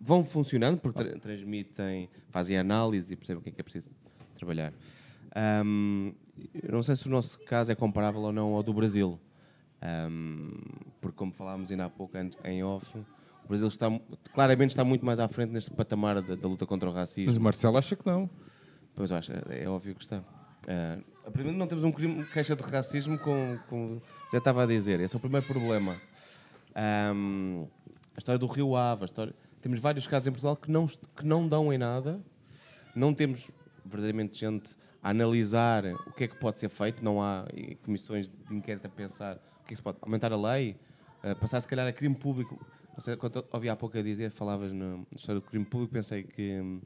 Vão 0.00 0.24
funcionando 0.24 0.78
porque 0.78 1.04
tra 1.04 1.20
transmitem, 1.20 2.08
fazem 2.30 2.58
análise 2.58 3.12
e 3.12 3.16
percebem 3.16 3.38
o 3.38 3.44
que 3.44 3.50
é 3.50 3.52
que 3.52 3.60
é 3.60 3.62
preciso 3.62 3.90
trabalhar. 4.34 4.72
Um, 5.64 6.12
eu 6.64 6.72
não 6.72 6.82
sei 6.82 6.96
se 6.96 7.06
o 7.06 7.10
nosso 7.10 7.38
caso 7.38 7.70
é 7.70 7.76
comparável 7.76 8.22
ou 8.22 8.32
não 8.32 8.54
ao 8.54 8.62
do 8.64 8.74
Brasil. 8.74 9.20
Um, 9.82 10.50
porque, 11.00 11.16
como 11.16 11.32
falávamos 11.32 11.70
ainda 11.70 11.86
há 11.86 11.90
pouco 11.90 12.16
em 12.44 12.62
off, 12.62 12.96
o 13.44 13.48
Brasil 13.48 13.66
está, 13.66 13.88
claramente 14.32 14.70
está 14.70 14.84
muito 14.84 15.04
mais 15.04 15.18
à 15.18 15.26
frente 15.26 15.50
neste 15.50 15.70
patamar 15.72 16.22
da, 16.22 16.36
da 16.36 16.48
luta 16.48 16.64
contra 16.64 16.88
o 16.88 16.92
racismo. 16.92 17.26
Mas 17.26 17.36
o 17.36 17.40
Marcelo 17.40 17.76
acha 17.76 17.96
que 17.96 18.06
não. 18.06 18.30
Pois 18.94 19.10
acho, 19.10 19.32
é, 19.32 19.64
é 19.64 19.68
óbvio 19.68 19.94
que 19.94 20.02
está. 20.02 20.18
Uh, 20.18 21.30
primeiro, 21.32 21.58
não 21.58 21.66
temos 21.66 21.84
um 21.84 21.90
crime, 21.90 22.24
queixa 22.26 22.54
de 22.54 22.62
racismo, 22.62 23.18
como, 23.18 23.58
como 23.68 24.02
já 24.30 24.38
estava 24.38 24.62
a 24.62 24.66
dizer. 24.66 25.00
Esse 25.00 25.16
é 25.16 25.18
o 25.18 25.20
primeiro 25.20 25.46
problema. 25.46 26.00
Um, 27.14 27.66
a 28.14 28.18
história 28.18 28.38
do 28.38 28.46
Rio 28.46 28.76
Ave, 28.76 29.04
história... 29.04 29.34
temos 29.60 29.80
vários 29.80 30.06
casos 30.06 30.28
em 30.28 30.30
Portugal 30.30 30.56
que 30.56 30.70
não, 30.70 30.86
que 30.86 31.26
não 31.26 31.48
dão 31.48 31.72
em 31.72 31.78
nada. 31.78 32.20
Não 32.94 33.12
temos 33.12 33.50
verdadeiramente 33.84 34.38
gente 34.38 34.76
a 35.02 35.10
analisar 35.10 35.84
o 36.06 36.12
que 36.12 36.24
é 36.24 36.28
que 36.28 36.36
pode 36.36 36.60
ser 36.60 36.68
feito. 36.68 37.04
Não 37.04 37.20
há 37.20 37.44
comissões 37.84 38.28
de 38.28 38.54
inquérito 38.54 38.86
a 38.86 38.90
pensar 38.90 39.40
que 39.72 39.76
se 39.76 39.82
pode 39.82 39.98
aumentar 40.00 40.32
a 40.32 40.36
lei, 40.36 40.76
uh, 41.24 41.36
passar 41.36 41.60
se 41.60 41.68
calhar 41.68 41.86
a 41.86 41.92
crime 41.92 42.14
público. 42.14 42.58
Não 42.92 43.00
sei, 43.00 43.16
quando 43.16 43.44
ouvi 43.50 43.68
há 43.68 43.76
pouco 43.76 43.96
a 43.96 44.02
dizer, 44.02 44.30
falavas 44.30 44.72
na 44.72 45.00
história 45.14 45.40
do 45.40 45.46
crime 45.46 45.64
público, 45.64 45.92
pensei 45.92 46.22
que 46.24 46.60
hum, 46.60 46.80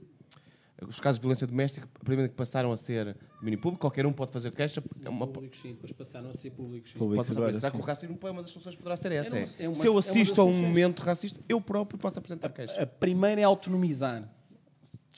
os 0.86 1.00
casos 1.00 1.18
de 1.18 1.22
violência 1.22 1.46
doméstica, 1.46 1.88
primeiro 2.04 2.30
que 2.30 2.36
passaram 2.36 2.70
a 2.70 2.76
ser 2.76 3.16
domínio 3.38 3.58
público, 3.58 3.80
qualquer 3.80 4.04
um 4.04 4.12
pode 4.12 4.30
fazer 4.30 4.50
queixa. 4.52 4.82
É 5.02 5.08
uma... 5.08 5.26
Públicos, 5.26 5.60
sim, 5.60 5.72
depois 5.72 5.92
passaram 5.92 6.28
a 6.28 6.34
ser 6.34 6.50
públicos. 6.50 6.92
Sim. 6.92 6.98
Público 6.98 7.24
pode 7.24 7.52
passar 7.52 7.70
que 7.70 7.76
o 7.76 7.80
racismo 7.80 8.18
é 8.22 8.30
uma 8.30 8.42
das 8.42 8.50
soluções 8.50 8.76
poderá 8.76 8.96
ser 8.96 9.12
essa. 9.12 9.38
É, 9.38 9.48
é 9.60 9.68
uma, 9.68 9.74
Se 9.74 9.86
eu 9.86 9.96
assisto 9.96 10.40
é 10.40 10.42
a 10.42 10.44
um 10.44 10.52
momento 10.52 11.00
racista, 11.00 11.40
eu 11.48 11.60
próprio 11.60 11.98
posso 11.98 12.18
apresentar 12.18 12.50
queixa. 12.50 12.82
A 12.82 12.86
primeira 12.86 13.40
é 13.40 13.44
autonomizar 13.44 14.28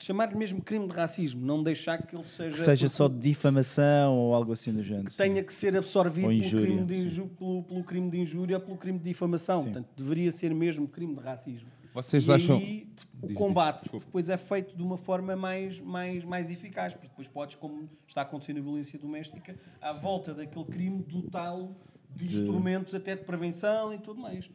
chamar-lhe 0.03 0.35
mesmo 0.35 0.61
crime 0.61 0.87
de 0.87 0.93
racismo, 0.93 1.45
não 1.45 1.61
deixar 1.61 2.01
que 2.01 2.15
ele 2.15 2.23
seja. 2.23 2.55
Que 2.55 2.61
seja 2.61 2.89
só 2.89 3.07
de 3.07 3.19
difamação 3.19 4.17
ou 4.17 4.33
algo 4.33 4.53
assim 4.53 4.73
do 4.73 4.83
género. 4.83 5.09
Que 5.09 5.17
tenha 5.17 5.43
que 5.43 5.53
ser 5.53 5.75
absorvido 5.75 6.31
injúria, 6.31 6.67
pelo, 6.67 6.85
crime 6.85 6.85
de 6.85 7.05
injúria, 7.05 7.29
pelo, 7.37 7.63
pelo, 7.63 7.83
crime 7.83 8.09
de 8.09 8.19
injúria 8.19 8.57
ou 8.57 8.63
pelo 8.63 8.77
crime 8.77 8.97
de 8.97 9.03
difamação. 9.03 9.59
Sim. 9.59 9.65
Portanto, 9.65 9.87
deveria 9.95 10.31
ser 10.31 10.53
mesmo 10.53 10.87
crime 10.87 11.15
de 11.15 11.21
racismo. 11.21 11.69
Vocês 11.93 12.27
e 12.27 12.31
acham. 12.31 12.57
Aí, 12.57 12.87
o 13.21 13.33
combate 13.33 13.89
depois 13.91 14.29
é 14.29 14.37
feito 14.37 14.75
de 14.75 14.81
uma 14.81 14.97
forma 14.97 15.35
mais, 15.35 15.79
mais, 15.79 16.23
mais 16.23 16.49
eficaz, 16.49 16.93
porque 16.93 17.07
depois 17.07 17.27
podes, 17.27 17.55
como 17.55 17.89
está 18.07 18.21
acontecendo 18.21 18.59
a 18.59 18.61
violência 18.61 18.97
doméstica, 18.97 19.55
à 19.81 19.91
volta 19.91 20.33
daquele 20.33 20.65
crime, 20.65 21.03
dotá-lo 21.03 21.75
de, 22.15 22.27
de 22.27 22.35
instrumentos 22.37 22.95
até 22.95 23.15
de 23.15 23.23
prevenção 23.23 23.93
e 23.93 23.97
tudo 23.97 24.21
mais. 24.21 24.49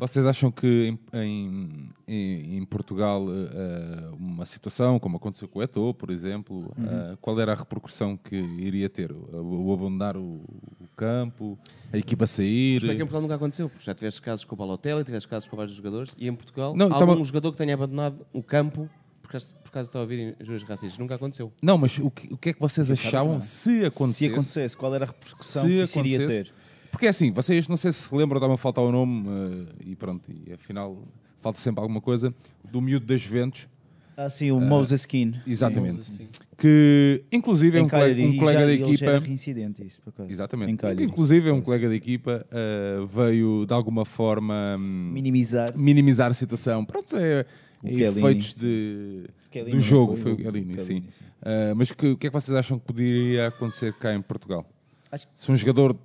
Vocês 0.00 0.24
acham 0.24 0.50
que 0.50 0.96
em, 1.12 1.90
em, 2.08 2.56
em 2.56 2.64
Portugal 2.64 3.22
uh, 3.22 4.16
uma 4.18 4.46
situação 4.46 4.98
como 4.98 5.18
aconteceu 5.18 5.46
com 5.46 5.58
o 5.58 5.62
Eto'o, 5.62 5.92
por 5.92 6.10
exemplo, 6.10 6.72
uhum. 6.74 7.12
uh, 7.12 7.16
qual 7.20 7.38
era 7.38 7.52
a 7.52 7.54
repercussão 7.54 8.16
que 8.16 8.34
iria 8.34 8.88
ter? 8.88 9.12
O, 9.12 9.66
o 9.66 9.74
abandonar 9.74 10.16
o, 10.16 10.40
o, 10.80 10.88
campo, 10.96 11.58
a 11.92 11.98
equipa 11.98 12.26
sair? 12.26 12.80
Mas 12.80 12.92
é 12.92 12.94
que 12.94 13.02
em 13.02 13.04
Portugal 13.04 13.20
nunca 13.20 13.34
aconteceu, 13.34 13.68
porque 13.68 13.84
já 13.84 13.92
tiveste 13.92 14.22
casos 14.22 14.42
com 14.46 14.54
o 14.54 14.58
Balotelli, 14.58 15.04
tiveste 15.04 15.28
casos 15.28 15.46
com 15.46 15.54
vários 15.54 15.76
jogadores, 15.76 16.14
e 16.16 16.26
em 16.26 16.34
Portugal 16.34 16.74
não, 16.74 16.86
há 16.86 16.94
algum 16.94 17.12
tava... 17.12 17.24
jogador 17.24 17.52
que 17.52 17.58
tenha 17.58 17.74
abandonado 17.74 18.26
o 18.32 18.42
campo 18.42 18.88
por 19.20 19.32
causa, 19.32 19.54
por 19.62 19.70
causa 19.70 19.84
de 19.84 19.88
estar 19.90 19.98
a 19.98 20.02
ouvir 20.02 20.34
injúrias 20.40 20.62
racistas. 20.62 20.98
Nunca 20.98 21.16
aconteceu. 21.16 21.52
Não, 21.60 21.76
mas 21.76 21.98
o 21.98 22.10
que, 22.10 22.32
o 22.32 22.38
que 22.38 22.48
é 22.48 22.52
que 22.54 22.60
vocês 22.60 22.90
achavam 22.90 23.38
se 23.38 23.84
acontecesse? 23.84 24.24
Se 24.24 24.32
acontecesse, 24.32 24.76
qual 24.78 24.94
era 24.94 25.04
a 25.04 25.08
repercussão 25.08 25.62
se 25.62 25.68
que 25.68 25.82
isso 25.82 25.98
iria 25.98 26.26
ter? 26.26 26.54
Porque 26.90 27.06
é 27.06 27.08
assim, 27.08 27.30
vocês 27.30 27.68
não 27.68 27.76
sei 27.76 27.92
se 27.92 28.14
lembram, 28.14 28.40
dá-me 28.40 28.54
a 28.54 28.56
faltar 28.56 28.84
o 28.84 28.90
nome, 28.90 29.28
uh, 29.28 29.68
e 29.84 29.94
pronto, 29.96 30.30
e 30.30 30.52
afinal 30.52 30.98
falta 31.40 31.58
sempre 31.58 31.80
alguma 31.80 32.00
coisa, 32.00 32.34
do 32.70 32.80
miúdo 32.80 33.06
das 33.06 33.20
Juventus. 33.20 33.68
Ah, 34.16 34.28
sim, 34.28 34.50
o 34.50 34.58
uh, 34.58 34.60
Moses 34.60 35.06
Keane. 35.06 35.40
Exatamente. 35.46 36.04
Sim. 36.04 36.28
Que, 36.58 37.24
inclusive, 37.32 37.78
é 37.78 37.82
um, 37.82 37.88
colega, 37.88 38.22
um 38.22 38.36
colega 38.36 38.66
da 38.66 38.72
equipa. 38.74 39.18
reincidente, 39.18 39.82
isso, 39.82 39.98
por 40.02 40.10
acaso. 40.10 40.30
Exatamente. 40.30 40.76
Que, 40.76 41.04
inclusive, 41.04 41.48
é 41.48 41.52
um 41.52 41.62
colega 41.62 41.88
da 41.88 41.94
equipa, 41.94 42.46
uh, 42.52 43.06
veio 43.06 43.64
de 43.64 43.72
alguma 43.72 44.04
forma 44.04 44.76
um, 44.78 45.12
minimizar. 45.12 45.68
minimizar 45.74 46.30
a 46.30 46.34
situação. 46.34 46.84
Pronto, 46.84 47.16
é. 47.16 47.46
efeitos 47.82 48.52
de, 48.52 49.24
do 49.70 49.80
jogo, 49.80 50.16
foi, 50.16 50.22
foi 50.22 50.32
o 50.32 50.36
Kelini, 50.36 50.78
sim. 50.80 50.84
sim. 50.84 51.24
Uh, 51.40 51.74
mas 51.74 51.88
o 51.88 51.96
que, 51.96 52.16
que, 52.16 52.26
é 52.26 52.30
que 52.30 52.34
vocês 52.34 52.54
acham 52.54 52.78
que 52.78 52.84
poderia 52.84 53.46
acontecer 53.46 53.94
cá 53.94 54.14
em 54.14 54.20
Portugal? 54.20 54.66
Acho... 55.10 55.26
Se 55.34 55.50
um 55.50 55.56
jogador 55.56 55.96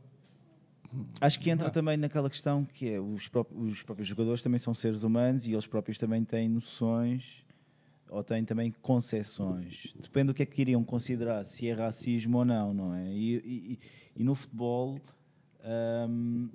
Acho 1.19 1.39
que 1.39 1.49
entra 1.49 1.69
também 1.69 1.97
naquela 1.97 2.29
questão 2.29 2.65
que 2.65 2.89
é 2.89 2.99
os 2.99 3.27
próprios, 3.27 3.73
os 3.73 3.83
próprios 3.83 4.07
jogadores 4.07 4.41
também 4.41 4.59
são 4.59 4.73
seres 4.73 5.03
humanos 5.03 5.45
e 5.45 5.51
eles 5.51 5.67
próprios 5.67 5.97
também 5.97 6.23
têm 6.23 6.49
noções 6.49 7.45
ou 8.09 8.23
têm 8.23 8.45
também 8.45 8.71
concessões. 8.81 9.93
Depende 9.99 10.27
do 10.27 10.33
que 10.33 10.43
é 10.43 10.45
que 10.45 10.61
iriam 10.61 10.83
considerar, 10.83 11.43
se 11.45 11.67
é 11.67 11.73
racismo 11.73 12.37
ou 12.39 12.45
não, 12.45 12.73
não 12.73 12.93
é? 12.93 13.11
E, 13.11 13.35
e, 13.37 13.79
e 14.15 14.23
no 14.23 14.35
futebol, 14.35 14.99
hum, 16.09 16.49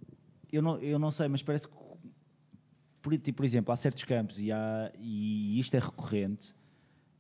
eu, 0.53 0.63
não, 0.63 0.79
eu 0.79 0.99
não 0.99 1.11
sei, 1.11 1.29
mas 1.29 1.43
parece 1.43 1.69
que, 1.69 1.75
por, 3.03 3.17
tipo, 3.19 3.39
por 3.39 3.45
exemplo, 3.45 3.73
há 3.73 3.77
certos 3.77 4.05
campos 4.05 4.39
e, 4.39 4.53
há, 4.53 4.93
e 4.99 5.59
isto 5.59 5.75
é 5.75 5.81
recorrente, 5.81 6.55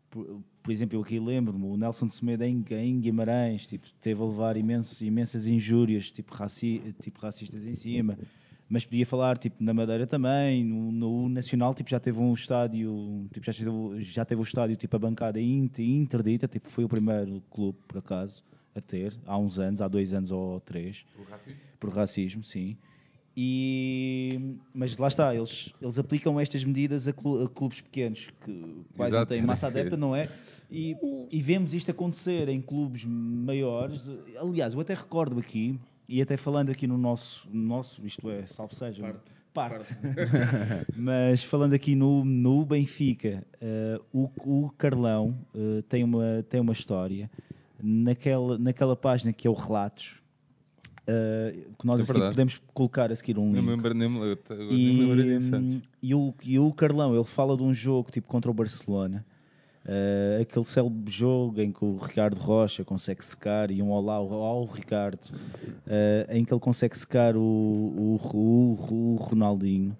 por, 0.08 0.42
por 0.62 0.72
exemplo, 0.72 0.96
eu 0.96 1.02
aqui 1.02 1.18
lembro-me, 1.18 1.64
o 1.64 1.76
Nelson 1.76 2.08
Semedo 2.08 2.44
em, 2.44 2.64
em 2.70 3.00
Guimarães, 3.00 3.66
tipo, 3.66 3.86
teve 4.00 4.20
a 4.22 4.24
levar 4.24 4.56
imensos, 4.56 5.00
imensas 5.00 5.46
injúrias, 5.46 6.10
tipo, 6.10 6.34
raci, 6.34 6.94
tipo, 7.00 7.20
racistas 7.20 7.64
em 7.64 7.74
cima, 7.74 8.18
mas 8.68 8.84
podia 8.84 9.04
falar, 9.04 9.36
tipo, 9.38 9.62
na 9.62 9.74
Madeira 9.74 10.06
também, 10.06 10.64
no, 10.64 10.92
no 10.92 11.28
Nacional, 11.28 11.74
tipo, 11.74 11.90
já 11.90 11.98
teve 11.98 12.18
um 12.20 12.32
estádio, 12.32 13.26
tipo, 13.32 13.44
já 13.44 13.52
teve, 13.52 14.04
já 14.04 14.24
teve 14.24 14.40
o 14.40 14.44
estádio, 14.44 14.76
tipo, 14.76 14.94
a 14.94 14.98
bancada 14.98 15.40
interdita, 15.40 16.46
tipo, 16.46 16.68
foi 16.68 16.84
o 16.84 16.88
primeiro 16.88 17.42
clube, 17.50 17.78
por 17.88 17.98
acaso, 17.98 18.44
a 18.74 18.80
ter, 18.80 19.14
há 19.26 19.36
uns 19.36 19.58
anos, 19.58 19.80
há 19.80 19.88
dois 19.88 20.14
anos 20.14 20.30
ou 20.30 20.60
três. 20.60 21.04
Por 21.16 21.26
racismo? 21.26 21.60
Por 21.80 21.90
racismo, 21.90 22.44
sim. 22.44 22.76
E, 23.36 24.56
mas 24.74 24.96
lá 24.98 25.08
está, 25.08 25.34
eles, 25.34 25.72
eles 25.80 25.98
aplicam 25.98 26.38
estas 26.40 26.64
medidas 26.64 27.06
a, 27.06 27.12
clu, 27.12 27.44
a 27.44 27.48
clubes 27.48 27.80
pequenos 27.80 28.28
que 28.44 28.84
quase 28.96 29.16
não 29.16 29.24
têm 29.26 29.42
massa 29.42 29.68
adepta, 29.68 29.96
não 29.96 30.14
é? 30.14 30.28
E, 30.70 30.96
e, 31.30 31.40
vemos 31.40 31.72
isto 31.72 31.90
acontecer 31.90 32.48
em 32.48 32.60
clubes 32.60 33.04
maiores. 33.04 34.10
Aliás, 34.36 34.74
eu 34.74 34.80
até 34.80 34.94
recordo 34.94 35.38
aqui, 35.38 35.78
e 36.08 36.20
até 36.20 36.36
falando 36.36 36.70
aqui 36.70 36.86
no 36.86 36.98
nosso, 36.98 37.48
nosso 37.52 38.04
isto 38.04 38.28
é, 38.28 38.44
salve 38.46 38.74
seja, 38.74 39.02
parte. 39.02 39.32
parte. 39.54 39.86
mas 40.96 41.42
falando 41.44 41.72
aqui 41.72 41.94
no, 41.94 42.24
no 42.24 42.64
Benfica, 42.64 43.46
uh, 43.62 44.04
o, 44.44 44.64
o 44.64 44.70
Carlão 44.76 45.38
uh, 45.54 45.82
tem, 45.82 46.02
uma, 46.02 46.44
tem 46.48 46.60
uma 46.60 46.72
história 46.72 47.30
naquela, 47.80 48.58
naquela 48.58 48.96
página 48.96 49.32
que 49.32 49.46
é 49.46 49.50
o 49.50 49.54
Relatos 49.54 50.19
Uh, 51.10 51.74
que 51.76 51.86
nós 51.86 52.08
é 52.08 52.12
podemos 52.12 52.62
colocar 52.72 53.10
a 53.10 53.16
seguir 53.16 53.38
um 53.38 53.46
link. 53.46 53.54
Nem 53.54 53.64
nem, 53.94 54.08
e, 54.70 55.44
hum, 55.52 55.80
e, 56.00 56.14
o, 56.14 56.34
e 56.44 56.58
o 56.58 56.72
Carlão, 56.72 57.14
ele 57.14 57.24
fala 57.24 57.56
de 57.56 57.62
um 57.62 57.72
jogo 57.72 58.12
tipo 58.12 58.28
contra 58.28 58.50
o 58.50 58.54
Barcelona, 58.54 59.24
uh, 59.86 60.42
aquele 60.42 60.64
célebre 60.64 61.10
jogo 61.10 61.60
em 61.60 61.72
que 61.72 61.84
o 61.84 61.96
Ricardo 61.96 62.38
Rocha 62.38 62.84
consegue 62.84 63.24
secar 63.24 63.70
e 63.70 63.82
um 63.82 63.90
olá 63.90 64.14
ao, 64.14 64.64
Ricardo, 64.66 65.24
uh, 65.24 66.30
em 66.30 66.44
que 66.44 66.52
ele 66.52 66.60
consegue 66.60 66.96
secar 66.96 67.36
o, 67.36 67.40
o, 67.40 68.20
o, 68.34 69.14
o 69.14 69.16
Ronaldinho. 69.16 69.96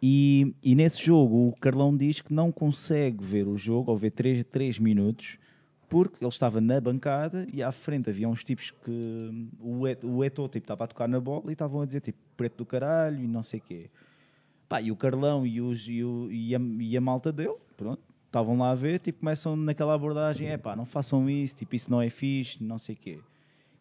E, 0.00 0.54
e, 0.62 0.76
nesse 0.76 1.04
jogo 1.04 1.48
o 1.48 1.52
Carlão 1.60 1.96
diz 1.96 2.20
que 2.20 2.32
não 2.32 2.52
consegue 2.52 3.24
ver 3.24 3.48
o 3.48 3.56
jogo, 3.56 3.90
ou 3.90 3.96
ver 3.96 4.12
3 4.12 4.78
minutos, 4.78 5.36
porque 5.88 6.22
ele 6.22 6.28
estava 6.28 6.60
na 6.60 6.80
bancada 6.80 7.46
e 7.52 7.62
à 7.62 7.72
frente 7.72 8.10
havia 8.10 8.28
uns 8.28 8.44
tipos 8.44 8.70
que 8.70 9.48
o, 9.60 9.86
et, 9.86 10.04
o 10.04 10.22
Eto 10.22 10.46
tipo, 10.48 10.64
estava 10.64 10.84
a 10.84 10.86
tocar 10.86 11.08
na 11.08 11.18
bola 11.18 11.44
e 11.48 11.52
estavam 11.52 11.80
a 11.80 11.86
dizer 11.86 12.00
tipo 12.00 12.18
preto 12.36 12.58
do 12.58 12.66
caralho 12.66 13.22
e 13.22 13.26
não 13.26 13.42
sei 13.42 13.60
o 13.60 13.62
quê. 13.62 13.90
Pá, 14.68 14.82
e 14.82 14.92
o 14.92 14.96
Carlão 14.96 15.46
e, 15.46 15.60
os, 15.60 15.88
e, 15.88 16.04
o, 16.04 16.30
e, 16.30 16.54
a, 16.54 16.60
e 16.60 16.96
a 16.96 17.00
malta 17.00 17.32
dele, 17.32 17.56
pronto, 17.76 18.02
estavam 18.26 18.58
lá 18.58 18.70
a 18.70 18.74
ver, 18.74 19.00
tipo, 19.00 19.20
começam 19.20 19.56
naquela 19.56 19.94
abordagem, 19.94 20.48
é 20.48 20.58
pá, 20.58 20.76
não 20.76 20.84
façam 20.84 21.28
isso, 21.30 21.56
tipo, 21.56 21.74
isso 21.74 21.90
não 21.90 22.02
é 22.02 22.10
fixe, 22.10 22.62
não 22.62 22.76
sei 22.76 22.94
o 22.94 22.98
quê. 22.98 23.20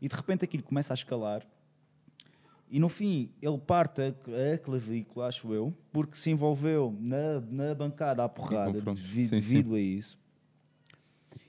E 0.02 0.08
de 0.08 0.16
repente 0.16 0.46
aquilo 0.46 0.64
começa 0.64 0.94
a 0.94 0.96
escalar 0.96 1.46
e 2.70 2.80
no 2.80 2.90
fim 2.90 3.32
ele 3.42 3.58
parte 3.58 4.02
a, 4.02 4.54
a 4.54 4.58
clavícula, 4.58 5.28
acho 5.28 5.54
eu, 5.54 5.74
porque 5.92 6.18
se 6.18 6.30
envolveu 6.30 6.96
na, 7.00 7.40
na 7.50 7.74
bancada 7.74 8.24
à 8.24 8.30
porrada 8.30 8.82
devido, 8.82 9.30
sim, 9.30 9.42
sim. 9.42 9.74
a 9.74 9.80
isso. 9.80 10.20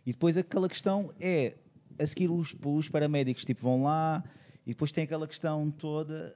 E 0.09 0.13
depois 0.13 0.39
aquela 0.39 0.71
questão 0.71 1.11
é, 1.21 1.55
a 1.99 2.07
seguir 2.07 2.31
os, 2.31 2.57
os 2.65 2.89
paramédicos 2.89 3.45
tipo, 3.45 3.61
vão 3.61 3.83
lá 3.83 4.25
e 4.67 4.71
depois 4.71 4.91
tem 4.91 5.05
aquela 5.05 5.29
questão 5.29 5.71
toda 5.71 6.35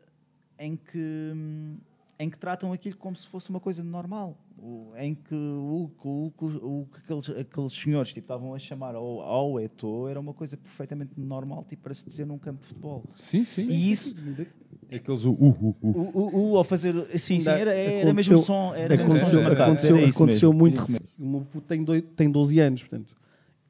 em 0.58 0.76
que, 0.76 1.32
em 2.18 2.28
que 2.28 2.38
tratam 2.38 2.70
aquilo 2.70 2.98
como 2.98 3.16
se 3.16 3.26
fosse 3.26 3.48
uma 3.48 3.58
coisa 3.60 3.82
normal. 3.82 4.36
O- 4.58 4.92
Em 4.94 5.14
que 5.14 5.34
o, 5.34 5.90
o, 6.04 6.32
o, 6.38 6.46
o 6.82 6.86
que 6.92 6.98
aqueles, 6.98 7.30
aqueles 7.30 7.72
senhores 7.72 8.10
tipo, 8.12 8.26
estavam 8.26 8.54
a 8.54 8.58
chamar 8.58 8.94
ao, 8.94 9.22
ao 9.22 9.58
Eto'o 9.58 10.06
era 10.06 10.20
uma 10.20 10.34
coisa 10.34 10.54
perfeitamente 10.54 11.18
normal, 11.18 11.64
tipo, 11.66 11.82
para 11.84 11.94
se 11.94 12.04
dizer 12.04 12.26
num 12.26 12.36
campo 12.38 12.60
de 12.60 12.66
futebol. 12.66 13.02
Sim, 13.16 13.42
sim. 13.42 13.70
E 13.70 13.90
isso, 13.90 14.14
Aqueles 14.94 15.24
uh, 15.24 15.30
uh, 15.32 15.48
uh. 15.58 15.76
o, 15.82 16.18
o, 16.18 16.50
o 16.52 16.56
ao 16.58 16.62
fazer. 16.64 16.94
Sim, 17.18 17.40
sim, 17.40 17.48
era, 17.48 17.72
era 17.72 18.12
mesmo 18.12 18.34
aconteceu- 18.34 18.38
som. 18.38 18.74
Era 18.74 18.94
mesmo 18.98 19.14
aconteceu, 19.14 19.46
aconteceu, 19.50 19.96
era 19.96 20.06
isso 20.06 20.18
aconteceu 20.22 20.52
mesmo, 20.52 20.60
muito. 20.60 20.84
O 21.18 21.26
meu 21.26 21.46
tem, 21.66 21.82
tem 22.02 22.30
12 22.30 22.60
anos, 22.60 22.82
portanto, 22.82 23.21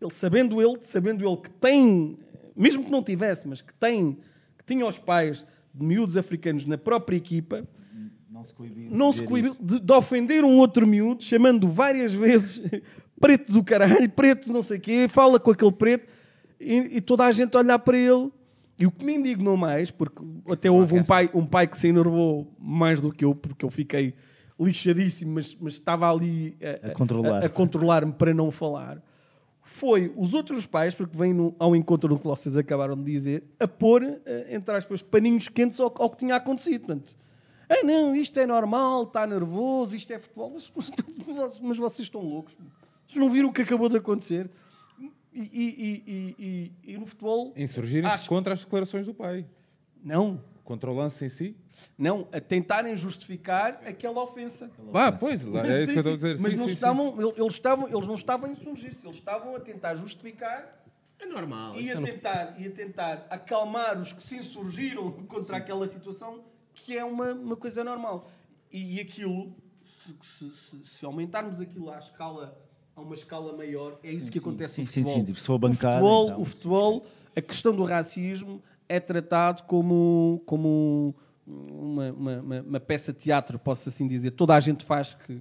ele 0.02 0.12
sabendo 0.12 0.60
ele, 0.60 0.78
sabendo 0.82 1.26
ele 1.26 1.36
que 1.36 1.50
tem, 1.50 2.18
mesmo 2.56 2.84
que 2.84 2.90
não 2.90 3.02
tivesse, 3.02 3.46
mas 3.48 3.60
que 3.60 3.72
tem, 3.74 4.18
que 4.58 4.64
tinha 4.66 4.86
os 4.86 4.98
pais 4.98 5.46
de 5.74 5.84
miúdos 5.84 6.16
africanos 6.16 6.66
na 6.66 6.76
própria 6.76 7.16
equipa, 7.16 7.66
Não 8.30 8.44
se 8.44 8.54
coibiu. 8.54 8.88
de 8.90 8.94
não 8.96 9.10
se 9.12 9.18
dizer 9.18 9.28
coibiu 9.28 9.52
isso. 9.52 9.62
de, 9.62 9.80
de 9.80 9.92
ofender 9.92 10.44
um 10.44 10.58
outro 10.58 10.86
miúdo, 10.86 11.22
chamando 11.22 11.68
várias 11.68 12.12
vezes 12.12 12.60
preto 13.20 13.52
do 13.52 13.62
caralho, 13.62 14.08
preto 14.10 14.52
não 14.52 14.62
sei 14.62 14.78
o 14.78 14.80
quê, 14.80 15.06
fala 15.08 15.38
com 15.40 15.50
aquele 15.50 15.72
preto 15.72 16.06
e, 16.60 16.96
e 16.96 17.00
toda 17.00 17.24
a 17.24 17.32
gente 17.32 17.56
olhar 17.56 17.78
para 17.78 17.96
ele. 17.96 18.30
E 18.78 18.86
o 18.86 18.90
que 18.90 19.04
me 19.04 19.14
indignou 19.14 19.56
mais, 19.56 19.90
porque 19.92 20.20
até 20.50 20.68
houve 20.70 20.94
um 20.98 21.04
pai, 21.04 21.30
um 21.32 21.46
pai 21.46 21.66
que 21.68 21.78
se 21.78 21.86
enervou 21.88 22.52
mais 22.58 23.00
do 23.00 23.12
que 23.12 23.24
eu, 23.24 23.32
porque 23.34 23.64
eu 23.64 23.70
fiquei 23.70 24.14
lixadíssimo, 24.58 25.32
mas, 25.34 25.56
mas 25.60 25.74
estava 25.74 26.10
ali 26.10 26.56
a, 26.82 26.88
A 26.88 26.90
controlar. 26.94 27.42
a- 27.42 27.46
a 27.46 27.48
controlar-me 27.48 28.12
para 28.12 28.32
não 28.34 28.50
falar, 28.50 29.00
foi 29.82 30.12
os 30.16 30.32
outros 30.32 30.64
pais, 30.64 30.94
porque 30.94 31.16
vêm 31.18 31.34
no- 31.34 31.56
ao 31.58 31.74
encontro 31.74 32.08
do 32.08 32.16
que 32.16 32.24
vocês 32.24 32.56
acabaram 32.56 32.94
de 32.96 33.02
dizer, 33.02 33.42
a 33.58 33.66
pôr, 33.66 34.04
eh, 34.24 34.46
entre 34.54 34.76
aspas, 34.76 35.02
paninhos 35.02 35.48
quentes 35.48 35.80
ao, 35.80 35.92
ao 35.98 36.08
que 36.08 36.18
tinha 36.18 36.36
acontecido. 36.36 36.86
Portanto, 36.86 37.12
ah, 37.68 37.82
não, 37.84 38.14
isto 38.14 38.38
é 38.38 38.46
normal, 38.46 39.02
está 39.02 39.26
nervoso, 39.26 39.96
isto 39.96 40.12
é 40.12 40.20
futebol. 40.20 40.52
Mas, 40.54 40.70
mas- 41.26 41.58
mas 41.60 41.76
vocês 41.76 42.06
estão 42.06 42.20
loucos. 42.20 42.54
Vocês 43.08 43.18
não 43.18 43.28
viram 43.28 43.48
o 43.48 43.52
que 43.52 43.62
acabou 43.62 43.88
de 43.88 43.96
acontecer? 43.96 44.48
E, 45.34 45.40
e- 45.40 45.42
e- 45.52 46.02
e- 46.06 46.72
e- 46.86 46.92
e 46.92 46.96
no 46.98 47.04
futebol, 47.06 47.52
Insurgirem-se 47.56 48.14
Acho- 48.14 48.28
contra 48.28 48.54
as 48.54 48.60
declarações 48.60 49.04
do 49.04 49.12
pai. 49.12 49.44
não. 50.04 50.40
Contra 50.64 50.90
o 50.90 50.94
lance 50.94 51.24
em 51.24 51.28
si. 51.28 51.56
Não, 51.98 52.28
a 52.32 52.40
tentarem 52.40 52.96
justificar 52.96 53.80
aquela 53.84 54.22
ofensa. 54.22 54.70
Ah, 54.94 55.10
pois, 55.10 55.44
é 55.44 55.82
isso 55.82 55.86
Sim, 55.86 55.92
que 55.92 55.98
eu 55.98 56.00
estou 56.00 56.00
a 56.00 56.02
sim, 56.02 56.16
dizer. 56.16 56.38
Mas 56.40 56.52
Sim, 56.52 56.58
não 56.58 56.64
sim, 56.64 56.70
sim. 56.70 56.74
estavam, 56.74 57.06
ele- 57.20 57.34
Eles, 57.36 57.52
estavam, 57.54 57.88
eles 57.88 58.06
não 58.06 58.14
estavam 58.14 58.48
a 58.48 58.52
insurgir-se, 58.52 59.04
eles 59.04 59.16
estavam 59.16 59.56
a 59.56 59.60
tentar 59.60 59.96
justificar 59.96 60.84
É 61.18 61.26
normal. 61.26 61.80
e 61.80 61.90
a, 61.90 61.94
é 61.98 62.00
tentar, 62.00 62.60
e 62.60 62.66
a 62.66 62.70
tentar 62.70 63.26
acalmar 63.28 64.00
os 64.00 64.12
que 64.12 64.22
se 64.22 64.36
insurgiram 64.36 65.10
contra 65.26 65.56
aquela 65.56 65.88
situação, 65.88 66.44
que 66.74 66.96
é 66.96 67.04
uma, 67.04 67.32
uma 67.32 67.56
coisa 67.56 67.82
normal. 67.82 68.30
E, 68.70 68.96
e 68.96 69.00
aquilo, 69.00 69.52
se, 69.82 70.14
se- 70.22 70.54
se- 70.54 70.86
se 70.86 71.04
aumentarmos 71.04 71.60
aquilo 71.60 71.90
à 71.90 71.98
escala, 71.98 72.56
a 72.94 73.00
uma 73.00 73.14
escala 73.16 73.52
maior, 73.56 73.98
é 74.04 74.12
isso 74.12 74.30
que 74.30 74.38
acontece 74.38 74.74
Sim, 74.74 74.82
no 74.82 74.86
sim, 74.86 74.92
futebol. 75.02 75.14
sim, 75.20 75.24
tipo, 75.24 75.40
se 75.40 75.46
for 75.46 75.54
o 75.54 75.58
bancada, 75.58 75.94
futebol, 75.98 76.24
então, 76.26 76.40
o 76.40 76.44
futebol, 76.44 77.06
a 77.34 77.40
questão 77.40 77.74
do 77.74 77.82
racismo 77.84 78.62
é 78.94 79.00
tratado 79.00 79.62
como, 79.64 80.42
como 80.46 81.14
uma, 81.46 82.12
uma- 82.12 82.60
uma- 82.62 82.80
peça 82.80 83.12
de 83.12 83.18
teatro, 83.18 83.58
posso 83.58 83.88
assim 83.88 84.06
dizer. 84.06 84.32
Toda 84.32 84.54
a 84.54 84.60
gente 84.60 84.84
faz 84.84 85.14
que, 85.14 85.40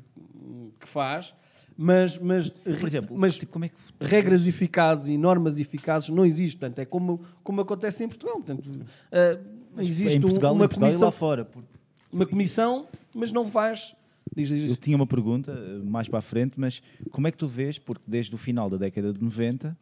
que 0.80 0.88
faz, 0.88 1.34
mas, 1.78 2.18
mas, 2.18 2.50
Por 2.50 2.88
exemplo, 2.88 3.18
mas 3.18 3.38
tipo, 3.38 3.52
como 3.52 3.66
é 3.66 3.70
que 3.70 3.76
regras 4.00 4.46
eficazes 4.48 5.10
e 5.10 5.18
normas 5.18 5.60
eficazes 5.60 6.10
não 6.10 6.26
existem. 6.26 6.60
Portanto, 6.60 6.80
é 6.80 6.86
como, 6.86 7.22
como 7.44 7.62
acontece 7.62 8.04
em 8.04 8.08
Portugal. 8.08 8.36
Portanto, 8.36 8.70
ah, 9.12 9.40
existe 9.80 10.18
em 10.18 10.22
Portugal, 10.22 10.54
uma, 10.54 10.66
em 10.66 10.68
Portugal 10.68 10.90
comissão, 10.90 11.08
lá 11.08 11.12
fora? 11.12 11.46
Porque 11.46 11.68
uma 12.12 12.26
comissão, 12.26 12.88
mas 13.14 13.32
não 13.32 13.48
faz. 13.50 13.96
Diz, 14.36 14.50
diz, 14.50 14.70
Eu 14.70 14.76
tinha 14.78 14.96
uma 14.96 15.08
pergunta 15.08 15.52
eh, 15.52 15.80
mais 15.84 16.08
para 16.08 16.20
a 16.20 16.22
frente, 16.22 16.54
mas 16.60 16.82
como 17.10 17.28
é 17.28 17.32
que 17.32 17.38
tu 17.38 17.48
vês, 17.48 17.78
porque 17.80 18.04
desde 18.08 18.34
o 18.36 18.38
final 18.38 18.70
da 18.70 18.78
década 18.78 19.12
de 19.12 19.22
90, 19.22 19.76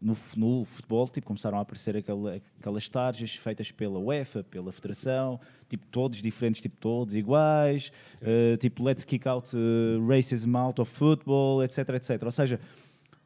no, 0.00 0.16
no 0.36 0.64
futebol, 0.64 1.06
tipo, 1.08 1.26
começaram 1.26 1.58
a 1.58 1.60
aparecer 1.60 1.96
aquela- 1.96 2.40
aquelas 2.58 2.88
tarjas 2.88 3.34
feitas 3.34 3.70
pela 3.70 3.98
UEFA, 3.98 4.42
pela 4.44 4.72
Federação, 4.72 5.38
tipo, 5.68 5.86
todos 5.88 6.22
diferentes, 6.22 6.60
tipo, 6.60 6.76
todos 6.78 7.14
iguais, 7.14 7.92
eh, 8.22 8.56
tipo, 8.56 8.82
let's 8.82 9.04
kick 9.04 9.28
out 9.28 9.48
eh, 9.54 9.98
racism 10.08 10.56
out 10.56 10.80
of 10.80 10.90
football, 10.92 11.62
etc, 11.62 11.90
etc. 11.90 12.22
Ou 12.24 12.30
seja, 12.30 12.58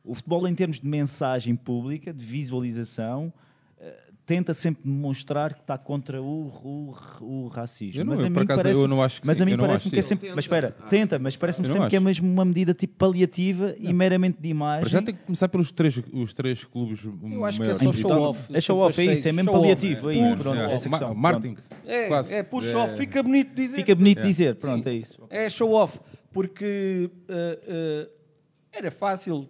o 0.04 0.14
futebol 0.14 0.46
em 0.48 0.54
termos 0.54 0.78
de 0.80 0.86
mensagem 0.86 1.54
pública, 1.56 2.12
de 2.12 2.24
visualização, 2.24 3.32
tenta 4.26 4.54
sempre 4.54 4.82
demonstrar 4.84 5.52
que 5.52 5.60
está 5.60 5.76
contra 5.76 6.22
o, 6.22 6.46
o, 6.64 6.94
o 7.20 7.48
racismo. 7.48 8.00
Eu 8.00 8.04
não- 8.06 8.12
mas 8.14 8.20
eu, 8.20 8.26
a 8.26 8.30
por 8.30 8.38
mim 8.40 8.44
acaso, 8.44 8.62
parece, 8.62 8.80
eu 8.80 8.88
não 8.88 9.02
acho 9.02 9.20
que 9.20 9.26
mas 9.26 9.36
sim, 9.36 9.42
a 9.42 9.46
mim 9.46 9.52
eu 9.52 9.58
não 9.58 9.66
parece-me 9.66 9.90
que 9.92 9.98
é 9.98 10.02
sempre. 10.02 10.30
Mas 10.34 10.44
espera, 10.44 10.70
tenta, 10.88 11.18
mas 11.18 11.36
parece-me 11.36 11.66
Eu 11.66 11.68
não 11.68 11.74
sempre 11.76 11.90
que 11.90 11.96
é 11.96 12.00
mesmo 12.00 12.26
uma 12.30 12.44
medida 12.44 12.72
tipo 12.72 12.94
paliativa 12.96 13.74
e 13.78 13.92
meramente 13.92 14.38
de 14.40 14.48
imagem. 14.48 14.80
Para 14.80 14.88
já 14.90 15.02
tem 15.02 15.14
que 15.14 15.22
começar 15.24 15.48
pelos 15.48 15.70
três, 15.70 16.00
os 16.12 16.32
três 16.32 16.64
clubes 16.64 17.04
Eu 17.04 17.44
acho 17.44 17.58
que 17.58 17.64
é 17.64 17.66
maiores. 17.66 17.82
só 17.82 17.90
Então, 17.90 17.92
show-off. 17.92 18.56
É 18.56 18.60
show-off, 18.60 19.00
é 19.08 19.12
isso, 19.12 19.28
é 19.28 19.32
mesmo 19.32 19.52
paliativo, 19.52 20.10
é 20.10 20.14
isso. 20.14 20.36
Pronto, 20.36 20.58
É, 20.58 20.78
questão. 20.78 21.14
Martin, 21.14 21.56
É, 21.86 22.08
quase. 22.08 22.34
é 22.34 22.42
puro 22.42 22.66
É. 22.66 22.70
show-off. 22.72 22.96
Fica 22.96 23.22
bonito 23.22 23.54
dizer. 23.54 23.76
Fica 23.76 23.94
bonito 23.94 24.18
É. 24.20 24.22
dizer, 24.22 24.54
pronto, 24.56 24.88
é 24.88 24.94
isso. 24.94 25.18
É 25.28 25.50
show-off. 25.50 26.00
Porque 26.32 27.10
ah, 27.28 27.58
ah, 27.68 28.08
era 28.72 28.90
fácil. 28.90 29.48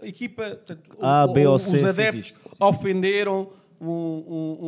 A 0.00 0.06
equipa, 0.06 0.44
portanto, 0.50 0.96
o- 0.98 1.04
A, 1.04 1.26
B 1.26 1.46
o- 1.46 1.52
ou 1.52 1.58
C 1.58 1.76
os 1.78 1.84
adeptos 1.84 2.34
ofenderam 2.60 3.50
um, 3.80 3.86
um- 3.88 4.58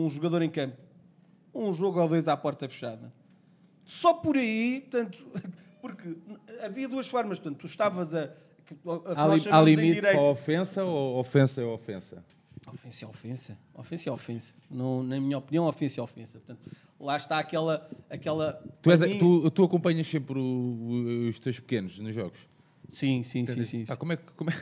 um- 0.00 0.04
um- 0.04 0.10
jogador 0.10 0.42
em 0.42 0.50
campo. 0.50 0.76
Um 1.54 1.72
jogo 1.72 2.00
ou 2.00 2.08
dois 2.08 2.28
à 2.28 2.36
porta 2.36 2.68
fechada. 2.68 3.12
Só 3.84 4.14
por 4.14 4.36
aí, 4.36 4.80
portanto, 4.82 5.18
porque 5.82 6.16
havia 6.62 6.88
duas 6.88 7.06
formas. 7.08 7.38
Portanto, 7.38 7.58
tu 7.60 7.66
estavas 7.66 8.14
a. 8.14 8.24
a 8.24 8.28
que 8.66 9.48
Há, 9.50 9.62
li- 9.62 9.74
limite 9.76 10.00
para 10.00 10.10
direito- 10.12 10.18
a 10.20 10.30
ofensa 10.30 10.84
ou 10.84 11.18
ofensa 11.18 11.62
é 11.62 11.64
ofensa? 11.64 12.24
Ofensa 12.72 13.04
é 13.04 13.08
ofensa. 13.08 13.58
Ofensa 13.74 14.08
é 14.10 14.12
ofensa. 14.12 14.54
Não, 14.70 15.02
na 15.02 15.18
minha 15.18 15.38
opinião, 15.38 15.64
ofensa 15.66 16.00
é 16.00 16.02
ofensa. 16.04 16.38
Portanto, 16.38 16.70
lá 17.00 17.16
está 17.16 17.38
aquela. 17.38 17.88
aquela 18.10 18.62
Tu, 18.82 18.90
és, 18.90 19.00
mim- 19.00 19.18
tu, 19.18 19.50
tu 19.50 19.64
acompanhas 19.64 20.06
sempre 20.06 20.38
o- 20.38 21.28
os 21.28 21.40
teus 21.40 21.58
pequenos 21.58 21.98
nos 21.98 22.14
jogos? 22.14 22.38
Sim, 22.88 23.22
sim, 23.22 23.46
sim, 23.46 23.64
sim. 23.64 23.84
Ah, 23.88 23.96
como, 23.96 24.12
é, 24.12 24.16
que- 24.16 24.32
como, 24.36 24.50
é, 24.50 24.54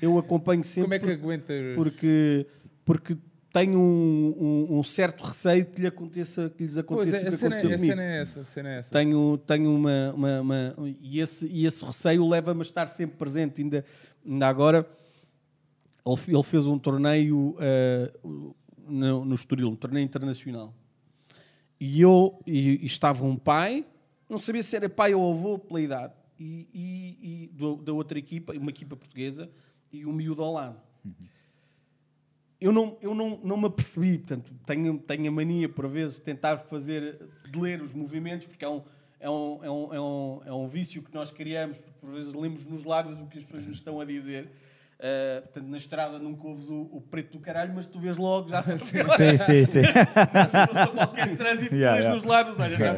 Eu 0.00 0.18
acompanho 0.18 0.64
sempre 0.64 0.82
como 0.82 0.94
é 0.94 0.98
que 1.16 1.22
aguenta? 1.22 1.52
porque, 1.76 2.46
porque 2.84 3.16
tenho 3.52 3.78
um, 3.78 4.34
um- 4.70 4.78
um 4.78 4.82
certo 4.82 5.22
receio 5.22 5.64
que, 5.66 5.80
lhe 5.82 5.86
aconteça, 5.86 6.50
que 6.50 6.64
lhes 6.64 6.74
Pois, 6.74 6.84
aconteça 6.84 7.16
é, 7.18 7.24
o 7.24 7.28
a 7.28 7.30
que 7.30 7.36
cena, 7.36 7.54
aconteceu 7.54 7.70
a 7.70 7.74
comigo. 7.74 7.92
cena 7.92 8.02
é 8.02 8.20
essa. 8.22 8.40
A 8.40 8.44
cena 8.46 8.68
é 8.70 8.78
essa. 8.78 8.90
Tenho, 8.90 9.38
tenho 9.38 9.70
uma. 9.74 10.12
uma, 10.14 10.40
uma- 10.40 10.74
e, 11.00 11.20
esse, 11.20 11.46
e 11.46 11.66
esse 11.66 11.84
receio 11.84 12.26
leva-me 12.28 12.60
a 12.60 12.62
estar 12.62 12.86
sempre 12.88 13.16
presente. 13.16 13.62
Ainda, 13.62 13.84
ainda 14.26 14.48
agora, 14.48 14.88
ele, 16.26 16.42
fez 16.42 16.66
um 16.66 16.78
torneio 16.78 17.56
eh, 17.60 18.12
no, 18.88 19.24
no 19.24 19.34
Estoril, 19.34 19.68
um 19.68 19.76
torneio 19.76 20.04
internacional. 20.04 20.74
E 21.80 22.00
eu 22.00 22.40
e, 22.46 22.82
e 22.82 22.86
estava 22.86 23.24
um 23.24 23.36
pai, 23.36 23.84
não 24.28 24.38
sabia 24.38 24.62
se 24.62 24.74
era 24.76 24.88
pai 24.88 25.14
ou 25.14 25.32
avô 25.32 25.58
pela 25.58 25.80
idade, 25.80 26.12
e, 26.38 26.68
e- 26.74 27.50
e 27.54 27.76
da 27.84 27.92
outra 27.92 28.18
equipa, 28.18 28.52
uma 28.52 28.70
equipa 28.70 28.96
portuguesa, 28.96 29.50
e 29.92 30.04
um 30.06 30.12
miúdo 30.12 30.42
ao 30.42 30.52
lado. 30.52 30.80
Eu 32.60 32.72
não, 32.72 32.96
eu 33.02 33.14
não, 33.14 33.38
não 33.44 33.56
me 33.58 33.66
apercebi, 33.66 34.18
portanto, 34.18 34.52
tenho, 34.64 34.98
tenho 34.98 35.28
a 35.28 35.30
mania, 35.30 35.68
por 35.68 35.86
vezes, 35.88 36.16
de 36.16 36.22
tentar 36.22 36.58
fazer, 36.58 37.18
de 37.50 37.58
ler 37.58 37.82
os 37.82 37.92
movimentos, 37.92 38.46
porque 38.46 38.64
é 38.64 38.68
um, 38.68 38.82
é 39.20 39.28
um, 39.28 39.64
é 39.64 39.70
um, 39.70 39.94
é 39.94 40.00
um, 40.00 40.40
é 40.46 40.52
um 40.52 40.66
vício 40.68 41.02
que 41.02 41.12
nós 41.12 41.30
criamos, 41.30 41.76
porque 41.76 41.92
por 42.00 42.10
vezes 42.10 42.32
lemos 42.32 42.64
nos 42.64 42.84
lábios 42.84 43.20
o 43.20 43.26
que 43.26 43.38
as 43.38 43.44
pessoas 43.44 43.66
nos 43.66 43.76
estão 43.78 44.00
a 44.00 44.04
dizer. 44.04 44.50
Uh, 45.04 45.42
portanto, 45.42 45.66
na 45.68 45.76
estrada 45.76 46.18
nunca 46.18 46.46
ouves 46.48 46.66
o, 46.70 46.88
o 46.92 46.98
preto 46.98 47.32
do 47.32 47.38
caralho, 47.38 47.74
mas 47.74 47.84
tu 47.84 48.00
vês 48.00 48.16
logo, 48.16 48.48
já 48.48 48.62
sabes 48.64 48.90
que 48.90 49.04
Sim, 49.04 49.36
sim, 49.36 49.64
sim. 49.66 49.82
se 49.82 50.86
qualquer 50.94 51.36
trânsito 51.36 51.74
Yeah, 51.74 51.98
yeah, 51.98 52.00
yeah. 52.00 52.14
nos 52.14 52.24
lábios, 52.24 52.58
olha, 52.58 52.76
já 52.78 52.94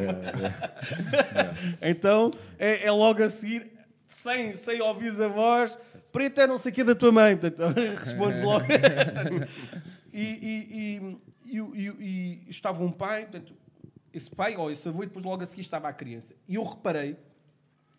Então 1.81 2.31
é, 2.57 2.85
é 2.87 2.91
logo 2.91 3.21
a 3.21 3.29
seguir, 3.29 3.71
sem, 4.07 4.53
sem 4.55 4.81
ouvir 4.81 5.21
a 5.21 5.27
voz, 5.27 5.77
preto 6.13 6.39
é 6.39 6.47
não 6.47 6.57
sei 6.57 6.71
o 6.71 6.75
que 6.75 6.83
da 6.85 6.95
tua 6.95 7.11
mãe, 7.11 7.35
portanto, 7.35 7.75
respondes 7.99 8.41
logo. 8.41 8.65
e, 10.13 10.21
e, 10.23 11.01
e, 11.43 11.57
e, 11.57 11.59
e- 11.59 12.43
e 12.47 12.49
estava 12.49 12.81
um 12.83 12.91
pai, 12.91 13.23
portanto, 13.23 13.53
esse 14.13 14.29
pai 14.29 14.55
ou 14.55 14.71
esse 14.71 14.87
avô, 14.87 15.03
e 15.03 15.07
depois 15.07 15.25
logo 15.25 15.43
a 15.43 15.45
seguir 15.45 15.61
estava 15.61 15.89
a 15.89 15.93
criança. 15.93 16.33
E 16.47 16.55
eu 16.55 16.63
reparei, 16.63 17.17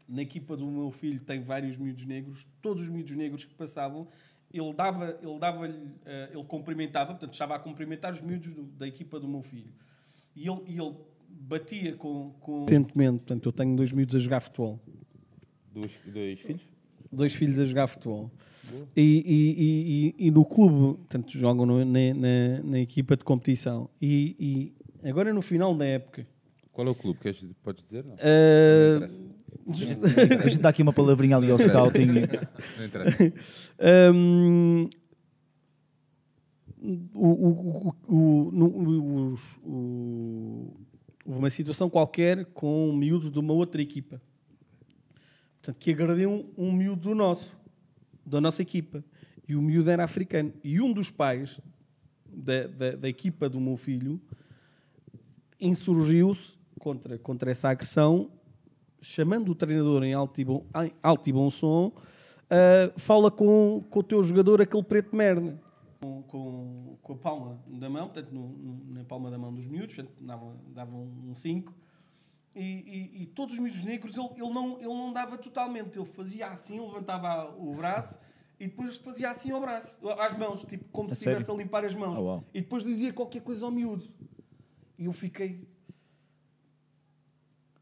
na 0.09 0.23
equipa 0.23 0.57
do 0.57 0.67
meu 0.67 0.91
filho 0.91 1.21
tem 1.21 1.41
vários 1.43 1.77
miúdos 1.77 2.05
negros, 2.07 2.47
todos 2.63 2.85
os 2.85 2.89
miúdos 2.89 3.15
negros 3.15 3.45
que 3.45 3.55
passavam, 3.55 4.09
ele 4.53 4.73
dava, 4.73 5.19
ele 5.23 5.39
dava 5.39 5.67
ele 5.69 6.45
cumprimentava, 6.47 7.11
portanto, 7.13 7.33
estava 7.35 7.55
a 7.55 7.59
cumprimentar 7.59 8.13
os 8.13 8.21
miúdos 8.21 8.55
do- 8.55 8.63
da 8.65 8.87
equipa 8.89 9.21
do 9.21 9.29
meu 9.29 9.43
filho. 9.43 9.71
E 10.35 10.49
ele, 10.49 10.63
e 10.67 10.79
ele 10.81 10.95
batia 11.29 11.95
com, 11.97 12.31
com... 12.41 12.65
Recentemente, 12.65 13.19
portanto, 13.19 13.47
eu 13.47 13.53
tenho 13.53 13.77
dois 13.77 13.93
miúdos 13.93 14.15
a 14.17 14.19
jogar 14.19 14.41
futebol 14.41 14.81
Dois, 15.75 15.99
dois 16.07 16.41
filhos? 16.41 16.63
dois 17.13 17.35
filhos 17.35 17.59
a 17.59 17.67
jogar 17.67 17.87
futebol. 17.87 18.31
E, 18.97 19.03
e- 19.27 20.15
e- 20.19 20.27
e- 20.27 20.31
no 20.31 20.45
clube, 20.45 20.99
portanto, 20.99 21.31
jogam 21.39 21.65
no- 21.67 21.85
na, 21.85 22.15
na- 22.15 22.63
na 22.63 22.79
equipa 22.81 23.17
de 23.17 23.25
competição. 23.25 23.89
E, 24.01 24.73
e 25.03 25.09
agora 25.09 25.33
no 25.33 25.43
final 25.43 25.75
da 25.75 25.85
época, 25.85 26.27
Qual 26.73 26.87
é 26.87 26.91
o 26.91 26.95
clube? 26.95 27.19
Queres, 27.21 27.45
podes 27.63 27.85
dizer? 27.85 28.05
Não, 28.05 28.15
Uh. 28.15 29.35
A 30.43 30.49
gente 30.49 30.61
dá 30.61 30.71
aqui 30.71 30.83
uma 30.83 30.93
palavrinha 30.93 31.37
ali 31.37 31.51
ao 31.51 31.59
scouting. 31.59 32.07
Não 32.79 32.85
interessa. 32.87 33.33
Hum, 34.15 34.89
o, 37.15 37.29
o, 37.29 37.95
o, 38.09 39.39
o- 39.65 40.77
houve 41.25 41.39
uma 41.39 41.51
situação 41.51 41.91
qualquer 41.91 42.47
com 42.47 42.89
um 42.91 42.97
miúdo 42.97 43.31
de 43.31 43.39
uma 43.39 43.53
outra 43.53 43.83
equipa. 43.83 44.21
Portanto, 45.57 45.77
que 45.79 45.91
agrediu 45.93 46.31
um, 46.31 46.47
um 46.69 46.73
miúdo 46.73 47.11
do 47.11 47.15
nosso, 47.15 47.55
da 48.25 48.41
nossa 48.41 48.63
equipa. 48.63 49.05
E 49.47 49.55
o 49.57 49.61
miúdo 49.63 49.91
era 49.91 50.05
africano. 50.05 50.53
E 50.65 50.81
um 50.81 50.93
dos 50.93 51.11
pais 51.11 51.61
da, 52.27 52.67
da, 52.67 52.91
da 52.93 53.09
equipa 53.09 53.49
do 53.49 53.61
meu 53.61 53.77
filho 53.77 54.21
insurgiu-se 55.61 56.57
contra, 56.79 57.19
contra 57.19 57.51
essa 57.51 57.69
agressão, 57.69 58.31
chamando 59.01 59.51
o 59.51 59.55
treinador 59.55 60.03
em 60.05 60.13
alto 60.15 60.41
e 60.41 60.45
bom, 60.45 60.65
alto 61.03 61.29
e 61.29 61.33
bom 61.33 61.51
som, 61.51 61.93
ah, 62.51 62.93
fala 62.97 63.31
com, 63.31 63.83
com 63.91 64.01
o 64.01 64.03
teu 64.03 64.23
jogador 64.23 64.61
aquele 64.61 64.83
preto 64.83 65.11
de 65.11 65.17
merda. 65.17 65.61
Com, 66.01 66.23
com, 66.23 66.97
com 67.03 67.13
a 67.13 67.17
palma 67.17 67.61
da 67.67 67.89
mão, 67.91 68.07
portanto, 68.09 68.31
no- 68.33 68.49
no- 68.49 68.95
na 68.95 69.05
palma 69.05 69.31
da 69.31 69.39
mão 69.39 69.53
dos 69.53 69.67
miúdos, 69.67 69.97
portanto, 69.97 70.15
davam, 70.21 70.55
davam 70.75 71.09
um 71.27 71.35
5. 71.35 71.73
E, 72.55 72.61
e- 72.63 73.23
e 73.23 73.27
todos 73.27 73.55
os 73.55 73.61
miúdos 73.61 73.83
negros 73.85 74.17
ele, 74.17 74.29
ele, 74.37 74.53
não, 74.53 74.77
ele 74.79 74.87
não 74.89 75.13
dava 75.13 75.37
totalmente, 75.39 75.97
ele 75.99 76.07
fazia 76.07 76.49
assim, 76.49 76.81
levantava 76.81 77.55
o 77.59 77.75
braço 77.75 78.19
e 78.59 78.67
depois 78.67 78.97
fazia 78.97 79.31
assim 79.31 79.51
ao 79.53 79.61
braço, 79.61 79.97
às 80.19 80.37
mãos, 80.37 80.65
tipo 80.65 80.85
como 80.91 81.09
A 81.11 81.15
se 81.15 81.21
estivesse 81.29 81.51
a 81.51 81.55
limpar 81.55 81.85
as 81.85 81.95
mãos. 81.95 82.19
Oh, 82.19 82.23
uau. 82.23 82.45
E 82.55 82.61
depois 82.61 82.83
dizia 82.83 83.13
qualquer 83.13 83.43
coisa 83.43 83.65
ao 83.65 83.71
miúdo. 83.71 84.09
E 84.99 85.05
eu 85.05 85.13
fiquei. 85.13 85.69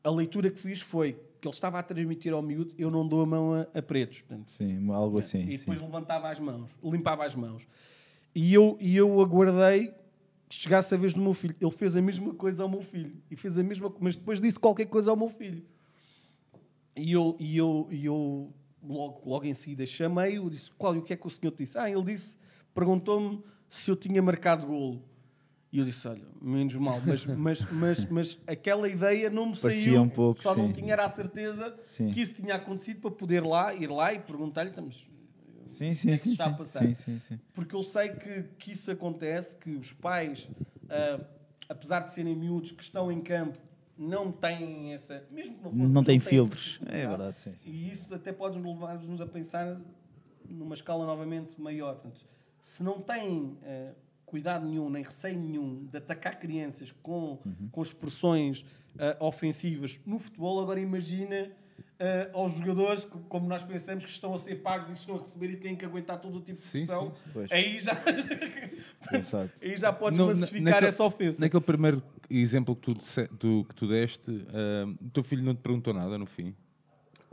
A 0.06 0.10
leitura 0.10 0.48
que 0.50 0.60
fiz 0.60 0.80
foi 0.80 1.14
que 1.40 1.48
ele 1.48 1.54
estava 1.54 1.80
a 1.80 1.82
transmitir 1.82 2.32
ao 2.32 2.40
miúdo: 2.40 2.72
eu 2.78 2.92
não 2.92 3.06
dou 3.06 3.22
a 3.22 3.26
mão 3.26 3.54
a, 3.54 3.66
a 3.76 3.82
pretos. 3.82 4.20
Portanto, 4.20 4.48
Sim, 4.48 4.88
algo 4.92 5.18
assim. 5.18 5.40
e 5.40 5.52
sim. 5.52 5.58
depois 5.58 5.80
levantava 5.80 6.30
as 6.30 6.38
mãos, 6.38 6.70
limpava 6.80 7.24
as 7.24 7.34
mãos. 7.34 7.66
E 8.32 8.54
eu, 8.54 8.76
e 8.80 8.96
eu 8.96 9.20
aguardei 9.20 9.92
que 10.48 10.54
chegasse 10.54 10.94
a 10.94 10.96
vez 10.96 11.12
do 11.12 11.20
meu 11.20 11.34
filho. 11.34 11.56
Ele 11.60 11.70
fez 11.72 11.96
a 11.96 12.02
mesma 12.02 12.32
coisa 12.34 12.62
ao 12.62 12.68
meu 12.68 12.82
filho. 12.82 13.16
E 13.28 13.34
fez 13.34 13.58
a 13.58 13.64
mesma 13.64 13.92
mas 13.98 14.14
depois 14.14 14.40
disse 14.40 14.60
qualquer 14.60 14.86
coisa 14.86 15.10
ao 15.10 15.16
meu 15.16 15.28
filho. 15.28 15.64
E 16.94 17.12
eu, 17.12 17.36
e 17.40 17.56
eu, 17.58 17.88
e 17.90 18.06
eu 18.06 18.54
logo, 18.80 19.28
logo 19.28 19.44
em 19.44 19.54
seguida 19.54 19.84
chamei-o, 19.86 20.48
disse, 20.48 20.70
Cláudio, 20.78 21.02
o 21.02 21.04
que 21.04 21.14
é 21.14 21.16
que 21.16 21.26
o 21.26 21.30
senhor 21.30 21.50
te 21.50 21.64
disse? 21.64 21.76
Ah, 21.76 21.90
ele 21.90 22.04
disse, 22.04 22.36
perguntou-me 22.72 23.42
se 23.68 23.90
eu 23.90 23.96
tinha 23.96 24.22
marcado 24.22 24.66
golo. 24.66 25.02
E 25.72 25.78
eu 25.78 25.84
disse, 25.84 26.06
olha, 26.06 26.22
menos 26.40 26.74
mal, 26.76 27.02
mas, 27.04 27.26
mas, 27.26 27.64
mas, 27.70 28.04
mas 28.06 28.38
aquela 28.46 28.88
ideia 28.88 29.28
não 29.28 29.46
me 29.46 29.56
Parecia 29.56 29.90
saiu, 29.92 30.02
um 30.02 30.08
pouco, 30.08 30.40
só 30.42 30.54
não 30.54 30.66
sim. 30.68 30.72
tinha 30.72 30.92
era 30.92 31.04
a 31.04 31.08
certeza 31.08 31.76
Sim. 31.82 32.10
que 32.10 32.20
isso 32.20 32.34
tinha 32.34 32.54
acontecido 32.54 33.00
para 33.00 33.10
poder 33.10 33.44
lá, 33.44 33.74
ir 33.74 33.90
lá 33.90 34.12
e 34.12 34.18
perguntar-lhe, 34.20 34.70
"Então, 34.70 34.84
mas 34.86 35.06
Sim, 35.68 35.88
o 35.88 35.90
que 35.90 35.94
sim, 35.96 36.10
é 36.10 36.12
que 36.12 36.18
sim. 36.18 36.30
está 36.30 36.46
a 36.46 36.50
sim, 36.50 36.56
passar? 36.56 36.86
sim, 36.86 36.94
sim, 36.94 37.18
sim. 37.18 37.40
Porque 37.52 37.74
eu 37.74 37.82
sei 37.82 38.08
que, 38.10 38.44
que 38.58 38.72
isso 38.72 38.90
acontece, 38.90 39.56
que 39.56 39.70
os 39.70 39.92
pais, 39.92 40.48
ah, 40.88 41.20
apesar 41.68 42.00
de 42.00 42.12
serem 42.14 42.34
miúdos 42.34 42.72
que 42.72 42.82
estão 42.82 43.12
em 43.12 43.20
campo, 43.20 43.58
não 43.98 44.32
têm 44.32 44.94
essa. 44.94 45.24
Mesmo 45.30 45.56
que 45.56 45.62
não, 45.64 45.70
fosse, 45.72 45.82
Não 45.92 46.02
tem 46.04 46.18
têm 46.18 46.20
filtros. 46.20 46.80
É 46.86 47.06
verdade, 47.06 47.38
sim, 47.38 47.54
sim. 47.56 47.70
E 47.70 47.90
isso 47.90 48.14
até 48.14 48.32
pode 48.32 48.58
levar-nos 48.58 49.20
a 49.20 49.26
pensar 49.26 49.78
numa 50.48 50.74
escala 50.74 51.04
novamente 51.04 51.60
maior. 51.60 51.94
Portanto, 51.94 52.24
se 52.62 52.82
não 52.82 53.00
têm 53.00 53.58
ah, 53.62 53.92
cuidado 54.36 54.66
nenhum, 54.66 54.90
nem 54.90 55.02
receio 55.02 55.38
nenhum 55.38 55.86
de 55.90 55.96
atacar 55.96 56.38
crianças 56.38 56.92
com, 57.02 57.38
Uhum. 57.44 57.68
com 57.72 57.82
expressões 57.82 58.64
ah, 58.98 59.16
ofensivas 59.20 59.98
no 60.04 60.18
futebol, 60.18 60.60
agora 60.60 60.78
imagina. 60.78 61.50
ah, 61.98 62.28
aos 62.34 62.54
jogadores, 62.54 63.04
como 63.30 63.46
nós 63.48 63.62
pensamos, 63.62 64.04
que 64.04 64.10
estão 64.10 64.34
a 64.34 64.38
ser 64.38 64.56
pagos 64.56 64.90
e 64.90 64.92
estão 64.92 65.14
a 65.16 65.18
receber 65.18 65.50
e 65.52 65.56
têm 65.56 65.74
que 65.74 65.84
aguentar 65.86 66.18
todo 66.20 66.36
o 66.36 66.40
tipo 66.42 66.60
de 66.60 66.68
pressão, 66.68 67.14
aí 67.50 67.80
já, 67.80 67.92
aí 69.62 69.76
já 69.78 69.92
podes 69.92 70.18
Não, 70.18 70.26
massificar 70.26 70.62
naquele- 70.64 70.86
essa 70.88 71.04
ofensa. 71.04 71.40
Naquele 71.40 71.62
primeiro 71.62 72.02
exemplo 72.28 72.76
que 72.76 72.82
tu, 72.82 72.94
disse- 72.94 73.28
tu- 73.38 73.64
que 73.68 73.74
tu 73.74 73.88
deste, 73.88 74.46
ah, 74.52 74.86
o 75.02 75.10
teu 75.10 75.22
filho 75.24 75.42
não 75.42 75.54
te 75.54 75.60
perguntou 75.62 75.94
nada 75.94 76.18
no 76.18 76.26
fim? 76.26 76.54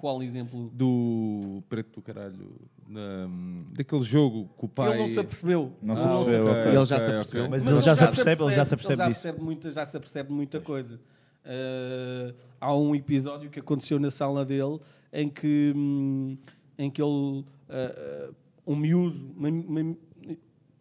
Qual 0.03 0.21
exemplo? 0.21 0.69
Do 0.73 1.63
preto 1.69 1.93
do 1.95 2.01
caralho, 2.01 2.59
na- 2.85 3.29
daquele 3.71 4.01
jogo 4.01 4.49
que 4.59 4.65
o 4.65 4.67
pai. 4.67 4.89
Ele 4.91 4.99
não 4.99 5.07
se 5.07 5.17
apercebeu. 5.17 5.71
Não 5.81 5.95
se 5.95 6.03
Ah, 6.03 6.11
apercebeu, 6.15 6.43
ok, 6.43 6.51
ok. 6.59 6.65
Ele 6.75 6.85
já 6.85 6.99
se 6.99 7.09
apercebeu. 7.09 7.43
ok. 7.45 7.49
Mas 7.51 7.67
ele 7.67 7.81
já 7.81 7.95
se 7.95 8.03
apercebe, 8.03 8.43
ele 8.43 8.53
já 8.53 8.65
se 8.65 8.73
apercebe 8.73 8.97
já 8.97 9.07
disso. 9.07 9.21
percebe 9.21 9.41
muita, 9.45 9.71
já 9.71 9.85
se 9.85 9.95
apercebe 9.95 10.33
muita 10.33 10.59
coisa. 10.59 10.99
Ah, 11.45 12.33
há 12.59 12.75
um 12.75 12.93
episódio 12.93 13.49
que 13.49 13.61
aconteceu 13.61 13.97
na 13.97 14.11
sala 14.11 14.43
dele 14.43 14.77
em 15.13 15.29
que, 15.29 15.71
hum, 15.73 16.37
em 16.77 16.91
que 16.91 17.01
ele, 17.01 17.45
ah, 17.69 18.29
um 18.67 18.75
miúdo, 18.75 19.31
uma- 19.37 19.47
uma- 19.47 19.97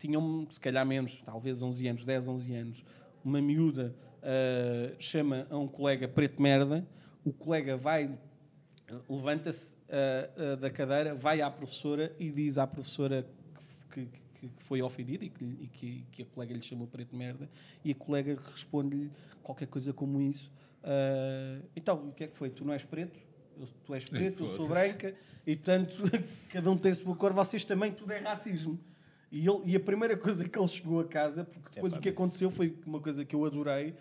tinha 0.01 0.19
um, 0.19 0.49
se 0.51 0.59
calhar 0.59 0.85
menos, 0.85 1.23
talvez 1.25 1.63
11 1.63 1.87
anos, 1.87 2.05
10, 2.05 2.27
11 2.27 2.53
anos, 2.57 2.85
uma 3.25 3.41
miúda 3.41 3.95
chama 4.99 5.47
a 5.49 5.57
um 5.57 5.69
colega 5.69 6.09
preto 6.09 6.43
merda, 6.43 6.85
o 7.25 7.33
colega 7.33 7.77
vai, 7.77 8.11
levanta-se 9.09 9.75
ah, 9.89 10.29
ah, 10.53 10.57
da 10.57 10.71
cadeira, 10.71 11.15
vai 11.15 11.41
à 11.41 11.51
professora 11.51 12.15
e 12.19 12.31
diz 12.31 12.59
à 12.59 12.67
professora 12.67 13.27
que, 13.93 14.07
que- 14.07 14.09
que- 14.49 14.51
foi 14.59 14.83
ofendida 14.83 15.25
e, 15.25 15.29
que, 15.31 15.45
e 15.45 15.69
que- 15.73 16.05
que 16.13 16.23
a 16.23 16.27
colega 16.27 16.53
lhe 16.55 16.63
chamou 16.63 16.87
preto 16.87 17.15
merda 17.15 17.49
e 17.85 17.93
a 17.93 17.95
colega 17.95 18.37
responde-lhe 18.53 19.11
qualquer 19.43 19.67
coisa 19.69 19.93
como 19.93 20.21
isso. 20.21 20.51
ah, 20.83 21.61
então, 21.77 22.09
o 22.09 22.13
que 22.13 22.25
é 22.25 22.27
que 22.27 22.37
foi? 22.37 22.51
Tu 22.51 22.65
não 22.65 22.73
és 22.73 22.85
preto? 22.85 23.19
Eu- 23.59 23.69
tu 23.85 23.95
és 23.95 24.05
preto, 24.09 24.43
eu 24.45 24.57
sou 24.57 24.67
branca 24.69 25.15
e, 25.47 25.55
portanto, 25.57 25.95
cada 26.51 26.71
um 26.71 26.77
tem 26.77 26.93
a 26.93 26.95
sua 26.95 27.15
cor, 27.15 27.33
vocês 27.33 27.65
também, 27.65 27.93
tudo 27.93 28.13
é 28.13 28.19
racismo. 28.19 28.79
E, 29.31 29.47
ele, 29.49 29.63
e 29.67 29.77
a 29.77 29.81
primeira 29.81 30.17
coisa 30.17 30.47
que 30.49 30.59
ele 30.59 30.69
chegou 30.69 31.01
a 31.01 31.05
casa, 31.07 31.45
porque 31.45 31.75
depois 31.77 31.93
Epá, 31.93 31.99
o 32.01 32.03
que 32.03 32.09
aconteceu 32.11 32.51
foi 32.51 32.77
uma 32.87 33.01
coisa 33.01 33.25
que 33.25 33.35
eu 33.35 33.45
adorei, 33.45 33.95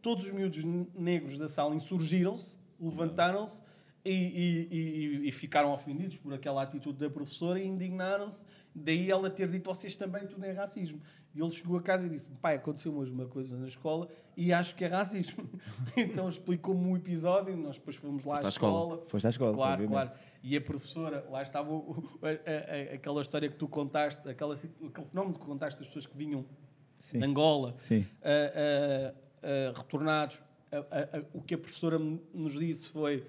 todos 0.00 0.24
os 0.26 0.32
miúdos 0.32 0.62
negros 0.94 1.36
da 1.38 1.48
sala 1.48 1.74
insurgiram-se, 1.74 2.56
levantaram-se 2.80 3.60
e, 4.10 4.68
e- 4.70 5.24
e- 5.24 5.28
e 5.28 5.32
ficaram 5.32 5.72
ofendidos 5.72 6.16
por 6.16 6.32
aquela 6.32 6.62
atitude 6.62 6.98
da 6.98 7.10
professora 7.10 7.58
e 7.60 7.66
indignaram-se. 7.66 8.44
Daí 8.74 9.10
ela 9.10 9.28
ter 9.30 9.48
dito, 9.48 9.66
vocês 9.72 9.94
também, 9.94 10.26
tudo 10.26 10.44
é 10.44 10.52
racismo. 10.52 11.00
E 11.34 11.40
ele 11.40 11.50
chegou 11.50 11.76
a 11.78 11.82
casa 11.82 12.06
e 12.06 12.08
disse, 12.10 12.28
pai, 12.30 12.56
aconteceu 12.56 12.94
hoje 12.96 13.10
uma 13.12 13.26
coisa 13.26 13.56
na 13.56 13.68
escola 13.68 14.08
e 14.36 14.52
acho 14.52 14.74
que 14.74 14.84
é 14.84 14.88
racismo. 14.88 15.48
então 15.96 16.28
explicou-me 16.28 16.84
um 16.86 16.96
episódio, 16.96 17.56
nós 17.56 17.76
depois 17.76 17.96
fomos 17.96 18.24
lá 18.24 18.36
Foste 18.36 18.46
à 18.46 18.48
escola. 18.48 18.80
escola. 18.94 19.06
Foste 19.08 19.26
à 19.26 19.30
escola, 19.30 19.54
Claro, 19.54 19.72
obviamente. 19.82 19.90
claro. 20.08 20.10
E 20.42 20.56
a 20.56 20.60
professora, 20.60 21.26
lá 21.30 21.42
estava 21.42 21.70
o- 21.72 21.90
o- 21.90 22.08
a- 22.22 22.28
a- 22.28 22.92
a- 22.92 22.94
aquela 22.94 23.20
história 23.22 23.48
que 23.48 23.56
tu 23.56 23.68
contaste, 23.68 24.26
aquela, 24.28 24.54
aquele 24.54 25.06
fenómeno 25.10 25.38
que 25.38 25.44
contaste 25.44 25.78
das 25.80 25.88
pessoas 25.88 26.06
que 26.06 26.16
vinham 26.16 26.44
Sim. 26.98 27.18
de 27.18 27.24
Angola, 27.24 27.74
Sim. 27.78 28.06
retornados. 29.76 30.40
O 31.32 31.40
que 31.42 31.54
a 31.54 31.58
professora 31.58 31.98
nos 31.98 32.52
disse 32.58 32.88
foi, 32.88 33.26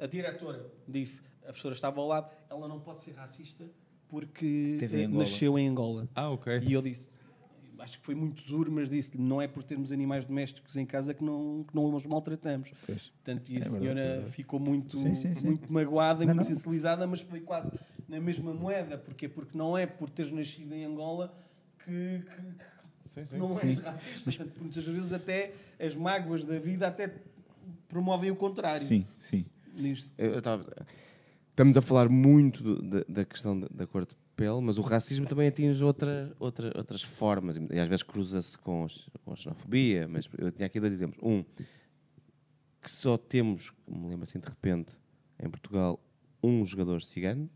a 0.00 0.06
diretora 0.06 0.66
disse, 0.86 1.20
a 1.42 1.46
professora 1.46 1.74
estava 1.74 2.00
ao 2.00 2.06
lado, 2.06 2.30
ela 2.48 2.66
não 2.68 2.80
pode 2.80 3.00
ser 3.00 3.12
racista 3.12 3.64
porque 4.08 4.78
em 4.82 5.04
eh, 5.04 5.08
nasceu 5.08 5.58
em 5.58 5.68
Angola. 5.68 6.08
Ah, 6.14 6.30
ok. 6.30 6.60
E 6.62 6.72
eu 6.72 6.82
disse, 6.82 7.10
acho 7.78 7.98
que 7.98 8.04
foi 8.04 8.14
muito 8.14 8.42
duro, 8.44 8.70
mas 8.72 8.90
disse 8.90 9.16
não 9.16 9.40
é 9.40 9.46
por 9.46 9.62
termos 9.62 9.92
animais 9.92 10.24
domésticos 10.24 10.76
em 10.76 10.84
casa 10.84 11.14
que 11.14 11.22
não, 11.24 11.64
que 11.66 11.74
não 11.74 11.94
os 11.94 12.04
maltratamos. 12.06 12.72
Pois. 12.86 13.04
Portanto, 13.08 13.50
e 13.50 13.56
a 13.56 13.60
É 13.60 13.62
senhora 13.62 14.00
é 14.00 14.12
verdade. 14.14 14.32
ficou 14.32 14.58
muito, 14.60 14.96
Sim, 14.96 15.14
sim, 15.14 15.34
sim. 15.34 15.46
muito 15.46 15.72
magoada 15.72 16.24
e 16.24 16.26
Não, 16.26 16.34
muito 16.34 16.48
não. 16.48 16.56
sensibilizada, 16.56 17.06
mas 17.06 17.20
foi 17.20 17.40
quase 17.40 17.70
na 18.08 18.18
mesma 18.20 18.52
moeda. 18.52 18.98
Porquê? 18.98 19.28
Porque 19.28 19.56
não 19.56 19.78
é 19.78 19.86
por 19.86 20.10
teres 20.10 20.32
nascido 20.32 20.74
em 20.74 20.84
Angola 20.84 21.32
que, 21.84 22.20
que- 23.14 23.24
que 23.26 23.36
não 23.36 23.58
és 23.60 23.78
racista. 23.78 24.22
Portanto, 24.24 24.60
muitas 24.60 24.84
vezes 24.84 25.12
até 25.12 25.52
as 25.78 25.94
mágoas 25.96 26.44
da 26.44 26.58
vida 26.58 26.86
até 26.88 27.14
promovem 27.88 28.30
o 28.30 28.36
contrário. 28.36 28.84
Sim, 28.84 29.06
sim. 29.18 29.44
Eu- 30.18 30.40
tava- 30.42 30.66
Estamos 31.50 31.76
a 31.76 31.82
falar 31.82 32.08
muito 32.08 32.62
do- 32.62 32.82
da, 32.82 33.04
da 33.08 33.24
questão 33.24 33.58
da, 33.58 33.68
da 33.70 33.86
cor 33.86 34.06
de 34.06 34.14
pele, 34.34 34.60
mas 34.62 34.78
o 34.78 34.80
racismo 34.82 35.26
também 35.26 35.48
atinge 35.48 35.84
outra, 35.84 36.32
outra, 36.38 36.72
outras 36.76 37.02
formas 37.02 37.56
e 37.56 37.78
às 37.78 37.86
vezes 37.88 38.02
cruza-se 38.02 38.56
com, 38.56 38.86
com 39.24 39.32
a 39.32 39.36
xenofobia. 39.36 40.08
Mas 40.08 40.28
eu 40.38 40.50
tinha 40.50 40.64
aqui 40.66 40.80
dois 40.80 40.92
exemplos. 40.92 41.18
Um, 41.22 41.44
que 42.82 42.90
só 42.90 43.18
temos, 43.18 43.72
me 43.86 44.08
lembro 44.08 44.22
assim 44.22 44.38
de 44.38 44.46
repente, 44.48 44.94
em 45.38 45.50
Portugal, 45.50 46.00
um 46.42 46.64
jogador 46.64 47.02
cigano, 47.02 47.48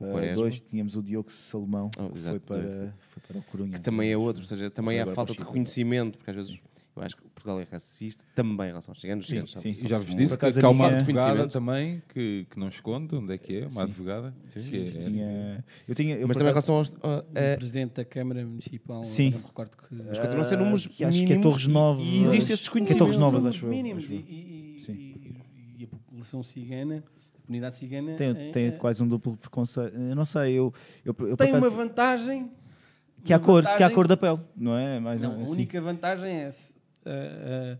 Uh, 0.00 0.34
dois, 0.34 0.60
tínhamos 0.60 0.96
o 0.96 1.02
Diogo 1.02 1.30
Salomão, 1.30 1.88
Oh, 1.96 2.10
que 2.10 2.18
exato, 2.18 2.40
foi, 2.46 2.60
para, 2.62 2.94
foi 3.10 3.22
para 3.28 3.38
o 3.38 3.42
Corunha. 3.44 3.72
que 3.74 3.80
também 3.80 4.10
é 4.10 4.16
outro, 4.16 4.42
ou 4.42 4.48
seja, 4.48 4.68
também 4.70 4.98
há 5.00 5.06
falta 5.06 5.32
de 5.32 5.38
reconhecimento, 5.38 6.18
porque 6.18 6.30
às 6.30 6.36
vezes 6.36 6.58
Eu 6.96 7.02
acho 7.02 7.16
que 7.16 7.22
Portugal 7.22 7.60
é 7.60 7.66
racista 7.70 8.24
também 8.36 8.66
em 8.66 8.68
relação 8.68 8.92
aos 8.92 9.00
ciganos. 9.00 9.26
Sim, 9.26 9.44
são- 9.46 9.60
E 9.64 9.74
já 9.74 9.96
vos 9.96 10.14
disse 10.14 10.38
que, 10.38 10.52
que 10.52 10.64
há 10.64 10.68
uma 10.70 10.86
minha- 10.86 10.98
advogada 11.00 11.48
também 11.48 12.00
que, 12.12 12.46
que 12.48 12.58
não 12.58 12.68
esconde 12.68 13.16
onde 13.16 13.34
é 13.34 13.38
que 13.38 13.56
é, 13.58 13.66
uma 13.66 13.82
advogada. 13.82 14.32
que 14.52 14.58
é- 14.58 14.84
Tinha, 14.84 15.64
eu 15.88 15.94
tinha, 15.94 16.16
eu 16.16 16.28
Mas 16.28 16.36
também 16.36 16.50
em 16.50 16.54
relação 16.54 16.76
aos. 16.76 16.92
a- 17.02 17.56
presidente 17.56 17.94
da 17.94 18.04
Câmara 18.04 18.46
Municipal, 18.46 19.02
Sim. 19.02 19.30
não 19.30 19.38
me 19.40 19.44
recordo 19.46 19.76
que. 19.76 19.84
mas 19.92 20.18
continuam 20.20 20.40
a 20.40 20.44
ser 20.44 20.56
números 20.56 20.86
que 20.86 21.04
acho 21.04 21.26
que 21.26 21.32
é 21.32 21.38
Torres 21.40 21.66
Novas. 21.66 22.04
E, 22.06 22.22
existe 22.22 22.52
esse 22.52 22.70
Que 22.70 22.78
é. 22.78 22.94
Torres 22.96 23.16
Novas, 23.16 23.44
acho 23.44 23.66
eu, 23.66 23.70
mínimos 23.70 24.04
acho 24.04 24.12
eu. 24.14 24.18
e, 24.20 24.76
e- 24.76 24.80
Sim. 24.80 24.92
e- 24.92 25.34
e 25.80 25.84
a 25.84 25.88
população 25.88 26.42
cigana, 26.44 27.02
a 27.42 27.46
comunidade 27.46 27.76
cigana, 27.76 28.14
tem, 28.14 28.28
é- 28.30 28.50
tem 28.52 28.66
é- 28.68 28.70
quase 28.70 29.02
um 29.02 29.08
duplo 29.08 29.36
preconceito. 29.36 29.96
Eu 29.96 30.14
não 30.14 30.24
sei, 30.24 30.52
eu, 30.52 30.72
eu, 31.04 31.14
eu 31.26 31.36
tem 31.36 31.52
uma 31.52 31.68
vantagem. 31.70 32.52
que 33.24 33.32
é 33.32 33.36
a 33.36 33.38
cor, 33.40 33.62
que 33.62 33.68
é 33.68 33.70
a 33.70 33.74
vantagem- 33.74 33.94
cor 33.94 34.06
da 34.06 34.16
pele, 34.16 34.38
não 34.56 34.76
é? 34.76 35.00
Mais 35.00 35.20
Não, 35.20 35.32
a 35.32 35.42
assim. 35.42 35.50
única 35.52 35.80
vantagem 35.80 36.30
é, 36.30 36.50
se, 36.50 36.74
ah, 37.06 37.78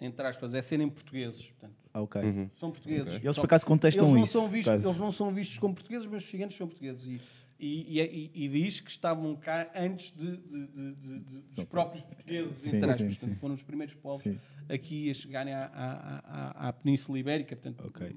entre 0.00 0.26
aspas, 0.26 0.54
é 0.54 0.60
serem 0.62 0.88
portugueses. 0.88 1.48
Portanto, 1.48 1.74
Ah, 1.92 2.02
ok. 2.02 2.20
Uhum. 2.22 2.50
são 2.58 2.70
portugueses. 2.70 3.14
Eles 3.14 3.34
São- 3.34 3.42
por 3.42 3.46
acaso 3.46 3.66
contestam 3.66 4.04
eles 4.04 4.14
não 4.14 4.22
isso. 4.24 4.32
São 4.32 4.48
vistos, 4.48 4.84
eles 4.84 4.98
não 4.98 5.12
são 5.12 5.32
vistos 5.32 5.58
como 5.58 5.74
portugueses, 5.74 6.06
mas 6.06 6.22
os 6.22 6.28
ciganos 6.28 6.54
são 6.54 6.66
portugueses. 6.66 7.04
E, 7.06 7.20
e, 7.58 8.00
e, 8.00 8.00
e- 8.34 8.44
e 8.44 8.48
diz 8.48 8.80
que 8.80 8.90
estavam 8.90 9.34
cá 9.34 9.70
antes 9.74 10.10
de, 10.14 10.36
de- 10.36 10.66
de- 10.66 10.94
de- 10.94 11.18
de- 11.20 11.40
dos 11.54 11.64
próprios 11.64 12.04
portugueses, 12.04 12.58
Sim, 12.58 12.76
entre 12.76 12.90
aspas. 12.90 12.98
sim, 12.98 13.06
Portanto, 13.08 13.30
sim. 13.34 13.40
foram 13.40 13.54
os 13.54 13.62
primeiros 13.62 13.94
povos 13.94 14.22
Sim. 14.22 14.38
aqui 14.68 15.10
a 15.10 15.14
chegarem 15.14 15.54
à, 15.54 15.64
à- 15.64 16.18
à- 16.66 16.68
à 16.68 16.72
Península 16.74 17.18
Ibérica, 17.18 17.56
portanto, 17.56 17.86
Ok. 17.88 18.14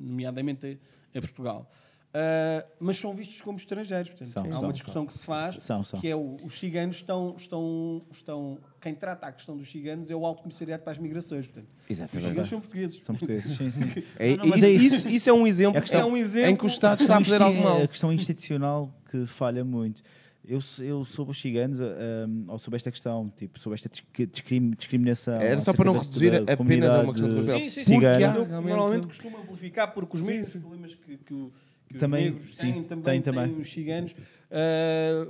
nomeadamente 0.00 0.78
a, 1.14 1.18
a 1.18 1.20
Portugal. 1.20 1.70
Ah, 2.16 2.64
mas 2.78 2.96
são 2.96 3.12
vistos 3.12 3.40
como 3.42 3.58
estrangeiros. 3.58 4.08
Portanto, 4.10 4.28
São, 4.28 4.44
há 4.46 4.52
são, 4.52 4.62
uma 4.62 4.72
discussão 4.72 5.04
que 5.04 5.12
se 5.12 5.24
faz 5.24 5.56
São, 5.56 5.82
são. 5.82 5.98
que 6.00 6.06
é 6.06 6.14
o- 6.14 6.36
os 6.44 6.56
ciganos 6.56 6.96
estão, 6.96 7.34
estão, 7.36 8.02
estão. 8.12 8.58
Quem 8.80 8.94
trata 8.94 9.26
a 9.26 9.32
questão 9.32 9.56
dos 9.56 9.68
ciganos 9.68 10.10
é 10.12 10.14
o 10.14 10.24
Alto 10.24 10.42
Comissariado 10.42 10.84
para 10.84 10.92
as 10.92 10.98
Migrações. 10.98 11.46
Portanto, 11.48 11.66
os 11.84 11.90
Exatamente. 11.90 12.28
ciganos 12.28 12.48
são 12.50 12.60
portugueses. 12.60 13.00
São 13.04 13.14
portugueses, 13.16 13.56
sim, 13.56 13.70
sim. 13.70 13.82
É, 14.16 14.30
Não, 14.36 14.44
não, 14.44 14.46
mas 14.50 14.58
isso, 14.62 14.66
é 14.66 14.70
isso. 14.70 15.08
isso- 15.08 15.30
é 15.30 15.32
um 15.32 15.44
exemplo, 15.44 15.76
É 15.78 15.80
questão- 15.80 16.00
é 16.02 16.04
um 16.04 16.16
exemplo 16.16 16.50
em 16.50 16.56
que 16.56 16.64
o 16.64 16.68
Estado 16.68 17.00
está 17.00 17.16
a 17.16 17.20
fazer 17.24 17.42
algo 17.42 17.60
mal. 17.62 17.82
A 17.82 17.88
questão 17.88 18.12
institucional 18.12 18.94
que 19.10 19.26
falha 19.26 19.64
muito. 19.64 20.00
Eu, 20.46 20.58
eu 20.80 21.06
sobre 21.06 21.30
os 21.32 21.40
ciganos, 21.40 21.80
um, 21.80 22.44
ou 22.48 22.58
sobre 22.58 22.76
esta 22.76 22.90
questão, 22.90 23.32
tipo, 23.34 23.58
sobre 23.58 23.76
esta 23.76 23.88
disc- 23.88 24.04
discrim- 24.30 24.70
discriminação. 24.72 25.40
Era 25.40 25.58
só 25.58 25.72
para 25.72 25.86
não 25.86 25.98
reduzir 25.98 26.34
apenas 26.48 26.94
a 26.94 27.00
uma 27.00 27.12
questão 27.12 27.30
de 27.30 27.34
papel. 27.36 27.58
Sim, 27.60 27.68
sim, 27.70 27.82
sim. 27.84 27.94
Porque 27.94 28.06
há- 28.22 28.32
normalmente 28.60 29.06
costumo 29.06 29.38
amplificar 29.38 29.92
porque 29.94 30.16
os 30.18 30.22
mesmos 30.22 30.50
problemas 30.56 30.94
que, 30.94 31.16
que 31.16 31.32
o- 31.32 31.50
que 31.94 32.00
Também, 32.00 32.28
os 32.30 32.34
negros 32.34 32.56
sim, 32.56 32.72
têm, 32.72 32.82
também 32.82 33.04
tem 33.04 33.22
têm 33.22 33.22
também. 33.22 33.60
os 33.60 33.72
ciganos. 33.72 34.14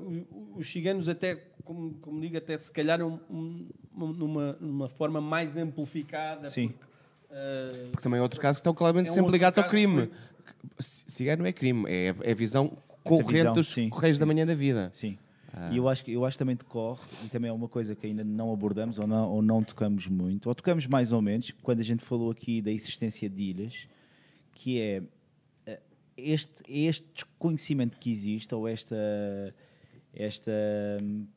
O- 0.00 0.58
os 0.58 0.66
ciganos 0.70 1.08
até, 1.08 1.34
como, 1.62 1.94
como 2.00 2.20
digo, 2.20 2.36
até 2.36 2.56
se 2.58 2.72
calhar 2.72 3.02
um- 3.02 3.18
um- 3.30 3.68
numa, 3.94 4.52
numa 4.60 4.88
forma 4.88 5.20
mais 5.20 5.56
amplificada. 5.56 6.48
Sim. 6.48 6.68
Porque, 6.68 6.84
ah, 7.30 7.88
Porque 7.92 8.02
também 8.02 8.18
é 8.18 8.22
outro 8.22 8.40
caso 8.40 8.56
que 8.56 8.60
estão 8.60 8.74
claramente 8.74 9.08
É 9.08 9.12
um 9.12 9.14
sempre 9.14 9.32
ligados 9.32 9.58
ao 9.58 9.68
crime. 9.68 10.10
Cigano 10.78 11.42
não 11.42 11.48
é 11.48 11.52
crime, 11.52 11.84
é, 11.86 12.14
é 12.22 12.32
a 12.32 12.34
visão 12.34 12.76
corrente 13.02 13.32
visão, 13.34 13.52
dos 13.52 13.66
sim, 13.68 13.88
Correios 13.90 14.18
da 14.18 14.24
Manhã 14.24 14.46
da 14.46 14.54
Vida. 14.54 14.90
Sim. 14.94 15.18
Ah. 15.52 15.70
E 15.70 15.76
eu 15.76 15.86
acho, 15.88 16.02
que, 16.04 16.10
eu 16.12 16.24
acho 16.24 16.36
que 16.36 16.38
também 16.38 16.56
decorre, 16.56 17.02
e 17.24 17.28
também 17.28 17.48
é 17.50 17.52
uma 17.52 17.68
coisa 17.68 17.94
que 17.94 18.06
ainda 18.06 18.24
não 18.24 18.50
abordamos 18.52 18.98
ou 18.98 19.06
não, 19.06 19.30
ou 19.30 19.42
não 19.42 19.62
tocamos 19.62 20.08
muito, 20.08 20.48
ou 20.48 20.54
tocamos 20.54 20.86
mais 20.86 21.12
ou 21.12 21.20
menos, 21.22 21.52
quando 21.62 21.80
a 21.80 21.84
gente 21.84 22.02
falou 22.02 22.30
aqui 22.30 22.60
da 22.62 22.72
existência 22.72 23.28
de 23.28 23.42
ilhas, 23.42 23.86
que 24.52 24.80
é 24.80 25.02
este, 26.16 26.62
este 26.68 27.06
desconhecimento 27.14 27.98
que 27.98 28.10
existe, 28.10 28.54
ou 28.54 28.66
esta, 28.68 28.96
esta, 30.12 30.52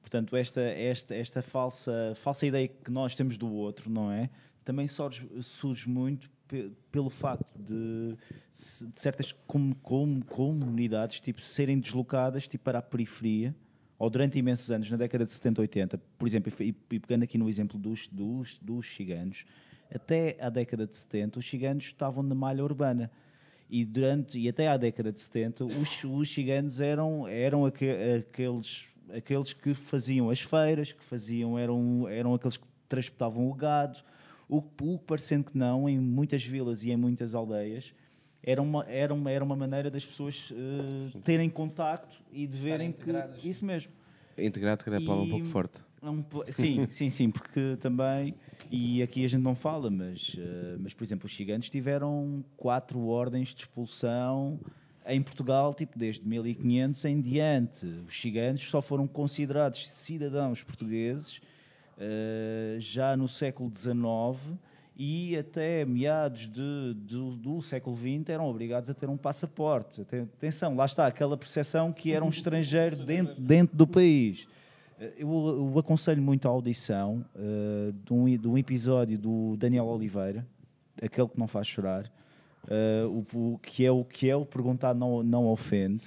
portanto, 0.02 0.36
esta, 0.36 0.62
esta, 0.62 1.16
esta 1.16 1.42
falsa, 1.42 2.14
falsa 2.16 2.46
ideia 2.46 2.68
que 2.68 2.92
nós 2.92 3.16
temos 3.16 3.38
do 3.38 3.52
outro, 3.52 3.90
não 3.90 4.12
é? 4.12 4.30
Também 4.64 4.86
surge, 4.88 5.28
surge 5.42 5.90
muito 5.90 6.30
pe- 6.48 6.72
pelo 6.92 7.10
facto 7.10 7.48
de, 7.58 8.16
de 8.16 9.00
certas 9.02 9.32
com, 9.32 9.74
com- 9.74 10.22
comunidades 10.22 11.20
tipo, 11.20 11.42
serem 11.42 11.80
deslocadas 11.80 12.48
tipo, 12.48 12.64
para 12.64 12.80
a 12.80 12.82
periferia, 12.82 13.56
ou 13.98 14.10
durante 14.12 14.38
imensos 14.38 14.70
anos, 14.70 14.92
na 14.92 14.98
década 14.98 15.26
de 15.26 15.32
70, 15.32 15.62
80, 15.62 15.98
por 16.20 16.28
exemplo, 16.28 16.54
e, 16.60 16.76
e 16.92 17.00
pegando 17.00 17.24
aqui 17.24 17.38
no 17.38 17.50
exemplo 17.50 17.80
dos, 17.80 18.08
dos, 18.08 18.60
dos 18.60 18.88
ciganos, 18.96 19.44
até 19.94 20.38
à 20.40 20.50
década 20.50 20.86
de 20.86 20.96
70, 20.96 21.40
os 21.40 21.50
ciganos 21.50 21.86
estavam 21.86 22.22
na 22.22 22.36
malha 22.36 22.64
urbana. 22.64 23.10
E, 23.70 23.84
durante, 23.84 24.40
e 24.40 24.48
até 24.48 24.68
à 24.68 24.78
década 24.78 25.12
de 25.12 25.20
70, 25.20 25.66
os, 25.66 26.04
os 26.04 26.30
ciganos 26.34 26.80
eram, 26.80 27.28
eram 27.28 27.66
aque- 27.66 27.90
aqueles, 28.20 28.86
aqueles 29.14 29.52
que 29.54 29.74
faziam 29.74 30.30
as 30.30 30.40
feiras, 30.42 30.92
que 30.94 31.04
faziam, 31.04 31.60
eram, 31.60 32.08
eram 32.08 32.34
aqueles 32.34 32.56
que 32.58 32.66
transportavam 32.88 33.50
o 33.50 33.54
gado. 33.54 34.00
O, 34.48 34.64
o 34.82 34.98
parecendo 34.98 35.44
que 35.44 35.58
não, 35.58 35.90
em 35.90 36.00
muitas 36.00 36.44
vilas 36.44 36.82
e 36.84 36.92
em 36.92 36.96
muitas 36.96 37.36
aldeias, 37.36 37.94
era 38.42 38.62
uma, 38.62 38.86
era 38.88 39.14
uma, 39.14 39.30
era 39.30 39.44
uma 39.44 39.56
maneira 39.58 39.92
das 39.92 40.06
pessoas 40.06 40.54
eh, 40.54 41.18
terem 41.26 41.50
contacto 41.50 42.16
e 42.32 42.48
de 42.48 42.58
verem 42.58 42.94
que. 42.94 43.02
Isso 43.50 43.66
mesmo. 43.66 43.92
Integrado, 44.38 44.84
que 44.84 44.90
era 44.90 45.00
a 45.00 45.02
palavra 45.02 45.26
um 45.26 45.30
pouco 45.30 45.46
forte. 45.46 45.82
É 46.02 46.10
um 46.10 46.24
sim, 46.52 46.86
sim, 46.90 47.10
sim, 47.10 47.32
porque 47.32 47.76
também, 47.80 48.36
e 48.70 49.02
aqui 49.02 49.26
a 49.26 49.28
gente 49.28 49.42
não 49.42 49.56
fala, 49.56 49.90
mas, 49.90 50.36
eh, 50.38 50.78
mas 50.80 50.94
por 50.94 51.04
exemplo, 51.04 51.26
os 51.26 51.36
ciganos 51.36 51.70
tiveram 51.70 52.46
quatro 52.56 53.00
ordens 53.08 53.50
de 53.50 53.62
expulsão 53.62 54.60
em 55.08 55.22
Portugal, 55.22 55.74
tipo, 55.74 55.98
desde 55.98 56.28
1500 56.28 57.06
em 57.06 57.22
diante. 57.22 57.86
Os 58.06 58.20
ciganos 58.20 58.62
só 58.62 58.82
foram 58.82 59.08
considerados 59.08 59.90
cidadãos 59.90 60.64
portugueses 60.64 61.42
eh, 61.98 62.78
já 62.80 63.18
no 63.18 63.28
século 63.28 63.72
XIX 63.76 64.58
e 65.00 65.38
até 65.38 65.86
meados 65.86 66.48
de, 66.52 66.94
do, 66.96 67.36
do 67.36 67.62
século 67.62 67.96
XX 67.96 68.30
eram 68.30 68.50
obrigados 68.50 68.90
a 68.90 68.94
ter 68.94 69.08
um 69.10 69.16
passaporte. 69.18 70.02
Aten- 70.02 70.24
Atenção, 70.38 70.76
lá 70.76 70.86
está, 70.86 71.06
aquela 71.06 71.38
percepção 71.38 71.94
que 71.94 72.12
era 72.14 72.26
um 72.26 72.30
estrangeiro 72.30 72.96
dentro, 73.06 73.40
dentro 73.40 73.78
do 73.78 73.86
país. 73.86 74.48
Eh, 75.00 75.14
Eu, 75.20 75.72
eu 75.74 75.80
aconselho 75.80 76.22
muito 76.22 76.48
a 76.48 76.52
audição 76.52 77.24
eh, 77.36 77.92
de, 78.04 78.12
um, 78.14 78.26
de 78.38 78.48
um 78.48 78.58
episódio 78.58 79.18
do 79.20 79.56
Daniel 79.58 79.86
Oliveira, 79.86 80.46
aquele 81.00 81.28
que 81.28 81.38
não 81.38 81.48
faz 81.48 81.68
chorar, 81.68 82.12
eh, 82.68 83.04
o, 83.06 83.24
o- 83.38 83.60
que, 83.60 83.86
é 83.86 83.92
o, 83.92 84.04
que 84.04 84.28
é 84.28 84.36
o 84.36 84.44
perguntar 84.46 84.96
não, 84.96 85.22
não 85.22 85.46
ofende, 85.48 86.04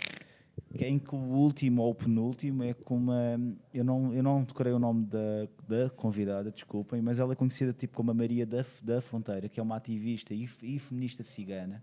em 0.78 0.98
que 0.98 1.14
o 1.14 1.18
último 1.18 1.82
ou 1.82 1.90
o 1.90 1.94
penúltimo 1.94 2.62
é 2.62 2.72
com 2.74 2.96
uma. 2.96 3.38
Eu 3.72 3.84
não, 3.84 4.14
eu 4.14 4.22
não 4.22 4.42
decorei 4.44 4.72
o 4.72 4.78
nome 4.78 5.06
da, 5.06 5.48
da 5.68 5.90
convidada, 5.90 6.50
desculpem, 6.50 7.00
mas 7.02 7.18
ela 7.18 7.32
é 7.32 7.36
conhecida 7.36 7.72
tipo 7.72 7.94
como 7.96 8.10
a 8.10 8.14
Maria 8.14 8.46
da, 8.46 8.64
da 8.82 9.00
Fronteira, 9.00 9.48
que 9.48 9.58
é 9.58 9.62
uma 9.62 9.76
ativista 9.76 10.32
e, 10.34 10.48
e 10.62 10.78
feminista 10.78 11.22
cigana. 11.22 11.82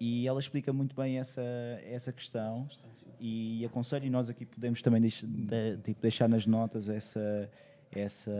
E 0.00 0.26
ela 0.26 0.38
explica 0.40 0.72
muito 0.72 0.94
bem 0.94 1.18
essa, 1.18 1.40
essa 1.84 2.12
questão. 2.12 2.66
E 3.20 3.64
aconselho, 3.64 4.04
e 4.06 4.10
nós 4.10 4.28
aqui 4.28 4.44
podemos 4.44 4.82
também 4.82 5.00
deix, 5.00 5.22
de- 5.24 5.78
tipo, 5.78 6.02
deixar 6.02 6.28
nas 6.28 6.44
notas 6.46 6.88
essa, 6.90 7.48
essa, 7.90 8.32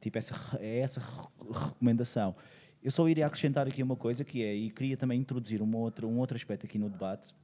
tipo, 0.00 0.16
essa, 0.18 0.34
essa 0.60 1.00
re- 1.00 1.52
recomendação. 1.52 2.36
Eu 2.82 2.90
só 2.90 3.08
iria 3.08 3.26
acrescentar 3.26 3.66
aqui 3.66 3.82
uma 3.82 3.96
coisa 3.96 4.24
que 4.24 4.42
é, 4.42 4.54
e 4.54 4.70
queria 4.70 4.96
também 4.96 5.18
introduzir 5.20 5.60
uma 5.60 5.76
outra, 5.78 6.06
um 6.06 6.18
outro 6.18 6.36
aspecto 6.36 6.66
aqui 6.66 6.78
no 6.78 6.88
debate, 6.88 7.34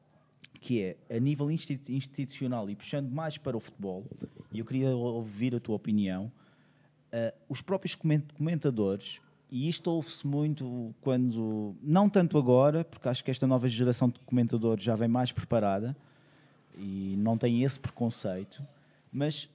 que 0.60 0.82
é 0.82 1.16
a 1.16 1.20
nível 1.20 1.50
insti- 1.50 1.80
institucional 1.88 2.68
e 2.68 2.74
puxando 2.74 3.08
mais 3.10 3.38
para 3.38 3.56
o 3.56 3.60
futebol, 3.60 4.04
e 4.52 4.58
eu 4.58 4.64
queria 4.64 4.94
ouvir 4.96 5.54
a 5.54 5.60
tua 5.60 5.76
opinião, 5.76 6.30
eh, 7.12 7.32
os 7.48 7.62
próprios 7.62 7.94
coment- 7.94 8.32
comentadores, 8.36 9.20
e 9.50 9.68
isto 9.68 9.88
ouve-se 9.90 10.26
muito 10.26 10.94
quando, 11.00 11.76
não 11.80 12.10
tanto 12.10 12.36
agora, 12.36 12.84
porque 12.84 13.08
acho 13.08 13.22
que 13.22 13.30
esta 13.30 13.46
nova 13.46 13.68
geração 13.68 14.08
de 14.08 14.18
comentadores 14.20 14.82
já 14.82 14.96
vem 14.96 15.08
mais 15.08 15.30
preparada 15.30 15.96
e 16.76 17.14
não 17.16 17.38
tem 17.38 17.62
esse 17.62 17.78
preconceito, 17.78 18.62
mas 19.12 19.48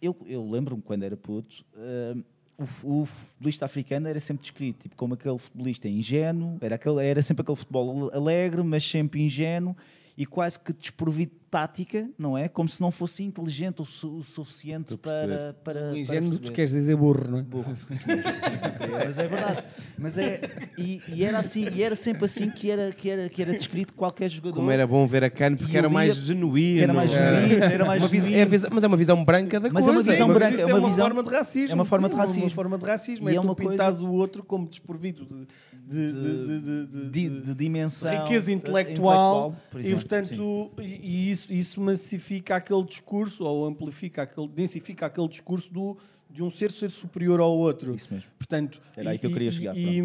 eu, 0.00 0.16
eu 0.26 0.48
lembro-me 0.48 0.80
quando 0.80 1.02
era 1.02 1.16
puto, 1.16 1.64
eh, 1.76 2.16
o, 2.56 3.02
o 3.02 3.04
futebolista 3.04 3.66
africano 3.66 4.08
era 4.08 4.18
sempre 4.18 4.42
descrito 4.42 4.80
tipo, 4.80 4.96
como 4.96 5.14
aquele 5.14 5.38
futebolista 5.38 5.88
ingênuo, 5.88 6.56
era, 6.60 6.76
aquele, 6.76 7.04
era 7.04 7.20
sempre 7.22 7.42
aquele 7.42 7.56
futebol 7.56 8.10
alegre, 8.12 8.62
mas 8.62 8.82
sempre 8.82 9.22
ingênuo 9.22 9.76
e 10.18 10.26
quase 10.26 10.58
que 10.58 10.72
desprovido 10.72 11.32
de 11.32 11.37
tática, 11.50 12.08
não 12.18 12.36
é? 12.36 12.46
Como 12.48 12.68
se 12.68 12.80
não 12.80 12.90
fosse 12.90 13.22
inteligente 13.22 13.80
o, 13.80 13.84
su- 13.84 14.16
o 14.18 14.22
suficiente 14.22 14.96
para, 14.96 15.54
para, 15.64 15.80
o 15.80 15.90
para 15.90 15.98
ingênuo, 15.98 16.38
tu 16.38 16.52
queres 16.52 16.70
dizer 16.72 16.94
burro, 16.96 17.26
não 17.28 17.38
é? 17.38 17.42
Burro. 17.42 17.76
isso. 17.90 18.04
É, 18.80 19.04
mas 19.04 19.18
é 19.18 19.26
verdade. 19.26 19.64
Mas 19.98 20.18
é, 20.18 20.40
e, 20.78 21.02
e 21.08 21.24
era 21.24 21.38
assim, 21.38 21.66
e 21.74 21.82
era 21.82 21.96
sempre 21.96 22.24
assim 22.24 22.48
que 22.50 22.70
era, 22.70 22.92
que 22.92 23.10
era, 23.10 23.28
que 23.28 23.42
era 23.42 23.52
descrito 23.52 23.92
qualquer 23.92 24.28
jogador. 24.30 24.56
Como 24.56 24.70
era 24.70 24.86
bom 24.86 25.06
ver 25.06 25.24
a 25.24 25.30
Cano, 25.30 25.56
porque 25.56 25.76
era 25.76 25.88
mais 25.88 26.16
genuíno. 26.16 26.80
era 26.82 26.92
mais 26.94 27.10
genuíno, 27.10 27.64
era 27.64 27.84
mais 27.84 28.02
Uma 28.02 28.08
vis- 28.08 28.24
genuíno. 28.24 28.42
é 28.54 28.68
Mas 28.70 28.84
é 28.84 28.86
uma 28.86 28.96
visão 28.96 29.24
branca 29.24 29.58
da 29.60 29.68
Mas 29.70 29.84
é 29.86 29.90
uma 29.90 29.94
coisa. 29.94 30.12
visão 30.12 30.28
mas 30.28 30.36
branca, 30.38 30.54
isso 30.54 30.62
é 30.62 30.70
é 30.70 30.74
uma 30.74 30.78
uma 30.80 30.88
visão- 30.88 31.06
forma 31.06 31.22
de 31.22 31.30
racismo. 31.30 31.70
é 31.72 31.74
uma 31.74 31.84
forma 31.84 32.08
de 32.08 32.14
sim, 32.14 32.20
racismo. 32.20 32.42
uma 32.44 32.50
forma 32.50 32.78
de 32.78 32.84
racismo. 32.84 33.28
E 33.28 33.32
é, 33.32 33.36
é 33.36 33.40
tu 33.40 33.44
uma 33.46 33.54
coisa- 33.54 33.70
pintares 33.72 34.00
o 34.00 34.10
outro 34.12 34.42
como 34.44 34.68
desprovido 34.68 35.24
de, 35.26 35.46
de, 35.86 36.12
de, 36.12 36.46
de, 36.46 36.60
de, 36.60 36.86
de- 36.86 37.10
de, 37.10 37.40
de 37.40 37.54
dimensão 37.54 38.22
riqueza 38.22 38.50
eh, 38.50 38.54
intelectual, 38.54 39.56
e 39.82 39.94
portanto 39.94 40.70
e, 40.78 41.28
e 41.28 41.30
isso, 41.38 41.52
isso 41.52 41.80
massifica 41.80 42.56
aquele 42.56 42.84
discurso 42.84 43.44
ou 43.44 43.64
amplifica 43.66 44.22
aquele 44.22 44.48
densifica 44.48 45.06
aquele 45.06 45.28
discurso 45.28 45.72
do, 45.72 45.96
de 46.30 46.42
um 46.42 46.50
ser 46.50 46.70
ser 46.72 46.90
superior 46.90 47.40
ao 47.40 47.50
outro. 47.56 47.94
Isso 47.94 48.12
mesmo. 48.12 48.30
Portanto, 48.38 48.80
Era 48.96 49.10
aí 49.10 49.18
que 49.18 49.26
eu 49.26 49.32
queria 49.32 49.52
chegar, 49.52 49.76
E, 49.76 50.00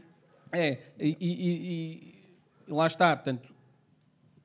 é, 0.52 0.78
e, 0.98 1.16
e- 1.20 2.14
e 2.68 2.72
lá 2.72 2.86
está, 2.86 3.14
portanto, 3.16 3.52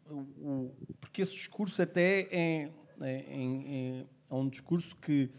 o- 0.09 0.71
porque 0.99 1.21
esse 1.21 1.33
discurso 1.33 1.81
até 1.81 2.27
é, 2.31 2.69
é- 3.01 3.25
é- 3.29 4.05
é 4.29 4.33
um 4.35 4.47
discurso 4.49 4.95
que 4.97 5.29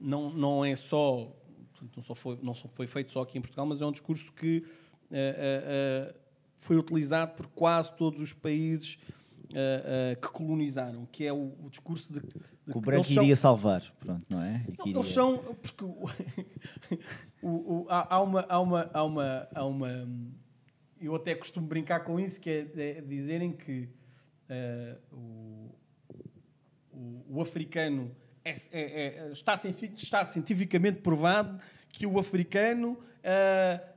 não, 0.00 0.30
não 0.30 0.64
é 0.64 0.74
só, 0.74 1.30
não, 1.96 2.02
só 2.02 2.14
foi, 2.14 2.38
não 2.42 2.54
só 2.54 2.68
foi 2.68 2.86
feito 2.86 3.10
só 3.12 3.22
aqui 3.22 3.38
em 3.38 3.40
Portugal, 3.40 3.66
mas 3.66 3.80
é 3.80 3.86
um 3.86 3.92
discurso 3.92 4.32
que 4.32 4.64
eh, 5.10 5.36
eh, 5.38 5.64
eh, 6.12 6.14
foi 6.56 6.76
utilizado 6.76 7.34
por 7.34 7.46
quase 7.48 7.92
todos 7.96 8.20
os 8.20 8.32
países 8.32 8.98
eh, 9.54 10.12
eh, 10.12 10.16
que 10.16 10.28
colonizaram, 10.28 11.06
que 11.06 11.24
é 11.24 11.32
o, 11.32 11.54
o 11.62 11.70
discurso 11.70 12.12
de, 12.12 12.20
de 12.20 12.72
Que 12.72 12.76
o 12.76 12.80
branco 12.80 13.04
eles 13.06 13.14
são- 13.14 13.22
iria 13.22 13.36
salvar, 13.36 13.82
pronto, 14.00 14.26
não 14.28 14.42
é? 14.42 14.64
Não, 14.78 14.86
iria- 14.86 14.98
Eles 14.98 15.12
são. 15.12 15.38
Porque 15.38 15.84
o- 17.42 17.82
o- 17.82 17.86
há, 17.88 18.16
há 18.16 18.22
uma, 18.22 18.46
há, 18.48 18.60
uma, 18.60 18.90
há, 18.92 19.02
uma, 19.04 19.48
há 19.54 19.64
uma. 19.64 20.08
Eu 21.00 21.14
até 21.14 21.34
costumo 21.34 21.66
brincar 21.66 22.00
com 22.00 22.18
isso, 22.18 22.40
que 22.40 22.50
é, 22.50 22.98
é 22.98 23.00
dizerem 23.00 23.52
que 23.52 23.88
eh, 24.48 24.96
o, 25.12 25.70
africano 27.40 28.10
é- 28.44 28.54
é- 28.72 29.06
é- 29.28 29.32
está, 29.32 29.54
está 29.54 30.24
cientificamente 30.24 31.00
provado 31.00 31.60
que 31.88 32.06
o 32.06 32.18
africano 32.18 32.98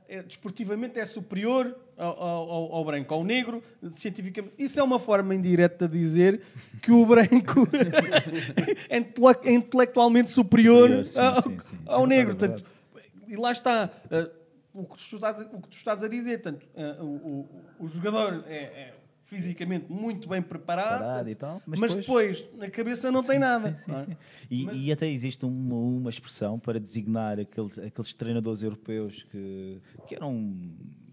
é- 0.08 0.22
desportivamente 0.22 0.98
é 0.98 1.04
superior 1.04 1.78
ao, 1.98 2.22
ao- 2.22 2.72
ao- 2.76 2.84
branco, 2.84 3.12
ao 3.12 3.24
negro, 3.24 3.62
cientificamente. 3.90 4.54
Isso 4.58 4.78
é 4.78 4.82
uma 4.82 4.98
forma 4.98 5.34
indireta 5.34 5.88
de 5.88 5.98
dizer 5.98 6.40
que 6.80 6.92
o 6.92 7.04
branco 7.04 7.66
é 8.88 9.48
é 9.48 9.52
intelectualmente 9.52 10.30
superior, 10.30 11.04
sim, 11.04 11.18
ao, 11.18 11.42
sim, 11.42 11.58
sim. 11.60 11.78
ao 11.86 12.04
É 12.04 12.06
negro. 12.06 12.36
verdade, 12.36 12.62
Portanto, 12.62 13.28
e 13.28 13.36
lá 13.36 13.52
está. 13.52 13.90
eh, 14.10 14.30
o, 14.72 14.84
que 14.84 14.96
tu 15.08 15.16
estás, 15.16 15.40
a- 15.40 15.44
o 15.52 15.60
que 15.60 15.70
tu 15.70 15.74
estás 15.76 16.04
a 16.04 16.08
dizer, 16.08 16.40
portanto, 16.42 16.66
eh, 16.74 16.96
o, 17.00 17.04
o- 17.04 17.48
o 17.80 17.88
jogador 17.88 18.44
é, 18.46 18.56
é 18.56 18.94
fisicamente 19.24 19.92
muito 19.92 20.26
bem 20.28 20.40
preparado, 20.40 21.00
Parado 21.00 21.28
e 21.28 21.34
tal, 21.34 21.60
mas 21.66 21.78
mas, 21.78 21.96
depois- 21.96 22.38
depois, 22.40 22.58
na 22.58 22.70
cabeça 22.70 23.10
não 23.10 23.22
tem 23.22 23.38
nada. 23.38 23.74
Sim, 23.84 23.92
é? 23.92 24.04
sim. 24.04 24.16
E, 24.50 24.86
e 24.86 24.92
até 24.92 25.06
existe 25.06 25.44
uma, 25.44 25.74
uma 25.76 26.08
expressão 26.10 26.58
para 26.58 26.80
designar 26.80 27.38
aqueles, 27.38 27.78
aqueles 27.78 28.14
treinadores 28.14 28.62
europeus 28.62 29.24
que, 29.30 29.80
que 30.06 30.14
eram, 30.14 30.54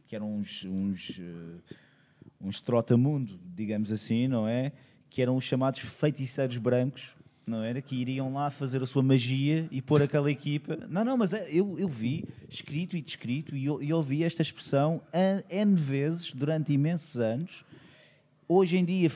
que 0.07 0.15
eram 0.15 0.33
uns, 0.35 0.63
uns, 0.65 1.19
eh, 1.19 1.73
uns 2.39 2.61
trotamundo, 2.61 3.39
digamos 3.55 3.91
assim, 3.91 4.27
não 4.27 4.47
é? 4.47 4.71
Que 5.09 5.21
eram 5.21 5.35
os 5.35 5.43
chamados 5.43 5.79
feiticeiros 5.79 6.57
brancos, 6.57 7.09
não 7.45 7.63
era? 7.63 7.81
Que 7.81 7.95
iriam 7.95 8.33
lá 8.33 8.49
fazer 8.49 8.81
a 8.81 8.85
sua 8.85 9.03
magia 9.03 9.67
e 9.71 9.81
pôr 9.81 10.01
aquela 10.01 10.29
equipa. 10.31 10.77
Não, 10.89 11.03
não, 11.03 11.17
mas 11.17 11.33
é- 11.33 11.47
eu, 11.51 11.77
eu 11.79 11.87
vi 11.87 12.25
escrito 12.49 12.95
e 12.97 13.01
descrito 13.01 13.55
e 13.55 13.65
e 13.65 13.93
ouvi 13.93 14.23
esta 14.23 14.41
expressão 14.41 15.01
N 15.49 15.75
vezes 15.75 16.31
durante 16.31 16.73
imensos 16.73 17.19
anos. 17.19 17.63
Hoje 18.47 18.77
em 18.77 18.85
dia, 18.85 19.09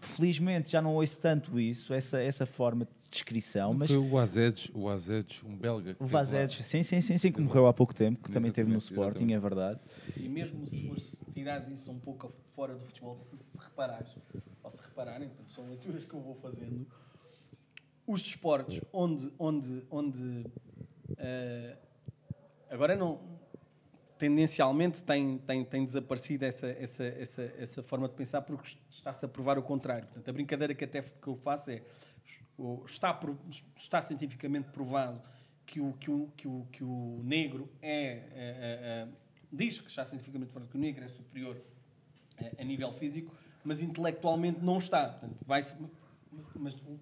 felizmente, 0.00 0.70
já 0.70 0.80
não 0.80 0.94
ouço 0.94 1.18
tanto 1.20 1.58
isso, 1.58 1.92
essa, 1.92 2.20
essa 2.20 2.46
forma 2.46 2.84
de 2.84 2.90
descrição, 3.10 3.72
mas 3.74 3.90
Foi 3.90 3.98
o 3.98 4.18
Azedes, 4.18 4.70
o 4.74 4.88
Azedes, 4.88 5.42
um 5.44 5.56
belga. 5.56 5.94
que 5.94 6.02
o 6.02 6.06
lá. 6.12 6.24
sim, 6.48 6.82
sim, 6.82 7.00
sim, 7.00 7.18
sim, 7.18 7.32
que 7.32 7.40
morreu 7.40 7.66
há 7.66 7.72
pouco 7.72 7.94
tempo, 7.94 8.22
que 8.22 8.30
também 8.30 8.50
teve 8.52 8.70
no 8.70 8.76
Exatamente, 8.76 9.00
Sporting, 9.12 9.32
é 9.32 9.38
verdade. 9.38 9.80
E 10.16 10.28
mesmo 10.28 10.66
se 10.66 10.86
fores 10.86 11.16
tirares 11.34 11.68
isso 11.68 11.90
um 11.90 11.98
pouco 11.98 12.32
fora 12.54 12.74
do 12.74 12.84
futebol, 12.84 13.16
se, 13.18 13.36
se 13.36 13.58
reparares, 13.58 14.16
ou 14.62 14.70
se 14.70 14.80
repararem, 14.82 15.28
portanto, 15.28 15.52
são 15.52 15.66
leituras 15.66 16.04
que 16.04 16.14
eu 16.14 16.20
vou 16.20 16.34
fazendo, 16.34 16.86
os 18.06 18.22
desportos 18.22 18.80
onde, 18.92 19.32
onde, 19.38 19.82
onde 19.90 20.46
eh, 21.18 21.76
agora 22.70 22.94
não 22.96 23.20
tendencialmente 24.18 25.02
tem, 25.02 25.38
tem, 25.38 25.64
tem 25.64 25.84
desaparecido 25.84 26.44
essa, 26.44 26.66
essa, 26.68 27.04
essa, 27.04 27.42
essa 27.58 27.82
forma 27.82 28.08
de 28.08 28.14
pensar 28.14 28.40
porque 28.42 28.76
está-se 28.88 29.24
a 29.24 29.28
provar 29.28 29.58
o 29.58 29.62
contrário. 29.62 30.06
Portanto, 30.06 30.28
a 30.28 30.32
brincadeira 30.32 30.74
que 30.74 30.84
até 30.84 31.02
que 31.02 31.28
eu 31.28 31.36
faço 31.36 31.70
é 31.70 31.82
está, 32.86 33.18
está 33.76 34.02
cientificamente 34.02 34.68
provado 34.70 35.20
que 35.66 35.80
o, 35.80 35.92
que 35.94 36.10
o, 36.10 36.30
que 36.36 36.48
o, 36.48 36.66
que 36.72 36.84
o 36.84 37.20
negro 37.24 37.68
é, 37.82 37.92
é, 37.92 38.02
é, 38.04 38.28
é, 38.34 39.08
diz 39.52 39.80
que 39.80 39.88
está 39.88 40.06
cientificamente 40.06 40.50
provado 40.50 40.70
que 40.70 40.76
o 40.76 40.80
negro 40.80 41.04
é 41.04 41.08
superior 41.08 41.60
a, 42.58 42.64
nível 42.64 42.92
físico, 42.94 43.34
mas 43.64 43.82
intelectualmente 43.82 44.60
não 44.60 44.78
está. 44.78 45.08
Portanto, 45.08 45.36
vai 45.44 45.64
mas 46.54 46.74
o, 46.74 46.98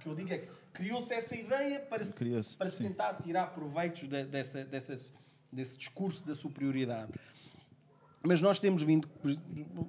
que 0.00 0.06
eu 0.06 0.14
digo 0.14 0.32
é 0.32 0.38
que 0.38 0.48
criou-se 0.72 1.12
essa 1.12 1.34
ideia 1.34 1.80
para 1.80 2.04
se, 2.04 2.14
Criou-se, 2.14 2.56
para 2.56 2.70
se 2.70 2.78
tentar 2.78 3.14
tirar 3.14 3.48
proveitos 3.48 4.08
de- 4.08 4.24
dessa, 4.24 4.64
dessa, 4.64 4.96
desse 5.52 5.76
discurso 5.76 6.24
da 6.24 6.34
superioridade. 6.34 7.12
Mas 8.22 8.40
nós 8.40 8.58
temos 8.58 8.82
vindo, 8.82 9.08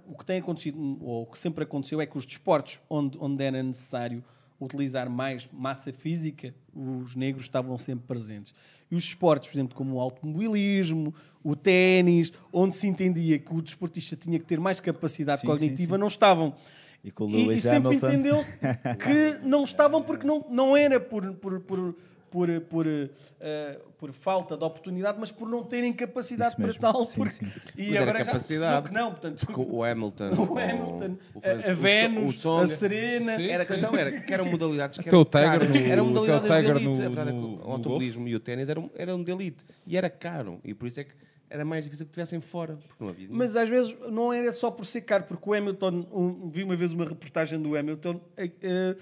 o 0.07 0.17
que 0.17 0.25
tem 0.25 0.39
acontecido, 0.39 0.79
ou 1.03 1.23
o 1.23 1.25
que 1.25 1.37
sempre 1.37 1.63
aconteceu, 1.63 1.99
é 1.99 2.05
que 2.05 2.17
os 2.17 2.25
desportos 2.25 2.79
onde, 2.89 3.17
onde 3.19 3.43
era 3.43 3.61
necessário 3.61 4.23
utilizar 4.59 5.09
mais 5.09 5.47
massa 5.51 5.93
física, 5.93 6.53
os 6.73 7.15
negros 7.15 7.45
estavam 7.45 7.77
sempre 7.77 8.05
presentes. 8.07 8.53
E 8.91 8.95
os 8.95 9.03
esportes, 9.03 9.49
por 9.49 9.57
exemplo, 9.57 9.75
como 9.75 9.95
o 9.95 9.99
automobilismo, 9.99 11.13
o 11.43 11.55
ténis, 11.55 12.33
onde 12.51 12.75
se 12.75 12.87
entendia 12.87 13.37
que 13.37 13.53
o 13.53 13.61
desportista 13.61 14.15
tinha 14.15 14.39
que 14.39 14.45
ter 14.45 14.59
mais 14.59 14.79
capacidade 14.79 15.41
Sim, 15.41 15.47
cognitiva, 15.47 15.95
sim, 15.95 15.95
sim. 15.95 15.99
não 15.99 16.07
estavam. 16.07 16.55
E 17.03 17.13
E, 17.29 17.51
e 17.53 17.61
sempre 17.61 17.95
entendeu-se 17.95 18.49
que 18.51 19.39
não 19.47 19.63
estavam 19.63 20.03
porque 20.03 20.25
não, 20.25 20.45
não 20.49 20.75
era 20.75 20.99
por, 20.99 21.33
por, 21.35 21.59
por, 21.61 21.95
por, 22.31 22.49
por, 22.61 22.85
eh, 22.87 23.79
por 23.97 24.11
falta 24.11 24.55
de 24.57 24.63
oportunidade, 24.63 25.17
mas 25.19 25.31
por 25.31 25.47
não 25.49 25.63
terem 25.63 25.91
capacidade 25.93 26.55
para 26.55 26.73
tal. 26.73 27.05
Sim, 27.05 27.15
porque- 27.17 27.33
sim. 27.45 27.51
E 27.77 27.89
era 27.95 28.01
agora 28.03 28.23
já 28.23 28.37
se 28.39 28.53
que 28.53 28.93
não. 28.93 29.11
Portanto, 29.11 29.45
Com 29.47 29.63
o 29.63 29.83
Hamilton, 29.83 30.29
o 30.37 30.57
Hamilton, 30.57 31.17
o 31.33 31.39
a- 31.43 31.69
a 31.69 31.73
o 31.73 31.75
Vênus, 31.75 32.45
a 32.45 32.67
Serena. 32.67 33.35
Sim, 33.35 33.47
Era 33.49 33.63
a 33.63 33.65
questão 33.65 33.95
era 33.95 34.21
que 34.21 34.33
eram 34.33 34.45
modalidades 34.45 34.99
que 34.99 35.07
Até 35.09 35.17
o 35.17 35.21
eram 35.21 35.29
caras. 35.59 35.69
no- 35.69 35.75
eram 35.75 36.05
modalidades 36.05 36.49
até 36.51 36.59
o 36.59 36.61
de 36.61 36.67
Tiger 36.67 36.75
elite. 36.75 36.99
no- 36.99 37.05
a 37.05 37.07
verdade 37.09 37.29
é 37.29 37.33
que 37.33 37.39
no- 37.39 37.47
o 37.55 37.57
no 37.65 37.71
automobilismo 37.71 38.27
e 38.27 38.35
o 38.35 38.39
ténis 38.39 38.69
eram, 38.69 38.89
eram 38.95 39.21
de 39.23 39.31
elite. 39.31 39.63
E 39.85 39.97
era 39.97 40.09
caro. 40.09 40.59
E 40.63 40.73
por 40.73 40.87
isso 40.87 40.99
é 40.99 41.03
que 41.03 41.13
era 41.49 41.65
mais 41.65 41.83
difícil 41.83 42.05
que 42.05 42.11
estivessem 42.11 42.39
fora. 42.39 42.75
Porque 42.87 43.03
não 43.03 43.09
havia 43.09 43.25
dinheiro. 43.27 43.37
Mas 43.37 43.55
às 43.55 43.67
vezes 43.67 43.95
não 44.11 44.31
era 44.31 44.51
só 44.53 44.69
por 44.69 44.85
ser 44.85 45.01
caro, 45.01 45.23
porque 45.23 45.49
o 45.49 45.53
Hamilton, 45.53 46.05
um, 46.13 46.49
vi 46.49 46.63
uma 46.63 46.75
vez 46.75 46.93
uma 46.93 47.05
reportagem 47.05 47.59
do 47.59 47.75
Hamilton 47.75 48.21
eh, 48.37 48.95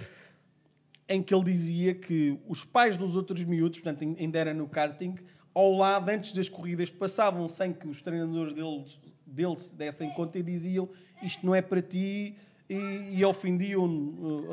em 1.09 1.23
que 1.23 1.33
ele 1.33 1.43
dizia 1.43 1.95
que 1.95 2.39
os 2.47 2.63
pais 2.63 2.97
dos 2.97 3.15
outros 3.15 3.43
miúdos, 3.43 3.79
portanto, 3.79 4.03
ainda 4.19 4.39
era 4.39 4.53
no 4.53 4.67
karting, 4.67 5.15
ao 5.53 5.73
lado, 5.73 6.09
antes 6.09 6.33
das 6.33 6.49
corridas, 6.49 6.89
passavam 6.89 7.47
sem 7.47 7.73
que 7.73 7.87
os 7.87 8.01
treinadores 8.01 8.53
deles, 8.53 8.99
deles 9.25 9.71
dessem 9.71 10.09
conta 10.11 10.37
e 10.37 10.43
diziam 10.43 10.89
isto 11.21 11.45
não 11.45 11.55
é 11.55 11.61
para 11.61 11.81
ti. 11.81 12.35
E, 12.69 13.19
e 13.19 13.23
ofendiam 13.25 13.85
uh, 13.85 14.43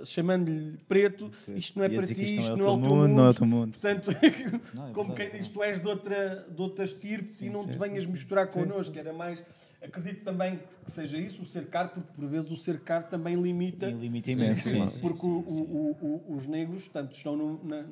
uh, 0.00 0.06
chamando-lhe 0.06 0.78
preto, 0.88 1.28
isto 1.48 1.76
não 1.76 1.84
é 1.86 1.88
Ia 1.88 1.96
para 1.98 2.06
ti, 2.06 2.38
isto 2.38 2.56
não 2.56 2.68
é 2.68 2.70
o 2.70 2.78
teu 2.80 2.88
mundo, 2.90 3.08
não 3.08 3.28
é 3.30 3.46
mundo. 3.46 3.72
Portanto, 3.72 4.10
Não, 4.72 4.88
é 4.88 4.92
como 4.94 5.12
quem 5.12 5.28
diz, 5.30 5.48
tu 5.48 5.60
és 5.60 5.80
de 5.80 5.88
outra, 5.88 6.46
de 6.48 6.62
outra 6.62 6.84
estirpe 6.84 7.28
e 7.44 7.50
não 7.50 7.62
sim, 7.62 7.70
te 7.70 7.72
sim. 7.72 7.78
venhas 7.80 8.06
misturar 8.06 8.46
connosco. 8.46 8.96
Era 8.96 9.12
mais. 9.12 9.44
Acredito 9.82 10.22
também 10.22 10.60
que 10.84 10.92
seja 10.92 11.18
isso, 11.18 11.42
o 11.42 11.44
ser 11.44 11.66
caro, 11.66 11.88
porque 11.88 12.12
por 12.14 12.28
vezes 12.28 12.48
o 12.48 12.56
ser 12.56 12.78
caro 12.78 13.06
também 13.10 13.34
limita. 13.34 13.90
E 13.90 13.92
limita 13.92 14.30
imenso, 14.30 14.68
sim, 14.68 14.88
sim, 14.88 15.00
porque 15.00 15.26
o- 15.26 15.40
o- 15.40 16.22
o- 16.28 16.36
os 16.36 16.46
negros, 16.46 16.86
tanto 16.86 17.16
estão 17.16 17.36
no, 17.36 17.60
na- 17.64 17.84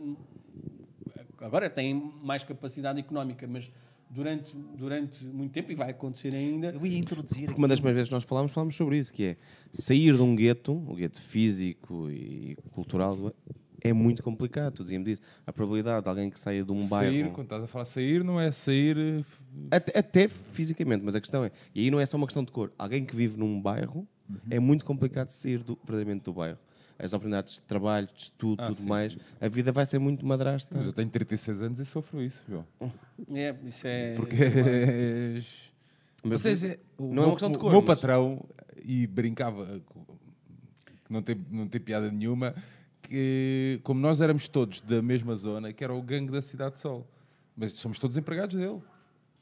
agora 1.41 1.69
têm 1.69 2.13
mais 2.23 2.45
capacidade 2.45 3.01
económica, 3.01 3.47
mas 3.49 3.69
durante, 4.11 4.55
durante 4.77 5.25
muito 5.25 5.53
tempo, 5.53 5.71
e 5.71 5.75
vai 5.75 5.91
acontecer 5.91 6.35
ainda, 6.35 6.71
Eu 6.71 6.85
ia 6.85 6.99
introduzir 6.99 7.45
Porque 7.47 7.59
uma 7.61 7.69
das 7.69 7.79
primeiras 7.79 7.97
vezes 7.99 8.09
que 8.09 8.15
nós 8.15 8.25
falámos, 8.25 8.53
falámos 8.53 8.75
sobre 8.77 8.99
isso, 8.99 9.13
que 9.13 9.25
é 9.25 9.37
sair 9.73 10.15
de 10.15 10.21
um 10.23 10.35
gueto, 10.35 10.73
um 10.73 10.95
gueto 10.95 11.21
físico 11.21 12.11
e 12.11 12.57
cultural, 12.73 13.33
é 13.81 13.93
muito 13.93 14.23
complicado. 14.23 14.75
Tu 14.75 14.83
dizíamos 14.83 15.09
isso. 15.09 15.23
A 15.47 15.53
probabilidade 15.53 16.03
de 16.03 16.09
alguém 16.09 16.29
que 16.29 16.39
saia 16.39 16.63
de 16.65 16.71
um 16.73 16.81
Sair, 16.81 16.89
bairro... 17.23 17.31
quando 17.31 17.47
estás 17.47 17.63
a 17.63 17.67
falar 17.67 17.85
sair, 17.87 18.23
não 18.25 18.39
é 18.39 18.51
sair. 18.53 18.97
eh, 18.99 19.25
Até, 19.71 19.99
até 19.99 20.29
fisicamente, 20.29 21.03
mas 21.05 21.15
a 21.15 21.21
questão 21.21 21.45
é... 21.45 21.51
E 21.75 21.81
aí 21.85 21.91
não 21.91 21.99
é 22.01 22.05
só 22.05 22.17
uma 22.19 22.27
questão 22.27 22.45
de 22.45 22.51
cor. 22.53 22.71
Alguém 22.79 23.05
que 23.07 23.15
vive 23.17 23.39
num 23.39 23.61
bairro, 23.61 24.07
Uhum. 24.29 24.37
é 24.49 24.61
muito 24.61 24.85
complicado 24.85 25.27
de 25.29 25.33
sair 25.35 25.59
do, 25.59 25.77
verdadeiramente 25.83 26.25
do 26.25 26.33
bairro. 26.33 26.59
As 27.03 27.13
oportunidades 27.15 27.55
de 27.55 27.63
trabalho, 27.63 28.07
de 28.15 28.21
estudo, 28.25 28.63
Ah, 28.63 28.67
tudo 28.67 28.77
sim, 28.83 28.87
mais, 28.89 29.17
a 29.41 29.49
vida 29.49 29.73
vai 29.73 29.87
ser 29.87 29.99
muito 29.99 30.27
madrasta. 30.27 30.77
Mas 30.77 30.85
eu 30.87 30.93
tenho 30.93 31.09
36 31.09 31.63
anos 31.63 31.79
e 31.79 31.87
sofro 31.87 32.23
isso, 32.23 32.43
João. 32.47 32.67
é, 33.33 33.57
isso 33.65 33.87
é. 33.87 34.15
Porque 34.17 34.37
és- 34.37 35.71
Ou 36.23 36.31
Mas 36.31 36.43
seja, 36.43 36.79
o 36.99 37.05
não 37.05 37.11
é 37.11 37.15
meu- 37.15 37.25
uma 37.25 37.31
questão 37.33 37.51
de 37.51 37.57
o 37.57 37.61
cor, 37.61 37.71
meu 37.73 37.81
mas- 37.81 37.87
patrão, 37.99 38.45
e 38.85 39.07
brincava, 39.07 39.81
não 41.09 41.23
tem, 41.23 41.35
não 41.51 41.67
tem 41.67 41.81
piada 41.81 42.11
nenhuma, 42.11 42.55
que 43.03 43.81
como 43.83 43.99
nós 44.01 44.21
éramos 44.21 44.47
todos 44.47 44.83
da 44.83 45.01
mesma 45.01 45.35
zona, 45.35 45.73
que 45.73 45.83
era 45.83 45.95
o 45.95 46.03
gangue 46.03 46.31
da 46.31 46.43
Cidade 46.43 46.75
de 46.75 46.81
Sol. 46.81 47.07
Mas 47.57 47.73
somos 47.73 47.99
todos 47.99 48.19
empregados 48.19 48.55
dele. 48.55 48.83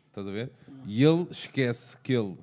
Estás 0.06 0.26
a 0.26 0.30
ver? 0.30 0.52
E 0.86 1.02
ele 1.02 1.26
esquece 1.30 1.98
que 1.98 2.12
ele 2.12 2.36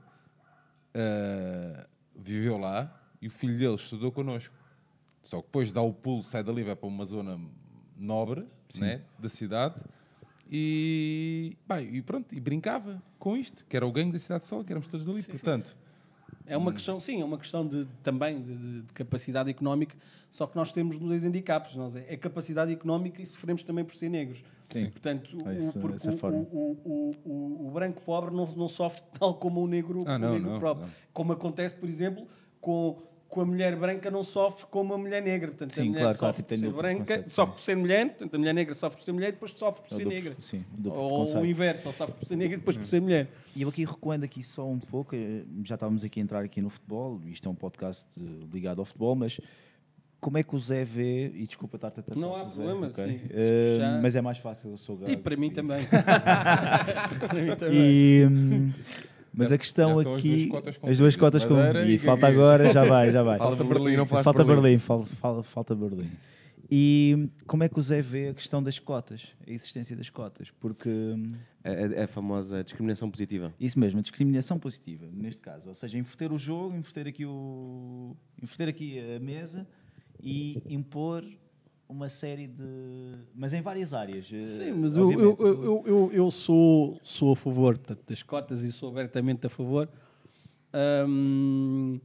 ah, 0.94 1.88
viveu 2.16 2.58
lá 2.58 2.94
e 3.22 3.28
o 3.28 3.32
filho 3.32 3.58
dele 3.58 3.76
estudou 3.76 4.12
connosco. 4.12 4.54
Só 5.26 5.38
que 5.42 5.48
depois 5.48 5.72
dá 5.74 5.82
o 5.82 5.92
pulo, 5.92 6.24
sai 6.24 6.44
dali, 6.44 6.64
vai 6.64 6.76
para 6.76 6.88
uma 6.88 7.04
zona 7.04 7.38
nobre 7.98 8.46
né, 8.80 9.02
da 9.20 9.28
cidade 9.28 9.76
e, 10.52 11.58
bem, 11.68 11.96
e 11.96 12.02
pronto, 12.02 12.34
e 12.36 12.40
brincava 12.40 13.02
com 13.18 13.36
isto, 13.36 13.66
que 13.68 13.76
era 13.76 13.86
o 13.86 13.92
gangue 13.92 14.12
da 14.12 14.20
cidade 14.20 14.42
de 14.44 14.48
Sol, 14.50 14.64
que 14.64 14.72
éramos 14.72 14.88
todos 14.88 15.08
ali. 15.10 15.24
Portanto, 15.24 15.76
É 16.46 16.56
uma 16.56 16.72
questão, 16.72 17.00
sim, 17.00 17.22
é 17.22 17.26
uma 17.26 17.40
questão 17.40 17.68
de, 17.68 17.88
também 18.04 18.40
de, 18.42 18.56
de- 18.56 18.82
de 18.84 18.94
capacidade 18.94 19.50
económica, 19.50 19.96
só 20.30 20.46
que 20.46 20.56
nós 20.56 20.72
temos 20.72 21.00
dois 21.00 21.24
handicaps. 21.24 21.76
Nós 21.76 21.96
é, 21.96 22.06
é 22.08 22.16
capacidade 22.18 22.72
económica 22.72 23.20
e 23.22 23.26
sofremos 23.26 23.64
também 23.64 23.84
por 23.84 23.96
ser 23.96 24.10
negros. 24.10 24.44
Sim. 24.70 24.90
Portanto, 24.92 25.36
o, 25.44 25.50
Essa- 25.50 25.80
porque 25.80 25.96
essa 25.96 26.12
o, 26.28 26.38
o, 26.86 27.16
o, 27.26 27.68
o- 27.68 27.72
branco 27.72 28.00
pobre 28.06 28.36
não, 28.36 28.46
não 28.56 28.68
sofre 28.68 29.02
tal 29.18 29.34
como 29.34 29.62
o 29.64 29.68
negro, 29.68 30.02
Ah, 30.06 30.20
não, 30.20 30.34
negro 30.34 30.52
não, 30.52 30.60
próprio. 30.60 30.86
não. 30.86 30.94
Como 31.12 31.32
acontece, 31.34 31.74
por 31.74 31.90
exemplo, 31.90 32.28
com, 32.62 33.02
com 33.28 33.42
a 33.42 33.46
mulher 33.46 33.76
branca 33.76 34.10
não 34.10 34.24
sofre 34.24 34.66
como 34.72 34.94
a 34.94 34.98
mulher 34.98 35.22
negra. 35.22 35.50
Portanto, 35.50 35.72
a 35.72 35.76
Sim, 35.76 35.90
mulher 35.90 36.02
claro, 36.02 36.18
claro, 36.18 36.34
sofre 36.36 36.48
tem 36.48 36.60
por 36.60 36.66
ser 36.66 36.74
branca, 36.74 37.00
conceito, 37.06 37.30
sofre 37.30 37.56
por 37.56 37.62
ser 37.62 37.76
mulher, 37.76 38.06
portanto, 38.10 38.36
a 38.36 38.38
mulher 38.38 38.54
negra 38.54 38.76
sofre 38.76 38.98
por 38.98 39.04
ser 39.04 39.12
mulher 39.12 39.28
e 39.30 39.32
depois 39.34 39.52
sofre 39.52 39.82
por 39.82 39.94
É 39.94 39.98
ser 39.98 40.04
duplo- 40.04 40.16
negra. 40.16 40.36
sim, 40.40 40.66
Ou 40.86 41.10
conceito. 41.10 41.40
o 41.42 41.46
inverso, 41.46 41.88
ou 41.88 41.94
sofre 41.94 42.16
por 42.16 42.28
ser 42.28 42.36
negra 42.36 42.56
e 42.56 42.58
depois 42.60 42.78
por 42.78 42.86
ser 42.86 43.02
mulher. 43.02 43.28
E 43.56 43.62
eu 43.64 43.70
aqui 43.70 43.84
recuando 43.84 44.24
aqui 44.26 44.44
só 44.44 44.66
um 44.70 44.80
pouco, 44.80 45.16
eh, 45.16 45.44
já 45.64 45.76
estávamos 45.76 46.04
aqui 46.04 46.20
a 46.20 46.24
entrar 46.24 46.44
aqui 46.46 46.62
no 46.62 46.70
futebol, 46.70 47.20
isto 47.28 47.48
é 47.48 47.52
um 47.52 47.56
podcast 47.56 48.06
eh, 48.18 48.22
ligado 48.54 48.80
ao 48.80 48.86
futebol, 48.86 49.16
mas 49.16 49.40
como 50.22 50.38
é 50.38 50.44
que 50.44 50.56
o 50.56 50.60
Zé 50.60 50.84
vê, 50.84 51.28
e 51.36 51.46
desculpa 51.46 51.76
estar-te 51.78 52.00
a 52.00 52.04
tratar 52.04 52.20
Não 52.20 52.36
há 52.36 52.46
Zé, 52.46 52.52
problema, 52.56 52.88
ok? 52.88 53.04
sim. 53.06 53.20
Eh, 53.30 53.76
Já- 53.78 54.00
mas 54.02 54.16
é 54.16 54.22
mais 54.22 54.38
fácil, 54.40 54.72
eu 54.72 54.78
sou 54.78 54.98
gago. 54.98 55.12
E 55.12 55.18
para 55.18 55.36
mim 55.36 55.52
também. 55.52 55.78
para 57.28 57.42
mim 57.44 57.56
também. 57.56 57.78
E, 57.80 58.28
mas 59.36 59.52
a 59.52 59.58
questão 59.58 60.00
aqui, 60.00 60.50
as 60.84 60.98
duas 60.98 61.16
cotas 61.16 61.44
com 61.46 61.56
e, 61.86 61.96
e 61.96 61.98
falta 61.98 62.28
agora, 62.28 62.72
já 62.72 62.84
vai, 62.86 63.12
já 63.12 63.22
vai. 63.24 63.38
Falta 63.40 63.64
Berlim, 63.64 63.96
não 63.98 64.06
falaste 64.06 64.24
falta 64.26 64.44
Berlim. 64.44 64.62
Berlim, 64.62 64.78
fal- 64.80 65.06
fal- 65.06 65.44
falta 65.44 65.76
Berlim. 65.76 66.10
E 66.72 67.30
como 67.46 67.64
é 67.64 67.70
que 67.70 67.78
o 67.78 67.82
Zé 67.82 68.02
vê 68.02 68.30
a 68.30 68.34
questão 68.34 68.62
das 68.64 68.80
cotas, 68.80 69.28
a 69.46 69.52
existência 69.52 69.96
das 69.96 70.10
cotas? 70.10 70.50
Porque 70.50 70.90
hum, 70.90 71.28
A, 71.64 72.02
a- 72.02 72.06
a 72.06 72.08
famosa 72.08 72.64
discriminação 72.64 73.10
positiva. 73.12 73.54
Isso 73.60 73.80
mesmo, 73.80 74.00
a 74.00 74.02
discriminação 74.02 74.58
positiva, 74.58 75.06
neste 75.14 75.42
caso. 75.42 75.70
Ou 75.70 75.76
seja, 75.76 75.98
inverter 76.00 76.32
o 76.34 76.38
jogo, 76.40 76.76
inverter 76.76 77.06
aqui, 77.08 77.24
o, 77.26 78.16
inverter 78.42 78.68
aqui 78.70 79.00
a 79.16 79.20
mesa 79.20 79.68
e 80.20 80.60
impor 80.68 81.24
uma 81.96 82.10
série 82.10 82.46
de. 82.48 82.64
Mas 83.34 83.54
em 83.54 83.62
várias 83.62 83.94
áreas. 83.94 84.30
eh, 84.32 84.42
Sim, 84.42 84.72
mas 84.74 84.98
eu, 84.98 85.10
eu, 85.12 85.38
eu, 85.40 85.84
eu, 85.88 86.10
eu- 86.12 86.32
sou, 86.32 87.00
sou 87.04 87.32
a 87.32 87.36
favor 87.36 87.78
portanto, 87.78 88.04
das 88.06 88.22
cotas 88.22 88.62
e 88.64 88.72
sou 88.72 88.90
abertamente 88.90 89.48
a 89.48 89.50
favor. 89.50 89.90
Hum, 91.08 92.00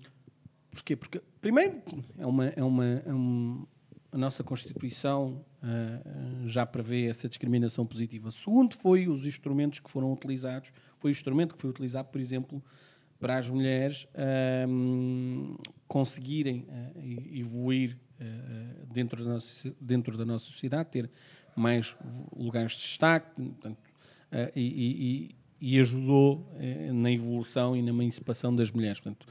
porquê? 0.71 0.95
Porque, 0.97 1.21
primeiro, 1.41 1.83
é 2.17 2.25
uma, 2.27 2.47
é 2.47 2.63
uma, 2.63 2.85
é 2.85 3.13
um- 3.13 3.67
a 4.13 4.19
nossa 4.19 4.45
Constituição 4.45 5.45
ah, 5.63 6.01
já 6.47 6.65
prevê 6.65 7.07
essa 7.07 7.29
discriminação 7.29 7.85
positiva. 7.85 8.31
Segundo, 8.31 8.75
foi 8.75 9.09
os 9.09 9.27
instrumentos 9.27 9.81
que 9.81 9.91
foram 9.91 10.13
utilizados, 10.13 10.73
foi 10.99 11.11
o 11.11 11.13
instrumento 11.13 11.55
que 11.57 11.61
foi 11.61 11.71
utilizado, 11.71 12.09
por 12.09 12.21
exemplo, 12.21 12.63
para 13.19 13.37
as 13.39 13.49
mulheres 13.51 14.07
hum, 14.69 15.57
conseguirem 15.89 16.67
e- 16.97 17.41
evoluir 17.41 17.99
dentro, 18.93 19.25
da 19.25 19.31
nossa, 19.35 19.75
dentro 19.81 20.17
da 20.17 20.25
nossa 20.25 20.45
sociedade, 20.47 20.91
ter 20.91 21.11
mais 21.57 21.97
lugares 22.37 22.73
de 22.73 22.79
destaque 22.79 23.31
portanto, 23.43 23.79
ah, 24.33 24.51
e, 24.55 24.61
e- 24.63 25.05
e- 25.63 25.75
e 25.77 25.79
ajudou 25.81 26.51
eh, 26.59 26.91
na 26.93 27.11
evolução 27.13 27.77
e 27.77 27.83
na 27.83 27.91
emancipação 27.91 28.55
das 28.55 28.71
mulheres. 28.71 28.99
Portanto, 29.01 29.27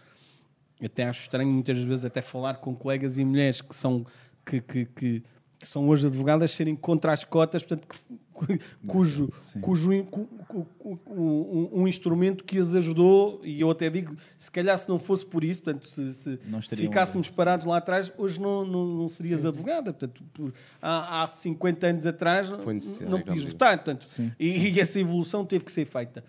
até 0.84 1.04
acho 1.06 1.22
estranho 1.22 1.50
muitas 1.52 1.78
vezes 1.80 2.06
até 2.06 2.22
falar 2.22 2.56
com 2.58 2.76
colegas 2.76 3.18
e 3.18 3.26
mulheres 3.26 3.62
que 3.62 3.76
são 3.76 4.06
que, 4.46 4.62
que, 4.62 4.86
que- 4.86 5.24
que 5.60 5.68
são 5.68 5.88
hoje 5.90 6.08
advogadas 6.08 6.52
serem 6.52 6.74
contra 6.76 7.12
as 7.12 7.26
cotas, 7.26 7.62
portanto, 7.64 7.86
que- 7.88 8.60
cujo, 8.88 9.30
cujo 9.60 9.92
in- 9.92 10.06
cu- 10.06 10.26
cu- 10.48 10.66
cu- 10.80 11.00
um, 11.10 11.82
um 11.82 11.88
instrumento 11.88 12.46
que 12.46 12.58
as 12.58 12.74
ajudou, 12.74 13.42
e 13.44 13.60
eu 13.60 13.70
até 13.70 13.90
digo, 13.90 14.16
se 14.38 14.50
calhar 14.50 14.78
se 14.80 14.88
não 14.88 14.98
fosse 14.98 15.26
por 15.26 15.44
isso, 15.44 15.62
portanto, 15.62 15.86
se, 15.90 16.14
se, 16.14 16.40
se 16.70 16.70
ficássemos 16.88 17.28
parados 17.30 17.66
lá 17.66 17.76
atrás, 17.76 18.10
hoje 18.18 18.40
não, 18.40 18.66
não, 18.66 18.86
não 18.86 19.10
serias 19.10 19.46
advogada. 19.46 19.92
Portanto, 19.92 20.24
por- 20.34 20.54
há, 20.82 21.24
há 21.24 21.28
50 21.28 21.88
anos 21.88 22.06
atrás 22.06 22.50
não 22.50 23.18
podias 23.26 23.44
votar. 23.52 23.76
Portanto, 23.78 24.08
e, 24.40 24.70
e 24.70 24.80
essa 24.80 24.98
evolução 24.98 25.44
teve 25.46 25.66
que 25.66 25.72
ser 25.74 25.84
feita 25.86 26.24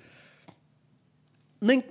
nem 1.62 1.84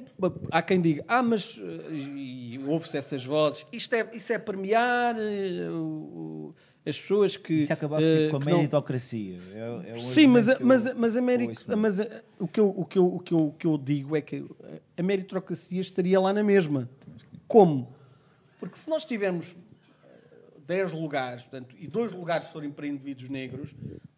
há 0.50 0.64
quem 0.64 0.82
diga, 0.82 1.06
ah, 1.08 1.22
mas 1.22 1.60
eh, 1.62 1.94
e, 1.94 2.60
ouve-se 2.66 2.98
essas 2.98 3.24
vozes, 3.24 3.68
isto 3.72 3.94
é, 3.94 4.10
isso 4.16 4.34
é 4.34 4.40
premiar 4.40 5.16
eh, 5.16 5.70
o- 5.70 5.76
o- 5.76 6.56
as 6.86 7.00
pessoas 7.00 7.38
que. 7.38 7.54
Isso 7.56 7.72
é 7.72 7.76
acabar 7.76 8.02
eh, 8.02 8.18
tipo, 8.26 8.32
com 8.32 8.38
a 8.38 8.40
que 8.40 8.50
não- 8.50 8.58
meritocracia. 8.58 9.38
É, 9.54 9.90
é 9.92 9.96
um 9.96 10.00
Sim, 10.00 10.28
mas, 10.28 10.50
a- 10.50 10.54
eu- 10.54 10.66
mas, 10.66 10.88
a- 10.88 10.96
mas, 10.96 11.16
a 11.16 11.76
mas 11.76 12.00
a- 12.00 12.22
o, 12.40 12.48
que 12.48 12.60
eu, 12.60 12.70
o, 12.76 12.86
que 12.86 12.98
eu, 12.98 13.06
o, 13.16 13.20
que 13.20 13.34
eu, 13.34 13.48
o 13.48 13.52
que 13.54 13.68
eu 13.68 13.78
digo 13.78 14.16
é 14.16 14.22
que 14.22 14.46
a 14.98 15.04
meritocracia 15.04 15.82
estaria 15.82 16.20
lá 16.20 16.32
na 16.34 16.44
mesma. 16.44 16.90
Como? 17.48 17.94
Porque 18.60 18.78
se 18.78 18.90
nós 18.90 19.06
tivermos 19.06 19.56
eh, 20.04 20.60
10 20.68 20.92
lugares 20.94 21.44
portanto, 21.44 21.76
e 21.80 21.88
dois 21.88 22.12
lugares 22.12 22.48
forem 22.48 22.70
para 22.72 22.86
indivíduos 22.88 23.30
negros, 23.30 23.70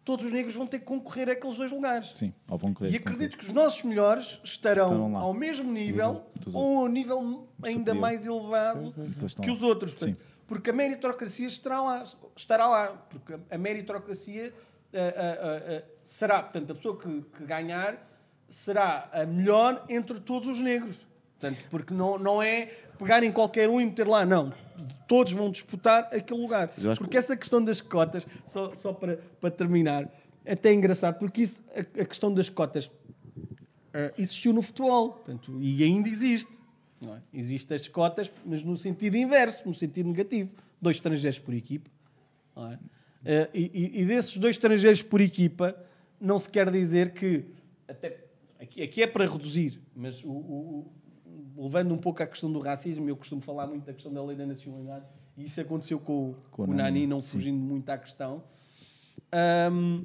todos 0.04 0.26
os 0.26 0.32
negros 0.32 0.54
vão 0.54 0.66
ter 0.66 0.80
que 0.80 0.84
concorrer 0.84 1.28
àqueles 1.30 1.56
dois 1.56 1.70
lugares. 1.72 2.12
Sim, 2.16 2.32
ou 2.50 2.58
vão 2.58 2.74
querer. 2.74 2.92
E 2.92 2.96
acredito 2.96 3.36
que 3.38 3.44
os 3.44 3.52
nossos 3.52 3.82
melhores 3.84 4.40
estarão 4.44 5.16
ao 5.16 5.32
mesmo 5.32 5.70
nível 5.72 6.22
ou 6.52 6.78
ao 6.80 6.88
nível 6.88 7.48
ainda 7.62 7.78
Superior. 7.92 8.00
mais 8.00 8.26
elevado 8.26 8.92
Então 8.98 9.28
que 9.44 9.50
os 9.50 9.62
outros. 9.62 9.92
Portanto, 9.92 10.18
Sim. 10.18 10.31
Porque 10.52 10.68
a 10.68 10.72
meritocracia 10.74 11.46
estará 11.46 11.80
lá. 11.80 12.04
Estará 12.36 12.68
lá 12.68 12.88
porque 13.08 13.38
a 13.50 13.56
meritocracia 13.56 14.52
ah, 14.92 14.98
ah, 15.16 15.62
ah, 15.78 15.82
será, 16.02 16.42
portanto, 16.42 16.72
a 16.72 16.74
pessoa 16.74 16.98
que, 16.98 17.22
que 17.22 17.44
ganhar 17.46 17.96
será 18.50 19.08
a 19.14 19.24
melhor 19.24 19.82
entre 19.88 20.20
todos 20.20 20.46
os 20.46 20.60
negros. 20.60 21.06
Portanto, 21.40 21.58
porque 21.70 21.94
não, 21.94 22.18
não 22.18 22.42
é 22.42 22.66
pegar 22.98 23.22
em 23.22 23.32
qualquer 23.32 23.66
um 23.70 23.80
e 23.80 23.86
meter 23.86 24.06
lá, 24.06 24.26
não. 24.26 24.52
Todos 25.08 25.32
vão 25.32 25.50
disputar 25.50 26.10
aquele 26.14 26.38
lugar. 26.42 26.68
Acho 26.68 26.80
que- 26.80 26.96
Porque 26.98 27.16
essa 27.16 27.34
questão 27.34 27.64
das 27.64 27.80
cotas, 27.80 28.26
só, 28.44 28.74
só 28.74 28.92
para, 28.92 29.18
para 29.40 29.50
terminar, 29.50 30.06
é 30.44 30.52
até 30.52 30.70
engraçado, 30.70 31.18
porque 31.18 31.40
isso, 31.40 31.64
a, 31.74 32.04
questão 32.04 32.32
das 32.32 32.50
cotas 32.50 32.90
eh, 33.94 34.12
existiu 34.18 34.52
no 34.52 34.60
futebol 34.60 35.12
portanto, 35.12 35.56
e 35.62 35.82
ainda 35.82 36.10
existe. 36.10 36.61
Não 37.04 37.16
é? 37.16 37.22
Existem 37.34 37.74
as 37.76 37.88
cotas, 37.88 38.30
mas 38.46 38.62
no 38.62 38.76
sentido 38.76 39.16
inverso, 39.16 39.66
no 39.66 39.74
sentido 39.74 40.06
negativo. 40.08 40.54
Dois 40.80 40.96
estrangeiros 40.96 41.38
por 41.38 41.52
equipa. 41.52 41.90
não 42.54 42.70
é? 42.70 42.78
Eh, 43.24 43.50
e, 43.54 44.00
e- 44.02 44.04
desses 44.04 44.36
dois 44.36 44.56
estrangeiros 44.56 45.02
por 45.02 45.20
equipa, 45.20 45.76
não 46.20 46.38
se 46.38 46.48
quer 46.48 46.70
dizer 46.70 47.12
que. 47.12 47.44
Até, 47.88 48.24
aqui, 48.60 48.82
aqui 48.82 49.02
é 49.02 49.06
para 49.06 49.26
reduzir, 49.26 49.80
mas 49.96 50.22
o- 50.24 50.28
o- 50.30 50.92
o- 51.56 51.64
levando 51.64 51.92
um 51.94 51.98
pouco 51.98 52.22
à 52.22 52.26
questão 52.26 52.52
do 52.52 52.58
racismo, 52.60 53.08
eu 53.08 53.16
costumo 53.16 53.40
falar 53.40 53.66
muito 53.66 53.84
da 53.84 53.92
questão 53.92 54.12
da 54.12 54.22
lei 54.24 54.36
da 54.36 54.44
nacionalidade, 54.46 55.04
e 55.36 55.44
isso 55.44 55.60
aconteceu 55.60 55.98
com, 55.98 56.30
o- 56.30 56.36
Com 56.50 56.62
o 56.62 56.66
Nani, 56.68 56.76
Nani, 56.82 57.06
não 57.06 57.20
fugindo 57.22 57.58
muito 57.58 57.88
à 57.90 57.96
questão. 57.98 58.42
Ahm, 59.32 60.04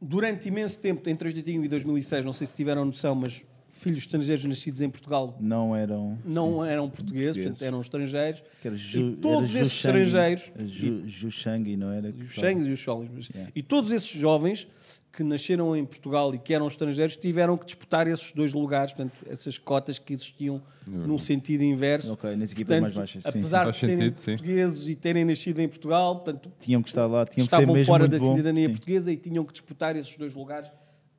durante 0.00 0.48
imenso 0.48 0.78
tempo, 0.80 1.08
entre 1.08 1.28
81 1.28 1.64
e 1.64 1.68
2006, 1.68 2.24
não 2.24 2.32
sei 2.32 2.46
se 2.46 2.54
tiveram 2.56 2.84
noção, 2.84 3.14
mas 3.14 3.42
filhos 3.78 3.98
estrangeiros 4.00 4.44
nascidos 4.44 4.80
em 4.80 4.90
Portugal 4.90 5.36
Não 5.40 5.74
eram. 5.74 6.18
não 6.24 6.64
eram 6.64 6.88
portugueses, 6.88 7.26
Portugueses. 7.36 7.42
portanto, 7.44 7.62
eram 7.66 7.80
estrangeiros. 7.80 8.42
Que 8.60 8.68
era 8.68 8.76
e 8.76 8.78
Ju, 8.78 9.16
todos 9.16 9.50
era 9.54 9.60
esses 9.60 9.72
Jushang, 9.74 9.98
estrangeiros, 10.02 10.50
Ju, 10.72 11.02
Jushang, 11.08 11.76
não 11.76 11.90
era? 11.92 12.12
Xangues 12.30 12.66
e 12.66 12.90
mas- 13.14 13.28
Yeah. 13.28 13.52
e 13.54 13.62
todos 13.62 13.90
esses 13.92 14.08
jovens 14.08 14.66
que 15.12 15.22
nasceram 15.24 15.74
em 15.74 15.84
Portugal 15.84 16.32
e 16.34 16.38
que 16.38 16.52
eram 16.54 16.68
estrangeiros 16.68 17.16
tiveram 17.16 17.56
que 17.56 17.64
disputar 17.64 18.06
esses 18.06 18.30
dois 18.32 18.52
lugares, 18.52 18.92
portanto, 18.92 19.16
essas 19.28 19.58
cotas 19.58 19.98
que 19.98 20.12
existiam 20.12 20.62
no 20.86 21.18
sentido 21.18 21.62
inverso. 21.64 22.12
Ok, 22.12 22.36
nas 22.36 22.52
equipas 22.52 22.80
mais 22.80 22.94
baixas, 22.94 23.24
sim, 23.24 23.30
sim. 23.30 23.38
apesar 23.38 23.64
Faz 23.64 23.74
de 23.76 23.80
serem 23.80 23.96
sentido, 23.96 24.16
sim. 24.16 24.30
portugueses 24.36 24.88
e 24.88 24.94
terem 24.94 25.24
nascido 25.24 25.58
em 25.60 25.68
Portugal, 25.68 26.16
portanto, 26.20 26.52
Tinham 26.60 26.82
que 26.82 26.88
estar 26.88 27.06
lá, 27.06 27.24
tinham 27.26 27.46
que 27.46 27.50
ser 27.50 27.56
estavam 27.56 27.74
mesmo 27.74 27.86
fora 27.86 28.02
muito 28.04 28.12
da 28.12 28.18
bom. 28.18 28.36
cidadania 28.36 28.66
Sim. 28.66 28.70
portuguesa 28.70 29.12
e 29.12 29.16
tinham 29.16 29.44
que 29.44 29.52
disputar 29.52 29.96
esses 29.96 30.16
dois 30.16 30.34
lugares 30.34 30.70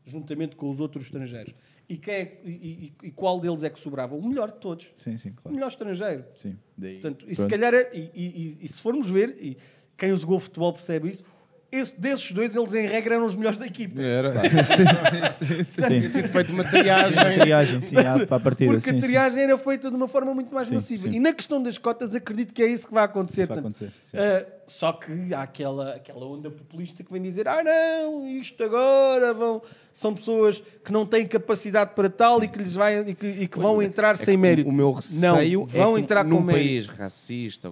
juntamente 0.06 0.56
com 0.56 0.69
os 0.69 0.80
outros 0.80 1.06
estrangeiros. 1.06 1.53
E, 1.90 1.98
quem 1.98 2.14
é- 2.14 2.41
e- 2.45 2.94
e- 3.02 3.07
e 3.07 3.11
qual 3.11 3.40
deles 3.40 3.64
é 3.64 3.70
que 3.70 3.80
sobrava? 3.80 4.16
O 4.16 4.22
melhor 4.26 4.52
de 4.52 4.60
todos. 4.60 4.91
Sim, 4.95 5.18
sim, 5.18 5.30
O 5.30 5.34
claro. 5.34 5.56
melhor 5.56 5.68
estrangeiro. 5.70 6.24
Sim. 6.36 6.56
Daí, 6.78 6.99
Portanto, 7.02 7.26
e 7.28 7.36
se 7.36 7.48
calhar, 7.48 7.74
é- 7.74 7.90
e, 7.91 8.11
e- 8.14 8.26
e- 8.26 8.57
e 8.61 8.68
se 8.68 8.80
formos 8.80 9.10
ver, 9.10 9.36
e 9.41 9.57
quem 9.98 10.16
jogou 10.16 10.40
futebol 10.40 10.72
percebe 10.72 11.10
isso, 11.10 11.24
esse, 11.72 12.00
desses 12.00 12.32
dois, 12.32 12.56
eles 12.56 12.74
em 12.74 12.88
regra 12.88 13.16
eram 13.16 13.26
os 13.26 13.36
melhores 13.36 13.58
da 13.60 13.66
equipa. 13.68 14.02
Era. 14.02 14.34
Sim. 15.66 15.82
Tinha 15.88 16.10
sido 16.10 16.28
feita 16.30 16.52
uma 16.52 16.64
triagem. 16.64 17.40
triagem, 17.40 17.82
sim, 17.82 17.96
para 18.28 18.38
a 18.38 18.40
partida. 18.40 18.72
Porque 18.74 18.90
sim, 18.90 18.98
a 18.98 19.02
sim. 19.02 19.08
triagem 19.08 19.44
era 19.44 19.58
feita 19.58 19.90
de 19.90 19.96
uma 19.96 20.08
forma 20.08 20.34
muito 20.34 20.54
mais 20.54 20.68
Sim, 20.68 20.76
massiva. 20.76 21.08
sim. 21.08 21.14
E 21.16 21.20
na 21.20 21.34
questão 21.34 21.62
das 21.62 21.78
cotas, 21.78 22.16
acredito 22.16 22.54
que 22.54 22.62
é 22.64 22.68
isso 22.68 22.88
que 22.88 22.94
vai 22.94 23.04
acontecer. 23.04 23.46
Vai 23.48 23.60
acontecer, 23.60 23.91
ah, 24.16 24.46
só 24.68 24.94
que 24.94 25.34
há 25.34 25.41
aquela, 25.44 25.96
aquela 25.96 26.26
onda 26.26 26.50
populista 26.52 27.04
que 27.04 27.12
vem 27.12 27.22
dizer: 27.22 27.48
ah, 27.48 27.64
não, 27.64 28.28
isto 28.28 28.64
agora 28.64 29.34
vão, 29.34 29.62
são 29.94 30.14
pessoas 30.14 30.64
que 30.84 30.91
não 30.91 31.06
têm 31.06 31.28
capacidade 31.28 31.91
para 31.96 32.10
tal 32.10 32.44
e 32.44 32.48
que, 32.48 32.58
lhes 32.60 32.74
vai, 32.74 33.00
e 33.00 33.14
que, 33.16 33.28
e 33.28 33.48
que 33.48 33.60
vão 33.60 33.82
entrar 33.82 34.16
sem 34.18 34.34
É 34.34 34.38
que 34.38 34.41
mérito. 34.41 34.70
O 34.70 34.74
meu 34.74 34.88
não, 34.88 35.36
receio 35.36 35.66
vão 35.66 35.91
é 35.94 35.96
que 35.96 36.02
entrar 36.02 36.24
num 36.26 36.38
com 36.38 36.44
mérito. 36.44 36.88
país 36.88 36.88
racista, 36.88 37.72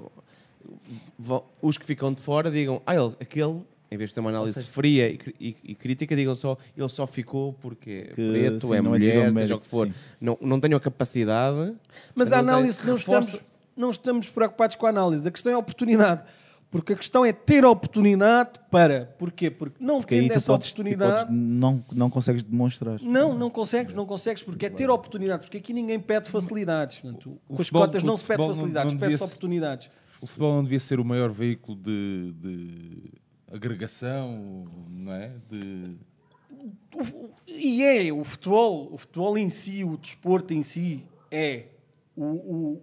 vo- 1.18 1.45
os 1.61 1.78
que 1.78 1.86
ficam 1.86 2.11
de 2.14 2.22
fora 2.22 2.49
digam, 2.52 2.82
ah, 2.86 2.95
ele, 2.95 3.15
aquele, 3.19 3.61
em 3.89 3.97
vez 3.97 4.09
de 4.09 4.15
ter 4.15 4.19
uma 4.22 4.30
análise 4.30 4.64
fria 4.65 5.09
e, 5.09 5.19
e- 5.39 5.55
e 5.64 5.76
crítica, 5.76 6.15
digam 6.15 6.35
só, 6.35 6.57
ele 6.76 6.89
só 6.89 7.07
ficou 7.07 7.53
porque 7.53 8.07
é 8.09 8.14
Que, 8.14 8.30
preto, 8.31 8.68
sim, 8.68 8.73
é 8.73 8.77
é 8.77 8.81
mulher, 8.81 9.34
seja 9.38 9.55
o 9.55 9.59
que 9.59 9.65
for. 9.68 9.88
sim. 9.88 9.93
Não, 10.19 10.38
não 10.41 10.59
tenho 10.59 10.76
a 10.76 10.80
capacidade. 10.80 11.73
Mas 12.14 12.34
a 12.34 12.39
análise, 12.39 12.80
não 12.85 12.95
reforço- 12.95 13.30
estamos, 13.38 13.47
não 13.76 13.89
estamos 13.91 14.30
preocupados 14.30 14.76
com 14.76 14.85
a 14.85 14.89
análise. 14.89 15.27
A 15.27 15.31
questão 15.31 15.51
é 15.51 15.55
a 15.55 15.59
oportunidade. 15.59 16.22
Porque 16.69 16.91
a 16.91 16.95
questão 16.97 17.23
é 17.26 17.31
ter 17.31 17.64
a 17.64 17.69
oportunidade 17.69 18.59
para. 18.69 19.05
Porquê? 19.18 19.49
Porque 19.49 19.77
não 19.81 19.99
Porque 20.01 20.19
tendo 20.19 20.34
essa 20.34 20.47
podes, 20.47 20.73
tu 20.73 20.81
oportunidade. 20.81 21.27
podes- 21.27 21.34
não, 21.39 21.81
não 21.95 22.09
consegues 22.09 22.43
demonstrar. 22.43 22.99
Não, 23.01 23.34
não 23.38 23.49
consegues, 23.49 23.93
não 23.93 24.05
consegues, 24.05 24.43
porque 24.43 24.65
é 24.65 24.69
ter 24.69 24.89
oportunidade, 24.89 25.43
porque 25.43 25.59
aqui 25.59 25.72
ninguém 25.72 25.97
pede 25.97 26.30
facilidades. 26.30 26.97
Portanto, 26.97 27.39
O 27.47 27.55
com 27.55 27.61
as 27.61 27.68
futebol- 27.69 27.81
cotas 27.84 28.03
o 28.03 28.05
não 28.05 28.18
se 28.18 28.26
pede 28.26 28.45
facilidades, 28.45 28.93
pede-se 28.95 29.23
oportunidades. 29.23 29.89
O 30.19 30.27
futebol 30.27 30.55
não 30.55 30.64
devia 30.64 30.80
ser 30.81 30.99
o 30.99 31.05
maior 31.05 31.31
veículo 31.31 31.77
de, 31.77 32.34
de 32.38 33.11
agregação, 33.52 34.65
não 34.90 35.14
é? 35.14 35.32
De... 35.49 35.95
E 37.48 37.84
é, 37.84 38.11
o 38.11 38.24
futebol, 38.24 38.90
o 38.94 38.98
futebol 38.98 39.38
em 39.38 39.49
si, 39.49 39.84
o 39.84 39.98
desporto 39.98 40.53
em 40.53 40.64
si, 40.64 41.03
é. 41.32 41.65
O, 42.15 42.24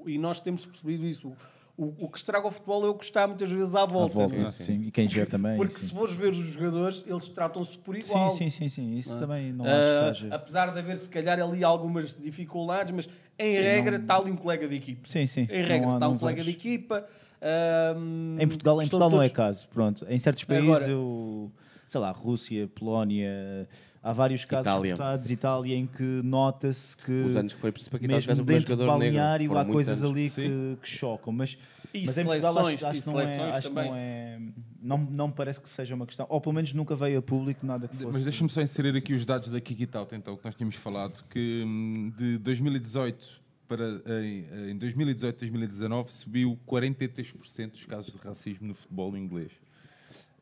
o- 0.04 0.08
e 0.08 0.16
nós 0.16 0.38
temos 0.38 0.64
percebido 0.64 1.04
isso. 1.06 1.32
O, 1.76 1.92
o 2.04 2.08
que 2.08 2.18
estraga 2.18 2.46
o 2.46 2.52
futebol 2.52 2.84
é 2.86 2.88
o 2.88 2.94
que 2.94 3.04
está 3.04 3.26
muitas 3.26 3.50
vezes 3.50 3.74
à 3.74 3.82
À 3.82 3.86
volta. 3.86 4.14
volta, 4.18 4.36
não 4.36 4.46
é? 4.46 4.50
sim. 4.52 4.82
E 4.82 4.90
quem 4.92 5.08
gera 5.08 5.26
também. 5.28 5.56
Porque 5.56 5.76
sim. 5.76 5.86
se 5.88 5.92
fores 5.92 6.14
ver 6.16 6.30
os 6.30 6.36
jogadores, 6.46 7.02
eles 7.04 7.28
tratam-se 7.30 7.76
por 7.78 7.96
igual. 7.96 8.30
Sim, 8.30 8.48
sim, 8.48 8.50
sim, 8.50 8.68
sim. 8.68 8.96
Isso 8.96 9.18
também 9.18 9.52
não 9.52 9.64
Ah, 9.66 9.70
acho 10.10 10.18
que 10.20 10.24
haja. 10.26 10.34
apesar 10.36 10.72
de 10.72 10.78
haver 10.78 10.96
se 10.98 11.08
calhar 11.08 11.40
ali 11.40 11.64
algumas 11.64 12.14
dificuldades, 12.14 12.92
mas 12.94 13.08
em 13.36 13.56
Sim, 13.56 13.60
regra 13.62 13.96
não- 13.98 14.04
está 14.04 14.16
ali 14.16 14.30
um 14.30 14.36
colega 14.36 14.68
de 14.68 14.76
equipa. 14.76 15.08
Sim, 15.08 15.26
sim. 15.26 15.48
Em 15.50 15.62
regra 15.64 15.78
Não 15.86 15.90
há- 15.90 15.94
está 15.96 16.08
um 16.08 16.16
colega 16.18 16.44
vejo. 16.44 16.50
de 16.56 16.56
equipa. 16.56 17.08
Ahm, 17.44 18.36
Em 18.40 18.48
Portugal, 18.48 18.76
em 18.76 18.84
Portugal 18.88 19.10
não 19.10 19.22
é 19.22 19.28
todos- 19.28 19.36
caso. 19.36 19.68
Pronto. 19.68 20.06
Em 20.08 20.18
certos 20.18 20.44
países, 20.44 20.64
Agora- 20.68 20.88
eu, 20.88 21.52
sei 21.86 22.00
lá, 22.00 22.10
Rússia, 22.10 22.68
Polónia, 22.74 23.68
há 24.02 24.12
vários 24.12 24.44
casos 24.44 24.66
Itália. 24.66 24.92
reportados, 24.92 25.30
Itália, 25.30 25.76
em 25.76 25.86
que 25.86 26.02
nota-se 26.24 26.96
que 26.96 27.12
Os 27.12 27.36
anos 27.36 27.52
que 27.52 27.58
foi 27.60 27.70
preciso 27.70 27.90
para 27.90 27.98
quitar 28.00 28.18
os 28.18 28.26
mesmo 28.26 28.44
dentro 28.44 28.64
do 28.76 28.82
jogador 28.82 28.98
negro. 28.98 29.16
balneário 29.16 29.48
Foram 29.48 29.60
há 29.60 29.64
coisas 29.64 29.98
anos. 30.02 30.10
ali 30.10 30.30
que, 30.30 30.78
que 30.82 30.88
chocam. 30.88 31.32
Mas, 31.32 31.56
E 31.92 32.06
mas 32.06 32.18
em 32.18 32.24
Portugal 32.24 32.58
acho, 32.66 32.86
acho 32.86 33.00
que 33.02 33.06
não 33.06 33.20
é, 33.20 33.50
acho 33.52 33.68
que 33.68 33.74
também. 33.74 33.90
não 33.90 33.96
é. 33.96 34.40
Não, 34.82 34.98
não 34.98 35.28
me 35.28 35.32
parece 35.34 35.60
que 35.60 35.68
seja 35.68 35.94
uma 35.94 36.04
questão. 36.06 36.26
Ou 36.28 36.40
pelo 36.40 36.54
menos 36.54 36.72
nunca 36.74 36.94
veio 36.94 37.18
a 37.18 37.22
público 37.22 37.64
nada 37.64 37.88
que 37.88 37.96
fosse. 37.96 38.10
Mas 38.12 38.24
deixa-me 38.24 38.50
só 38.50 38.60
inserir 38.60 38.94
aqui 38.96 39.14
os 39.14 39.24
dados 39.24 39.48
da 39.48 39.58
Kikitout, 39.60 40.14
então, 40.14 40.36
que 40.36 40.44
nós 40.44 40.54
tínhamos 40.54 40.74
falado, 40.76 41.24
que 41.30 41.62
hum, 41.66 42.12
de 42.18 42.36
2018 42.38 43.42
para 43.76 44.22
em, 44.22 44.70
em 44.70 44.78
2018 44.78 45.38
2019 45.38 46.12
subiu 46.12 46.58
43% 46.66 47.70
dos 47.72 47.86
casos 47.86 48.12
de 48.12 48.18
racismo 48.18 48.68
no 48.68 48.74
futebol 48.74 49.16
inglês. 49.16 49.50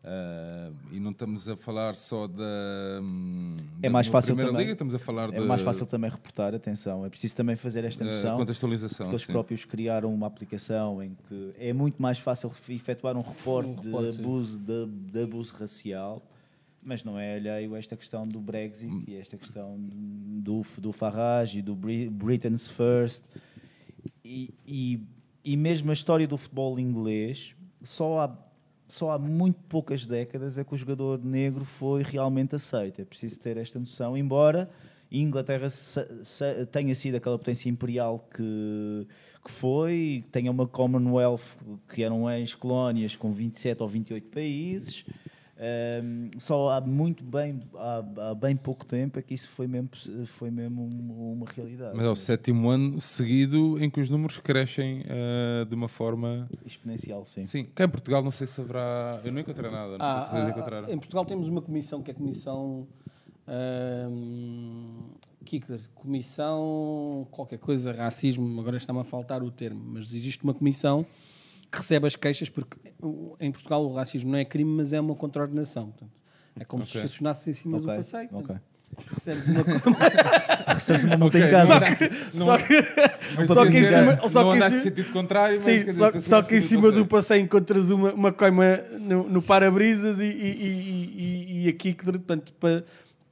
Ah, 0.05 0.71
e 0.91 0.99
não 0.99 1.13
estamos 1.13 1.49
a 1.49 1.57
falar 1.57 1.95
só 1.95 2.27
da, 2.27 2.43
É 3.81 3.87
da 3.87 3.91
mais 3.91 4.09
fácil 4.09 4.35
primeira 4.35 4.51
também. 4.51 4.63
liga, 4.65 4.73
estamos 4.73 4.95
a 4.95 4.99
falar 4.99 5.33
É 5.33 5.39
da 5.39 5.47
mais 5.47 5.63
fácil 5.63 5.87
também 5.87 6.11
reportar, 6.11 6.53
atenção. 6.55 7.07
É 7.07 7.09
preciso 7.09 7.37
também 7.37 7.55
fazer 7.55 7.85
esta 7.85 8.05
noção. 8.05 8.37
contextualização. 8.37 9.09
Eles 9.09 9.23
sim. 9.23 9.33
próprios 9.33 9.65
criaram 9.65 10.13
uma 10.13 10.27
aplicação 10.27 11.01
em 11.03 11.17
que 11.29 11.55
é 11.57 11.73
muito 11.73 12.03
mais 12.03 12.19
fácil 12.19 12.53
efetuar 12.69 13.17
um 13.17 13.23
reporte, 13.23 13.71
Um 13.71 13.75
reporte, 13.77 14.17
de, 14.17 14.21
abuso, 14.21 14.59
de, 14.59 14.87
de 14.87 15.23
abuso 15.23 15.55
racial, 15.55 16.21
mas 16.83 17.05
não 17.05 17.19
é 17.19 17.37
alheio 17.37 17.75
a 17.75 17.79
esta 17.79 17.97
questão 17.97 18.27
do 18.27 18.41
Brexit 18.41 18.93
Hum. 18.93 19.03
e 19.07 19.15
esta 19.15 19.37
questão 19.37 19.77
do, 19.79 20.63
do 20.79 20.93
Farage 20.93 21.59
e 21.61 21.63
do 21.63 21.75
Bri- 21.77 22.09
Britain's 22.11 22.69
First. 22.69 23.23
E, 24.25 24.53
e, 24.67 25.01
e 25.45 25.57
mesmo 25.57 25.91
a 25.91 25.93
história 25.95 26.27
do 26.27 26.37
futebol 26.37 26.79
inglês, 26.79 27.55
só 27.83 28.21
há, 28.21 28.39
só 28.89 29.11
há 29.13 29.19
muito 29.19 29.61
poucas 29.69 30.07
décadas 30.07 30.59
é 30.59 30.65
que 30.65 30.75
o 30.75 30.77
jogador 30.77 31.23
negro 31.25 31.65
foi 31.65 32.03
realmente 32.03 32.55
aceito. 32.57 33.01
É 33.01 33.05
preciso 33.05 33.39
ter 33.39 33.57
esta 33.57 33.79
noção, 33.79 34.17
embora 34.17 34.69
a 35.11 35.15
Inglaterra 35.17 35.69
tenha 36.71 36.95
sido 36.95 37.17
aquela 37.17 37.39
potência 37.39 37.69
imperial 37.69 38.27
que, 38.35 39.07
que 39.45 39.51
foi, 39.51 40.25
tenha 40.33 40.51
uma 40.51 40.67
Commonwealth 40.67 41.57
que 41.93 42.03
eram 42.03 42.31
ex-colónias 42.31 43.15
com 43.15 43.31
27 43.31 43.83
ou 43.83 43.89
28 43.89 44.29
países. 44.29 45.05
Ahm, 45.65 46.31
só 46.41 46.71
há 46.71 46.81
muito 46.81 47.23
bem, 47.23 47.61
há, 47.77 48.31
há 48.31 48.35
bem 48.35 48.57
pouco 48.57 48.85
tempo 48.85 49.17
é 49.17 49.23
que 49.23 49.33
isso 49.33 49.49
foi 49.49 49.69
mesmo, 49.69 49.91
foi 50.27 50.51
mesmo 50.51 50.83
um- 50.83 51.35
uma 51.35 51.47
realidade. 51.55 51.97
Mas 51.97 52.05
é 52.05 52.09
o 52.09 52.17
sétimo 52.17 52.69
ano 52.69 53.01
seguido 53.01 53.81
em 53.81 53.89
que 53.89 54.01
os 54.01 54.11
números 54.11 54.39
crescem 54.39 55.05
ah, 55.09 55.65
de 55.65 55.73
uma 55.77 55.87
forma. 55.87 56.49
Exponencial, 56.67 57.25
sim. 57.25 57.47
Sim, 57.47 57.65
cá 57.77 57.85
em 57.85 57.89
Portugal 57.89 58.25
não 58.25 58.33
sei 58.33 58.49
se 58.49 58.61
haverá. 58.61 59.21
Eu 59.25 59.31
não 59.31 59.39
encontrei 59.41 59.71
nada. 59.71 59.99
Não 59.99 60.05
Ah, 60.05 60.29
ah, 60.33 60.91
em 60.93 60.99
Portugal 60.99 61.25
temos 61.25 61.47
uma 61.49 61.63
comissão 61.63 62.03
que 62.03 62.11
é 62.11 62.15
a 62.15 62.17
comissão. 62.17 62.89
ahm, 63.47 65.13
Kickler, 65.45 65.81
comissão 65.95 67.27
qualquer 67.31 67.59
coisa, 67.59 67.93
racismo, 67.93 68.61
agora 68.61 68.77
está-me 68.77 69.01
a 69.01 69.05
faltar 69.05 69.43
o 69.43 69.51
termo, 69.51 69.81
mas 69.85 70.13
existe 70.13 70.43
uma 70.45 70.55
comissão 70.55 71.05
recebe 71.79 72.07
as 72.07 72.17
queixas, 72.17 72.49
porque 72.49 72.77
em 73.41 73.51
Portugal 73.53 73.85
o 73.85 73.93
racismo 73.95 74.31
não 74.33 74.39
é 74.39 74.45
crime, 74.45 74.71
mas 74.77 74.93
é 74.93 75.01
uma 75.01 75.15
contraordenação. 75.15 75.87
Portanto, 75.87 76.13
é 76.59 76.65
como 76.65 76.85
se 76.85 76.91
Ok. 76.99 77.03
estacionasse 77.07 77.51
em 77.51 77.53
cima 77.53 77.79
do 77.81 77.85
Ok, 77.87 77.97
passeio. 77.97 78.29
portanto, 78.29 78.61
Recebes 79.15 79.47
uma 79.49 79.65
Recebes 80.75 81.05
uma 81.05 81.17
multa 81.17 81.39
Ok, 81.39 81.49
em 81.49 81.51
casa. 81.51 81.81
não- 82.35 82.45
Só 82.45 82.59
que, 82.59 82.75
Mas 83.37 83.49
só 83.49 83.63
que 83.63 83.69
em 83.69 83.81
dizer, 83.81 84.01
cima, 84.01 84.29
só 84.29 84.43
não 84.45 84.53
que 84.53 84.59
sentido 84.83 85.13
contrário, 85.13 85.57
mas 85.57 85.65
Sim, 85.65 85.79
dizer, 85.79 85.93
só, 85.95 86.07
estacionaste 86.09 86.29
só 86.29 86.43
que 86.43 86.57
em 86.57 86.61
cima 86.61 86.91
do 86.93 87.07
passeio 87.07 87.43
encontras 87.43 87.91
uma, 87.91 88.13
uma 88.13 88.33
coima 88.33 88.77
no, 89.01 89.29
no 89.31 89.41
para-brisas 89.41 90.21
e, 90.21 90.25
e, 90.27 90.29
e, 90.29 91.15
e, 91.63 91.65
e 91.65 91.69
aqui 91.71 91.95
que, 91.95 92.05
portanto, 92.05 92.53
para, 92.61 92.85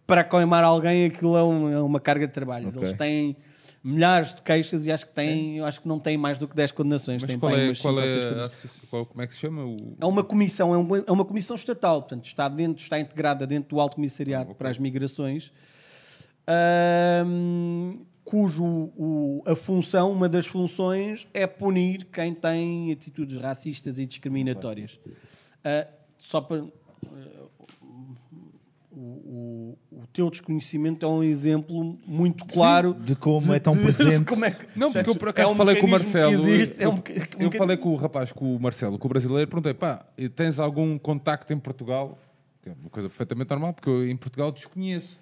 para 0.07 0.25
coimar 0.25 0.65
alguém 0.65 1.05
aquilo 1.05 1.37
é, 1.37 1.43
um- 1.45 1.71
é 1.71 1.81
uma 1.83 2.01
carga 2.01 2.27
de 2.27 2.33
trabalho. 2.33 2.69
Ok. 2.69 2.81
Eles 2.81 2.93
têm 2.95 3.37
milhares 3.82 4.35
de 4.35 4.43
queixas 4.43 4.85
e 4.86 4.93
acho 4.93 5.07
que 5.07 5.12
têm, 5.15 5.57
eu 5.59 5.65
acho 5.65 5.81
que 5.81 5.89
não 5.89 5.98
têm 5.98 6.16
mais 6.19 6.39
do 6.39 6.47
que 6.47 6.55
10 6.55 6.70
condenações. 6.73 7.23
Mas 7.24 7.36
qual 7.36 7.55
aí 7.55 7.70
é, 7.70 7.74
qual 7.74 7.98
é 7.98 8.02
condenações. 8.07 8.40
associ- 8.43 8.81
qual- 8.89 9.07
como 9.07 9.23
é 9.23 9.27
que 9.27 9.32
se 9.35 9.40
chama? 9.40 9.65
O... 9.65 9.97
É 9.98 10.05
uma 10.05 10.23
comissão, 10.23 10.74
é, 10.74 10.78
um- 10.78 10.97
é 10.97 11.11
uma 11.11 11.24
comissão 11.24 11.57
estatal, 11.57 12.02
portanto, 12.02 12.27
está 12.27 12.47
dentro, 12.48 12.82
está 12.82 13.01
integrada 13.01 13.47
dentro 13.47 13.70
do 13.70 13.81
Alto 13.81 13.94
Comissariado 13.97 14.55
para 14.55 14.69
as 14.69 14.78
Migrações, 14.78 15.51
ahm, 16.47 18.01
cujo 18.24 18.65
o- 18.97 19.43
a 19.47 19.57
função, 19.57 20.12
uma 20.12 20.28
das 20.28 20.47
funções, 20.47 21.27
é 21.35 21.47
punir 21.47 22.05
quem 22.07 22.35
tem 22.35 22.93
atitudes 22.93 23.36
racistas 23.40 23.98
e 23.98 24.07
discriminatórias. 24.07 25.01
Ah, 25.65 25.86
só 26.19 26.40
para 26.40 26.59
ah, 26.59 26.69
o, 28.93 28.97
o- 28.97 29.78
o 29.90 29.90
teu 30.12 30.31
desconhecimento 30.31 31.05
é 31.07 31.09
um 31.09 31.23
exemplo 31.23 31.99
muito 32.07 32.45
claro 32.47 32.95
De 32.95 33.15
como 33.15 33.53
é 33.55 33.61
tão 33.61 33.77
presente. 33.77 34.24
como 34.28 34.45
é 34.45 34.51
que- 34.51 34.66
Não, 34.78 34.93
porque 34.93 35.11
eu 35.11 35.15
por 35.15 35.28
É 35.28 35.31
acaso 35.31 35.53
um 35.53 35.57
falei 35.57 35.77
com 35.77 35.87
o 35.87 35.91
Marcelo. 35.91 36.32
existe, 36.32 36.74
é 36.82 36.89
um 36.89 36.91
eu- 36.91 36.97
meca- 36.97 37.37
um 37.39 37.43
eu 37.43 37.53
falei 37.53 37.77
com 37.77 37.89
o 37.91 37.97
rapaz, 37.97 38.32
com 38.32 38.57
o 38.57 38.61
Marcelo, 38.61 38.99
com 38.99 39.07
o 39.07 39.09
brasileiro, 39.09 39.49
perguntei: 39.49 39.74
pá, 39.74 40.05
tens 40.35 40.59
algum 40.59 40.99
contacto 40.99 41.53
em 41.53 41.59
Portugal? 41.59 42.19
Que 42.62 42.69
é 42.70 42.73
uma 42.78 42.91
coisa 42.91 43.09
perfeitamente 43.09 43.49
normal, 43.51 43.73
porque 43.73 43.89
eu 43.89 44.07
em 44.09 44.16
Portugal 44.16 44.53
desconheço. 44.53 45.19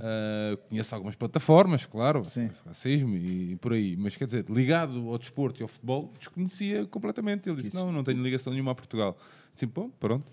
Ah, 0.00 0.58
conheço 0.68 0.94
algumas 0.94 1.16
plataformas, 1.16 1.86
claro, 1.86 2.22
racismo 2.66 3.16
e, 3.16 3.56
por 3.56 3.72
aí, 3.72 3.96
mas 3.96 4.14
quer 4.16 4.26
dizer, 4.26 4.44
ligado 4.48 5.08
ao 5.08 5.16
desporto 5.18 5.60
e 5.60 5.62
ao 5.62 5.68
futebol, 5.68 6.12
desconhecia 6.18 6.84
completamente. 6.86 7.48
Ele 7.48 7.62
disse: 7.62 7.74
Não, 7.74 7.90
não 7.90 8.04
tenho 8.04 8.22
ligação 8.22 8.52
nenhuma 8.52 8.72
a 8.72 8.74
Portugal. 8.74 9.16
Sim, 9.54 9.66
bom, 9.66 9.90
pronto. 9.98 10.24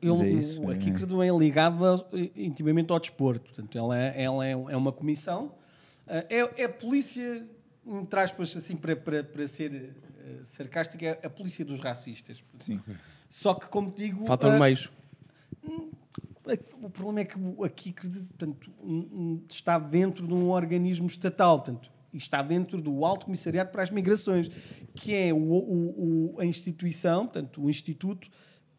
Eu, 0.00 0.22
é 0.22 0.28
isso, 0.30 0.62
o- 0.62 0.70
é. 0.72 0.74
a 0.74 0.78
Kikr 0.78 1.06
não 1.06 1.22
é 1.22 1.28
ligada 1.30 2.06
eh, 2.12 2.30
intimamente 2.36 2.90
ao 2.92 2.98
desporto. 2.98 3.44
Portanto, 3.52 3.76
ela 3.76 3.98
é, 3.98 4.22
ela 4.22 4.46
é, 4.46 4.52
é 4.52 4.76
uma 4.76 4.92
comissão. 4.92 5.54
Eh, 6.06 6.26
É, 6.30 6.62
é 6.62 6.64
a 6.64 6.68
polícia, 6.68 7.46
entre 7.86 8.20
aspas, 8.20 8.56
assim, 8.56 8.76
para, 8.76 8.96
para, 8.96 9.22
para 9.24 9.46
ser 9.48 9.94
eh, 10.24 10.40
sarcástico, 10.44 11.04
é 11.04 11.18
a 11.22 11.30
polícia 11.30 11.64
dos 11.64 11.80
racistas. 11.80 12.42
Sim. 12.60 12.80
Só 13.28 13.54
que, 13.54 13.66
como 13.66 13.92
digo... 13.92 14.24
Faltam 14.26 14.54
eh, 14.54 14.58
meios. 14.58 14.90
o 16.82 16.90
problema 16.90 17.20
é 17.20 17.24
que 17.24 17.36
a 17.64 17.68
Kikr 17.68 18.06
portanto, 18.10 18.70
um- 18.82 19.08
um- 19.12 19.42
está 19.48 19.78
dentro 19.78 20.26
de 20.26 20.34
um 20.34 20.50
organismo 20.50 21.06
estatal, 21.06 21.58
portanto, 21.60 21.90
e 22.12 22.16
está 22.18 22.42
dentro 22.42 22.80
do 22.80 23.04
Alto 23.04 23.26
Comissariado 23.26 23.70
para 23.70 23.82
as 23.82 23.90
Migrações, 23.90 24.48
que 24.94 25.12
é 25.14 25.32
o- 25.32 25.36
o- 25.36 26.34
o- 26.36 26.40
a 26.40 26.44
instituição, 26.44 27.24
portanto, 27.26 27.62
o 27.62 27.68
instituto 27.70 28.28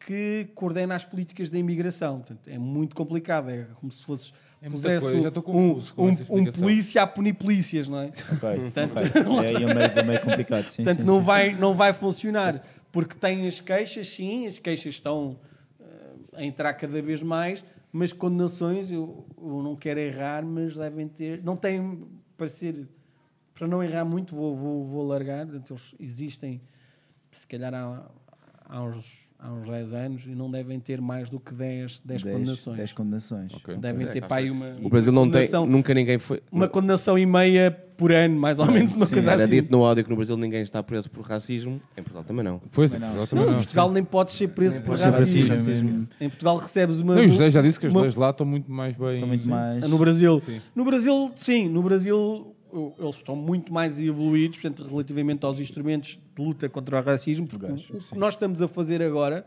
que 0.06 0.48
coordena 0.54 0.94
as 0.94 1.04
políticas 1.04 1.50
da 1.50 1.58
imigração. 1.58 2.18
Portanto, 2.18 2.48
é 2.48 2.56
muito 2.56 2.94
complicado, 2.94 3.50
é 3.50 3.64
como 3.80 3.90
se 3.90 4.04
fosse 4.04 4.32
É 4.62 4.70
pusesse 4.70 5.00
coisa, 5.00 5.20
já 5.22 5.28
estou 5.28 5.44
um, 5.48 5.72
um- 5.98 6.40
um 6.42 6.44
polícia 6.52 7.02
a 7.02 7.06
punir 7.08 7.34
polícias, 7.34 7.88
não 7.88 7.98
é? 7.98 8.06
Ok, 8.06 8.48
ok. 8.84 9.42
É 9.42 9.48
aí 9.50 9.62
é 9.64 9.74
meio, 9.74 9.98
é 9.98 10.02
meio 10.04 10.20
complicado. 10.20 10.68
Sim, 10.68 10.84
Portanto, 10.84 11.00
sim, 11.00 11.04
não, 11.04 11.18
sim. 11.18 11.24
vai, 11.24 11.54
não 11.56 11.74
vai 11.74 11.92
funcionar. 11.92 12.64
Porque 12.92 13.16
tem 13.16 13.48
as 13.48 13.58
queixas, 13.60 14.06
sim, 14.06 14.46
as 14.46 14.60
queixas 14.60 14.94
estão 14.94 15.36
eh, 15.80 15.84
a 16.34 16.44
entrar 16.44 16.72
cada 16.74 17.02
vez 17.02 17.20
mais, 17.20 17.64
mas 17.92 18.12
condenações, 18.12 18.92
eu, 18.92 19.26
eu 19.36 19.60
não 19.60 19.74
quero 19.74 19.98
errar, 19.98 20.44
mas 20.46 20.76
devem 20.76 21.08
ter. 21.08 21.42
Não 21.42 21.56
tem, 21.56 22.06
para 22.38 22.46
ser. 22.48 22.86
Para 23.54 23.66
não 23.66 23.82
errar 23.82 24.04
muito, 24.04 24.36
vou, 24.36 24.54
vou, 24.54 24.84
vou 24.84 25.04
largar. 25.04 25.46
Portanto, 25.46 25.72
eles 25.72 25.94
existem, 25.98 26.60
se 27.32 27.44
calhar 27.46 27.74
há, 27.74 28.08
há 28.66 28.82
uns, 28.82 29.25
há 29.38 29.52
uns 29.52 29.68
10 29.68 29.94
anos 29.94 30.24
e 30.26 30.34
não 30.34 30.50
devem 30.50 30.78
ter 30.80 31.00
mais 31.00 31.28
do 31.28 31.38
que 31.38 31.52
10, 31.54 32.00
10 32.04 32.22
condenações. 32.22 32.76
10 32.76 32.92
condenações. 32.92 33.52
Ok. 33.54 33.76
Devem 33.76 34.06
É, 34.06 34.10
ter 34.10 34.26
para 34.26 34.36
aí 34.36 34.50
uma. 34.50 34.76
O 34.82 34.88
Brasil 34.88 35.12
não 35.12 35.22
tem, 35.24 35.32
condenação- 35.42 35.66
nunca 35.66 35.94
ninguém 35.94 36.18
foi. 36.18 36.42
Uma 36.50 36.68
condenação 36.68 37.18
e 37.18 37.24
meia 37.26 37.70
por 37.96 38.12
ano, 38.12 38.38
mais 38.38 38.58
ou 38.58 38.66
menos, 38.70 38.94
uma 38.94 39.06
sim, 39.06 39.12
coisa 39.14 39.32
Era 39.32 39.44
assim. 39.44 39.52
dito 39.54 39.70
no 39.72 39.82
áudio 39.84 40.04
que 40.04 40.10
no 40.10 40.16
Brasil 40.16 40.36
ninguém 40.36 40.62
está 40.62 40.82
preso 40.82 41.08
por 41.10 41.22
racismo, 41.24 41.80
em 41.96 42.02
Portugal 42.02 42.24
também 42.24 42.44
não. 42.44 42.60
Pois, 42.72 42.92
não. 42.92 43.00
Portugal 43.00 43.16
Não, 43.20 43.26
também 43.26 43.44
em 43.44 43.48
não. 43.48 43.56
Portugal 43.56 43.92
nem 43.92 44.04
podes 44.04 44.34
ser 44.34 44.48
preso 44.48 44.80
por 44.82 44.98
racismo. 44.98 45.48
racismo. 45.48 46.08
Em 46.20 46.28
Portugal 46.28 46.56
recebes 46.56 46.98
uma. 47.00 47.14
Não, 47.14 47.24
o 47.24 47.28
José 47.28 47.50
já 47.50 47.62
disse 47.62 47.78
que 47.80 47.86
as 47.86 47.92
uma- 47.92 48.02
leis 48.02 48.14
lá 48.14 48.30
estão 48.30 48.46
muito 48.46 48.70
mais 48.70 48.94
bem. 48.96 49.14
Estão 49.14 49.28
muito 49.28 49.48
mais. 49.48 49.88
No 49.88 49.98
Brasil, 49.98 50.42
Sim. 50.44 50.60
no 50.74 50.84
Brasil, 50.84 51.30
sim, 51.36 51.68
no 51.68 51.82
Brasil 51.82 52.52
eles 52.98 53.16
estão 53.16 53.34
muito 53.34 53.72
mais 53.72 54.02
evoluídos, 54.02 54.58
portanto, 54.58 54.86
relativamente 54.86 55.46
aos 55.46 55.58
instrumentos 55.60 56.18
de 56.36 56.42
luta 56.42 56.68
contra 56.68 56.98
o 57.00 57.02
racismo, 57.02 57.46
porque 57.46 57.66
Gajo, 57.66 57.94
o, 57.94 57.98
que 57.98 58.18
nós 58.18 58.34
estamos 58.34 58.60
a 58.60 58.68
fazer 58.68 59.02
agora, 59.02 59.46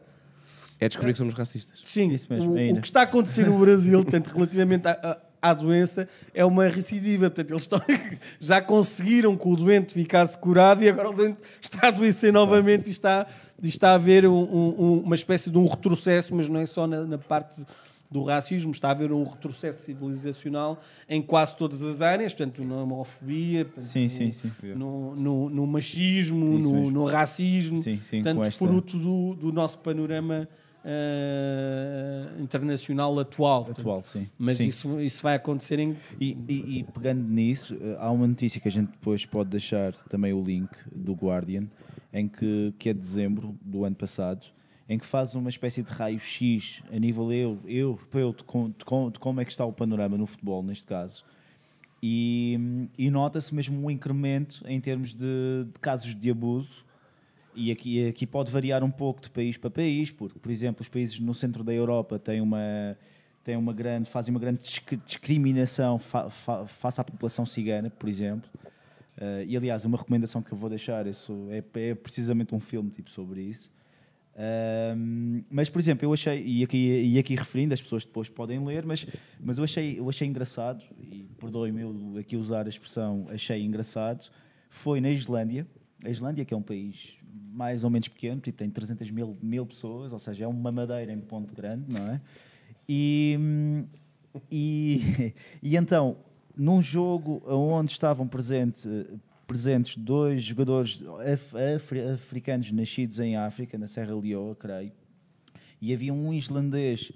É 0.79 0.87
descobrir 0.87 1.11
que 1.13 1.17
somos 1.19 1.33
racistas. 1.33 1.81
sim, 1.85 2.09
Isso 2.11 2.27
mesmo, 2.31 2.51
o, 2.53 2.53
o 2.77 2.81
que 2.81 2.87
está 2.87 3.01
a 3.01 3.03
acontecer 3.03 3.45
no 3.45 3.57
Brasil, 3.59 4.01
portanto, 4.03 4.27
relativamente 4.27 4.87
à, 4.87 4.91
à- 4.91 5.17
à 5.41 5.53
doença, 5.53 6.07
é 6.33 6.43
uma 6.43 6.67
recidiva, 6.67 7.29
portanto, 7.29 7.51
eles 7.51 7.61
estão, 7.63 7.81
já 8.41 8.61
conseguiram 8.61 9.37
que 9.37 9.47
o 9.47 9.55
doente 9.55 9.93
ficasse 9.93 10.37
curado 10.37 10.83
e 10.83 10.89
agora 10.89 11.09
o 11.09 11.13
doente 11.13 11.37
está 11.61 11.85
a 11.85 11.87
adoecer 11.89 12.33
novamente 12.33 12.87
e 12.87 12.91
está, 12.91 13.25
e 13.61 13.67
está 13.69 13.91
a 13.91 13.95
haver 13.95 14.25
um- 14.27 14.33
um- 14.33 14.99
uma 15.05 15.15
espécie 15.15 15.49
de 15.49 15.57
um 15.57 15.65
retrocesso, 15.67 16.35
mas 16.35 16.49
não 16.49 16.59
é 16.59 16.65
só 16.65 16.85
na, 16.87 17.03
na 17.05 17.17
parte 17.17 17.53
do 18.11 18.23
racismo, 18.23 18.71
está 18.71 18.87
a 18.87 18.91
haver 18.91 19.11
um 19.11 19.23
retrocesso 19.23 19.83
civilizacional 19.83 20.81
em 21.07 21.21
quase 21.21 21.55
todas 21.55 21.81
as 21.83 22.01
áreas, 22.01 22.33
portanto, 22.33 22.63
na 22.63 22.77
homofobia, 22.83 23.67
Sim, 23.81 24.03
no, 24.03 24.09
sim, 24.09 24.31
sim. 24.31 24.51
No, 24.75 25.15
no- 25.15 25.49
no 25.49 25.67
machismo, 25.67 26.57
no, 26.89 27.05
racismo, 27.05 27.77
Sim, 27.77 27.99
sim, 28.01 28.23
portanto, 28.23 28.43
esta- 28.45 28.65
fruto 28.65 28.97
do, 28.97 29.35
do 29.35 29.51
nosso 29.53 29.77
panorama 29.79 30.47
eh, 30.83 32.41
internacional 32.41 33.17
atual. 33.19 33.67
Atual, 33.69 34.01
sim. 34.03 34.27
Mas 34.37 34.57
Sim. 34.57 34.67
Isso, 34.67 34.99
isso 35.01 35.23
vai 35.23 35.35
acontecer 35.35 35.77
em. 35.79 35.95
E, 36.19 36.37
e- 36.47 36.79
e 36.79 36.83
pegando 36.83 37.27
nisso, 37.29 37.75
eh, 37.79 37.95
há 37.99 38.09
uma 38.11 38.25
notícia 38.27 38.59
que 38.61 38.67
a 38.67 38.71
gente 38.71 38.91
depois 38.91 39.25
pode 39.25 39.49
deixar 39.49 39.93
também 40.09 40.33
o 40.33 40.41
link 40.41 40.69
do 40.93 41.13
Guardian, 41.13 41.67
em 42.13 42.27
que, 42.27 42.73
que 42.79 42.89
é 42.89 42.93
de 42.93 42.99
dezembro 42.99 43.55
do 43.61 43.83
ano 43.85 43.95
passado, 43.95 44.45
em 44.89 44.97
que 44.97 45.05
faz 45.05 45.35
uma 45.35 45.49
espécie 45.49 45.83
de 45.83 45.91
raio-x 45.91 46.81
a 46.91 46.97
nível 46.97 47.31
eu- 47.31 47.59
europeu 47.65 48.33
de, 48.33 48.43
com- 48.43 48.69
de 48.69 48.77
de 49.13 49.19
como 49.19 49.39
é 49.39 49.45
que 49.45 49.51
está 49.51 49.63
o 49.63 49.71
panorama 49.71 50.17
no 50.17 50.25
futebol, 50.25 50.63
neste 50.63 50.85
caso. 50.87 51.23
E, 52.01 52.87
e 52.97 53.11
nota-se 53.11 53.53
mesmo 53.53 53.85
um 53.85 53.91
incremento 53.91 54.63
em 54.65 54.81
termos 54.81 55.13
de, 55.13 55.65
de 55.71 55.79
casos 55.79 56.15
de 56.15 56.31
abuso. 56.31 56.83
E 57.53 57.71
aqui, 57.71 58.07
aqui 58.07 58.25
pode 58.25 58.49
variar 58.51 58.83
um 58.83 58.89
pouco 58.91 59.21
de 59.21 59.29
país 59.29 59.57
para 59.57 59.69
país, 59.69 60.09
porque, 60.09 60.39
por 60.39 60.49
exemplo, 60.51 60.81
os 60.81 60.89
países 60.89 61.19
no 61.19 61.33
centro 61.33 61.63
da 61.63 61.73
Europa 61.73 62.17
têm 62.17 62.41
uma, 62.41 62.97
têm 63.43 63.57
uma 63.57 63.73
grande, 63.73 64.09
fazem 64.09 64.33
uma 64.33 64.39
grande 64.39 64.61
disc- 64.63 64.95
discriminação 65.05 65.99
fa, 65.99 66.29
fa, 66.29 66.65
face 66.65 67.01
à 67.01 67.03
população 67.03 67.45
cigana, 67.45 67.89
por 67.89 68.07
exemplo. 68.07 68.49
Eh, 69.17 69.45
e, 69.49 69.57
aliás, 69.57 69.83
uma 69.83 69.97
recomendação 69.97 70.41
que 70.41 70.51
eu 70.53 70.57
vou 70.57 70.69
deixar 70.69 71.05
é, 71.05 71.11
é, 71.49 71.89
é 71.89 71.95
precisamente 71.95 72.55
um 72.55 72.59
filme 72.59 72.89
tipo 72.89 73.09
sobre 73.09 73.41
isso. 73.41 73.69
Ahm, 74.41 75.43
mas, 75.51 75.69
por 75.69 75.79
exemplo, 75.79 76.05
eu 76.05 76.13
achei, 76.13 76.41
e 76.41 76.63
aqui, 76.63 76.77
e 76.77 77.19
aqui 77.19 77.35
referindo, 77.35 77.73
as 77.73 77.81
pessoas 77.81 78.05
depois 78.05 78.29
podem 78.29 78.63
ler, 78.65 78.85
mas, 78.85 79.05
mas 79.37 79.57
eu, 79.57 79.65
achei, 79.65 79.99
eu 79.99 80.07
achei 80.07 80.25
engraçado, 80.25 80.81
e 80.97 81.27
perdoem-me 81.37 81.81
eu 81.81 82.15
aqui 82.17 82.37
usar 82.37 82.65
a 82.65 82.69
expressão 82.69 83.27
achei 83.29 83.61
engraçado, 83.61 84.31
foi 84.69 85.01
na 85.01 85.09
Islândia, 85.09 85.67
a 86.05 86.09
Islândia 86.09 86.45
que 86.45 86.53
é 86.53 86.57
um 86.57 86.61
país 86.61 87.17
mais 87.51 87.83
ou 87.83 87.89
menos 87.89 88.07
pequeno, 88.07 88.39
tipo, 88.39 88.57
tem 88.57 88.69
300 88.69 89.11
mil, 89.11 89.37
mil 89.41 89.65
pessoas, 89.65 90.13
ou 90.13 90.19
seja, 90.19 90.45
é 90.45 90.47
uma 90.47 90.71
madeira 90.71 91.11
em 91.11 91.19
ponto 91.19 91.53
grande, 91.53 91.91
não 91.91 92.07
é? 92.07 92.21
E, 92.87 93.37
e, 94.49 95.33
e 95.61 95.75
então, 95.75 96.15
num 96.55 96.81
jogo 96.81 97.43
onde 97.45 97.91
estavam 97.91 98.25
presente, 98.25 98.87
presentes 99.53 99.95
dois 99.95 100.43
jogadores 100.43 101.01
af- 101.25 101.55
afri- 101.75 102.01
africanos 102.01 102.71
nascidos 102.71 103.19
em 103.19 103.35
África, 103.35 103.79
na 103.79 103.87
Serra 103.87 104.13
Leoa, 104.15 104.55
creio, 104.55 104.91
e 105.81 105.91
havia 105.91 106.13
um 106.13 106.31
islandês 106.31 107.11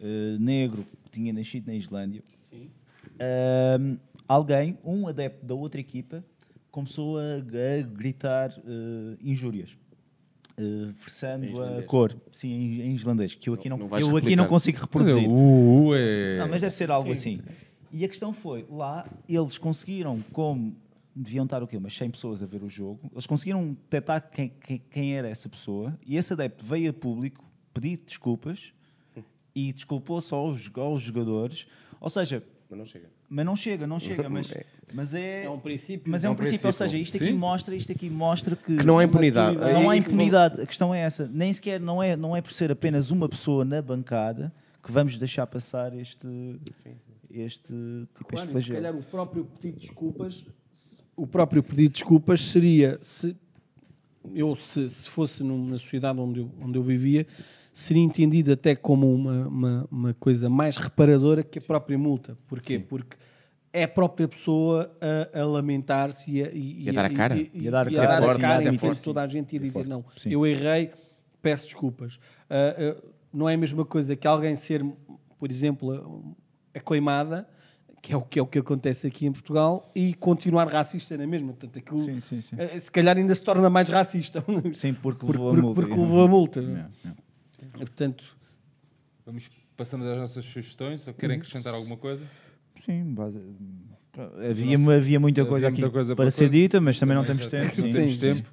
eh, 0.00 0.36
negro 0.40 0.84
que 1.04 1.10
tinha 1.12 1.32
nascido 1.32 1.68
na 1.68 1.74
Islândia. 1.76 2.24
Ahm, 3.20 3.98
alguém, 4.26 4.76
um 4.84 5.06
adepto 5.06 5.46
da 5.46 5.54
outra 5.54 5.80
equipa, 5.80 6.24
começou 6.72 7.18
a, 7.18 7.22
a 7.36 7.82
gritar 7.82 8.50
eh, 8.58 9.16
injúrias. 9.22 9.76
eh, 10.58 10.62
versando 10.98 11.62
a 11.62 11.82
cor, 11.84 12.16
sim, 12.32 12.48
em, 12.50 12.80
em 12.82 12.94
islandês, 12.96 13.34
que 13.36 13.48
eu 13.48 13.54
aqui 13.54 13.68
não, 13.68 13.78
Não 13.78 13.86
eu 13.98 14.16
aqui 14.16 14.34
não 14.34 14.48
consigo 14.48 14.80
reproduzir. 14.80 15.28
O 15.30 15.86
U 15.90 15.94
é. 15.94 16.38
Não, 16.38 16.48
mas 16.48 16.60
deve 16.62 16.74
ser 16.74 16.90
algo 16.90 17.12
assim. 17.12 17.40
E 17.92 18.04
a 18.04 18.08
questão 18.08 18.32
foi, 18.32 18.66
lá 18.68 19.08
eles 19.28 19.56
conseguiram, 19.56 20.20
como 20.32 20.74
deviam 21.18 21.44
estar 21.44 21.62
o 21.62 21.66
quê? 21.66 21.76
Umas 21.78 21.96
100 21.96 22.10
pessoas 22.10 22.42
a 22.42 22.46
ver 22.46 22.62
o 22.62 22.68
jogo, 22.68 23.08
eles 23.10 23.26
conseguiram 23.26 23.68
detectar 23.72 24.30
quem, 24.30 24.50
quem, 24.60 24.78
quem 24.90 25.16
era 25.16 25.26
essa 25.28 25.48
pessoa 25.48 25.98
e 26.06 26.16
esse 26.16 26.32
adepto 26.34 26.64
veio 26.64 26.90
a 26.90 26.92
público 26.92 27.42
pedir 27.72 27.96
desculpas 27.98 28.72
e 29.54 29.72
desculpou-se 29.72 30.32
aos, 30.34 30.70
aos 30.76 31.00
jogadores. 31.02 31.66
Ou 31.98 32.10
seja, 32.10 32.42
Mas 32.68 32.78
não 32.78 32.84
chega. 32.84 33.08
mas 33.30 33.46
não 33.46 33.56
chega, 33.56 33.86
não 33.86 33.98
chega, 33.98 34.28
mas, 34.28 34.52
mas 34.92 35.14
é... 35.14 35.44
É 35.44 35.50
um 35.50 35.58
princípio. 35.58 36.10
Mas 36.10 36.22
é 36.24 36.28
um, 36.28 36.34
princípio, 36.34 36.66
ou 36.66 36.72
seja, 36.74 36.98
isto 36.98 37.16
aqui 37.16 37.26
Sim. 37.28 37.32
mostra, 37.32 37.74
isto 37.74 37.90
aqui 37.90 38.10
mostra 38.10 38.54
que, 38.54 38.76
Que 38.76 38.84
não 38.84 38.98
há 38.98 39.04
impunidade. 39.04 39.56
não 39.56 39.88
há 39.88 39.94
Aí- 39.94 39.98
impunidade. 40.00 40.60
A 40.60 40.66
questão 40.66 40.94
é 40.94 41.00
essa. 41.00 41.26
Nem 41.32 41.50
sequer 41.54 41.80
não 41.80 42.02
é, 42.02 42.14
não 42.16 42.36
é 42.36 42.42
por 42.42 42.52
ser 42.52 42.70
apenas 42.70 43.10
uma 43.10 43.26
pessoa 43.28 43.64
na 43.64 43.80
bancada 43.80 44.52
que 44.82 44.92
vamos 44.92 45.16
deixar 45.16 45.46
passar 45.46 45.94
este 45.98 46.60
este 47.30 47.72
tipo 48.16 48.28
Claro, 48.28 48.50
este 48.58 48.62
se 48.68 48.72
calhar 48.72 48.94
o 48.94 49.02
próprio 49.02 49.44
pedido 49.44 49.80
de 49.80 49.86
desculpas, 49.86 50.44
o 51.16 51.26
próprio 51.26 51.62
pedido 51.62 51.88
de 51.88 52.00
desculpas 52.00 52.40
seria 52.42 52.98
se 53.00 53.36
eu 54.34 54.54
se, 54.56 54.88
se 54.88 55.08
fosse 55.08 55.42
numa 55.42 55.78
sociedade 55.78 56.18
onde 56.20 56.40
eu, 56.40 56.50
onde 56.60 56.78
eu 56.78 56.82
vivia 56.82 57.26
seria 57.72 58.02
entendido 58.02 58.52
até 58.52 58.74
como 58.74 59.12
uma, 59.12 59.46
uma, 59.48 59.88
uma 59.90 60.14
coisa 60.14 60.48
mais 60.48 60.76
reparadora 60.76 61.42
que 61.42 61.58
a 61.58 61.62
própria 61.62 61.96
multa. 61.98 62.36
Porquê? 62.48 62.78
Porque 62.78 63.16
é 63.72 63.82
a 63.84 63.88
própria 63.88 64.26
pessoa 64.26 64.90
a, 65.32 65.40
a 65.40 65.44
lamentar-se 65.44 66.30
e, 66.30 66.42
a- 66.42 66.50
e, 66.52 66.84
E 66.84 66.88
a 66.88 66.92
dar 66.92 67.04
a 67.04 67.10
cara. 67.10 67.36
e, 67.36 67.50
E 67.52 67.68
a 67.68 67.70
dar- 67.70 67.92
e 67.92 67.98
a 67.98 68.06
dar 68.06 68.22
forte, 68.22 68.38
a 68.38 68.40
cara 68.48 68.62
ser 68.62 68.72
em 68.72 68.78
frente 68.78 69.02
toda 69.02 69.22
a 69.22 69.28
gente 69.28 69.54
e 69.54 69.58
a 69.58 69.60
dizer 69.60 69.72
forte, 69.74 69.88
não, 69.90 70.04
sim. 70.16 70.30
eu 70.32 70.46
errei, 70.46 70.90
peço 71.42 71.66
desculpas. 71.66 72.18
Ah, 72.48 72.74
ah, 72.78 73.02
não 73.32 73.46
é 73.48 73.54
a 73.54 73.58
mesma 73.58 73.84
coisa 73.84 74.16
que 74.16 74.26
alguém 74.26 74.56
ser, 74.56 74.82
por 75.38 75.50
exemplo, 75.50 76.34
a 76.74 76.80
coimada, 76.80 77.46
que 78.02 78.12
é 78.12 78.16
o 78.16 78.22
que, 78.22 78.38
é 78.38 78.42
o 78.42 78.46
que 78.46 78.58
acontece 78.58 79.06
aqui 79.06 79.26
em 79.26 79.32
Portugal, 79.32 79.90
e 79.94 80.14
continuar 80.14 80.68
racista 80.68 81.16
na 81.16 81.26
mesma. 81.26 81.48
Portanto, 81.52 81.78
aquilo, 81.78 81.98
Sim, 81.98 82.20
sim, 82.20 82.40
sim. 82.40 82.56
eh, 82.58 82.78
se 82.78 82.90
calhar 82.90 83.16
ainda 83.16 83.34
se 83.34 83.42
torna 83.42 83.68
mais 83.68 83.88
racista. 83.88 84.44
Sim, 84.76 84.94
porque 84.94 85.26
Por- 85.26 85.32
levou 85.34 85.50
por- 85.52 85.58
a 85.58 85.62
multa. 85.62 85.80
porque 85.82 85.96
levou 86.00 86.24
a 86.24 86.28
multa. 86.28 86.60
Yeah. 86.60 86.90
Portanto, 87.72 88.24
Vamos, 89.24 89.48
passamos 89.76 90.06
às 90.06 90.16
nossas 90.18 90.44
sugestões. 90.44 91.06
Ou 91.08 91.12
querem 91.14 91.36
acrescentar 91.38 91.74
alguma 91.74 91.96
coisa? 91.96 92.22
Sim, 92.84 93.12
base- 93.12 93.40
havia, 94.48 94.78
havia 94.96 95.18
muita 95.18 95.40
Havia 95.40 95.50
coisa 95.50 95.68
aqui 95.68 95.80
muita 95.80 95.92
coisa 95.92 96.14
para 96.14 96.24
para 96.26 96.30
ser 96.30 96.48
dita, 96.48 96.80
mas 96.80 96.96
também 96.98 97.16
não 97.16 97.24
temos 97.24 97.46
tempo. 97.48 97.80
Não 97.80 97.86
sim. 97.88 97.92
temos 97.92 98.12
Sim. 98.14 98.20
tempo. 98.20 98.48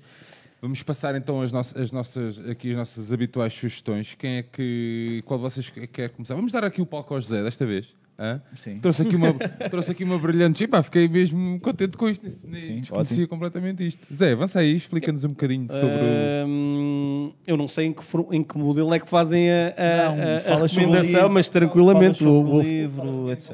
Vamos 0.59 0.81
passar 0.81 1.13
então 1.13 1.41
as 1.41 1.51
nossas, 1.51 1.79
as 1.79 1.91
nossas, 1.91 2.39
aqui 2.49 2.71
as 2.71 2.77
nossas 2.77 3.13
habituais 3.13 3.53
sugestões. 3.53 4.15
Quem 4.15 4.37
é 4.37 4.43
que. 4.43 5.21
Qual 5.25 5.37
de 5.37 5.43
vocês 5.43 5.69
que- 5.69 5.85
quer 5.85 6.09
começar? 6.09 6.33
Vamos 6.35 6.51
dar 6.51 6.63
aqui 6.63 6.81
o 6.81 6.85
palco 6.87 7.13
ao 7.13 7.21
José 7.21 7.43
desta 7.43 7.65
vez. 7.65 7.93
Hã? 8.17 8.39
Sim. 8.57 8.79
Trouxe 8.79 9.01
aqui 9.01 9.15
uma, 9.15 9.33
trouxe 9.71 9.91
aqui 9.91 10.03
uma 10.03 10.19
brilhante. 10.19 10.63
Epá, 10.63 10.83
fiquei 10.83 11.07
mesmo 11.07 11.59
contente 11.59 11.97
com 11.97 12.07
isto. 12.07 12.23
Nem 12.23 12.61
Sim, 12.61 12.79
desconhecia 12.81 13.15
ótimo. 13.23 13.27
completamente 13.27 13.85
isto. 13.87 14.07
Zé, 14.13 14.33
avança 14.33 14.59
aí, 14.59 14.75
explica-nos 14.75 15.23
um 15.23 15.29
bocadinho 15.29 15.65
sobre 15.71 15.97
o. 15.97 16.47
hum, 16.47 17.33
eu 17.47 17.57
não 17.57 17.67
sei 17.67 17.87
em 17.87 17.93
que, 17.93 18.03
for- 18.03 18.27
em 18.31 18.43
que 18.43 18.57
modelo 18.57 18.93
é 18.93 18.99
que 18.99 19.09
fazem 19.09 19.49
a, 19.51 19.67
a- 19.75 19.97
Não, 20.15 20.21
a- 20.21 20.35
a 20.35 20.39
sobre 20.39 20.53
o 20.53 20.65
recomendação, 20.67 21.19
livro, 21.21 21.33
mas 21.33 21.49
tranquilamente 21.49 22.19
Falas 22.23 22.33
vou, 22.33 22.43
sobre 22.43 22.49
o 22.51 22.53
vou- 22.53 22.61
livro, 22.61 23.31
etc. 23.31 23.51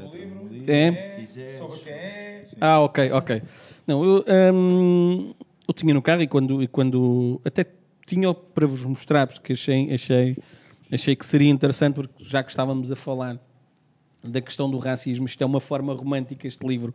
É? 0.68 0.94
Ah, 2.60 2.80
ok, 2.82 3.12
ok. 3.14 3.42
Não, 3.88 4.04
eu, 4.04 4.26
hum, 4.54 5.34
eu 5.68 5.74
tinha 5.74 5.94
no 5.94 6.02
carro 6.02 6.22
e 6.22 6.28
quando, 6.28 6.62
e 6.62 6.68
quando 6.68 7.40
até 7.46 7.66
tinha 8.06 8.34
para 8.34 8.68
vos 8.68 8.84
mostrar, 8.84 9.28
porque 9.28 9.54
achei, 9.54 9.94
achei, 9.94 10.38
achei 10.92 11.16
que 11.16 11.26
seria 11.26 11.50
interessante, 11.50 11.96
porque 11.96 12.24
já 12.24 12.44
que 12.44 12.50
estávamos 12.50 12.92
a 12.92 12.96
falar 12.96 13.40
da 14.24 14.42
questão 14.42 14.70
do 14.70 14.78
racismo, 14.78 15.26
isto 15.26 15.42
é 15.42 15.46
uma 15.46 15.60
forma 15.60 15.94
romântica, 15.94 16.48
este 16.48 16.66
livro. 16.66 16.94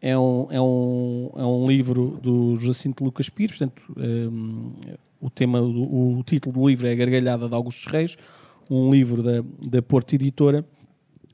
É 0.00 0.16
um, 0.16 0.46
é 0.50 0.60
um, 0.60 1.30
é 1.36 1.44
um 1.44 1.66
livro 1.66 2.18
do 2.22 2.56
Jacinto 2.56 3.02
Lucas 3.02 3.30
Pires, 3.30 3.56
portanto, 3.56 3.82
hum, 3.96 4.72
o, 5.20 5.30
tema, 5.30 5.60
o, 5.60 6.18
o 6.18 6.22
título 6.22 6.54
do 6.54 6.68
livro 6.68 6.86
é 6.86 6.92
A 6.92 6.94
Gargalhada 6.94 7.48
de 7.48 7.54
Augusto 7.54 7.88
Reis, 7.88 8.16
um 8.68 8.92
livro 8.92 9.22
da, 9.22 9.42
da 9.62 9.80
Porto 9.80 10.14
Editora, 10.14 10.64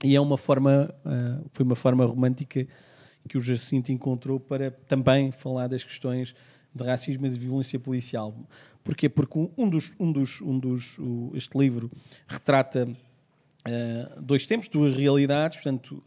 e 0.05 0.15
é 0.15 0.21
uma 0.21 0.37
forma, 0.37 0.95
ah, 1.05 1.41
foi 1.53 1.65
uma 1.65 1.75
forma 1.75 2.05
romântica 2.05 2.67
que 3.29 3.39
o 3.39 3.41
Jacinto 3.41 3.93
encontrou 3.93 4.41
para 4.41 4.71
também 4.71 5.31
falar 5.31 5.69
das 5.69 5.85
questões 5.85 6.35
de 6.75 6.85
racismo 6.85 7.27
e 7.27 7.31
de 7.31 7.39
violência 7.39 7.79
policial. 7.79 8.35
Porquê? 8.83 9.09
Porque 9.09 9.49
um 9.57 9.69
dos, 9.69 9.93
um 9.99 10.11
dos, 10.11 10.41
um 10.41 10.59
dos 10.59 10.99
o, 10.99 11.31
este 11.35 11.57
livro 11.57 11.91
retrata 12.27 12.89
uh, 13.69 14.21
dois 14.21 14.47
tempos, 14.47 14.69
duas 14.69 14.97
realidades. 14.97 15.59
Portanto, 15.59 16.03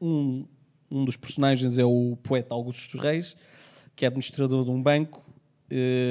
um, 0.00 0.46
um 0.90 1.04
dos 1.04 1.16
personagens 1.16 1.78
é 1.78 1.84
o 1.84 2.16
poeta 2.22 2.54
Augusto 2.54 2.98
Reis, 2.98 3.36
que 3.94 4.04
é 4.04 4.08
administrador 4.08 4.64
de 4.64 4.70
um 4.70 4.82
banco 4.82 5.24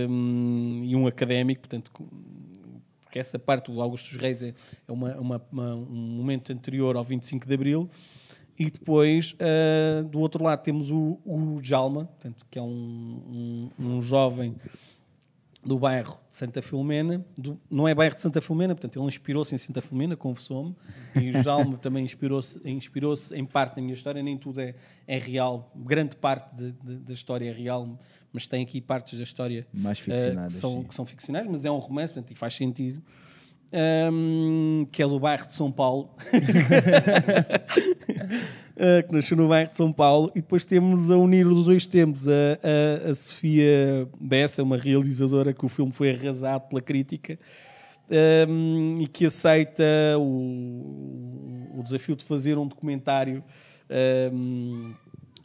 um, 0.10 0.82
e 0.84 0.96
um 0.96 1.08
académico, 1.08 1.62
portanto, 1.62 1.92
porque 3.02 3.20
essa 3.20 3.40
parte 3.40 3.72
do 3.72 3.82
Augusto 3.82 4.18
Reis 4.18 4.44
é, 4.44 4.54
é 4.88 4.92
uma, 4.92 5.16
uma, 5.16 5.42
uma, 5.52 5.76
um 5.76 5.96
momento 6.18 6.52
anterior 6.52 6.96
ao 6.96 7.04
25 7.04 7.48
de 7.48 7.54
Abril. 7.54 7.90
E 8.58 8.70
depois, 8.70 9.34
uh, 9.34 10.04
do 10.06 10.20
outro 10.20 10.42
lado, 10.42 10.64
temos 10.64 10.90
o, 10.90 11.20
o 11.26 11.60
Jalma, 11.62 12.06
portanto, 12.06 12.46
que 12.50 12.58
é 12.58 12.62
um, 12.62 13.70
um, 13.78 13.86
um 13.86 14.02
jovem 14.02 14.56
do 15.66 15.80
bairro 15.80 16.20
de 16.30 16.36
Santa 16.36 16.62
Filomena, 16.62 17.26
do, 17.36 17.60
não 17.70 17.88
é 17.88 17.96
bairro 17.96 18.16
de 18.16 18.22
Santa 18.22 18.40
Filomena, 18.40 18.76
portanto, 18.76 19.00
ele 19.00 19.08
inspirou-se 19.08 19.56
em 19.56 19.58
Santa 19.58 19.82
Filomena, 19.82 20.16
confessou-me, 20.16 20.76
e 21.16 21.32
o 21.32 21.44
Jalma 21.44 21.78
também 21.78 22.06
inspirou-se 22.06 22.62
inspirou 22.70 23.16
em 23.34 23.44
parte 23.44 23.78
na 23.78 23.82
minha 23.82 23.96
história, 23.96 24.22
nem 24.22 24.38
tudo 24.38 24.62
é, 24.62 24.76
é 25.08 25.18
real, 25.18 25.72
grande 25.76 26.16
parte 26.16 26.56
de, 26.56 26.72
de, 26.72 26.98
da 26.98 27.14
história 27.14 27.50
é 27.50 27.52
real, 27.52 28.00
mas 28.32 28.46
tem 28.46 28.62
aqui 28.62 28.80
partes 28.80 29.18
da 29.18 29.24
história 29.24 29.66
Mais 29.74 29.98
ficcionadas, 29.98 30.54
uh, 30.54 30.56
que, 30.56 30.62
são, 30.62 30.84
que 30.84 30.96
são 30.96 31.06
ficcionais, 31.06 31.48
mas 31.50 31.66
é 31.66 31.72
um 31.72 31.80
romance, 31.80 32.14
portanto, 32.14 32.32
e 32.32 32.36
faz 32.36 32.56
sentido. 32.56 33.02
Um, 33.74 34.88
que 34.92 35.02
é 35.02 35.08
do 35.08 35.20
bairro 35.20 35.48
de 35.48 35.54
São 35.54 35.72
Paulo, 35.72 36.16
que 39.08 39.14
nasceu 39.14 39.38
no 39.38 39.48
bairro 39.48 39.70
de 39.70 39.78
São 39.78 39.92
Paulo, 39.92 40.32
e 40.36 40.42
depois 40.42 40.64
temos 40.64 41.10
a 41.10 41.18
unir 41.18 41.48
os 41.48 41.66
dois 41.66 41.86
tempos 41.86 42.28
a, 42.28 42.32
a, 42.32 43.12
a 43.12 43.16
Sofia 43.16 44.08
Bessa, 44.20 44.64
uma 44.64 44.78
realizadora 44.78 45.54
que 45.54 45.66
o 45.66 45.70
filme 45.70 45.92
foi 45.92 46.12
arrasado 46.12 46.68
pela 46.70 46.82
crítica 46.82 47.40
um, 48.50 48.98
e 49.00 49.08
que 49.08 49.26
aceita 49.26 49.84
o, 50.18 51.80
o 51.80 51.84
desafio 51.84 52.16
de 52.16 52.24
fazer 52.24 52.58
um 52.58 52.68
documentário 52.68 53.44
um, 54.34 54.94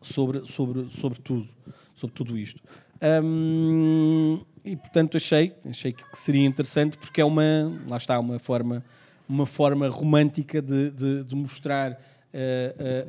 sobre, 0.02 0.46
sobre, 0.46 0.88
sobre 0.90 1.18
tudo, 1.20 1.48
sobre 1.94 2.14
tudo 2.14 2.38
isto. 2.38 2.60
Um, 3.02 4.38
e 4.64 4.76
portanto 4.76 5.16
achei, 5.16 5.54
achei 5.68 5.92
que 5.92 6.04
seria 6.12 6.44
interessante 6.44 6.98
porque 6.98 7.20
é 7.20 7.24
uma, 7.24 7.72
lá 7.88 7.96
está, 7.96 8.18
uma 8.18 8.38
forma, 8.38 8.84
uma 9.28 9.46
forma 9.46 9.88
romântica 9.88 10.60
de, 10.60 10.90
de, 10.90 11.24
de 11.24 11.34
mostrar 11.34 11.98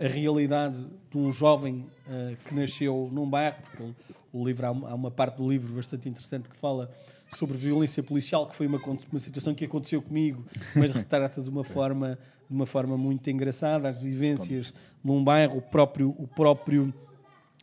a 0.04 0.08
realidade 0.08 0.86
de 1.12 1.18
um 1.18 1.32
jovem 1.32 1.86
uh, 2.08 2.36
que 2.46 2.56
nasceu 2.56 3.10
num 3.12 3.30
bairro, 3.30 3.58
porque 3.62 3.94
o 4.34 4.46
livro 4.46 4.66
há 4.66 4.72
uma, 4.72 5.12
parte 5.12 5.38
do 5.38 5.50
livro 5.50 5.74
bastante 5.74 6.10
interessante 6.10 6.50
que 6.50 6.58
fala 6.58 6.90
sobre 7.30 7.58
violência 7.58 8.02
policial, 8.02 8.48
que 8.48 8.56
foi 8.56 8.68
uma, 8.68 8.80
uma 9.12 9.20
situação 9.20 9.54
que 9.54 9.66
aconteceu 9.66 10.02
comigo, 10.02 10.44
mas 10.76 10.92
retrata 10.92 11.42
de 11.42 11.50
uma 11.50 11.64
forma, 11.66 12.18
de 12.50 12.56
uma 12.56 12.66
forma 12.66 12.98
muito 12.98 13.30
engraçada 13.30 13.90
as 13.90 13.98
vivências 13.98 14.74
num 15.04 15.24
bairro, 15.24 15.58
o 15.58 15.62
próprio, 15.62 16.16
o 16.18 16.28
próprio 16.28 16.94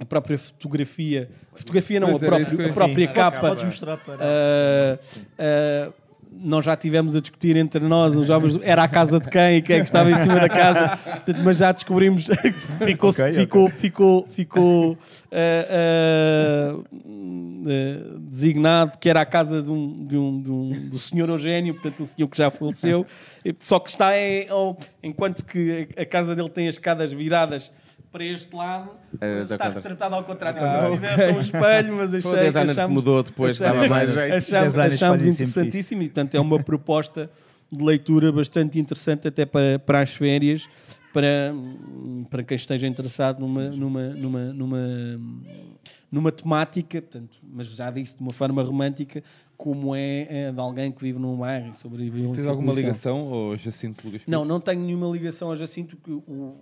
a 0.01 0.05
própria 0.05 0.39
fotografia, 0.39 1.29
fotografia 1.55 1.99
não, 1.99 2.09
a, 2.09 2.11
Pois 2.13 2.23
era 2.23 2.31
pró- 2.31 2.41
isso 2.41 2.51
que 2.53 2.63
eu 2.63 2.67
ia 2.67 2.71
a 2.71 2.75
própria 2.75 3.09
capa. 3.09 3.41
Podes 3.41 3.65
mostrar 3.65 3.97
para. 3.97 4.25
Ah, 4.25 4.99
ah, 5.37 5.93
nós 6.33 6.65
já 6.65 6.77
tivemos 6.77 7.17
a 7.17 7.21
discutir 7.21 7.57
entre 7.57 7.81
nós, 7.81 8.17
os 8.17 8.27
jovens, 8.27 8.59
era 8.63 8.83
a 8.85 8.89
casa 8.89 9.19
de 9.19 9.29
quem 9.29 9.57
e 9.57 9.63
quem 9.63 9.77
é 9.77 9.79
que 9.81 9.85
estava 9.87 10.11
em 10.11 10.17
cima 10.17 10.39
da 10.41 10.49
casa, 10.49 10.97
Portanto, 10.97 11.41
mas 11.45 11.59
já 11.59 11.73
descobrimos, 11.73 12.27
ficou, 12.85 13.11
Ok, 13.11 13.25
ok. 13.25 13.33
ficou, 13.35 13.71
ficou, 13.71 14.27
ficou 14.29 14.99
ah, 15.33 15.37
ah, 15.71 16.79
ah, 16.97 18.19
designado 18.21 18.99
que 18.99 19.09
era 19.09 19.21
a 19.21 19.27
casa 19.27 19.63
de 19.63 19.71
um, 19.71 20.07
de 20.07 20.17
um, 20.17 20.43
de 20.43 20.51
um- 20.51 20.89
do 20.91 20.99
senhor 20.99 21.29
Eugénio, 21.29 21.75
portanto, 21.75 22.01
o 22.01 22.07
senhor 22.07 22.29
que 22.29 22.39
já 22.39 22.51
faleceu, 22.51 23.07
só 23.59 23.79
que 23.79 23.91
está 23.91 24.17
em, 24.17 24.47
enquanto 25.03 25.45
que 25.45 25.89
a 25.97 26.05
casa 26.05 26.35
dele 26.37 26.49
tem 26.51 26.69
as 26.69 26.75
escadas 26.77 27.13
viradas 27.13 27.73
para 28.11 28.25
este 28.25 28.55
lado, 28.55 28.91
É, 29.21 29.43
está 29.43 29.55
ao 29.55 29.59
contrário. 29.59 29.75
retratado 29.75 30.15
ao 30.15 30.25
contrário. 30.25 30.59
Quando 30.61 30.91
se 30.91 30.95
tivesse 30.97 31.33
um 31.37 31.41
espelho, 31.41 31.97
mas 31.97 32.15
achei, 32.15 32.51
que 32.53 32.59
achamos- 32.59 32.95
mudou 32.95 33.23
depois, 33.23 33.61
achamos- 33.61 33.83
dava 33.83 33.89
mais 33.95 34.13
jeito. 34.15 34.35
Achamos, 34.35 34.79
achamos 34.79 35.27
interessantíssimo 35.27 36.03
e, 36.03 36.07
portanto, 36.09 36.35
é 36.35 36.41
uma 36.41 36.63
proposta 36.63 37.31
de 37.71 37.85
leitura 37.85 38.33
bastante 38.33 38.79
interessante 38.79 39.29
até 39.29 39.45
para, 39.45 39.79
para 39.79 40.01
as 40.01 40.11
férias, 40.15 40.69
para, 41.13 41.53
para 42.31 42.43
quem 42.43 42.55
esteja 42.57 42.87
interessado 42.87 43.41
numa, 43.41 43.69
numa, 43.69 44.09
numa, 44.11 44.41
numa, 44.53 44.79
numa 46.11 46.33
temática, 46.33 47.03
portanto, 47.03 47.39
mas 47.43 47.67
já 47.69 47.91
disse 47.91 48.17
de 48.17 48.23
uma 48.23 48.33
forma 48.33 48.63
romântica, 48.63 49.23
como 49.59 49.95
é, 49.95 50.27
é 50.31 50.53
de 50.53 50.61
alguém 50.61 50.91
que 50.93 51.03
vive 51.03 51.19
num 51.19 51.37
bairro 51.37 51.71
e 51.73 51.75
sobre 51.75 52.07
a 52.07 52.11
violência 52.11 52.37
Tens 52.37 52.47
alguma 52.47 52.73
ligação 52.73 53.35
ao 53.35 53.57
Jacinto 53.57 54.07
Lugas 54.07 54.23
Pinto? 54.23 54.31
Não, 54.31 54.45
não 54.45 54.61
tenho 54.61 54.81
nenhuma 54.81 55.09
ligação 55.09 55.49
ao 55.49 55.57
Jacinto. 55.57 55.97
Que 55.97 56.13
o, 56.13 56.55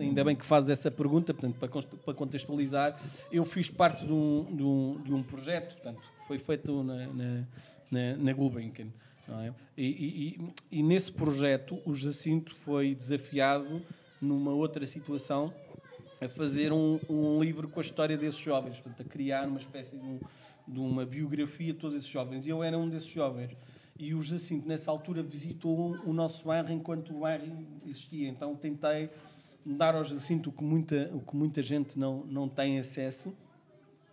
ainda 0.00 0.24
bem 0.24 0.34
que 0.34 0.44
fazes 0.44 0.68
essa 0.70 0.90
pergunta, 0.90 1.32
portanto, 1.32 1.56
para, 1.56 1.68
para 2.04 2.14
contextualizar, 2.14 3.00
eu 3.30 3.44
fiz 3.44 3.70
parte 3.70 4.04
de 4.04 4.12
um, 4.12 4.44
de 4.56 4.62
um, 4.62 5.00
de 5.04 5.14
um 5.14 5.22
projeto, 5.22 5.74
portanto, 5.76 6.02
foi 6.26 6.36
feito 6.38 6.82
na, 6.82 7.06
na, 7.06 7.44
na, 7.92 8.16
na 8.18 8.32
Gulbenkian. 8.32 8.88
não 9.28 9.40
é? 9.40 9.54
E, 9.78 9.86
e- 9.86 10.44
e- 10.74 10.78
e 10.80 10.82
nesse 10.82 11.12
projeto, 11.12 11.78
o 11.86 11.94
Jacinto 11.94 12.54
foi 12.56 12.92
desafiado 12.94 13.80
numa 14.20 14.50
outra 14.52 14.84
situação 14.86 15.54
a 16.20 16.28
fazer 16.28 16.72
um, 16.72 16.98
um 17.08 17.40
livro 17.42 17.68
com 17.68 17.78
a 17.78 17.82
história 17.82 18.16
desses 18.16 18.40
jovens, 18.40 18.78
portanto, 18.80 19.06
a 19.06 19.10
criar 19.10 19.46
uma 19.46 19.58
espécie 19.60 19.96
de, 19.96 20.04
um- 20.04 20.20
de 20.66 20.80
uma 20.80 21.04
biografia 21.04 21.72
de 21.72 21.78
todos 21.78 21.96
esses 21.96 22.08
jovens. 22.08 22.46
E 22.46 22.50
eu 22.50 22.62
era 22.62 22.78
um 22.78 22.88
desses 22.88 23.08
jovens. 23.08 23.56
E 23.98 24.14
o 24.14 24.22
Jacinto, 24.22 24.66
nessa 24.66 24.90
altura, 24.90 25.22
visitou 25.22 25.96
o 26.04 26.12
nosso 26.12 26.44
bairro 26.44 26.72
enquanto 26.72 27.14
o 27.14 27.20
bairro 27.20 27.66
existia. 27.86 28.28
Então, 28.28 28.54
tentei 28.56 29.10
dar 29.64 29.94
ao 29.94 30.04
Jacinto 30.04 30.50
o 30.50 30.52
que 30.52 30.64
muita, 30.64 31.10
o 31.12 31.20
que 31.20 31.36
muita 31.36 31.62
gente 31.62 31.98
não, 31.98 32.24
não 32.24 32.48
tem 32.48 32.78
acesso, 32.78 33.32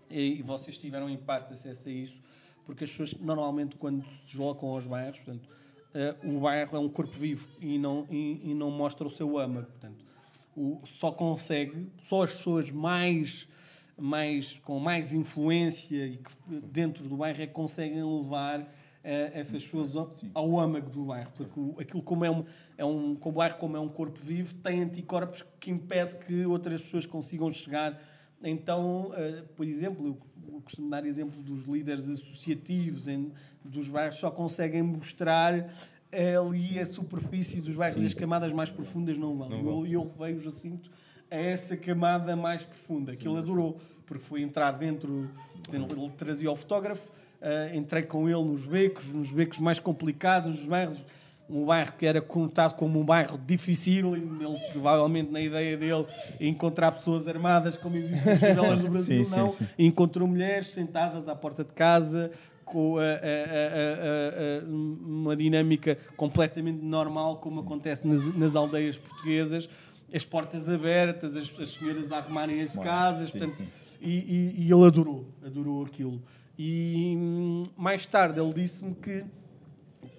e, 0.09 0.41
vocês 0.41 0.77
tiveram 0.77 1.09
em 1.09 1.17
parte 1.17 1.53
acesso 1.53 1.88
a 1.88 1.91
isso, 1.91 2.21
porque 2.65 2.84
as 2.84 2.89
pessoas 2.89 3.13
normalmente 3.19 3.76
quando 3.76 4.03
se 4.05 4.26
deslocam 4.26 4.69
aos 4.69 4.85
bairros, 4.85 5.19
portanto, 5.19 5.49
eh, 5.93 6.15
o 6.23 6.39
bairro 6.39 6.77
é 6.77 6.80
um 6.80 6.89
corpo 6.89 7.13
vivo 7.13 7.47
e 7.59 7.77
não, 7.77 8.07
e, 8.09 8.51
e 8.51 8.53
não 8.53 8.69
mostra 8.69 9.07
o 9.07 9.09
seu 9.09 9.38
âmago. 9.38 9.67
Portanto, 9.67 10.05
o, 10.55 10.80
só 10.85 11.11
consegue, 11.11 11.88
só 12.03 12.23
as 12.23 12.34
pessoas 12.34 12.71
mais, 12.71 13.47
mais 13.99 14.59
com 14.63 14.80
mais 14.80 15.13
influência 15.13 16.05
e 16.07 16.17
que 16.17 16.31
dentro 16.71 17.07
do 17.07 17.17
bairro 17.17 17.41
é 17.41 17.47
que 17.47 17.53
conseguem 17.53 18.03
levar 18.03 18.73
eh, 19.03 19.31
essas 19.34 19.63
pessoas 19.63 19.95
ao, 19.95 20.13
ao 20.34 20.59
âmago 20.59 20.89
do 20.89 21.05
bairro. 21.05 21.31
Porque 21.35 21.81
aquilo 21.81 22.01
como 22.01 22.23
é 22.26 22.31
um, 22.31 22.43
é 22.77 22.85
um, 22.85 23.15
como 23.15 23.35
o 23.35 23.38
bairro 23.39 23.57
como 23.57 23.76
é 23.77 23.80
um 23.80 23.89
corpo 23.89 24.19
vivo, 24.21 24.53
tem 24.55 24.81
anticorpos 24.81 25.43
que 25.59 25.69
impede 25.71 26.15
que 26.26 26.45
outras 26.45 26.81
pessoas 26.81 27.05
consigam 27.05 27.51
chegar. 27.51 28.01
Então, 28.41 29.11
eh, 29.15 29.43
por 29.55 29.65
exemplo, 29.65 30.17
eu 30.47 30.61
costumo 30.61 30.89
dar 30.89 31.05
exemplo 31.05 31.41
dos 31.43 31.65
líderes 31.65 32.09
associativos 32.09 33.07
em- 33.07 33.31
dos 33.63 33.88
bairros, 33.89 34.17
só 34.19 34.31
conseguem 34.31 34.81
mostrar 34.81 35.69
ali 36.11 36.80
a 36.80 36.85
superfície 36.88 37.61
dos 37.61 37.76
bairros, 37.76 37.97
as 38.03 38.13
camadas 38.13 38.51
mais 38.53 38.71
profundas 38.71 39.17
não 39.17 39.35
vão. 39.38 39.49
Não 39.49 39.85
E 39.85 39.93
eu, 39.93 40.01
eu 40.03 40.11
levei 40.19 40.35
o 40.35 40.39
Jacinto 40.39 40.89
a 41.31 41.35
essa 41.35 41.77
camada 41.77 42.35
mais 42.35 42.64
profunda, 42.64 43.15
que 43.15 43.27
ele 43.27 43.38
adorou, 43.38 43.80
porque 44.06 44.23
foi 44.23 44.41
entrar 44.41 44.72
dentro, 44.72 45.30
ele 45.72 45.85
trazia 46.18 46.51
o 46.51 46.56
fotógrafo, 46.56 47.11
ah, 47.41 47.76
entrei 47.76 48.03
com 48.03 48.27
ele 48.27 48.43
nos 48.43 48.65
becos, 48.65 49.06
nos 49.07 49.31
becos 49.31 49.60
mais 49.60 49.80
complicados, 49.80 50.51
nos 50.60 50.65
bairros, 50.65 51.03
um 51.49 51.65
bairro 51.65 51.93
que 51.97 52.06
era 52.06 52.22
conotado 52.22 52.76
como 52.76 52.99
um 52.99 53.03
bairro 53.06 53.39
difícil, 53.45 54.15
e 54.15 54.19
ele 54.19 54.60
provavelmente 54.72 55.31
na 55.31 55.41
ideia 55.41 55.76
dele 55.77 56.06
encontrar 56.39 56.91
pessoas 56.91 57.27
armadas 57.27 57.76
como 57.77 57.95
existem 57.97 58.23
nas 58.34 58.39
favelas 58.39 58.80
do 58.81 58.89
Brasil, 58.91 59.23
Sim, 59.23 59.30
sim, 59.31 59.35
não. 59.39 59.49
sim. 59.49 59.68
E 59.77 59.85
encontrou 59.85 60.27
mulheres 60.27 60.68
sentadas 60.68 61.27
à 61.27 61.35
porta 61.35 61.64
de 61.64 61.73
casa 61.73 62.31
com 62.65 62.99
a- 62.99 63.01
a- 63.01 64.61
a- 64.64 64.65
uma 64.69 65.35
dinâmica 65.35 65.97
completamente 66.15 66.84
normal, 66.84 67.38
como 67.38 67.61
acontece 67.61 68.07
nas, 68.07 68.35
nas 68.35 68.56
aldeias 68.56 68.97
portuguesas, 68.97 69.68
as 70.14 70.26
portas 70.26 70.69
abertas, 70.69 71.36
as, 71.36 71.52
as 71.60 71.69
senhoras 71.69 72.11
a 72.11 72.18
arrumarem 72.18 72.61
as 72.61 72.76
casas, 72.76 73.30
sim, 73.31 73.40
portanto, 73.40 73.57
sim. 73.57 73.68
E, 74.02 74.11
e- 74.18 74.56
e 74.68 74.72
ele 74.72 74.86
adorou, 74.86 75.27
adorou 75.45 75.86
aquilo. 75.86 76.22
E 76.57 77.15
hum, 77.18 77.64
mais 77.77 78.06
tarde 78.06 78.40
ele 78.40 78.53
disse-me 78.53 78.95
que, 78.95 79.26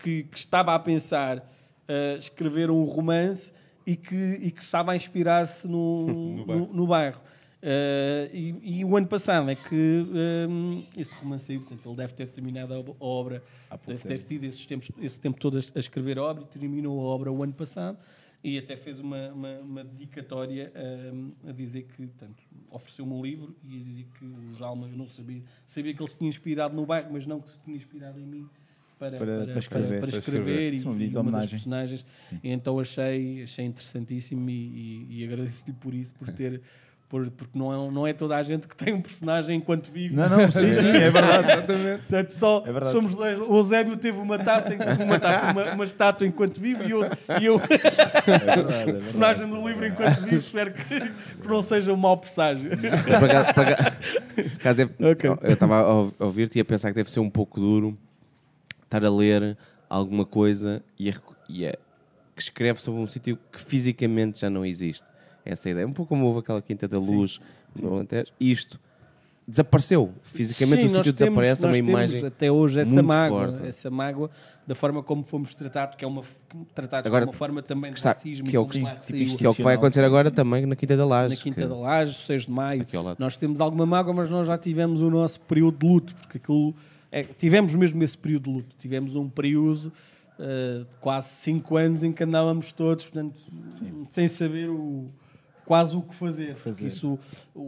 que, 0.02 0.22
que 0.24 0.38
estava 0.38 0.74
a 0.74 0.78
pensar 0.78 1.38
uh, 1.38 2.18
escrever 2.18 2.70
um 2.70 2.84
romance 2.84 3.52
e 3.86 3.96
que, 3.96 4.14
e 4.14 4.50
que 4.50 4.62
estava 4.62 4.92
a 4.92 4.96
inspirar-se 4.96 5.66
no, 5.66 6.06
no, 6.36 6.44
bairro. 6.46 6.70
no 6.72 6.86
bairro. 6.86 7.20
Uh, 7.62 8.34
e, 8.34 8.80
e 8.80 8.84
o 8.86 8.96
ano 8.96 9.06
passado 9.06 9.50
é 9.50 9.54
que 9.54 10.06
hum, 10.48 10.82
esse 10.96 11.14
romance 11.14 11.44
saiu, 11.46 11.60
portanto 11.60 11.86
ele 11.88 11.96
deve 11.96 12.14
ter 12.14 12.26
terminado 12.28 12.72
a 12.72 12.78
ob- 12.78 12.96
a 12.98 13.04
obra, 13.04 13.42
deve 13.86 13.98
ter 14.02 14.16
tempo. 14.16 14.28
tido 14.28 14.44
esses 14.44 14.64
tempos, 14.64 14.90
esse 14.98 15.20
tempo 15.20 15.38
todo 15.38 15.58
a, 15.58 15.60
a 15.74 15.78
escrever 15.78 16.18
a 16.18 16.22
obra 16.22 16.44
e 16.44 16.46
terminou 16.58 16.98
a 17.00 17.04
obra 17.04 17.30
o 17.30 17.42
ano 17.42 17.52
passado. 17.52 17.98
E 18.42 18.58
até 18.58 18.76
fez 18.76 18.98
uma, 19.00 19.28
uma, 19.32 19.58
uma 19.58 19.84
dedicatória 19.84 20.72
hum, 21.12 21.32
a 21.46 21.52
dizer 21.52 21.82
que, 21.84 22.06
portanto, 22.06 22.42
ofereceu-me 22.70 23.12
um 23.12 23.22
livro 23.22 23.54
e 23.62 23.80
a 23.80 23.82
dizer 23.84 24.06
que 24.18 24.24
o 24.24 24.54
Jalma, 24.54 24.86
eu 24.88 24.96
não 24.96 25.08
sabia, 25.08 25.42
sabia 25.66 25.92
que 25.94 26.00
ele 26.02 26.08
se 26.08 26.16
tinha 26.16 26.28
inspirado 26.28 26.74
no 26.74 26.86
bairro, 26.86 27.12
mas 27.12 27.26
não 27.26 27.40
que 27.40 27.50
se 27.50 27.58
tinha 27.58 27.76
inspirado 27.76 28.18
em 28.18 28.26
mim 28.26 28.48
para, 28.98 29.18
Para- 29.18 29.46
para, 29.46 29.58
escrever. 29.58 30.00
para 30.00 30.10
Para 30.10 30.18
escrever, 30.18 30.74
é 30.74 30.84
uma 30.86 31.02
e, 31.02 31.08
e 31.08 31.16
uma 31.16 31.30
das 31.32 31.46
personagens. 31.48 32.04
E 32.42 32.50
então 32.50 32.78
achei, 32.78 33.42
achei 33.42 33.64
interessantíssimo 33.64 34.48
e, 34.48 34.52
e, 34.52 35.20
e 35.20 35.24
agradeço-lhe 35.24 35.72
por 35.74 35.94
isso, 35.94 36.14
por 36.14 36.28
ter. 36.32 36.60
Por, 37.10 37.28
porque 37.28 37.58
não 37.58 37.72
é, 37.88 37.90
não 37.90 38.06
é 38.06 38.12
toda 38.12 38.36
a 38.36 38.42
gente 38.44 38.68
que 38.68 38.76
tem 38.76 38.94
um 38.94 39.02
personagem 39.02 39.56
enquanto 39.56 39.90
vive. 39.90 40.14
Não, 40.14 40.28
não, 40.28 40.48
sim, 40.48 40.72
sim, 40.72 40.86
é 40.90 41.10
verdade. 41.10 41.66
Portanto, 41.98 42.30
só 42.30 42.60
É 42.64 42.70
verdade. 42.72 42.92
somos 42.92 43.12
dois. 43.16 43.36
O 43.40 43.56
Eusébio 43.56 43.96
teve 43.96 44.16
uma 44.16 44.38
taça, 44.38 44.70
uma, 45.04 45.18
taça 45.18 45.50
uma, 45.50 45.74
uma 45.74 45.84
estátua 45.84 46.24
enquanto 46.24 46.60
vive 46.60 46.84
e 46.86 46.90
eu, 46.92 47.00
e 47.40 47.44
eu 47.46 47.56
É 47.60 48.38
verdade, 48.38 48.90
é 48.90 48.92
personagem 48.92 49.50
do 49.50 49.68
livro 49.68 49.84
enquanto 49.88 50.20
vive. 50.22 50.36
Espero 50.36 50.72
que, 50.72 51.00
que 51.00 51.48
não 51.48 51.60
seja 51.62 51.92
um 51.92 51.96
mau 51.96 52.16
presságio. 52.16 52.70
Acaso 54.60 54.82
é- 54.82 55.10
Ok. 55.10 55.30
Eu 55.42 55.52
estava 55.52 55.78
a 55.80 55.92
ou- 55.94 56.14
a 56.18 56.24
ouvir-te 56.24 56.58
e 56.58 56.60
a 56.60 56.64
pensar 56.64 56.90
que 56.90 56.94
deve 56.94 57.10
ser 57.10 57.20
um 57.20 57.30
pouco 57.30 57.58
duro 57.60 57.98
estar 58.84 59.04
a 59.04 59.10
ler 59.10 59.56
alguma 59.88 60.24
coisa 60.24 60.82
e, 60.98 61.10
a, 61.10 61.14
e 61.48 61.66
a- 61.66 61.72
que 62.36 62.42
escreve 62.42 62.80
sobre 62.80 63.00
um 63.00 63.06
sítio 63.06 63.38
que 63.52 63.60
fisicamente 63.60 64.40
já 64.40 64.48
não 64.50 64.64
existe. 64.64 65.04
Essa 65.44 65.68
é 65.68 65.72
ideia. 65.72 65.86
Um 65.86 65.92
pouco 65.92 66.10
como 66.10 66.26
houve 66.26 66.40
aquela 66.40 66.60
Quinta 66.62 66.86
da 66.88 66.98
Luz 66.98 67.40
no 67.80 67.94
Alentejo. 67.94 68.32
Isto 68.38 68.78
desapareceu. 69.48 70.12
Fisicamente 70.22 70.82
Sim, 70.82 70.86
o 70.86 70.90
sítio 70.98 71.12
desaparece, 71.12 71.64
é 71.64 71.66
uma 71.66 71.72
temos 71.74 71.88
imagem. 71.88 72.24
até 72.26 72.52
hoje 72.52 72.78
essa 72.80 73.02
mágoa, 73.02 73.48
forte. 73.48 73.66
essa 73.66 73.90
mágoa 73.90 74.30
da 74.64 74.74
forma 74.76 75.02
como 75.02 75.24
fomos 75.24 75.54
tratados, 75.54 75.96
que 75.96 76.04
é 76.04 76.08
uma 76.08 76.22
tratados 76.72 77.06
Agora, 77.08 77.24
uma 77.24 77.32
forma 77.32 77.60
também 77.60 77.90
de 77.92 77.98
está- 77.98 78.10
racismo 78.10 78.48
que 78.48 78.54
é 78.56 78.60
o 78.60 78.64
que- 78.64 78.74
sim, 78.74 78.82
saiu 78.84 79.36
Que 79.36 79.44
é 79.46 79.48
o 79.48 79.54
que 79.54 79.62
vai 79.62 79.74
acontecer 79.74 80.04
agora 80.04 80.30
também 80.30 80.66
na 80.66 80.76
Quinta 80.76 80.96
da 80.96 81.04
Laje. 81.04 81.34
na 81.34 81.42
Quinta 81.42 81.66
da 81.66 81.74
Laje, 81.76 82.14
6 82.14 82.42
de 82.46 82.50
maio. 82.52 82.86
Nós 83.18 83.36
temos 83.36 83.60
alguma 83.60 83.84
mágoa, 83.84 84.14
mas 84.14 84.30
nós 84.30 84.46
já 84.46 84.56
tivemos 84.56 85.00
o 85.00 85.10
nosso 85.10 85.40
período 85.40 85.78
de 85.78 85.86
luto, 85.86 86.14
porque 86.14 86.38
aquilo 86.38 86.72
é, 87.10 87.24
tivemos 87.24 87.74
mesmo 87.74 88.00
esse 88.04 88.16
período 88.16 88.44
de 88.44 88.50
luto. 88.50 88.76
Tivemos 88.78 89.16
um 89.16 89.28
período 89.28 89.92
eh, 90.38 90.78
de 90.88 90.96
quase 91.00 91.28
5 91.28 91.76
anos 91.76 92.02
em 92.04 92.12
que 92.12 92.22
andávamos 92.22 92.70
todos, 92.72 93.04
portanto, 93.04 93.36
sem 94.10 94.28
saber 94.28 94.70
o, 94.70 95.10
quase 95.70 95.94
o 95.96 96.02
que 96.02 96.12
fazer. 96.16 96.56
Fazer. 96.56 96.84
isso, 96.88 97.16
o, 97.54 97.60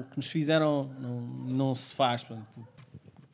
o 0.00 0.04
que 0.10 0.16
nos 0.16 0.26
fizeram 0.26 0.84
não, 0.98 1.20
não 1.20 1.74
se 1.74 1.94
faz. 1.94 2.24
portanto, 2.24 2.48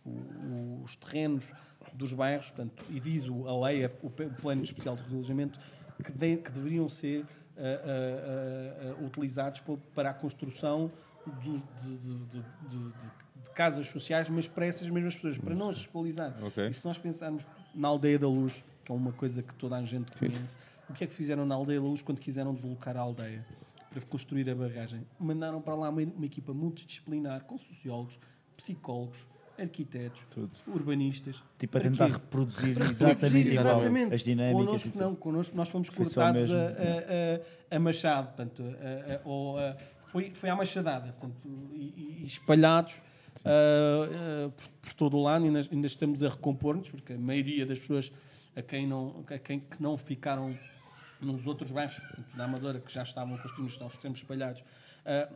o- 0.04 0.82
os 0.84 0.96
terrenos 0.96 1.52
dos 1.94 2.12
bairros, 2.12 2.50
portanto, 2.50 2.84
e 2.90 2.98
diz 2.98 3.28
o- 3.28 3.46
a 3.46 3.66
lei, 3.68 3.86
o, 4.02 4.10
pe- 4.10 4.24
o 4.24 4.30
plano 4.34 4.64
especial 4.64 4.96
de 4.96 5.02
regulamento, 5.02 5.60
que, 6.04 6.10
de- 6.10 6.36
que 6.38 6.50
deveriam 6.50 6.88
ser 6.88 7.24
ah, 7.56 7.60
ah, 7.60 8.94
ah, 9.00 9.04
utilizados 9.04 9.62
para 9.94 10.10
a 10.10 10.14
construção 10.14 10.90
de, 11.40 11.62
de- 11.84 12.44
de- 12.70 12.92
casas 13.54 13.86
sociais, 13.86 14.28
mas 14.28 14.48
para 14.48 14.66
essas 14.66 14.88
mesmas 14.88 15.14
pessoas, 15.14 15.38
para 15.38 15.54
não 15.54 15.68
as 15.68 15.78
desqualizar. 15.78 16.34
Ok. 16.42 16.66
E 16.68 16.74
se 16.74 16.84
nós 16.84 16.98
pensarmos 16.98 17.44
na 17.72 17.86
Aldeia 17.86 18.18
da 18.18 18.26
Luz, 18.28 18.64
que 18.84 18.90
é 18.90 18.94
uma 18.94 19.12
coisa 19.12 19.44
que 19.44 19.54
toda 19.54 19.76
a 19.76 19.84
gente 19.84 20.10
conhece, 20.18 20.56
o 20.90 20.92
que 20.92 21.04
é 21.04 21.06
que 21.06 21.14
fizeram 21.14 21.46
na 21.46 21.54
Aldeia 21.54 21.80
da 21.80 21.86
Luz 21.86 22.02
quando 22.02 22.18
quiseram 22.20 22.52
deslocar 22.52 22.96
a 22.96 23.00
aldeia 23.00 23.44
para 23.90 24.00
construir 24.02 24.48
a 24.50 24.54
barragem? 24.54 25.00
Mandaram 25.18 25.60
para 25.60 25.74
lá 25.74 25.88
uma, 25.88 26.02
uma 26.02 26.26
equipa 26.26 26.52
multidisciplinar 26.52 27.44
com 27.44 27.56
sociólogos, 27.58 28.18
psicólogos, 28.56 29.18
arquitetos, 29.58 30.24
urbanistas. 30.66 31.42
Tipo, 31.58 31.78
a 31.78 31.80
Para 31.80 31.90
tentar 31.90 32.06
reproduzir 32.06 32.80
exatamente 32.80 33.48
exatamente. 33.48 34.14
as 34.14 34.22
dinâmicas. 34.22 34.66
Connosco 34.66 34.88
tudo. 34.90 35.00
não, 35.02 35.14
connosco 35.16 35.56
nós 35.56 35.68
fomos 35.68 35.88
Foi 35.88 36.04
cortados 36.04 36.50
a, 36.50 36.54
a- 37.72 37.76
a- 37.76 37.80
machado, 37.80 38.26
portanto, 38.28 38.62
a- 38.62 39.20
ou 39.28 39.56
foi, 40.06 40.30
foi 40.32 40.48
à 40.48 40.54
machadada, 40.56 41.12
portanto, 41.12 41.36
e, 41.72 42.20
e- 42.22 42.26
espalhados 42.26 42.94
ah, 43.44 43.48
ah, 43.50 44.50
por, 44.56 44.68
por 44.82 44.92
todo 44.94 45.16
o 45.18 45.22
lado, 45.22 45.44
ainda, 45.44 45.60
ainda 45.72 45.86
estamos 45.86 46.22
a 46.22 46.28
recompor-nos, 46.28 46.90
porque 46.90 47.12
a 47.14 47.18
maioria 47.18 47.66
das 47.66 47.78
pessoas 47.80 48.12
a 48.54 48.62
quem 48.62 48.86
não, 48.86 49.24
a 49.28 49.38
quem 49.38 49.60
que 49.60 49.82
não 49.82 49.96
ficaram 49.96 50.56
nos 51.20 51.46
outros 51.46 51.70
bairros 51.70 52.00
da 52.34 52.44
Amadora, 52.44 52.80
que 52.80 52.92
já 52.92 53.02
estavam 53.02 53.36
construídos, 53.36 53.72
estão 53.72 53.88
estamos 53.88 54.18
espalhados, 54.18 54.64
ah, 55.04 55.28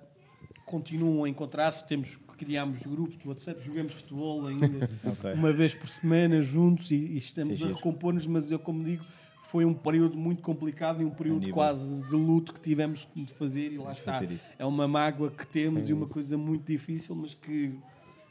continuam 0.64 1.24
a 1.24 1.28
encontrar-se, 1.28 1.84
temos, 1.86 2.18
criámos 2.38 2.82
grupos 2.82 3.18
de 3.18 3.28
WhatsApp, 3.28 3.62
jogamos 3.62 3.94
futebol 3.94 4.46
ainda 4.46 4.88
Ok. 5.04 5.32
uma 5.34 5.52
vez 5.52 5.74
por 5.74 5.88
semana 5.88 6.42
juntos 6.42 6.90
e, 6.90 6.94
e 6.94 7.18
estamos 7.18 7.59
Sim, 7.59 7.64
a 7.64 7.68
recompor-nos, 7.68 8.26
mas 8.26 8.50
eu, 8.50 8.59
como 8.59 8.82
digo, 8.84 9.04
foi 9.44 9.64
um 9.64 9.74
período 9.74 10.16
muito 10.16 10.40
complicado 10.40 11.02
e 11.02 11.04
um 11.04 11.10
período 11.10 11.50
quase 11.50 12.00
de 12.09 12.16
luto 12.16 12.54
que 12.54 12.60
tivemos 12.60 13.06
de 13.14 13.26
fazer 13.34 13.72
e 13.72 13.78
lá 13.78 13.92
está. 13.92 14.20
É 14.59 14.64
uma 14.64 14.88
mágoa 14.88 15.30
que 15.30 15.46
temos 15.46 15.90
e 15.90 15.92
uma 15.92 16.06
coisa 16.06 16.38
muito 16.38 16.64
difícil, 16.64 17.14
mas 17.14 17.34
que 17.34 17.78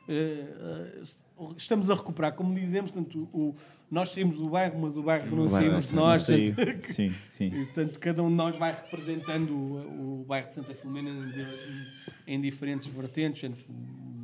eh, 0.08 0.48
eh, 0.50 1.04
estamos 1.58 1.90
a 1.90 1.94
recuperar. 1.94 2.34
Como 2.34 2.54
dizemos, 2.54 2.92
tanto, 2.92 3.28
o, 3.34 3.56
nós 3.90 4.12
saímos 4.12 4.38
do 4.38 4.50
bairro, 4.50 4.80
mas 4.82 4.98
o 4.98 5.04
bairro 5.04 5.36
não 5.36 5.48
saímos 5.48 5.88
de 5.90 5.96
nós. 5.96 6.22
Sim, 6.24 6.54
portanto, 6.54 6.94
sim, 6.94 7.12
sim. 7.28 7.46
e, 7.48 7.66
portanto, 7.66 8.00
cada 8.00 8.24
um 8.24 8.30
de 8.30 8.36
nós 8.36 8.58
vai 8.58 8.72
representando 8.72 9.52
o, 9.54 10.22
o 10.22 10.26
bairro 10.28 10.48
de 10.48 10.54
Santa 10.54 10.74
Filomena 10.74 11.10
em, 12.28 12.36
em 12.36 12.42
diferentes 12.42 12.88
vertentes, 12.88 13.44
entre- 13.44 13.66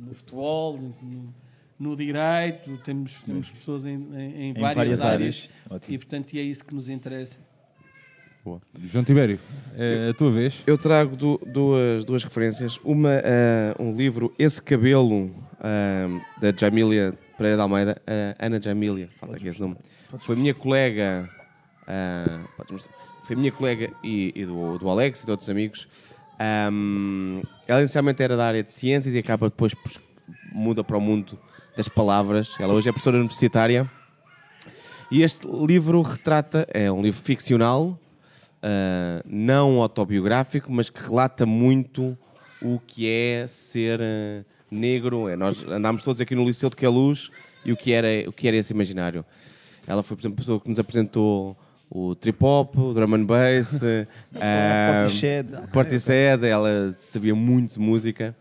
no 0.06 0.14
futebol, 0.14 0.78
no, 0.78 1.34
no 1.78 1.94
direito, 1.96 2.76
temos, 2.84 3.20
temos 3.22 3.50
pessoas 3.50 3.84
em, 3.84 3.94
em- 3.94 4.50
em 4.50 4.52
várias, 4.54 4.74
várias 4.74 5.00
áreas, 5.02 5.48
áreas. 5.70 5.82
E 5.88 5.98
portanto 5.98 6.32
e 6.32 6.38
é 6.38 6.42
isso 6.42 6.64
que 6.64 6.74
nos 6.74 6.88
interessa. 6.88 7.38
João 8.84 9.04
Tibério, 9.04 9.38
é 9.76 10.08
a 10.10 10.14
tua 10.14 10.30
vez. 10.30 10.62
Eu 10.66 10.78
trago 10.78 11.14
du- 11.14 11.38
duas, 11.52 12.02
duas 12.06 12.24
referências. 12.24 12.78
Uma, 12.82 13.10
eh, 13.22 13.74
um 13.78 13.94
livro, 13.94 14.32
Esse 14.38 14.62
Cabelo, 14.62 15.30
eh, 15.60 16.20
da 16.40 16.52
Jamília 16.56 17.14
Pereira 17.36 17.56
de 17.56 17.62
Almeida, 17.62 18.02
eh, 18.06 18.34
Ana 18.38 18.60
Jamília, 18.60 19.08
falta 19.18 19.36
aqui 19.36 19.48
esse 19.48 19.60
nome. 19.60 19.76
Foi 20.18 20.34
minha 20.36 20.54
colega, 20.54 21.28
mostrar? 22.70 22.94
foi 23.24 23.36
minha 23.36 23.52
colega 23.52 23.92
e, 24.02 24.32
e 24.34 24.46
do, 24.46 24.78
do 24.78 24.88
Alex 24.88 25.22
e 25.22 25.24
de 25.26 25.30
outros 25.30 25.50
amigos. 25.50 25.86
Ahm, 26.38 27.42
ela 27.66 27.80
inicialmente 27.80 28.22
era 28.22 28.36
da 28.36 28.46
área 28.46 28.62
de 28.62 28.72
ciências 28.72 29.14
e 29.14 29.18
acaba 29.18 29.50
depois 29.50 29.74
muda 30.50 30.82
para 30.82 30.96
o 30.96 31.00
mundo 31.00 31.38
das 31.76 31.88
palavras. 31.88 32.56
Ela 32.58 32.72
hoje 32.72 32.88
é 32.88 32.92
professora 32.92 33.18
universitária. 33.18 33.90
E 35.10 35.22
este 35.22 35.46
livro 35.46 36.00
retrata, 36.02 36.66
é 36.72 36.90
um 36.90 37.02
livro 37.02 37.20
ficcional, 37.20 37.98
ah, 38.62 39.22
não 39.26 39.80
autobiográfico, 39.80 40.72
mas 40.72 40.90
que 40.90 41.02
relata 41.02 41.46
muito 41.46 42.16
o 42.60 42.78
que 42.78 43.08
é 43.08 43.46
ser 43.46 44.00
ah, 44.00 44.44
negro. 44.70 45.28
É, 45.28 45.36
nós 45.36 45.62
andámos 45.64 46.02
todos 46.02 46.20
aqui 46.20 46.34
no 46.34 46.44
Liceu 46.44 46.70
de 46.70 46.76
Queluz 46.76 47.30
e 47.64 47.72
o 47.72 47.76
que 47.76 47.92
era, 47.92 48.08
o 48.28 48.32
que 48.32 48.46
era 48.48 48.56
esse 48.56 48.72
imaginário. 48.72 49.24
Ela 49.86 50.02
foi, 50.02 50.16
por 50.16 50.22
exemplo, 50.22 50.34
a 50.36 50.40
pessoa 50.40 50.60
que 50.60 50.68
nos 50.68 50.78
apresentou 50.78 51.56
o 51.90 52.14
trip-hop, 52.14 52.76
o 52.76 52.92
drum 52.92 53.14
and 53.14 53.24
bass, 53.24 53.80
ah, 54.34 55.00
Portishead. 55.02 55.48
Portishead, 55.72 56.46
ela 56.46 56.94
sabia 56.98 57.34
muito 57.34 57.74
de 57.74 57.80
música 57.80 58.36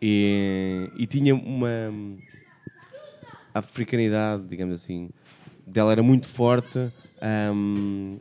e, 0.00 0.88
e 0.96 1.04
tinha 1.06 1.34
uma 1.34 1.68
africanidade, 3.52 4.44
digamos 4.48 4.74
assim, 4.74 5.10
dela 5.66 5.92
era 5.92 6.02
muito 6.02 6.26
forte 6.28 6.78
ahm, 7.20 8.16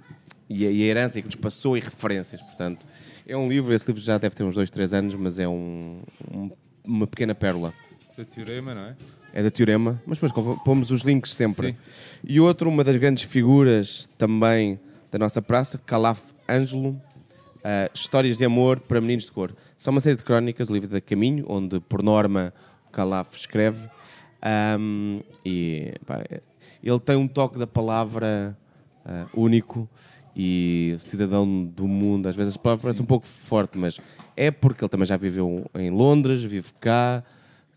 e, 0.50 0.66
a, 0.68 0.72
e 0.72 0.84
a 0.84 0.86
herança 0.86 1.20
que 1.22 1.26
nos 1.28 1.36
passou 1.36 1.78
e 1.78 1.80
referências, 1.80 2.42
portanto. 2.42 2.86
É 3.26 3.38
um 3.38 3.48
livro, 3.48 3.74
esse 3.74 3.88
livro 3.88 4.02
já 4.02 4.18
deve 4.18 4.36
ter 4.36 4.44
uns 4.44 4.56
dois, 4.56 4.70
três 4.70 4.94
anos, 4.94 5.16
mas 5.16 5.40
é 5.40 5.48
um- 5.48 6.02
um- 6.32 6.52
uma 6.86 7.08
pequena 7.08 7.34
pérola. 7.34 7.74
O 8.18 8.26
teorema, 8.26 8.76
não 8.76 8.82
é? 8.82 8.96
É 9.34 9.42
da 9.42 9.50
Teorema, 9.50 10.00
mas 10.06 10.20
depois 10.20 10.58
pomos 10.64 10.92
os 10.92 11.02
links 11.02 11.34
sempre. 11.34 11.70
Sim. 11.70 11.78
E 12.24 12.40
outro, 12.40 12.70
uma 12.70 12.84
das 12.84 12.96
grandes 12.98 13.24
figuras 13.24 14.08
também 14.16 14.80
da 15.12 15.18
nossa 15.18 15.42
praça, 15.42 15.80
Calaf 15.80 16.22
Ângelo, 16.48 17.02
ah, 17.64 17.90
Histórias 17.92 18.38
de 18.38 18.46
Amor 18.46 18.80
para 18.80 19.02
Meninos 19.02 19.26
de 19.26 19.32
Cor. 19.32 19.56
São 19.76 19.92
uma 19.92 20.02
série 20.02 20.16
de 20.16 20.24
crónicas, 20.24 20.70
o 20.70 20.74
livro 20.74 20.88
da 20.88 21.02
Caminho, 21.02 21.46
onde 21.48 21.80
por 21.80 22.04
norma 22.04 22.54
Calaf 22.92 23.36
escreve. 23.36 23.90
Ahm, 24.40 25.22
e 25.44 25.96
pá, 26.06 26.24
ele 26.84 27.00
tem 27.00 27.16
um 27.16 27.28
toque 27.28 27.58
da 27.58 27.66
palavra 27.66 28.56
ah, 29.04 29.26
único 29.34 29.90
e 30.36 30.96
cidadão 31.00 31.66
do 31.66 31.88
mundo. 31.88 32.28
Às 32.28 32.36
vezes 32.36 32.58
parece 32.58 33.02
um 33.02 33.06
pouco 33.06 33.28
forte, 33.28 33.78
mas 33.78 34.00
é 34.36 34.52
porque 34.52 34.84
ele 34.84 34.90
também 34.90 35.06
já 35.06 35.18
viveu 35.18 35.70
em 35.76 35.90
Londres, 35.90 36.44
vive 36.44 36.72
cá, 36.80 37.24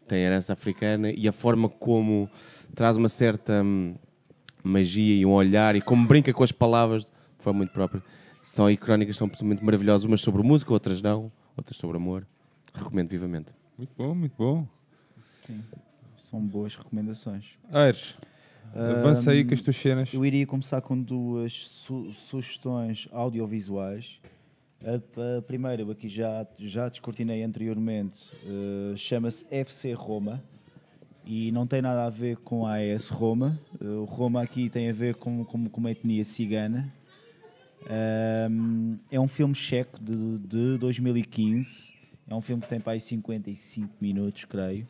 tem 0.06 0.20
herança 0.20 0.52
africana 0.52 1.10
e 1.10 1.28
a 1.28 1.32
forma 1.32 1.68
como 1.68 2.30
traz 2.74 2.96
uma 2.96 3.08
certa 3.08 3.62
hum, 3.62 3.94
magia 4.62 5.14
e 5.16 5.26
um 5.26 5.32
olhar 5.32 5.76
e 5.76 5.80
como 5.80 6.06
brinca 6.06 6.32
com 6.32 6.42
as 6.44 6.52
palavras 6.52 7.04
de 7.04 7.10
forma 7.38 7.58
muito 7.58 7.72
própria. 7.72 8.02
São 8.42 8.66
aí 8.66 8.76
crónicas 8.76 9.16
são 9.16 9.26
absolutamente 9.26 9.64
maravilhosas, 9.64 10.04
umas 10.04 10.20
sobre 10.20 10.42
música, 10.42 10.72
outras 10.72 11.02
não, 11.02 11.32
outras 11.56 11.76
sobre 11.76 11.96
amor. 11.96 12.26
Recomendo 12.72 13.08
vivamente. 13.08 13.48
Muito 13.76 13.92
bom, 13.96 14.14
muito 14.14 14.34
bom. 14.38 14.66
São 16.16 16.40
boas 16.40 16.74
recomendações. 16.74 17.50
Aires, 17.70 18.16
Avança 18.74 19.30
aí 19.30 19.44
com 19.44 19.54
as 19.54 19.62
tuas 19.62 19.76
cenas. 19.76 20.12
Eu 20.12 20.24
iria 20.24 20.46
começar 20.46 20.80
com 20.80 21.00
duas 21.00 21.52
su- 21.68 22.12
sugestões 22.12 23.08
audiovisuais. 23.12 24.20
A, 24.84 25.38
a 25.38 25.42
primeira, 25.42 25.82
eu 25.82 25.90
aqui 25.90 26.08
já, 26.08 26.46
já 26.58 26.88
descortinei 26.88 27.42
anteriormente, 27.42 28.30
eh, 28.44 28.94
chama-se 28.96 29.46
FC 29.50 29.92
Roma 29.94 30.42
e 31.24 31.50
não 31.50 31.66
tem 31.66 31.80
nada 31.80 32.04
a 32.04 32.10
ver 32.10 32.36
com 32.36 32.66
a 32.66 32.74
AS 32.76 33.08
Roma. 33.08 33.58
Eh, 33.80 33.84
O 33.84 34.04
Roma 34.04 34.42
aqui 34.42 34.68
tem 34.68 34.90
a 34.90 34.92
ver 34.92 35.14
com, 35.14 35.44
com, 35.44 35.68
com 35.68 35.80
uma 35.80 35.90
etnia 35.90 36.24
cigana. 36.24 36.92
Ahm, 37.88 38.96
é 39.10 39.18
um 39.20 39.28
filme 39.28 39.54
checo 39.54 39.98
de, 40.02 40.38
de 40.38 40.78
2015. 40.78 41.94
É 42.28 42.34
um 42.34 42.40
filme 42.40 42.62
que 42.62 42.68
tem 42.68 42.80
para 42.80 42.92
aí 42.92 43.00
55 43.00 43.94
minutos, 44.00 44.44
creio. 44.44 44.86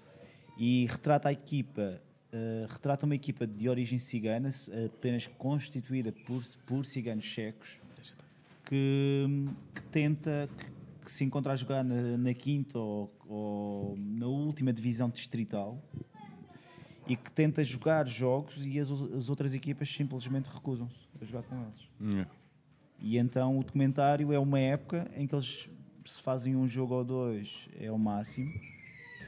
E 0.58 0.86
retrata 0.90 1.28
a 1.28 1.32
equipa, 1.32 2.00
eh, 2.36 2.66
retrata 2.68 3.06
uma 3.06 3.14
equipa 3.14 3.46
de 3.46 3.66
origem 3.66 3.98
cigana, 3.98 4.50
apenas 4.84 5.26
constituída 5.26 6.12
por, 6.12 6.44
por 6.66 6.84
ciganos 6.84 7.24
checos, 7.24 7.78
que, 8.66 9.24
que 9.74 9.82
tenta, 9.84 10.46
que, 10.58 10.66
que 11.04 11.10
se 11.10 11.24
encontra 11.24 11.54
a 11.54 11.56
jogar 11.56 11.82
na, 11.82 12.18
na 12.18 12.34
quinta 12.34 12.78
ou, 12.78 13.10
ou 13.26 13.96
na 13.96 14.26
última 14.26 14.70
divisão 14.70 15.08
distrital 15.08 15.82
e 17.06 17.16
que 17.16 17.32
tenta 17.32 17.64
jogar 17.64 18.06
jogos 18.06 18.54
e 18.66 18.78
as, 18.78 18.90
as 18.90 19.30
outras 19.30 19.54
equipas 19.54 19.88
simplesmente 19.88 20.50
recusam-se 20.50 21.08
a 21.18 21.24
jogar 21.24 21.42
com 21.44 21.56
eles. 21.62 21.88
E 22.98 23.16
então 23.16 23.58
o 23.58 23.64
documentário 23.64 24.30
é 24.30 24.38
uma 24.38 24.60
época 24.60 25.10
em 25.16 25.26
que 25.26 25.34
eles 25.34 25.70
se 26.04 26.20
fazem 26.20 26.54
um 26.54 26.68
jogo 26.68 26.94
ou 26.94 27.04
dois, 27.04 27.66
é 27.80 27.90
o 27.90 27.98
máximo, 27.98 28.52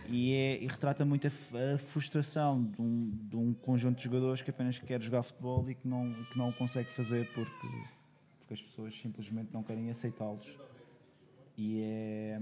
e, 0.08 0.32
é- 0.32 0.62
e 0.62 0.66
retrata 0.66 1.04
muito 1.04 1.26
a, 1.26 1.30
a 1.74 1.78
frustração 1.78 2.62
de 2.62 2.80
um, 2.80 3.10
de 3.28 3.36
um 3.36 3.52
conjunto 3.52 3.98
de 3.98 4.04
jogadores 4.04 4.42
que 4.42 4.50
apenas 4.50 4.78
quer 4.78 5.00
jogar 5.02 5.22
futebol 5.22 5.68
e 5.70 5.74
que 5.74 5.86
não, 5.86 6.12
que 6.12 6.38
não 6.38 6.50
consegue 6.52 6.88
fazer 6.90 7.26
porque, 7.34 7.68
porque 8.38 8.54
as 8.54 8.62
pessoas 8.62 8.98
simplesmente 9.00 9.50
não 9.52 9.62
querem 9.62 9.90
aceitá-los. 9.90 10.46
E 11.56 11.82
é. 11.82 12.40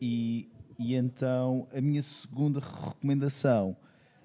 E, 0.00 0.48
e 0.78 0.94
então 0.94 1.68
a 1.72 1.80
minha 1.80 2.02
segunda 2.02 2.58
recomendação, 2.58 3.76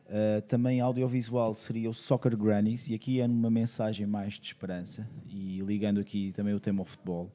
uh, 0.06 0.42
também 0.48 0.80
audiovisual, 0.80 1.54
seria 1.54 1.90
o 1.90 1.94
Soccer 1.94 2.36
Grannies, 2.38 2.88
e 2.88 2.96
aqui 2.96 3.20
é 3.20 3.26
uma 3.26 3.50
mensagem 3.50 4.08
mais 4.08 4.34
de 4.40 4.48
esperança, 4.48 5.08
e 5.28 5.60
ligando 5.60 6.00
aqui 6.00 6.32
também 6.32 6.54
o 6.54 6.60
tema 6.60 6.82
ao 6.82 6.86
futebol. 6.86 7.30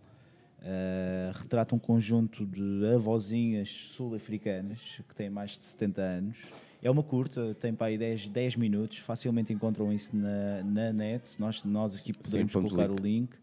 Uh, 0.65 1.31
retrata 1.39 1.75
um 1.75 1.79
conjunto 1.79 2.47
de 2.47 2.87
avózinhas 2.95 3.69
sul-africanas 3.69 4.79
que 5.07 5.15
têm 5.15 5.29
mais 5.29 5.59
de 5.59 5.67
70 5.67 6.01
anos. 6.01 6.39
É 6.83 6.91
uma 6.91 7.03
curta, 7.03 7.55
tem 7.55 7.75
para 7.75 7.89
aí 7.89 7.99
10, 7.99 8.29
10 8.29 8.57
minutos, 8.57 8.97
facilmente 8.99 9.53
encontram 9.53 9.93
isso 9.93 10.17
na, 10.17 10.63
na 10.65 10.91
net. 10.91 11.39
Nós, 11.39 11.63
nós 11.65 11.95
aqui 11.95 12.15
poderemos 12.15 12.51
pomos 12.53 12.73
colocar 12.73 12.89
link. 12.91 12.99
o 12.99 13.03
link 13.03 13.37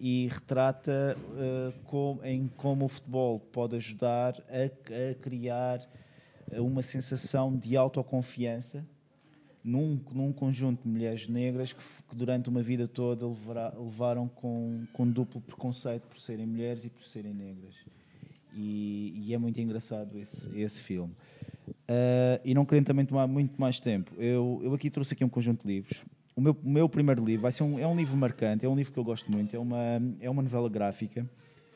e 0.00 0.26
retrata 0.28 1.16
eh, 1.36 1.72
com- 1.84 2.18
em 2.24 2.48
como 2.56 2.86
o 2.86 2.88
futebol 2.88 3.38
pode 3.38 3.76
ajudar 3.76 4.34
a, 4.48 5.10
a 5.10 5.14
criar 5.14 5.88
uma 6.52 6.82
sensação 6.82 7.56
de 7.56 7.76
autoconfiança 7.76 8.84
num, 9.62 10.00
num 10.12 10.32
conjunto 10.32 10.82
de 10.82 10.88
mulheres 10.88 11.28
negras 11.28 11.72
que, 11.72 11.82
que 12.08 12.16
durante 12.16 12.48
uma 12.48 12.62
vida 12.62 12.88
toda 12.88 13.26
levará- 13.26 13.72
levaram 13.78 14.28
com, 14.28 14.84
com 14.92 15.06
duplo 15.06 15.40
preconceito 15.40 16.06
por 16.08 16.18
serem 16.18 16.46
mulheres 16.46 16.84
e 16.84 16.90
por 16.90 17.04
serem 17.04 17.34
negras. 17.34 17.74
E, 18.54 19.12
e 19.26 19.34
é 19.34 19.38
muito 19.38 19.60
engraçado 19.60 20.18
esse, 20.18 20.50
esse 20.58 20.80
filme. 20.80 21.14
Ah, 21.86 22.40
e 22.44 22.54
não 22.54 22.64
querendo 22.64 22.86
também 22.86 23.04
tomar 23.04 23.26
muito 23.26 23.60
mais 23.60 23.78
tempo, 23.80 24.12
eu, 24.16 24.60
eu 24.62 24.74
aqui 24.74 24.90
trouxe 24.90 25.14
aqui 25.14 25.24
um 25.24 25.28
conjunto 25.28 25.66
de 25.66 25.74
livros. 25.74 26.02
O 26.36 26.40
meu, 26.40 26.56
meu 26.62 26.88
primeiro 26.88 27.24
livro 27.24 27.42
vai 27.42 27.52
ser 27.52 27.62
um, 27.64 27.78
é 27.78 27.86
um 27.86 27.96
livro 27.96 28.16
marcante, 28.16 28.64
é 28.64 28.68
um 28.68 28.74
livro 28.76 28.92
que 28.92 28.98
eu 28.98 29.04
gosto 29.04 29.30
muito, 29.30 29.54
é 29.54 29.58
uma, 29.58 30.00
é 30.20 30.30
uma 30.30 30.42
novela 30.42 30.68
gráfica. 30.68 31.28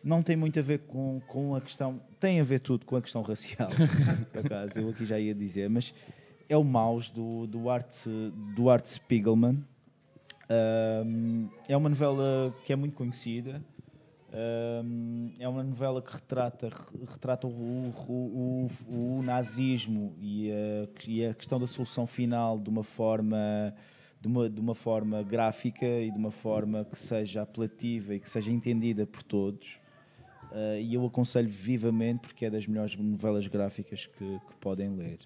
Não 0.02 0.22
tem 0.22 0.36
muito 0.36 0.58
a 0.58 0.62
ver 0.62 0.80
com, 0.80 1.20
com 1.26 1.54
a 1.54 1.60
questão, 1.60 2.00
tem 2.20 2.38
a 2.40 2.42
ver 2.44 2.60
tudo 2.60 2.84
com 2.84 2.94
a 2.96 3.02
questão 3.02 3.22
racial, 3.22 3.68
por 4.32 4.44
acaso, 4.44 4.78
eu 4.78 4.90
aqui 4.90 5.04
já 5.06 5.18
ia 5.18 5.34
dizer, 5.34 5.68
mas 5.68 5.94
é 6.48 6.56
o 6.56 6.64
Maus 6.64 7.10
do, 7.10 7.46
do, 7.46 7.70
Art, 7.70 8.06
do 8.54 8.70
Art 8.70 8.86
Spiegelman. 8.86 9.64
Um, 10.50 11.48
é 11.68 11.76
uma 11.76 11.88
novela 11.88 12.54
que 12.64 12.72
é 12.72 12.76
muito 12.76 12.94
conhecida. 12.94 13.62
Um, 14.84 15.30
é 15.38 15.48
uma 15.48 15.62
novela 15.62 16.02
que 16.02 16.12
retrata, 16.12 16.68
retrata 17.08 17.46
o, 17.46 17.50
o, 18.08 18.68
o, 18.88 19.18
o 19.18 19.22
nazismo 19.22 20.14
e 20.18 20.50
a, 20.50 20.88
e 21.08 21.26
a 21.26 21.34
questão 21.34 21.60
da 21.60 21.66
solução 21.66 22.06
final 22.06 22.58
de 22.58 22.68
uma 22.68 22.82
forma 22.82 23.74
de 24.20 24.28
uma, 24.28 24.48
de 24.48 24.58
uma 24.58 24.74
forma 24.74 25.22
gráfica 25.22 25.84
e 25.84 26.10
de 26.10 26.18
uma 26.18 26.30
forma 26.30 26.84
que 26.84 26.98
seja 26.98 27.42
apelativa 27.42 28.14
e 28.14 28.20
que 28.20 28.28
seja 28.28 28.50
entendida 28.50 29.06
por 29.06 29.22
todos. 29.22 29.78
Uh, 30.50 30.80
e 30.80 30.94
eu 30.94 31.04
aconselho 31.04 31.48
vivamente 31.48 32.20
porque 32.20 32.46
é 32.46 32.50
das 32.50 32.66
melhores 32.66 32.96
novelas 32.96 33.46
gráficas 33.46 34.06
que, 34.06 34.24
que 34.24 34.54
podem 34.60 34.96
ler. 34.96 35.18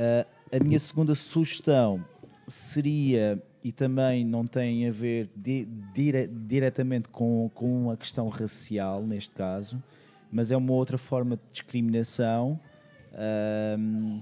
Uh, 0.00 0.56
a 0.56 0.64
minha 0.64 0.78
segunda 0.78 1.14
sugestão 1.14 2.02
seria, 2.48 3.40
e 3.62 3.70
também 3.70 4.24
não 4.24 4.46
tem 4.46 4.88
a 4.88 4.90
ver 4.90 5.28
di, 5.36 5.68
dire, 5.94 6.26
diretamente 6.26 7.10
com, 7.10 7.50
com 7.54 7.90
a 7.90 7.96
questão 7.98 8.28
racial, 8.28 9.02
neste 9.02 9.34
caso, 9.34 9.80
mas 10.32 10.50
é 10.50 10.56
uma 10.56 10.72
outra 10.72 10.96
forma 10.96 11.36
de 11.36 11.42
discriminação. 11.52 12.58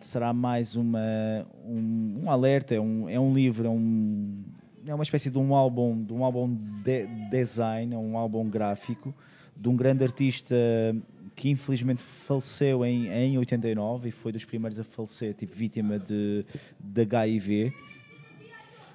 Será 0.00 0.32
mais 0.32 0.74
uma, 0.74 1.46
um, 1.64 2.22
um 2.24 2.30
alerta, 2.30 2.74
é 2.74 2.80
um, 2.80 3.08
é 3.08 3.20
um 3.20 3.32
livro, 3.32 3.66
é, 3.66 3.70
um, 3.70 4.42
é 4.84 4.94
uma 4.94 5.04
espécie 5.04 5.30
de 5.30 5.38
um 5.38 5.54
álbum, 5.54 6.02
de 6.02 6.12
um 6.12 6.24
álbum 6.24 6.58
de 6.82 7.06
design, 7.30 7.94
é 7.94 7.98
um 7.98 8.18
álbum 8.18 8.48
gráfico 8.50 9.14
de 9.56 9.68
um 9.68 9.76
grande 9.76 10.04
artista 10.04 10.54
que 11.38 11.48
infelizmente 11.48 12.02
faleceu 12.02 12.84
em, 12.84 13.06
em 13.06 13.38
89 13.38 14.08
e 14.08 14.10
foi 14.10 14.32
dos 14.32 14.44
primeiros 14.44 14.80
a 14.80 14.82
falecer, 14.82 15.32
tipo 15.34 15.54
vítima 15.54 15.96
de, 15.96 16.44
de 16.80 17.02
HIV. 17.02 17.72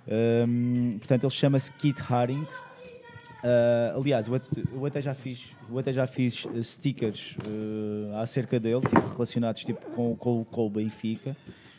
Um, 0.06 0.98
portanto, 0.98 1.24
ele 1.24 1.32
chama-se 1.32 1.72
Kit 1.72 2.02
Haring. 2.02 2.42
Uh, 2.44 3.98
aliás, 3.98 4.28
eu 4.28 4.36
até, 4.36 4.62
eu 4.74 4.86
até 4.86 5.02
já 5.02 5.14
fiz, 5.14 5.52
eu 5.70 5.80
até 5.80 5.94
já 5.94 6.06
fiz 6.06 6.44
uh, 6.44 6.62
stickers 6.62 7.38
uh, 7.48 8.18
acerca 8.18 8.60
dele, 8.60 8.82
tipo, 8.82 9.08
relacionados 9.14 9.64
tipo, 9.64 9.80
com, 9.92 10.14
com, 10.18 10.44
com 10.44 10.68
o 10.68 10.70
Benfica. 10.70 11.38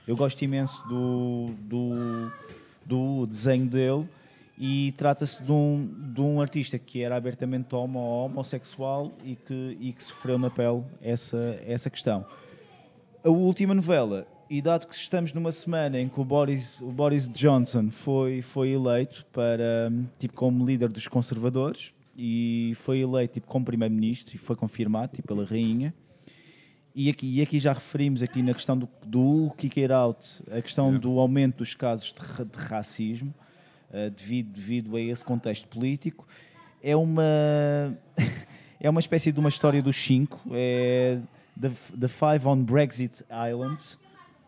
Eu 0.09 0.17
gosto 0.17 0.41
imenso 0.43 0.83
do, 0.89 1.51
do, 1.59 2.33
do 2.87 3.27
desenho 3.27 3.67
dele 3.67 4.09
e 4.57 4.93
trata-se 4.93 5.43
de 5.43 5.51
um, 5.51 6.13
de 6.13 6.21
um 6.21 6.41
artista 6.41 6.79
que 6.79 7.03
era 7.03 7.17
abertamente 7.17 7.75
homo, 7.75 7.99
homossexual 7.99 9.13
e 9.25 9.35
que, 9.35 9.77
e 9.81 9.93
que 9.93 10.03
sofreu 10.03 10.39
na 10.39 10.51
pele 10.51 10.85
essa, 11.03 11.61
essa 11.67 11.91
questão. 11.91 12.25
A 13.25 13.29
última 13.29 13.75
novela, 13.75 14.27
e 14.49 14.63
dado 14.63 14.87
que 14.87 14.95
estamos 14.95 15.33
numa 15.33 15.51
semana 15.51 15.99
em 15.99 16.09
que 16.09 16.21
o 16.21 16.25
Boris, 16.25 16.81
o 16.81 16.93
Boris 16.93 17.29
Johnson 17.29 17.91
foi, 17.91 18.43
foi 18.43 18.71
eleito 18.71 19.27
para, 19.33 19.91
tipo, 20.19 20.35
como 20.35 20.65
líder 20.65 20.91
dos 20.91 21.09
conservadores 21.09 21.93
e 22.17 22.73
foi 22.77 23.01
eleito 23.01 23.35
tipo, 23.35 23.49
como 23.49 23.65
primeiro-ministro 23.65 24.37
e 24.37 24.39
foi 24.39 24.55
confirmado 24.55 25.17
tipo, 25.17 25.27
pela 25.27 25.45
rainha. 25.45 25.93
E 26.95 27.11
aqui, 27.11 27.39
e 27.39 27.43
aqui 27.43 27.59
já 27.59 27.73
referimos 27.73 28.23
aqui 28.23 28.41
na 28.41 28.55
questão 28.55 28.79
do, 28.79 28.89
do 29.05 29.53
kick 29.57 29.83
it 29.83 29.93
out, 29.93 30.41
a 30.49 30.63
questão 30.63 30.97
do 30.97 31.19
aumento 31.19 31.57
dos 31.57 31.75
casos 31.75 32.13
de, 32.13 32.45
de 32.45 32.65
racismo. 32.69 33.35
Uh, 33.95 34.11
devido, 34.11 34.53
devido 34.53 34.97
a 34.97 35.01
esse 35.01 35.25
contexto 35.25 35.69
político. 35.69 36.27
É 36.83 36.97
uma, 36.97 37.23
é 38.81 38.91
uma 38.91 38.99
espécie 38.99 39.31
de 39.31 39.39
uma 39.39 39.49
história 39.49 39.81
dos 39.81 39.95
cinco, 39.95 40.41
é 40.51 41.21
The, 41.61 41.71
the 42.01 42.09
Five 42.09 42.47
on 42.49 42.65
Brexit 42.65 43.25
Islands. 43.31 43.97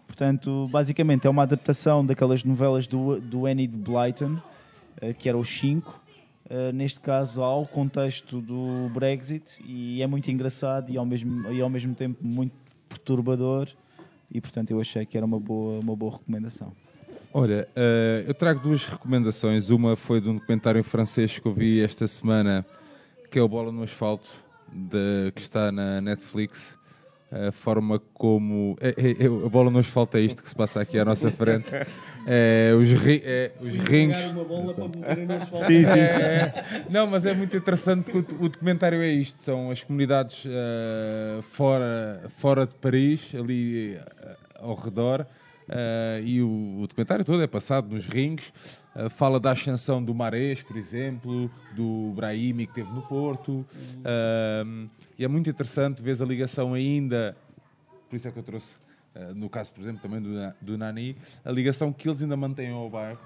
Portanto, 0.05 0.69
basicamente 0.69 1.29
é 1.29 1.31
uma 1.31 1.45
adaptação 1.45 2.05
daquelas 2.05 2.43
novelas 2.43 2.89
do, 2.89 3.21
do 3.21 3.47
Annie 3.47 3.69
Blyton, 3.69 4.35
uh, 4.35 5.15
que 5.17 5.29
era 5.29 5.39
os 5.39 5.49
cinco, 5.49 6.03
uh, 6.47 6.73
neste 6.73 6.99
caso 6.99 7.41
ao 7.41 7.67
contexto 7.67 8.41
do 8.41 8.91
Brexit, 8.93 9.63
e 9.65 10.03
é 10.03 10.07
muito 10.09 10.29
engraçado 10.29 10.91
e 10.91 10.97
ao 10.97 11.07
mesmo, 11.07 11.53
e 11.53 11.61
ao 11.61 11.71
mesmo 11.71 11.95
tempo 11.95 12.19
muito 12.25 12.55
perturbador, 12.89 13.69
e 14.29 14.41
portanto 14.41 14.73
eu 14.73 14.81
achei 14.81 15.07
que 15.07 15.17
era 15.17 15.25
uma 15.25 15.39
boa, 15.39 15.79
uma 15.81 15.95
boa 15.95 16.13
recomendação. 16.13 16.73
Olha, 17.33 17.69
uh, 17.77 18.29
eu 18.29 18.35
trago 18.35 18.61
duas 18.61 18.87
recomendações. 18.87 19.71
Uma 19.71 19.97
foi 19.97 20.21
de 20.21 20.31
um 20.31 20.35
documentário 20.35 20.83
francês 20.83 21.39
que 21.39 21.47
eu 21.47 21.53
vi 21.53 21.83
esta 21.83 22.07
semana, 22.07 22.65
que 23.31 23.39
é 23.39 23.43
o 23.43 23.49
Bola 23.49 23.71
no 23.71 23.83
Asfalto, 23.83 24.29
de, 24.73 25.33
que 25.35 25.41
está 25.41 25.71
na 25.71 26.01
Netflix. 26.01 26.77
A 27.31 27.51
forma 27.51 28.01
como. 28.15 28.77
É, 28.81 28.91
é, 28.91 29.25
é, 29.25 29.27
a 29.27 29.49
bola 29.49 29.69
no 29.69 29.81
asfalto 29.81 30.17
é 30.17 30.21
isto 30.21 30.45
que 30.45 30.49
se 30.49 30.55
passa 30.55 30.81
aqui 30.81 30.97
à 30.97 31.05
nossa 31.05 31.31
frente. 31.33 31.67
É, 32.29 32.73
os, 32.77 32.93
ri, 32.93 33.23
é, 33.25 33.53
os 33.61 33.77
rings. 33.77 34.21
uma 34.33 34.45
bola 34.45 34.75
para 34.75 35.17
no 35.17 35.35
asfalto. 35.35 35.65
Sim, 35.65 35.85
sim, 35.85 36.07
sim, 36.07 36.25
sim. 36.25 36.87
Não, 36.89 37.07
mas 37.07 37.25
é 37.25 37.35
muito 37.35 37.57
interessante 37.57 38.11
porque 38.11 38.35
o, 38.35 38.45
o 38.45 38.49
documentário 38.49 39.01
é 39.01 39.09
isto: 39.09 39.39
são 39.39 39.71
as 39.71 39.83
comunidades 39.83 40.45
uh, 40.45 41.43
fora, 41.43 42.23
fora 42.39 42.67
de 42.67 42.75
Paris, 42.75 43.33
ali 43.35 43.95
uh, 43.95 44.37
ao 44.61 44.75
redor, 44.75 45.27
Uh, 45.69 46.23
e 46.25 46.41
o, 46.41 46.81
o, 46.81 46.87
documentário 46.87 47.25
todo 47.25 47.43
é 47.43 47.47
passado 47.47 47.89
nos 47.93 48.07
rings. 48.07 48.53
Uh, 48.95 49.11
fala 49.11 49.41
da 49.41 49.51
ascensão 49.51 50.03
do 50.03 50.15
Marés, 50.15 50.63
por 50.63 50.77
exemplo, 50.77 51.51
do 51.75 52.13
Brahimi 52.15 52.67
que 52.67 52.75
teve 52.75 52.91
no 52.93 53.03
Porto. 53.03 53.53
Uh, 53.53 54.89
e 55.19 55.25
é 55.25 55.29
muito 55.29 55.51
interessante 55.51 56.01
ver 56.01 56.21
a 56.23 56.25
ligação 56.25 56.73
ainda, 56.73 57.37
por 58.09 58.17
isso 58.17 58.29
é 58.29 58.31
que 58.31 58.39
eu 58.39 58.43
trouxe, 58.43 58.69
no 59.35 59.49
caso, 59.49 59.73
por 59.73 59.81
exemplo, 59.81 60.03
também 60.03 60.21
do, 60.21 60.55
do 60.61 60.77
Nani, 60.77 61.17
a 61.43 61.51
ligação 61.51 61.91
que 61.91 62.07
eles 62.07 62.23
ainda 62.23 62.37
mantêm 62.37 62.71
ao 62.71 62.91
bairro. 62.91 63.19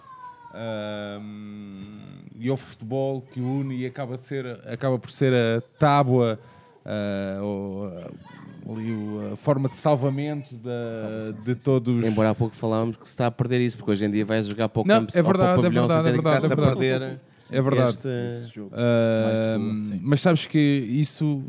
e 2.39 2.49
ao 2.49 2.57
futebol 2.57 3.21
que 3.21 3.41
une 3.41 3.77
e 3.77 3.87
acaba, 3.87 4.17
de 4.17 4.25
ser, 4.25 4.47
acaba 4.69 5.01
por 5.01 5.11
ser 5.11 5.33
a 5.35 5.61
tábua 5.81 6.39
ou, 7.43 7.91
ali 8.69 9.33
a 9.33 9.37
forma 9.37 9.69
de 9.69 9.77
salvamento 9.77 10.57
da, 10.57 11.31
de 11.43 11.55
todos. 11.55 12.05
Embora 12.05 12.31
há 12.31 12.35
pouco 12.35 12.55
falávamos 12.57 12.97
que 12.97 13.07
se 13.07 13.13
está 13.13 13.27
a 13.27 13.31
perder 13.31 13.61
isso, 13.61 13.77
porque 13.77 13.93
hoje 13.93 14.05
em 14.05 14.11
dia 14.11 14.25
vais 14.25 14.47
jogar 14.47 14.69
para 14.69 14.83
o 14.83 14.85
não, 14.87 15.01
campo 15.01 15.13
é 15.17 15.23
verdade, 15.23 15.67
é 15.67 15.71
verdade, 15.71 16.09
é 16.09 16.13
verdade, 16.13 16.45
é 16.45 16.49
verdade. 16.49 16.71
a 16.71 16.77
perder. 16.77 17.21
É 17.53 17.63
verdade. 17.63 17.99
Este... 18.45 18.61
Uh, 18.61 18.71
mas 20.01 20.21
sabes 20.21 20.47
que 20.47 20.59
isso 20.59 21.45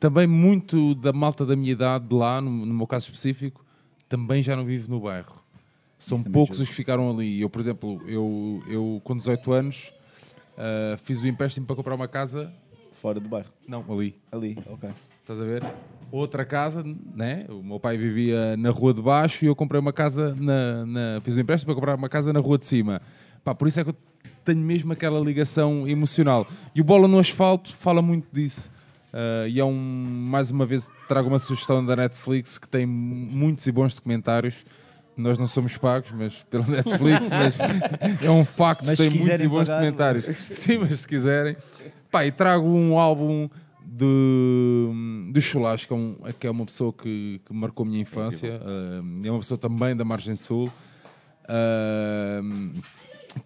também 0.00 0.26
muito 0.26 0.94
da 0.96 1.12
malta 1.12 1.46
da 1.46 1.54
minha 1.54 1.70
idade 1.70 2.12
lá, 2.12 2.40
no, 2.40 2.50
no 2.50 2.74
meu 2.74 2.86
caso 2.86 3.06
específico, 3.06 3.64
também 4.08 4.42
já 4.42 4.56
não 4.56 4.64
vive 4.64 4.90
no 4.90 5.00
bairro. 5.00 5.42
São 5.98 6.20
poucos 6.20 6.58
os 6.58 6.68
que 6.68 6.74
ficaram 6.74 7.08
ali. 7.08 7.40
Eu, 7.40 7.48
por 7.48 7.60
exemplo, 7.60 8.02
eu, 8.08 8.60
eu 8.66 9.00
com 9.04 9.16
18 9.16 9.52
anos 9.52 9.92
uh, 10.54 10.98
fiz 10.98 11.22
o 11.22 11.26
empréstimo 11.28 11.64
para 11.64 11.76
comprar 11.76 11.94
uma 11.94 12.08
casa. 12.08 12.52
Fora 12.92 13.20
do 13.20 13.28
bairro? 13.28 13.48
Não, 13.66 13.84
ali. 13.88 14.16
Ali, 14.32 14.58
ok. 14.66 14.90
Estás 15.22 15.40
a 15.40 15.44
ver? 15.44 15.62
Outra 16.10 16.44
casa, 16.44 16.84
né? 17.14 17.46
O 17.48 17.62
meu 17.62 17.78
pai 17.78 17.96
vivia 17.96 18.56
na 18.56 18.70
rua 18.70 18.92
de 18.92 19.00
baixo 19.00 19.44
e 19.44 19.48
eu 19.48 19.54
comprei 19.54 19.80
uma 19.80 19.92
casa 19.92 20.34
na, 20.34 20.84
na 20.84 21.20
fiz 21.22 21.36
um 21.36 21.40
empréstimo 21.40 21.72
para 21.72 21.74
comprar 21.76 21.94
uma 21.94 22.08
casa 22.08 22.32
na 22.32 22.40
rua 22.40 22.58
de 22.58 22.64
cima. 22.64 23.00
Pá, 23.44 23.54
por 23.54 23.68
isso 23.68 23.78
é 23.78 23.84
que 23.84 23.90
eu 23.90 23.96
tenho 24.44 24.58
mesmo 24.58 24.92
aquela 24.92 25.20
ligação 25.20 25.86
emocional. 25.86 26.44
E 26.74 26.80
o 26.80 26.84
Bola 26.84 27.06
no 27.06 27.20
Asfalto 27.20 27.72
fala 27.72 28.02
muito 28.02 28.26
disso. 28.32 28.68
Uh, 29.14 29.46
e 29.46 29.60
é 29.60 29.64
um, 29.64 29.72
mais 29.72 30.50
uma 30.50 30.66
vez, 30.66 30.90
trago 31.06 31.28
uma 31.28 31.38
sugestão 31.38 31.86
da 31.86 31.94
Netflix 31.94 32.58
que 32.58 32.68
tem 32.68 32.84
muitos 32.84 33.64
e 33.68 33.70
bons 33.70 33.94
documentários. 33.94 34.66
Nós 35.16 35.38
não 35.38 35.46
somos 35.46 35.78
pagos, 35.78 36.10
mas 36.10 36.42
pela 36.50 36.66
Netflix, 36.68 37.30
mas 37.30 37.54
é 38.20 38.28
um 38.28 38.44
facto, 38.44 38.90
que 38.90 38.96
tem 38.96 39.08
muitos 39.08 39.40
e 39.40 39.46
bons 39.46 39.68
pagar, 39.68 39.78
documentários. 39.78 40.26
Mas... 40.26 40.58
Sim, 40.58 40.78
mas 40.78 41.00
se 41.00 41.06
quiserem. 41.06 41.56
Pá, 42.10 42.26
e 42.26 42.32
trago 42.32 42.66
um 42.66 42.98
álbum 42.98 43.48
de, 43.94 45.32
de 45.32 45.40
Chulacho, 45.40 45.86
que 45.86 45.92
é, 45.92 45.96
um, 45.96 46.16
que 46.40 46.46
é 46.46 46.50
uma 46.50 46.64
pessoa 46.64 46.92
que, 46.92 47.40
que 47.44 47.52
marcou 47.52 47.84
a 47.84 47.88
minha 47.88 48.00
infância, 48.00 48.58
uh, 48.62 49.26
é 49.26 49.30
uma 49.30 49.40
pessoa 49.40 49.58
também 49.58 49.94
da 49.94 50.04
Margem 50.04 50.34
Sul, 50.34 50.72
uh, 51.44 52.82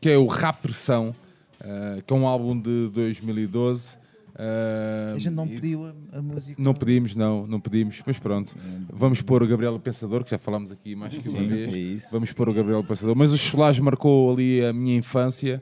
que 0.00 0.08
é 0.08 0.16
o 0.16 0.26
Rap 0.26 0.60
Pressão, 0.60 1.14
uh, 1.60 2.00
que 2.00 2.12
é 2.12 2.16
um 2.16 2.26
álbum 2.26 2.58
de 2.58 2.88
2012. 2.90 3.98
Uh, 4.36 5.14
a 5.14 5.18
gente 5.18 5.34
não 5.34 5.48
pediu 5.48 5.86
a, 5.86 6.18
a, 6.18 6.22
música. 6.22 6.62
Não 6.62 6.74
pedimos, 6.74 7.16
não, 7.16 7.46
não 7.46 7.58
pedimos, 7.58 8.00
mas 8.06 8.18
pronto. 8.18 8.54
Vamos 8.92 9.22
pôr 9.22 9.42
o 9.42 9.48
Gabriel 9.48 9.76
Pensador, 9.80 10.22
que 10.22 10.30
já 10.30 10.38
falámos 10.38 10.70
aqui 10.70 10.94
mais 10.94 11.16
que 11.16 11.28
uma 11.28 11.40
Sim, 11.40 11.48
vez. 11.48 12.04
É 12.04 12.10
Vamos 12.12 12.32
pôr 12.32 12.48
o 12.48 12.54
Gabriel 12.54 12.84
Pensador. 12.84 13.16
Mas 13.16 13.32
o 13.32 13.38
Cholage 13.38 13.82
marcou 13.82 14.32
ali 14.32 14.64
a 14.64 14.72
minha 14.72 14.96
infância 14.96 15.60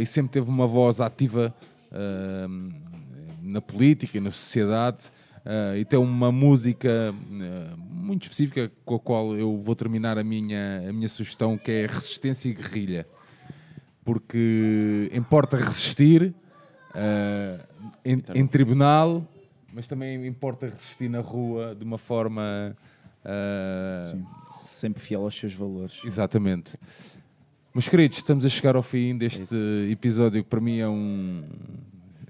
e 0.00 0.06
sempre 0.06 0.32
teve 0.32 0.48
uma 0.48 0.66
voz 0.66 1.00
ativa 1.02 1.54
uh, 1.92 2.85
na 3.46 3.60
política 3.60 4.18
e 4.18 4.20
na 4.20 4.30
sociedade 4.30 5.04
uh, 5.44 5.76
e 5.76 5.84
tem 5.84 5.98
uma 5.98 6.32
música 6.32 7.14
uh, 7.14 7.78
muito 7.78 8.24
específica 8.24 8.70
com 8.84 8.96
a 8.96 9.00
qual 9.00 9.36
eu 9.36 9.56
vou 9.56 9.74
terminar 9.74 10.18
a 10.18 10.24
minha, 10.24 10.84
a 10.88 10.92
minha 10.92 11.08
sugestão, 11.08 11.56
que 11.56 11.70
é 11.70 11.86
resistência 11.86 12.48
e 12.48 12.54
guerrilha. 12.54 13.06
Porque 14.04 15.10
importa 15.12 15.56
resistir 15.56 16.34
uh, 16.90 17.64
em, 18.04 18.22
em, 18.34 18.46
tribunal, 18.46 19.26
mas 19.72 19.86
também 19.86 20.26
importa 20.26 20.66
resistir 20.66 21.08
na 21.08 21.20
rua 21.20 21.74
de 21.74 21.84
uma 21.84 21.98
forma... 21.98 22.76
Sempre 24.60 25.02
fiel 25.02 25.22
aos 25.22 25.36
seus 25.36 25.52
valores. 25.52 26.00
Exatamente. 26.04 26.78
Meus 27.74 27.88
queridos, 27.88 28.16
estamos 28.16 28.46
a 28.46 28.48
chegar 28.48 28.74
ao 28.74 28.82
fim 28.82 29.18
deste 29.18 29.54
é 29.54 29.90
episódio 29.90 30.42
que 30.42 30.48
para 30.48 30.60
mim 30.62 30.78
é 30.78 30.88
um, 30.88 31.42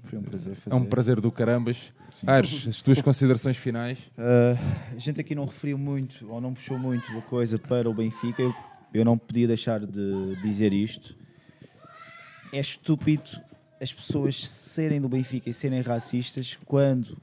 foi 0.07 0.19
um 0.19 0.23
prazer 0.23 0.55
fazer. 0.55 0.75
É 0.75 0.79
um 0.79 0.85
prazer 0.85 1.21
do 1.21 1.31
carambas. 1.31 1.93
Aires, 2.25 2.67
as 2.67 2.81
tuas 2.81 3.01
considerações 3.03 3.57
finais? 3.57 3.99
Uh, 4.17 4.57
a 4.95 4.99
gente 4.99 5.19
aqui 5.19 5.35
não 5.35 5.45
referiu 5.45 5.77
muito, 5.77 6.29
ou 6.31 6.39
não 6.41 6.53
puxou 6.53 6.79
muito 6.79 7.11
a 7.17 7.21
coisa 7.21 7.59
para 7.59 7.89
o 7.89 7.93
Benfica. 7.93 8.41
Eu, 8.41 8.55
eu 8.93 9.05
não 9.05 9.17
podia 9.17 9.47
deixar 9.47 9.79
de 9.85 10.35
dizer 10.41 10.73
isto. 10.73 11.15
É 12.51 12.59
estúpido 12.59 13.29
as 13.79 13.93
pessoas 13.93 14.49
serem 14.49 14.99
do 14.99 15.09
Benfica 15.09 15.49
e 15.49 15.53
serem 15.53 15.81
racistas 15.81 16.57
quando 16.65 17.17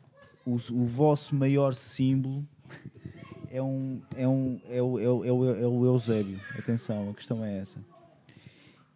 o, 0.44 0.54
o 0.54 0.86
vosso 0.86 1.34
maior 1.34 1.74
símbolo 1.74 2.46
é, 3.50 3.62
um, 3.62 4.02
é, 4.16 4.28
um, 4.28 4.60
é, 4.68 4.82
o, 4.82 4.98
é, 4.98 5.10
o, 5.10 5.54
é 5.54 5.66
o 5.66 5.84
Eusébio. 5.84 6.40
Atenção, 6.58 7.10
a 7.10 7.14
questão 7.14 7.44
é 7.44 7.58
essa. 7.58 7.78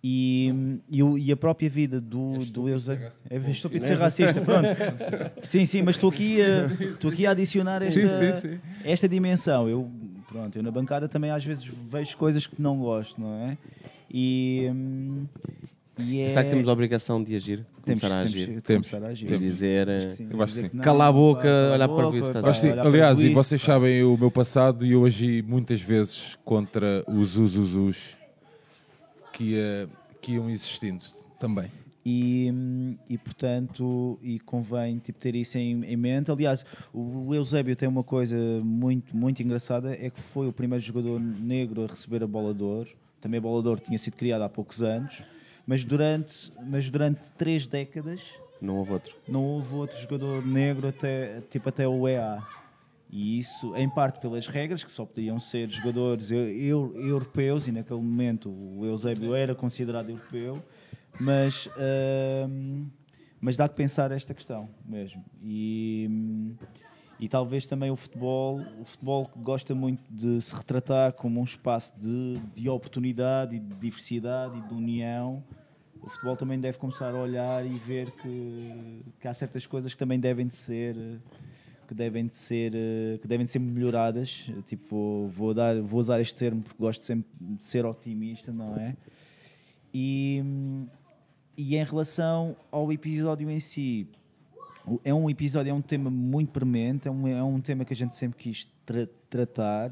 E, 0.03 0.81
e, 0.89 1.01
e, 1.01 1.33
a 1.33 1.37
própria 1.37 1.69
vida 1.69 2.01
do, 2.01 2.37
é 2.37 2.45
do 2.45 2.69
Eusébio. 2.69 3.09
É 3.29 3.37
estúpido 3.51 3.85
ser 3.85 3.97
racista, 3.97 4.41
pronto. 4.41 4.69
sim, 5.43 5.67
sim, 5.67 5.83
mas 5.83 5.97
estou 5.97 6.11
aqui 6.11 6.41
a, 6.41 6.67
estou 6.93 7.11
aqui 7.11 7.27
a 7.27 7.33
adicionar 7.33 7.83
esta, 7.83 8.09
sim, 8.09 8.09
sim, 8.09 8.35
sim. 8.35 8.61
esta 8.85 9.09
dimensão. 9.09 9.69
Eu, 9.69 9.91
pronto, 10.29 10.57
eu 10.57 10.63
na 10.63 10.71
bancada 10.71 11.09
também 11.09 11.33
às 11.33 11.45
vezes 11.45 11.65
vejo 11.65 12.17
coisas 12.17 12.47
que 12.47 12.63
não 12.63 12.79
gosto, 12.79 13.21
não 13.21 13.35
é? 13.35 13.59
E. 14.09 14.69
Hum, 14.71 15.27
e 16.01 16.21
é... 16.21 16.29
Será 16.29 16.45
que 16.45 16.51
temos 16.51 16.69
a 16.69 16.73
obrigação 16.73 17.23
de 17.23 17.35
agir? 17.35 17.67
Temos, 17.85 18.01
começar 18.01 18.17
a 18.17 18.21
agir? 18.21 18.47
Temos, 18.47 18.63
temos. 18.63 18.91
Começar 18.91 19.07
a 19.09 19.11
agir. 19.11 19.27
Temos. 19.27 19.43
dizer, 19.43 20.13
sim, 20.13 20.29
eu 20.31 20.41
acho 20.41 20.55
que 20.55 20.61
sim. 20.61 20.79
Cala 20.79 21.09
a 21.09 21.13
boca, 21.13 21.49
olhar 21.73 21.89
para 21.89 22.07
o 22.07 22.11
visto. 22.13 22.33
Aliás, 22.87 23.21
e 23.21 23.31
vocês 23.31 23.61
sabem 23.61 24.05
o 24.05 24.17
meu 24.17 24.31
passado 24.31 24.87
e 24.87 24.93
eu 24.93 25.05
agi 25.05 25.43
muitas 25.43 25.81
vezes 25.81 26.39
contra 26.45 27.05
os 27.09 27.37
usos 27.37 28.17
que, 29.39 29.55
uh, 29.55 29.89
que 30.21 30.33
iam 30.33 30.51
existindo 30.51 31.05
também. 31.39 31.71
E, 32.05 32.51
e, 33.09 33.19
portanto 33.19 34.19
e 34.23 34.41
convém 34.41 34.99
tipo, 34.99 35.19
ter 35.19 35.37
isso 35.37 35.59
em, 35.59 35.85
em, 35.85 35.97
mente. 35.97 36.31
Aliás, 36.31 36.65
o 36.93 37.35
Eusébio 37.35 37.77
tem 37.77 37.89
uma 37.89 38.03
coisa 38.03 38.37
muito, 38.65 39.17
muito 39.17 39.43
engraçada: 39.43 39.95
é 39.95 40.11
que 40.11 40.21
foi 40.21 40.49
o 40.49 40.53
primeiro 40.53 40.83
jogador 40.83 41.21
negro 41.21 41.85
a 41.85 41.87
receber 41.87 42.25
a 42.25 42.27
bola 42.27 42.53
de 42.53 42.63
ouro. 42.63 42.91
Também 43.21 43.39
a 43.39 43.41
bola 43.41 43.63
de 43.63 43.69
ouro 43.69 43.81
tinha 43.81 43.99
sido 43.99 44.15
criada 44.15 44.45
há 44.45 44.49
poucos 44.49 44.83
anos, 44.83 45.23
mas 45.67 45.85
durante, 45.85 46.53
mas 46.67 46.89
durante 46.89 47.31
três 47.37 47.67
décadas 47.67 48.21
não 48.61 48.77
houve 48.77 48.93
outro. 48.93 49.15
Não 49.29 49.45
houve 49.45 49.75
outro 49.75 50.01
jogador 50.01 50.45
negro 50.45 50.89
até, 50.89 51.43
tipo, 51.51 51.69
até 51.69 51.87
o 51.87 52.09
EA. 52.09 52.43
E 53.11 53.39
isso, 53.39 53.75
em 53.75 53.89
parte, 53.89 54.21
pelas 54.21 54.47
regras, 54.47 54.85
que 54.85 54.93
só 54.93 55.07
podiam 55.07 55.39
ser 55.39 55.69
jogadores 55.71 56.31
eu, 56.31 56.95
europeus, 56.95 57.67
e 57.67 57.73
naquele 57.73 58.01
momento 58.01 58.51
o 58.51 58.85
Eusébio 58.85 59.35
era 59.35 59.55
considerado 59.55 60.11
europeu, 60.11 60.63
mas, 61.19 61.67
uh, 61.67 62.87
mas 63.41 63.57
dá 63.57 63.67
que 63.67 63.75
pensar 63.75 64.13
esta 64.13 64.35
questão 64.35 64.69
mesmo. 64.85 65.25
E, 65.43 66.55
e 67.19 67.29
talvez 67.29 67.65
também 67.65 67.91
o 67.91 67.97
futebol, 67.97 68.61
o 68.79 68.85
futebol 68.85 69.31
gosta 69.37 69.75
muito 69.75 70.03
de 70.11 70.41
se 70.43 70.55
retratar 70.55 71.15
como 71.15 71.41
um 71.41 71.45
espaço 71.45 71.99
de, 71.99 72.39
de 72.55 72.69
oportunidade 72.69 73.57
e 73.57 73.59
de 73.59 73.75
diversidade 73.75 74.59
e 74.59 74.61
de 74.61 74.75
união. 74.75 75.43
O 76.03 76.11
futebol 76.11 76.37
também 76.37 76.61
deve 76.61 76.77
começar 76.77 77.15
a 77.15 77.19
olhar 77.19 77.65
e 77.65 77.77
ver 77.79 78.11
que, 78.13 79.03
que 79.19 79.27
há 79.27 79.33
certas 79.33 79.67
coisas 79.67 79.95
que 79.95 79.99
também 79.99 80.21
devem 80.21 80.47
de 80.47 80.55
ser 80.55 81.21
que 81.89 81.95
devem 81.95 82.27
de 82.27 82.37
ser 82.37 82.73
eh, 82.75 83.19
que 83.19 83.27
devem 83.27 83.47
de 83.47 83.51
ser 83.51 83.59
melhoradas. 83.59 84.47
Tipo 84.67 84.87
vou, 84.91 85.29
vou 85.29 85.55
dar 85.55 85.81
vou 85.81 85.99
usar 85.99 86.21
este 86.21 86.35
termo 86.35 86.63
porque 86.63 86.79
gosto 86.79 87.05
sempre 87.05 87.27
de 87.41 87.65
ser 87.65 87.87
otimista 87.87 88.53
não 88.53 88.77
é? 88.77 88.95
E 89.93 90.45
e 91.57 91.77
em 91.77 91.85
relação 91.85 92.55
ao 92.71 92.93
episódio 92.93 93.51
em 93.51 93.59
si 93.59 94.07
é 95.03 95.13
um 95.13 95.29
episódio 95.29 95.71
é 95.71 95.75
um 95.75 95.81
tema 95.81 96.11
muito 96.11 96.53
premente 96.53 97.09
é 97.09 97.11
um, 97.11 97.27
é 97.27 97.43
um 97.43 97.61
tema 97.61 97.85
que 97.85 97.95
a 97.95 97.97
gente 97.97 98.15
sempre 98.15 98.39
quis 98.39 98.69
tra 98.85 99.09
tratar. 99.31 99.91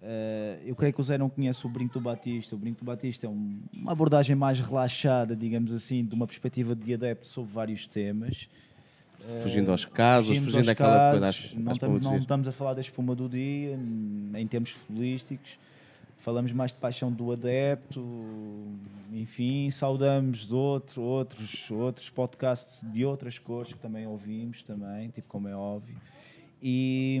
Uh, 0.00 0.60
eu 0.66 0.76
creio 0.76 0.92
que 0.92 1.00
o 1.00 1.04
Zé 1.04 1.16
não 1.16 1.30
conhece 1.30 1.64
o 1.64 1.68
Brinco 1.68 1.94
do 1.94 2.00
Batista. 2.00 2.54
O 2.54 2.58
Brinco 2.58 2.80
do 2.80 2.84
Batista 2.84 3.26
é 3.26 3.28
um, 3.28 3.62
uma 3.72 3.92
abordagem 3.92 4.36
mais 4.36 4.60
relaxada 4.60 5.34
digamos 5.34 5.72
assim 5.72 6.04
de 6.04 6.14
uma 6.14 6.26
perspectiva 6.26 6.76
de 6.76 6.94
adepto 6.94 7.26
sobre 7.26 7.50
vários 7.52 7.86
temas 7.86 8.48
Fugindo 9.42 9.70
aos 9.70 9.84
casos, 9.84 10.28
fugindo, 10.28 10.44
fugindo 10.44 10.66
daquela 10.66 11.10
coisa. 11.10 11.28
Às, 11.28 11.54
não, 11.54 11.72
estamos, 11.72 12.02
não 12.02 12.18
estamos 12.18 12.48
a 12.48 12.52
falar 12.52 12.74
da 12.74 12.80
espuma 12.80 13.14
do 13.14 13.28
dia, 13.28 13.78
em 14.34 14.46
termos 14.46 14.70
futebolísticos. 14.70 15.58
Falamos 16.18 16.52
mais 16.52 16.72
de 16.72 16.78
paixão 16.78 17.12
do 17.12 17.32
adepto, 17.32 18.02
enfim, 19.12 19.70
saudamos 19.70 20.50
outro, 20.52 21.02
outros, 21.02 21.70
outros 21.70 22.08
podcasts 22.08 22.82
de 22.90 23.04
outras 23.04 23.38
cores 23.38 23.74
que 23.74 23.78
também 23.78 24.06
ouvimos, 24.06 24.62
também, 24.62 25.10
tipo 25.10 25.28
como 25.28 25.48
é 25.48 25.54
óbvio. 25.54 25.96
E, 26.62 27.20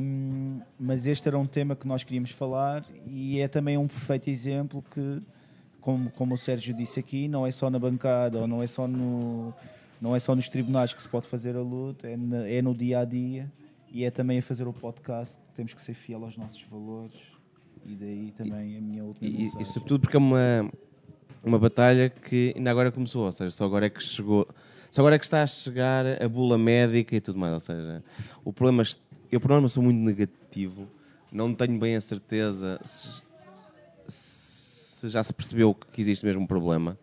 mas 0.80 1.04
este 1.04 1.28
era 1.28 1.38
um 1.38 1.44
tema 1.44 1.76
que 1.76 1.86
nós 1.86 2.02
queríamos 2.02 2.30
falar 2.30 2.82
e 3.06 3.40
é 3.40 3.46
também 3.46 3.76
um 3.76 3.86
perfeito 3.86 4.30
exemplo 4.30 4.82
que, 4.90 5.20
como, 5.82 6.10
como 6.12 6.32
o 6.32 6.38
Sérgio 6.38 6.74
disse 6.74 6.98
aqui, 6.98 7.28
não 7.28 7.46
é 7.46 7.50
só 7.50 7.68
na 7.68 7.78
bancada 7.78 8.38
ou 8.38 8.46
não 8.46 8.62
é 8.62 8.66
só, 8.66 8.88
no, 8.88 9.52
não 10.04 10.14
é 10.14 10.18
só 10.18 10.34
nos 10.36 10.50
tribunais 10.50 10.92
que 10.92 11.00
se 11.00 11.08
pode 11.08 11.26
fazer 11.26 11.56
a 11.56 11.62
luta, 11.62 12.06
é, 12.06 12.14
na- 12.16 12.46
é 12.46 12.60
no 12.60 12.74
dia 12.74 12.98
a 13.00 13.04
dia 13.06 13.50
e 13.90 14.04
é 14.04 14.10
também 14.10 14.38
a 14.38 14.42
fazer 14.42 14.68
o 14.68 14.72
podcast. 14.72 15.38
Temos 15.56 15.72
que 15.72 15.80
ser 15.80 15.94
fiel 15.94 16.22
aos 16.24 16.36
nossos 16.36 16.60
valores 16.70 17.14
e 17.86 17.94
daí 17.94 18.30
também 18.36 18.76
a 18.76 18.80
minha 18.82 19.02
última 19.02 19.26
E, 19.28 19.32
mensagem. 19.32 19.62
e 19.62 19.64
sobretudo 19.64 20.00
porque 20.02 20.16
é 20.16 20.18
uma, 20.18 20.70
uma 21.42 21.58
batalha 21.58 22.10
que 22.10 22.52
ainda 22.54 22.70
agora 22.70 22.92
começou, 22.92 23.24
ou 23.24 23.32
seja, 23.32 23.50
só 23.50 23.64
agora 23.64 23.86
é 23.86 23.90
que 23.90 24.02
chegou, 24.02 24.46
só 24.90 25.00
agora 25.00 25.14
é 25.16 25.18
que 25.18 25.24
está 25.24 25.42
a 25.42 25.46
chegar 25.46 26.04
a 26.22 26.28
bula 26.28 26.58
médica 26.58 27.16
e 27.16 27.20
tudo 27.20 27.38
mais, 27.38 27.54
ou 27.54 27.60
seja, 27.60 28.04
o 28.44 28.52
problema, 28.52 28.82
eu 29.32 29.40
por 29.40 29.48
norma 29.50 29.68
sou 29.70 29.82
muito 29.82 29.98
negativo, 29.98 30.86
não 31.32 31.54
tenho 31.54 31.78
bem 31.78 31.96
a 31.96 32.00
certeza 32.00 32.78
se, 32.84 33.22
se 34.06 35.08
já 35.08 35.22
se 35.24 35.32
percebeu 35.32 35.74
que 35.74 36.00
existe 36.00 36.24
mesmo 36.26 36.42
um 36.42 36.46
problema, 36.46 36.98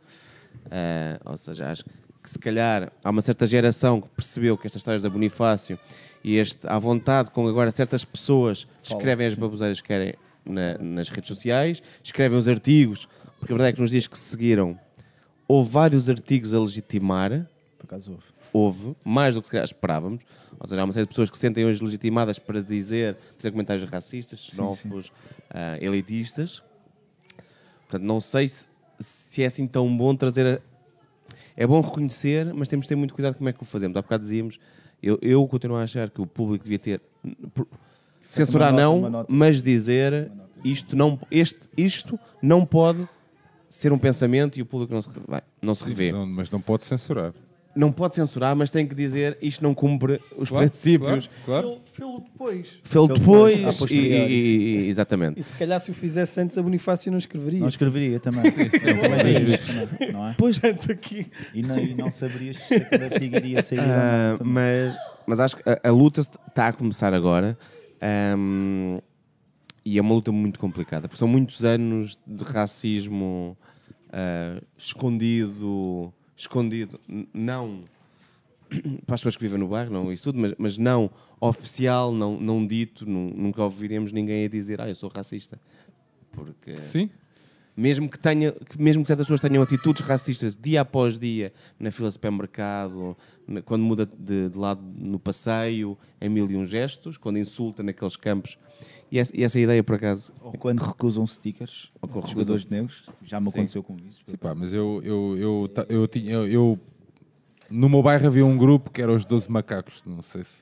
Ah, 0.70 1.20
ou 1.26 1.38
seja, 1.38 1.72
acho 1.72 1.86
que 1.86 1.92
se 2.30 2.38
calhar 2.40 2.92
há 3.04 3.10
uma 3.10 3.22
certa 3.22 3.46
geração 3.48 4.00
que 4.02 4.08
percebeu 4.10 4.58
que 4.58 4.68
estas 4.68 4.80
histórias 4.82 5.02
da 5.02 5.10
Bonifácio 5.10 5.78
e 6.24 6.36
este, 6.38 6.68
à 6.68 6.78
vontade 6.78 7.32
com 7.32 7.48
agora 7.48 7.72
certas 7.72 8.06
pessoas 8.06 8.68
escrevem 8.84 9.26
as 9.28 9.34
baboseiras 9.34 9.82
que 9.82 9.88
querem 9.88 10.14
na- 10.46 10.78
nas 10.78 11.10
redes 11.10 11.28
sociais, 11.28 11.82
escrevem 12.04 12.38
os 12.38 12.48
artigos, 12.48 13.08
porque 13.40 13.54
a 13.54 13.56
verdade 13.56 13.70
é 13.70 13.74
que 13.74 13.82
nos 13.82 13.92
dias 13.92 14.08
que 14.08 14.18
se 14.18 14.26
seguiram 14.30 14.80
houve 15.48 15.70
vários 15.70 16.10
artigos 16.10 16.54
a 16.54 16.60
legitimar, 16.60 17.48
Por 17.78 17.86
acaso 17.86 18.12
houve. 18.12 18.24
houve, 18.54 18.96
mais 19.04 19.36
do 19.36 19.42
que 19.42 19.48
se 19.48 19.52
calhar 19.52 19.66
esperávamos. 19.66 20.24
Ou 20.60 20.68
seja, 20.68 20.80
há 20.82 20.84
uma 20.84 20.94
série 20.94 21.06
de 21.06 21.10
pessoas 21.10 21.30
que 21.30 21.36
se 21.38 21.42
sentem 21.42 21.66
hoje 21.66 21.84
legitimadas 21.84 22.38
para 22.38 22.62
dizer, 22.62 23.18
fazer 23.38 23.50
comentários 23.52 23.90
racistas, 23.90 24.40
xenófobos, 24.40 25.12
ah, 25.50 25.78
elitistas. 25.82 26.62
Portanto, 27.88 28.04
não 28.08 28.22
sei 28.22 28.48
se, 28.48 28.68
se 29.00 29.42
é 29.44 29.48
assim 29.48 29.66
tão 29.68 29.96
bom 29.98 30.16
trazer. 30.16 30.62
É 31.62 31.68
bom 31.68 31.80
reconhecer, 31.82 32.52
mas 32.54 32.68
temos 32.68 32.86
de 32.86 32.90
ter 32.90 32.96
muito 32.96 33.14
cuidado 33.14 33.36
como 33.36 33.48
é 33.50 33.54
que 33.54 33.62
o 33.62 33.66
fazemos. 33.66 33.96
Há 33.96 34.02
bocado 34.02 34.24
dizíamos, 34.24 34.60
eu, 35.02 35.20
eu 35.22 35.48
continuo 35.48 35.78
a 35.78 35.84
achar 35.84 36.10
que 36.10 36.22
o 36.22 36.26
público 36.26 36.64
devia 36.64 36.80
ter. 36.80 37.02
por- 37.54 37.68
Censurar 38.28 38.74
nota, 38.74 39.10
não, 39.10 39.26
mas 39.28 39.62
dizer 39.62 40.32
isto 40.64 40.96
não, 40.96 41.20
este, 41.30 41.60
isto 41.78 42.18
não 42.42 42.66
pode 42.66 43.08
ser 43.70 43.92
um 43.92 43.98
pensamento 43.98 44.58
e 44.58 44.62
o 44.62 44.66
público 44.66 44.94
não 44.94 45.02
se, 45.02 45.10
vai, 45.28 45.42
não 45.62 45.76
se 45.76 45.84
revê 45.86 46.12
Não- 46.12 46.26
mas 46.26 46.50
não 46.50 46.62
pode 46.62 46.84
censurar. 46.84 47.34
Não 47.76 47.92
pode 47.92 48.16
censurar, 48.16 48.56
mas 48.56 48.70
tem 48.70 48.86
que 48.86 48.94
dizer 48.94 49.38
isto 49.42 49.64
não 49.64 49.74
cumpre 49.74 50.20
os 50.38 50.50
Claro, 50.50 50.70
princípios. 50.70 51.30
Claro, 51.46 51.70
claro. 51.70 51.82
Fê-lo 51.94 52.20
depois. 52.20 52.80
Fê-lo 52.84 53.08
depois. 53.08 53.58
depois, 53.58 53.82
a 53.92 53.94
e, 53.94 53.98
e- 53.98 54.28
e- 54.86 54.88
exatamente. 54.90 55.40
E 55.40 55.44
se 55.44 55.56
calhar 55.56 55.80
se 55.80 55.92
o 55.92 55.94
fizesse 55.94 56.40
antes, 56.40 56.58
a 56.58 56.62
Bonifácio 56.64 57.12
não 57.12 57.18
escreveria. 57.18 57.60
Não 57.60 57.68
escreveria 57.68 58.20
também. 58.20 58.44
Digo 58.44 59.52
isso 59.52 59.68
também, 59.68 60.12
não 60.12 60.28
é? 60.28 60.34
Portanto, 60.34 60.92
aqui. 60.92 61.28
E 61.54 61.62
não, 61.62 61.78
e 61.80 61.94
não 61.96 62.12
saberias 62.12 62.58
se 62.58 62.74
aquele 62.76 63.04
artigo 63.06 63.36
iria 63.38 63.62
sair 63.62 63.78
não. 63.78 64.38
também. 64.38 64.54
mas, 64.54 64.96
mas 65.26 65.40
acho 65.40 65.56
que 65.58 65.64
a, 65.70 65.80
a 65.84 65.92
luta 65.92 66.22
está 66.22 66.68
a 66.68 66.74
começar 66.74 67.14
agora. 67.14 67.58
ahm, 68.02 69.00
e 69.84 69.98
é 69.98 70.02
uma 70.02 70.14
luta 70.14 70.32
muito 70.32 70.60
complicada, 70.60 71.08
porque 71.08 71.18
são 71.18 71.28
muitos 71.28 71.64
anos 71.66 72.20
de 72.28 72.44
racismo 72.44 73.58
ah, 74.14 74.62
escondido, 74.78 76.14
escondido, 76.42 77.00
não 77.34 77.84
para 79.06 79.16
as 79.16 79.22
pessoas 79.22 79.36
que 79.36 79.42
vivem 79.42 79.60
no 79.60 79.68
bairro, 79.68 79.92
não 79.92 80.12
isso 80.12 80.24
tudo, 80.26 80.40
mas, 80.40 80.54
mas 80.58 80.78
não 80.78 81.10
oficial, 81.40 82.12
não, 82.12 82.40
não 82.40 82.66
dito, 82.66 83.06
nu- 83.10 83.34
nunca 83.36 83.64
ouviremos 83.64 84.12
ninguém 84.12 84.46
a 84.46 84.50
dizer, 84.50 84.80
ah, 84.82 84.88
eu 84.90 84.96
sou 84.96 85.10
racista. 85.14 85.60
Porque 86.32 86.78
Sim. 86.78 87.10
mesmo 87.76 88.10
que 88.10 88.18
tenha, 88.18 88.56
mesmo 88.80 89.04
que 89.04 89.08
certas 89.08 89.26
pessoas 89.26 89.42
tenham 89.42 89.62
atitudes 89.62 90.02
racistas 90.02 90.56
dia 90.56 90.82
após 90.82 91.20
dia 91.20 91.52
na 91.78 91.92
fila 91.92 92.08
de 92.10 92.14
supermercado, 92.14 93.18
quando 93.66 93.84
muda 93.84 94.06
de, 94.06 94.50
de 94.50 94.58
lado 94.58 94.82
no 94.82 95.20
passeio, 95.20 95.98
em 96.22 96.30
mil 96.30 96.50
e 96.50 96.56
um 96.56 96.66
gestos, 96.66 97.18
quando 97.18 97.38
insulta 97.38 97.84
naqueles 97.84 98.16
campos. 98.16 98.58
E 99.12 99.20
essa, 99.20 99.38
e 99.38 99.44
essa 99.44 99.60
ideia, 99.60 99.84
por 99.84 99.96
acaso, 99.96 100.32
Ou 100.42 100.54
quando 100.54 100.80
recusam 100.80 101.28
stickers 101.28 101.92
Ou 102.02 102.08
quando 102.08 102.26
de 102.26 102.32
jogadores 102.32 102.66
negros, 102.66 103.10
já 103.22 103.40
me 103.40 103.48
Sim. 103.48 103.52
aconteceu 103.60 103.84
com 103.84 103.98
isso. 103.98 104.20
Sim, 104.26 104.38
pá, 104.38 104.56
mas 104.56 104.74
eu, 104.74 105.02
eu, 105.04 105.38
eu, 105.38 105.68
ta- 105.68 105.86
eu, 105.90 106.08
tinha, 106.08 106.32
eu, 106.34 106.48
eu- 106.48 106.80
no 107.70 107.90
meu 107.90 108.02
bairro 108.02 108.28
havia 108.28 108.46
um 108.46 108.58
grupo 108.58 108.90
que 108.90 109.02
era 109.02 109.12
os 109.12 109.26
12 109.26 109.52
macacos. 109.52 110.02
Não 110.06 110.22
sei 110.22 110.44
se. 110.44 110.58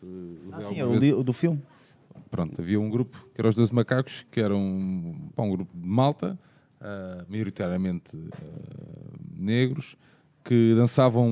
Ah, 0.52 0.62
sim, 0.62 0.66
alguma 0.66 0.80
era 0.80 0.88
o, 0.88 0.92
vez. 0.92 1.04
li- 1.04 1.14
o 1.14 1.24
do 1.24 1.34
filme. 1.34 1.62
Pronto, 2.32 2.60
havia 2.62 2.80
um 2.80 2.90
grupo 2.90 3.28
que 3.34 3.42
era 3.42 3.48
os 3.50 3.56
12 3.56 3.74
macacos, 3.74 4.26
que 4.32 4.40
era 4.40 4.56
um, 4.56 5.30
pá, 5.36 5.44
um 5.44 5.50
grupo 5.52 5.76
de 5.78 5.88
malta, 5.88 6.38
ah, 6.82 7.26
maioritariamente 7.30 8.18
ah, 8.18 9.16
negros, 9.36 9.96
que 10.44 10.74
dançavam 10.76 11.32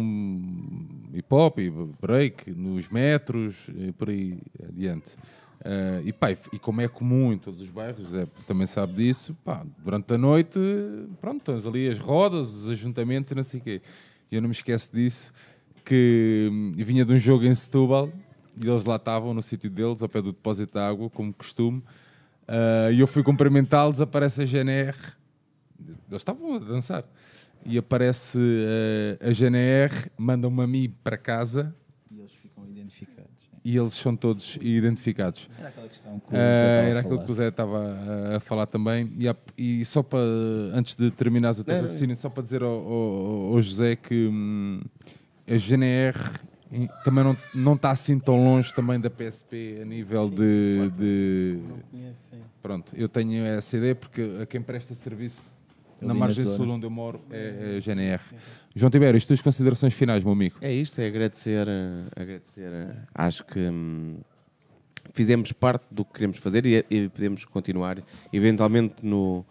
hip 1.13 1.27
hop 1.33 1.59
e 1.59 1.71
break 2.01 2.51
nos 2.51 2.89
metros 2.89 3.69
e 3.75 3.91
por 3.91 4.09
aí 4.09 4.39
adiante. 4.67 5.15
Ah, 5.63 6.01
e, 6.03 6.13
pá, 6.13 6.31
e 6.31 6.59
como 6.59 6.81
é 6.81 6.87
comum 6.87 7.33
em 7.33 7.37
todos 7.37 7.59
os 7.61 7.69
bairros, 7.69 8.09
Zé 8.09 8.27
também 8.45 8.67
sabe 8.67 8.93
disso, 8.93 9.35
pá, 9.43 9.65
durante 9.79 10.13
a 10.13 10.17
noite, 10.17 10.59
pronto, 11.19 11.43
tens 11.43 11.65
ali 11.65 11.87
as 11.89 11.97
rodas, 11.99 12.53
os 12.53 12.69
ajuntamentos 12.69 13.31
e 13.31 13.35
não 13.35 13.43
sei 13.43 13.59
o 13.59 13.63
quê. 13.63 13.81
E 14.31 14.35
eu 14.35 14.41
não 14.41 14.49
me 14.49 14.55
esqueço 14.55 14.91
disso, 14.93 15.33
que 15.83 16.49
hum, 16.51 16.73
vinha 16.75 17.03
de 17.05 17.13
um 17.13 17.19
jogo 17.19 17.45
em 17.45 17.55
Setúbal 17.55 18.11
e 18.59 18.67
eles 18.67 18.85
lá 18.85 18.95
estavam 18.95 19.33
no 19.33 19.41
sítio 19.41 19.69
deles, 19.69 20.01
ao 20.01 20.09
pé 20.09 20.21
do 20.21 20.31
depósito 20.31 20.73
de 20.73 20.79
água, 20.79 21.09
como 21.09 21.33
costume. 21.33 21.83
Ah, 22.47 22.89
e 22.91 22.99
eu 22.99 23.07
fui 23.07 23.23
cumprimentá-los, 23.23 24.01
aparece 24.01 24.41
a 24.41 24.45
GNR. 24.45 24.97
Eles 25.79 26.21
estavam 26.21 26.55
a 26.55 26.59
dançar. 26.59 27.03
E 27.65 27.77
aparece 27.77 28.39
ah, 29.21 29.27
a 29.27 29.31
GNR, 29.31 30.11
manda-me 30.17 30.61
a 30.61 30.67
mim 30.67 30.93
para 31.03 31.17
casa 31.17 31.75
E 32.11 32.19
eles 32.19 32.31
ficam 32.33 32.65
identificados. 32.65 33.29
sim. 33.49 33.56
E 33.69 33.75
eles 33.77 33.93
são 33.95 34.15
todos 34.15 34.57
identificados. 34.61 35.49
Era 35.59 35.67
aquela 35.67 35.87
questão 35.89 36.19
que 36.19 36.27
o 36.33 36.37
Zé 36.37 36.89
era 36.89 36.99
aquilo 37.01 37.19
que 37.25 37.31
o 37.31 37.33
Zé 37.33 37.47
estava 37.49 37.97
a, 38.35 38.39
falar 38.39 38.65
também. 38.65 39.11
E, 39.19 39.27
há- 39.27 39.35
e 39.57 39.83
só 39.83 40.01
para, 40.01 40.19
antes 40.73 40.95
de 40.95 41.11
terminares 41.11 41.59
o 41.59 41.63
teu 41.65 41.73
Não, 41.73 41.81
não. 41.81 41.87
raciocínio, 41.87 42.15
só 42.15 42.29
para 42.29 42.43
dizer 42.43 42.63
ao, 42.63 42.69
ao- 42.71 43.53
ao 43.55 43.61
José 43.61 43.97
que 43.97 44.27
hum, 44.27 44.79
a 45.45 45.57
GNR 45.57 46.17
também 47.03 47.23
não, 47.23 47.37
não 47.53 47.73
está 47.75 47.91
assim 47.91 48.17
tão 48.19 48.41
longe 48.43 48.73
também 48.73 48.99
da 48.99 49.09
PSP 49.09 49.79
a 49.81 49.85
nível 49.85 50.29
de, 50.29 50.89
de- 50.97 51.59
Conheço, 51.91 52.29
sim. 52.29 52.37
Pronto, 52.61 52.93
eu 52.95 53.09
tenho 53.09 53.43
essa 53.45 53.75
ideia 53.77 53.95
porque 53.95 54.21
a 54.41 54.45
quem 54.45 54.61
presta 54.61 54.93
serviço 54.95 55.41
na 56.01 56.09
na 56.09 56.13
margem 56.13 56.43
zona. 56.43 56.57
sul 56.57 56.69
onde 56.69 56.85
eu 56.85 56.89
moro 56.89 57.21
é, 57.31 57.73
é 57.73 57.77
a 57.77 57.79
GNR. 57.79 58.21
João 58.75 58.89
Tibério, 58.89 59.17
as 59.17 59.25
tuas 59.25 59.41
considerações 59.41 59.93
finais, 59.93 60.23
meu 60.23 60.33
amigo. 60.33 60.57
É 60.61 60.71
isto, 60.71 60.99
é 60.99 61.07
agradecer. 61.07 61.67
eh, 61.67 62.05
agradecer 62.15 62.71
eh, 62.71 62.95
acho 63.13 63.43
que 63.45 63.59
hum, 63.59 64.17
fizemos 65.13 65.51
parte 65.51 65.85
do 65.91 66.05
que 66.05 66.13
queremos 66.13 66.37
fazer 66.37 66.65
e, 66.65 66.85
e 66.89 67.09
podemos 67.09 67.45
continuar, 67.45 68.01
eventualmente 68.31 68.95
no, 69.03 69.45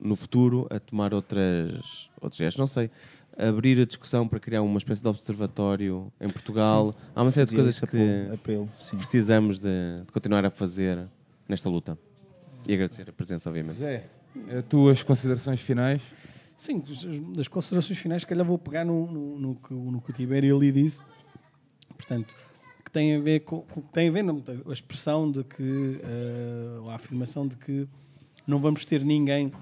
no 0.00 0.14
futuro, 0.16 0.66
a 0.70 0.78
tomar 0.78 1.12
outras, 1.12 2.08
outros 2.20 2.38
gestos. 2.38 2.60
Não 2.60 2.66
sei, 2.66 2.90
abrir 3.36 3.80
a 3.80 3.84
discussão 3.84 4.28
para 4.28 4.38
criar 4.38 4.62
uma 4.62 4.78
espécie 4.78 5.02
de 5.02 5.08
observatório 5.08 6.12
em 6.20 6.28
Portugal. 6.28 6.94
Há 7.14 7.22
uma 7.22 7.30
série 7.30 7.48
de 7.48 7.54
coisas 7.54 7.78
que 7.80 7.84
apelo, 7.86 8.34
apelo, 8.34 8.70
sim. 8.76 8.96
precisamos 8.96 9.58
de, 9.58 10.02
de 10.06 10.12
continuar 10.12 10.44
a 10.44 10.50
fazer 10.50 11.06
nesta 11.48 11.68
luta. 11.68 11.98
E 12.68 12.74
agradecer 12.74 13.08
a 13.08 13.12
presença, 13.12 13.48
obviamente. 13.48 13.78
Zé, 13.78 14.04
as 14.58 14.64
tuas 14.66 15.02
considerações 15.02 15.60
finais. 15.60 16.02
Sim, 16.56 16.82
das- 17.34 17.48
considerações 17.48 17.98
finais, 17.98 18.22
se 18.22 18.26
calhar 18.26 18.44
vou 18.46 18.58
pegar 18.58 18.84
no, 18.84 19.10
no, 19.10 19.38
no 19.38 19.54
que, 19.56 19.74
no 19.74 20.00
que 20.00 20.10
o 20.10 20.12
Tibério 20.12 20.56
ali 20.56 20.70
disse. 20.70 21.00
Portanto, 21.96 22.34
que 22.84 22.90
tem 22.90 23.16
a 23.16 23.20
ver 23.20 23.40
com, 23.40 23.62
tem 23.92 24.08
a 24.08 24.12
ver 24.12 24.22
não, 24.22 24.42
a 24.68 24.72
expressão 24.72 25.30
de 25.30 25.42
que, 25.44 26.00
eh, 26.02 26.78
ou 26.80 26.90
a 26.90 26.94
afirmação 26.94 27.46
de 27.46 27.56
que 27.56 27.88
não 28.46 28.58
vamos 28.58 28.84
ter 28.84 29.04
ninguém 29.04 29.52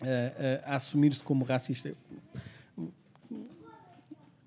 eh, 0.00 0.62
a, 0.66 0.72
a 0.72 0.76
assumir-se 0.76 1.20
como 1.20 1.44
racista. 1.44 1.94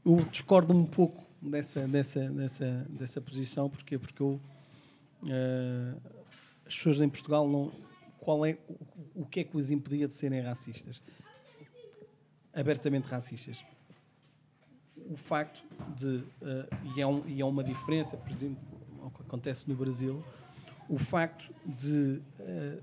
Eu 0.05 0.17
discordo 0.31 0.73
um 0.73 0.85
pouco 0.85 1.23
dessa, 1.41 1.87
dessa, 1.87 2.29
dessa, 2.29 2.85
dessa 2.89 3.21
posição, 3.21 3.69
porque 3.69 3.97
Porque 3.97 4.21
eu, 4.21 4.39
eh, 5.27 5.93
as 6.65 6.75
pessoas 6.75 7.01
em 7.01 7.09
Portugal 7.09 7.47
não. 7.47 7.71
Qual 8.23 8.45
é, 8.45 8.57
o, 8.69 9.21
o 9.23 9.25
que 9.25 9.41
é 9.41 9.43
que 9.43 9.57
os 9.57 9.69
impedia 9.69 10.07
de 10.07 10.13
serem 10.13 10.39
racistas? 10.41 11.01
Abertamente 12.53 13.05
racistas. 13.07 13.61
O 15.09 15.17
facto 15.17 15.61
de, 15.97 16.23
eh, 16.41 16.67
e, 16.95 17.01
é 17.01 17.05
um- 17.07 17.27
e 17.27 17.41
é 17.41 17.45
uma 17.45 17.63
diferença, 17.63 18.15
por 18.15 18.31
exemplo, 18.31 18.61
ao 19.01 19.09
que 19.11 19.21
acontece 19.23 19.67
no 19.67 19.75
Brasil, 19.75 20.23
o 20.87 20.97
facto 20.97 21.53
de 21.65 22.21
eh, 22.39 22.77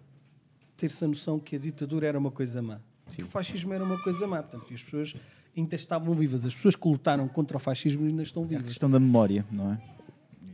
ter-se 0.77 1.03
a 1.05 1.09
noção 1.09 1.39
que 1.39 1.57
a 1.57 1.59
ditadura 1.59 2.07
era 2.07 2.19
uma 2.19 2.31
coisa 2.31 2.61
má. 2.61 2.79
Que 3.15 3.23
o 3.23 3.27
fascismo 3.27 3.73
era 3.73 3.83
uma 3.83 3.99
coisa 4.03 4.27
má. 4.27 4.43
Portanto, 4.43 4.71
e 4.71 4.75
as 4.75 4.83
pessoas 4.83 5.15
ainda 5.57 5.75
estavam 5.77 6.15
vivas. 6.15 6.45
As 6.45 6.55
pessoas 6.55 6.77
que 6.77 6.87
lutaram 6.89 7.27
contra 7.29 7.57
o 7.57 7.61
fascismo 7.61 8.07
ainda 8.07 8.23
estão 8.23 8.43
É 8.43 8.47
a 8.47 8.49
vivas. 8.49 8.67
questão 8.67 8.91
da 8.91 9.01
memória, 9.01 9.45
não 9.51 9.73
é? 9.73 9.81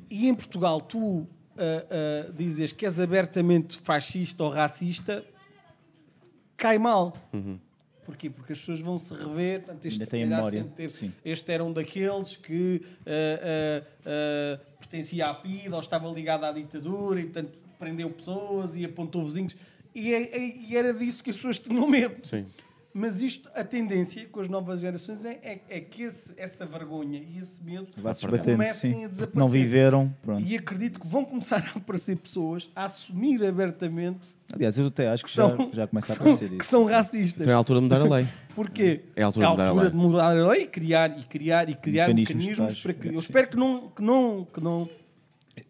E 0.08 0.28
em 0.28 0.34
Portugal, 0.34 0.80
tu 0.80 1.26
uh, 1.56 2.28
uh, 2.28 2.32
dizes 2.32 2.72
que 2.72 2.86
és 2.86 3.00
abertamente 3.00 3.78
fascista 3.78 4.44
ou 4.44 4.50
racista, 4.50 5.24
cai 6.56 6.78
mal. 6.78 7.16
Porquê? 8.04 8.30
Porque 8.30 8.52
as 8.52 8.58
pessoas 8.60 8.80
vão 8.80 8.98
se 8.98 9.12
rever. 9.12 9.60
Portanto, 9.62 9.84
este, 9.84 10.00
Ainda 10.00 10.10
tem 10.10 10.26
memória, 10.26 10.64
teve- 10.76 11.12
este 11.24 11.50
era 11.52 11.64
um 11.64 11.72
daqueles 11.72 12.36
que 12.36 12.82
uh, 13.00 14.60
pertencia 14.78 15.26
à 15.28 15.34
PIDE 15.34 15.70
ou 15.72 15.80
estava 15.80 16.08
ligado 16.10 16.44
à 16.44 16.52
ditadura 16.52 17.20
e, 17.20 17.24
portanto, 17.24 17.52
prendeu 17.78 18.08
pessoas 18.10 18.74
e 18.76 18.84
apontou 18.84 19.24
vizinhos. 19.26 19.56
E, 19.94 20.12
é- 20.14 20.36
é- 20.36 20.56
e 20.56 20.76
era 20.76 20.94
disso 20.94 21.22
que 21.24 21.30
as 21.30 21.36
pessoas 21.36 21.58
tinham 21.58 21.88
medo. 21.88 22.24
Sim. 22.26 22.46
Mas 22.98 23.20
isto, 23.20 23.50
a 23.54 23.62
tendência 23.62 24.26
com 24.32 24.40
as 24.40 24.48
novas 24.48 24.80
gerações 24.80 25.22
é, 25.26 25.38
é- 25.42 25.60
é 25.68 25.80
que 25.80 26.02
esse- 26.02 26.32
essa 26.36 26.64
vergonha 26.64 27.18
e 27.18 27.38
esse 27.38 27.62
medo 27.62 27.88
comecem 28.42 28.92
sim. 28.94 29.04
a 29.04 29.08
desaparecer. 29.08 29.38
Não 29.38 29.48
viveram, 29.50 30.14
pronto. 30.22 30.42
E 30.46 30.56
acredito 30.56 30.98
que 30.98 31.06
vão 31.06 31.22
começar 31.24 31.62
a 31.74 31.78
aparecer 31.78 32.16
pessoas 32.16 32.70
a 32.74 32.86
assumir 32.86 33.44
abertamente 33.44 34.34
Aliás, 34.52 34.78
eu 34.78 34.86
até 34.86 35.08
acho 35.08 35.24
que, 35.24 35.30
que 35.30 35.36
já, 35.36 35.48
são, 35.48 35.70
já 35.74 35.86
começa 35.86 36.12
a 36.12 36.16
que 36.16 36.22
são- 36.22 36.32
aparecer 36.32 36.48
que 36.56 36.62
isso. 36.62 36.70
são 36.70 36.84
racistas. 36.86 37.40
Então 37.42 37.50
é 37.52 37.54
a 37.54 37.58
altura 37.58 37.80
de 37.80 37.84
mudar 37.84 38.00
a 38.00 38.04
lei. 38.04 38.26
Porquê? 38.54 39.00
É 39.14 39.22
a 39.22 39.26
altura 39.26 39.46
É 39.46 39.48
de 39.50 39.52
mudar 39.56 39.68
a 39.68 39.72
lei. 39.74 39.90
de 39.90 39.96
mudar 39.96 40.36
a 40.38 40.46
lei 40.48 40.62
e 40.62 40.66
criar, 40.66 41.18
e 41.18 41.24
criar, 41.24 41.68
e 41.68 41.74
criar 41.74 42.08
Mecanismos 42.08 42.44
mecanismos, 42.46 42.80
para 42.82 42.94
que. 42.94 43.08
é, 43.08 43.14
Eu 43.14 43.18
espero 43.18 43.48
que 43.48 43.56
não. 43.56 43.88
Que 43.90 44.02
não, 44.02 44.46
que 44.54 44.60
não 44.62 44.88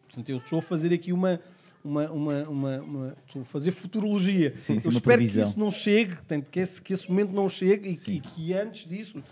portanto, 0.07 0.29
eu 0.29 0.37
estou 0.37 0.59
a 0.61 0.63
fazer 0.63 0.93
aqui 0.95 1.13
uma. 1.13 1.41
Uma, 1.87 2.11
uma, 2.11 2.43
uma, 2.49 2.81
uma- 2.81 3.17
fazer 3.45 3.71
futurologia. 3.71 4.55
Sim, 4.57 4.75
eu 4.75 4.81
sim, 4.81 4.89
espero 4.89 5.19
que 5.23 5.25
isso 5.41 5.59
não 5.59 5.71
chegue, 5.71 6.17
portanto, 6.17 6.51
que, 6.51 6.59
esse, 6.59 6.83
que 6.83 6.93
esse 6.93 7.09
momento 7.09 7.31
não 7.33 7.49
chegue 7.49 7.91
e 7.91 7.97
que, 7.97 8.21
que 8.21 8.53
antes 8.55 8.89
disso 8.89 9.23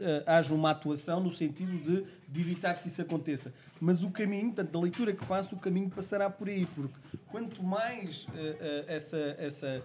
eh, 0.00 0.22
haja 0.26 0.54
uma 0.54 0.70
atuação 0.70 1.20
no 1.22 1.30
sentido 1.34 1.76
de, 1.84 2.04
de 2.26 2.40
evitar 2.40 2.74
que 2.80 2.88
isso 2.88 3.02
aconteça. 3.02 3.52
Mas 3.78 4.02
o 4.02 4.10
caminho, 4.10 4.46
portanto, 4.46 4.70
da 4.72 4.80
leitura 4.80 5.12
que 5.12 5.22
faço, 5.24 5.54
o 5.54 5.58
caminho 5.58 5.90
passará 5.90 6.30
por 6.30 6.48
aí, 6.48 6.64
porque 6.74 6.94
quanto 7.26 7.62
mais 7.62 8.26
eh, 8.34 8.56
eh, 8.58 8.84
essa, 8.96 9.18
essa, 9.38 9.82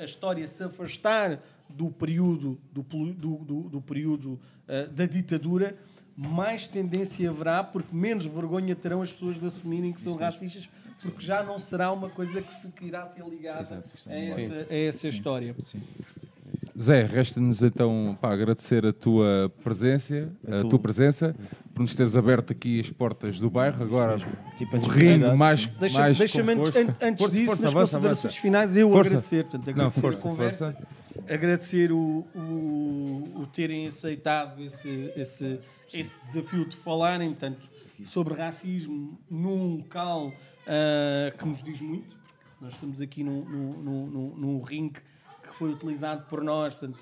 a, 0.00 0.04
história 0.04 0.44
se 0.48 0.62
afastar 0.64 1.38
do 1.68 1.88
período, 1.88 2.58
do, 2.72 2.82
do, 2.82 3.36
do- 3.44 3.68
do 3.70 3.80
período 3.80 4.40
da 4.94 5.06
ditadura, 5.06 5.76
mais 6.16 6.66
tendência 6.68 7.30
haverá, 7.30 7.62
porque 7.64 7.94
menos 7.94 8.26
vergonha 8.26 8.74
terão 8.76 9.00
as 9.02 9.10
pessoas 9.12 9.38
de 9.40 9.46
assumirem 9.46 9.92
que 9.92 10.00
são 10.00 10.14
racistas, 10.16 10.68
porque 11.02 11.24
já 11.24 11.42
não 11.42 11.58
será 11.58 11.90
uma 11.92 12.08
coisa 12.08 12.40
que, 12.40 12.52
se, 12.52 12.68
que 12.68 12.86
irá 12.86 13.04
ser 13.06 13.24
ligada 13.26 13.60
Exato. 13.62 13.96
a 14.06 14.14
essa, 14.14 14.66
a 14.70 14.74
essa 14.76 15.08
história. 15.08 15.54
Zé, 16.78 17.02
resta-nos 17.04 17.62
então 17.62 18.16
pá, 18.20 18.32
agradecer 18.32 18.86
a 18.86 18.92
tua 18.92 19.52
presença, 19.62 20.32
a, 20.48 20.60
A 20.60 20.64
tua 20.64 20.78
presença, 20.78 21.36
por 21.74 21.82
nos 21.82 21.94
teres 21.94 22.16
aberto 22.16 22.52
aqui 22.52 22.80
as 22.80 22.88
portas 22.90 23.38
do 23.38 23.50
bairro. 23.50 23.82
Agora, 23.82 24.16
Tipo, 24.56 24.76
o 24.78 24.80
ringue 24.80 25.34
mais, 25.34 25.60
sim. 25.62 25.70
Deixa-me 25.78 26.00
mais 26.02 26.18
deixa 26.18 26.40
antes, 26.42 26.54
composto. 26.54 26.78
antes 27.04 27.18
Força, 27.22 27.34
disso, 27.36 27.46
força, 27.46 27.62
nas 27.62 27.72
avança, 27.74 27.90
considerações 27.92 28.24
avança. 28.24 28.40
finais, 28.40 28.76
eu 28.76 28.90
Força. 28.90 29.08
agradecer, 29.10 29.42
portanto, 29.44 29.66
Não, 29.66 29.72
agradecer 29.72 30.00
força, 30.00 30.18
a 30.18 30.22
conversa, 30.22 30.76
agradecer 31.28 31.92
o, 31.92 32.26
o, 32.34 33.32
o 33.42 33.46
terem 33.52 33.86
aceitado 33.86 34.62
esse, 34.62 35.12
esse, 35.16 35.60
esse 35.92 36.14
desafio 36.24 36.64
de 36.66 36.76
falarem, 36.76 37.28
portanto, 37.30 37.60
sobre 38.02 38.34
racismo 38.34 39.18
num 39.30 39.76
local 39.76 40.32
ah, 40.66 41.30
que 41.36 41.44
nos 41.46 41.62
diz 41.62 41.80
muito, 41.80 42.16
porque 42.16 42.64
nós 42.64 42.72
estamos 42.74 43.00
aqui 43.00 43.22
num, 43.24 43.44
num, 43.44 43.72
num, 44.06 44.36
num- 44.36 44.60
ringue 44.62 45.00
que 45.42 45.54
foi 45.54 45.72
utilizado 45.72 46.24
por 46.26 46.42
nós, 46.42 46.74
portanto, 46.74 46.98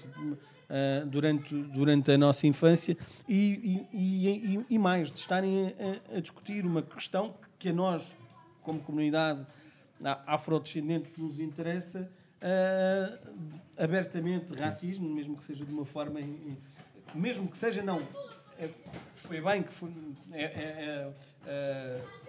ah, 0.68 1.04
durante, 1.06 1.54
durante 1.54 2.12
a 2.12 2.18
nossa 2.18 2.46
infância. 2.46 2.96
E, 3.28 3.86
e, 3.92 4.58
e, 4.58 4.64
e- 4.70 4.78
mais, 4.78 5.10
de 5.10 5.18
estarem 5.18 5.68
a, 6.12 6.16
a- 6.16 6.20
discutir 6.20 6.64
uma 6.64 6.82
questão 6.82 7.34
que 7.58 7.68
a 7.68 7.72
nós, 7.72 8.16
como 8.62 8.80
comunidade 8.80 9.46
afrodescendente 10.26 11.10
nos 11.18 11.38
interessa, 11.40 12.10
ah, 12.40 13.18
abertamente 13.76 14.54
racismo, 14.54 15.08
mesmo 15.08 15.36
que 15.36 15.44
seja 15.44 15.64
de 15.64 15.72
uma 15.72 15.84
forma, 15.84 16.20
mesmo 17.14 17.48
que 17.48 17.58
seja 17.58 17.82
não, 17.82 18.02
é- 18.58 18.70
foi 19.14 19.40
bem 19.40 19.62
que 19.62 19.72
foi, 19.72 19.90
é- 20.32 20.42
é- 20.44 21.12
é, 21.46 22.00
ah, 22.02 22.19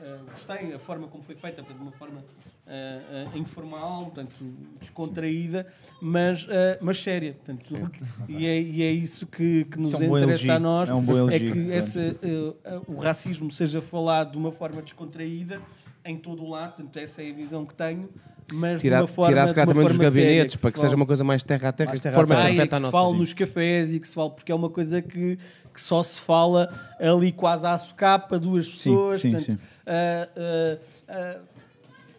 Uh, 0.00 0.30
gostei 0.30 0.72
a 0.72 0.78
forma 0.78 1.06
como 1.08 1.22
foi 1.22 1.34
feita, 1.34 1.56
portanto, 1.62 1.76
de 1.76 1.82
uma 1.82 1.92
forma 1.92 2.20
uh, 2.20 3.34
uh, 3.34 3.38
informal, 3.38 4.04
portanto, 4.06 4.34
descontraída, 4.80 5.66
mas, 6.00 6.44
uh, 6.44 6.48
mas 6.80 6.98
séria. 7.02 7.34
Portanto, 7.34 7.90
e, 8.28 8.46
é, 8.46 8.60
e 8.62 8.82
é 8.82 8.90
isso 8.90 9.26
que, 9.26 9.64
que 9.66 9.78
nos 9.78 9.92
Isso 9.92 10.02
é 10.02 10.08
um 10.08 10.16
interessa 10.18 10.54
a 10.54 10.58
nós, 10.58 10.88
é 10.88 10.94
um 10.94 11.02
bom 11.02 11.16
elogio, 11.18 11.52
que 11.52 11.58
pronto. 11.60 11.72
esse, 11.72 11.98
uh, 11.98 12.56
uh, 12.88 12.94
o 12.94 12.96
racismo 12.98 13.50
seja 13.50 13.82
falado 13.82 14.32
de 14.32 14.38
uma 14.38 14.50
forma 14.52 14.80
descontraída 14.80 15.60
em 16.02 16.16
todo 16.16 16.42
o 16.44 16.48
lado, 16.48 16.76
portanto, 16.76 16.96
essa 16.96 17.22
é 17.22 17.30
a 17.30 17.34
visão 17.34 17.66
que 17.66 17.74
tenho, 17.74 18.08
mas 18.54 18.80
Tirar, 18.80 18.96
de 18.96 19.02
uma 19.02 19.08
forma, 19.08 19.30
tirar 19.30 19.46
se 19.46 19.54
calhar 19.54 19.68
também 19.68 19.86
dos 19.86 19.96
gabinetes 19.98 20.56
que 20.56 20.60
para 20.62 20.68
se 20.70 20.72
que 20.72 20.78
seja 20.80 20.88
fala- 20.90 20.96
uma 21.00 21.06
coisa 21.06 21.22
mais 21.22 21.42
terra 21.42 21.68
a 21.68 21.72
terra, 21.72 21.88
Mais 21.90 22.00
de 22.00 22.02
terra 22.02 22.14
forma 22.16 22.34
a 22.34 22.38
terra. 22.38 22.48
ah, 22.48 22.50
que 22.50 22.56
e 22.56 22.58
afeta 22.60 22.68
que 22.68 22.74
a 22.74 22.78
se 22.78 22.82
nossa. 22.82 22.92
fala 22.92 23.10
sim. 23.12 23.18
nos 23.18 23.32
cafés 23.34 23.92
e 23.92 24.00
que 24.00 24.08
se 24.08 24.14
fala, 24.14 24.30
porque 24.30 24.50
é 24.50 24.54
uma 24.54 24.70
coisa 24.70 25.00
que, 25.02 25.38
que 25.72 25.80
só 25.80 26.02
se 26.02 26.20
fala 26.20 26.68
ali 26.98 27.30
quase 27.30 27.64
à 27.66 27.78
socapa, 27.78 28.38
duas 28.40 28.68
pessoas. 28.68 29.20
sim, 29.20 29.30
portanto, 29.30 29.46
sim. 29.52 29.58
Ah, 29.86 31.40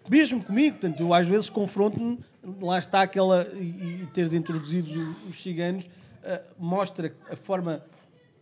mesmo 0.10 0.44
comigo, 0.44 0.78
portanto, 0.78 1.00
eu 1.02 1.14
às 1.14 1.28
vezes 1.28 1.50
confronto-me, 1.50 2.20
lá 2.62 2.80
está 2.80 3.02
aquela, 3.04 3.46
e, 3.54 4.02
e 4.04 4.10
teres 4.14 4.34
introduzido 4.34 4.90
os 5.30 5.42
ciganos, 5.42 5.90
mostra 6.58 7.14
a 7.30 7.36
forma. 7.36 7.84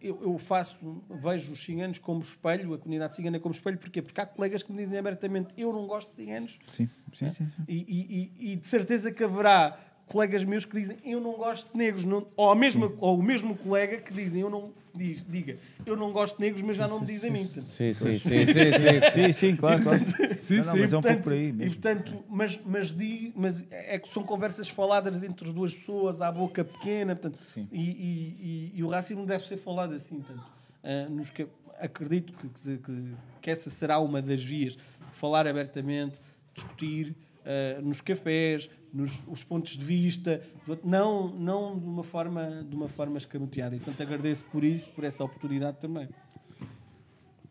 Eu, 0.02 0.18
eu 0.22 0.38
faço, 0.38 0.78
vejo 1.10 1.52
os 1.52 1.62
ciganos 1.62 2.00
como 2.00 2.22
espelho, 2.22 2.74
a 2.74 2.78
comunidade 2.78 3.14
cigana 3.18 3.38
como 3.38 3.54
espelho, 3.54 3.78
porquê? 3.78 4.02
Porque 4.02 4.22
há 4.22 4.26
colegas 4.26 4.64
que 4.64 4.72
me 4.72 4.82
dizem 4.82 4.98
abertamente: 4.98 5.54
eu 5.58 5.74
não 5.74 5.86
gosto 5.88 6.08
de 6.12 6.16
ciganos, 6.16 6.58
Sim, 6.68 6.90
sim, 7.14 7.30
sim. 7.30 7.46
sim. 7.50 7.64
e- 7.68 8.32
e- 8.40 8.52
e 8.54 8.56
de 8.56 8.66
certeza 8.66 9.12
que 9.12 9.22
haverá 9.26 9.78
colegas 10.10 10.44
meus 10.44 10.66
que 10.66 10.76
dizem 10.76 10.98
eu 11.06 11.22
não 11.22 11.34
gosto 11.34 11.72
de 11.72 11.78
negros, 11.78 12.04
não- 12.04 12.26
ou, 12.36 12.52
a 12.52 12.56
mesma, 12.56 12.92
ou 12.98 13.18
o 13.18 13.24
mesmo 13.24 13.56
colega 13.56 13.98
que 13.98 14.12
dizem 14.14 14.42
eu 14.42 14.50
não 14.50 14.72
diz, 14.94 15.24
diga 15.30 15.58
eu 15.86 15.96
não 15.96 16.12
gosto 16.12 16.36
de 16.38 16.42
negros, 16.42 16.62
mas 16.64 16.76
já 16.76 16.88
não 16.88 17.00
me 17.00 17.06
diz 17.06 17.24
a 17.24 17.30
mim. 17.30 17.46
Sim, 17.46 17.62
sim, 17.62 17.94
sim, 17.94 18.20
sim, 18.20 18.46
sim. 18.48 19.12
Sim, 19.14 19.34
sim, 19.34 19.56
claro, 19.56 19.82
claro. 19.84 20.04
sim, 20.36 20.58
Não, 20.58 20.66
não, 20.66 20.78
mas 20.78 20.94
é 20.94 20.98
um 20.98 21.02
pouco 21.02 21.22
por 21.24 21.34
aí 21.34 21.50
E, 21.50 21.54
mesmo. 21.54 21.74
portanto, 21.74 22.24
mas, 22.30 22.60
mas, 22.66 22.92
di, 22.92 23.32
mas 23.36 23.64
é 23.72 23.98
que 23.98 24.10
são 24.10 24.24
conversas 24.24 24.68
faladas 24.70 25.22
entre 25.24 25.52
duas 25.54 25.74
pessoas, 25.76 26.22
à 26.22 26.32
boca 26.32 26.64
pequena, 26.66 27.16
portanto, 27.16 27.40
Sim. 27.46 27.68
e, 27.72 27.80
e- 27.82 27.92
e- 27.96 28.72
e 28.80 28.84
o 28.84 28.88
racismo 28.90 29.26
deve 29.26 29.44
ser 29.44 29.58
falado 29.58 29.94
assim. 29.94 30.16
Portanto, 30.20 30.44
ah, 30.84 31.08
nos 31.10 31.30
que- 31.30 31.48
acredito 31.80 32.34
que, 32.34 32.48
que, 32.50 32.78
que- 32.78 33.14
que 33.42 33.50
essa 33.52 33.70
será 33.70 34.00
uma 34.00 34.22
das 34.22 34.44
vias. 34.44 34.78
Falar 35.12 35.48
abertamente, 35.48 36.20
discutir 36.54 37.16
ah, 37.46 37.82
nos 37.82 38.02
cafés, 38.02 38.70
nos 38.94 39.20
os 39.28 39.44
pontos 39.44 39.78
de 39.78 39.84
vista, 39.86 40.42
não, 40.84 41.30
não 41.30 41.78
de, 41.80 41.86
uma 41.86 42.04
forma, 42.04 42.64
de 42.68 42.76
uma 42.76 42.88
forma 42.88 43.18
escamoteada. 43.18 43.76
E, 43.76 43.80
portanto, 43.80 44.02
agradeço 44.08 44.44
por 44.46 44.64
isso, 44.64 44.90
por 44.92 45.04
essa 45.04 45.24
oportunidade 45.24 45.78
também. 45.78 46.10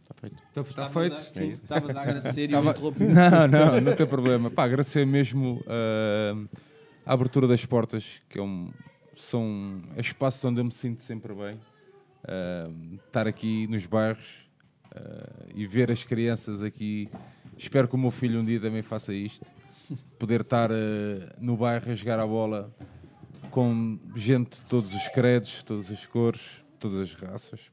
Está 0.03 0.15
feito. 0.21 0.37
Está, 0.49 0.61
Estavas 0.63 0.93
feito? 0.93 1.13
a- 1.13 1.17
Sim, 1.17 1.49
estavas 1.51 1.97
a 1.97 2.03
agradecer 2.03 2.51
e 2.51 2.53
eu 2.53 2.59
Estava- 2.59 2.71
interrompi. 2.71 3.05
Não, 3.09 3.49
não, 3.49 3.81
não 3.81 3.97
tem 3.97 4.07
problema. 4.07 4.51
Pá, 4.51 4.65
agradecer 4.65 5.07
mesmo 5.07 5.63
ah, 5.67 6.35
a 7.07 7.13
abertura 7.13 7.47
das 7.47 7.65
portas, 7.65 8.21
que 8.29 8.39
é 8.39 8.43
um, 8.43 8.71
são 9.17 9.81
é 9.97 10.01
espaços 10.01 10.45
onde 10.45 10.61
eu 10.61 10.65
me 10.65 10.73
sinto 10.73 11.03
sempre 11.03 11.33
bem. 11.35 11.61
Ah, 12.27 12.69
estar 13.07 13.27
aqui 13.29 13.67
nos 13.69 13.87
bairros 13.87 14.49
ah, 14.95 15.47
e 15.55 15.67
ver 15.67 15.91
as 15.91 16.03
crianças 16.03 16.63
aqui. 16.63 17.09
Espero 17.57 17.87
que 17.89 17.95
o 17.95 17.99
meu 17.99 18.11
filho 18.11 18.41
um 18.41 18.45
dia 18.45 18.59
também 18.61 18.83
faça 18.83 19.13
isto. 19.15 19.49
Poder 20.19 20.43
estar 20.43 20.71
ah, 20.71 21.35
no 21.41 21.57
bairro 21.57 21.91
a 21.91 21.95
jogar 21.95 22.19
a 22.19 22.27
bola 22.27 22.71
com 23.51 23.99
gente 24.15 24.59
de 24.59 24.65
todos 24.67 24.95
os 24.95 25.09
credos, 25.09 25.63
todas 25.63 25.91
as 25.91 26.05
cores, 26.07 26.63
todas 26.79 27.01
as 27.01 27.15
raças. 27.15 27.71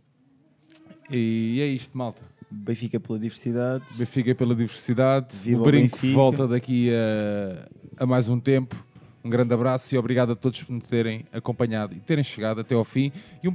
E 1.10 1.60
é 1.62 1.66
isto, 1.68 1.98
malta. 1.98 2.22
Benfica 2.50 3.00
pela 3.00 3.20
diversidade. 3.20 3.84
Benfica 3.98 4.34
pela 4.34 4.56
diversidade. 4.56 5.36
Viva 5.38 5.62
o 5.62 5.64
brinco 5.66 5.96
Benfica. 5.96 6.16
volta 6.16 6.48
daqui 6.48 6.90
a, 6.92 8.04
a 8.04 8.06
mais 8.06 8.30
um 8.30 8.40
tempo. 8.40 8.76
Um 9.24 9.30
grande 9.30 9.54
abraço 9.54 9.94
e 9.94 9.98
obrigado 9.98 10.32
a 10.32 10.36
todos 10.36 10.62
por 10.64 10.74
nos 10.74 10.88
terem 10.88 11.26
acompanhado 11.34 11.96
e 11.96 12.00
terem 12.00 12.24
chegado 12.24 12.62
até 12.62 12.76
ao 12.76 12.84
fim. 12.84 13.12
E 13.44 13.50
um, 13.50 13.54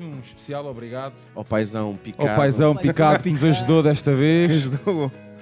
um 0.00 0.20
especial 0.20 0.66
obrigado 0.66 1.14
Ao 1.34 1.44
paizão 1.44 1.96
picado. 1.96 2.28
ao 2.28 2.36
paizão 2.36 2.76
Picado 2.76 3.22
que 3.22 3.30
nos 3.30 3.44
ajudou 3.44 3.82
desta 3.82 4.14
vez. 4.14 4.70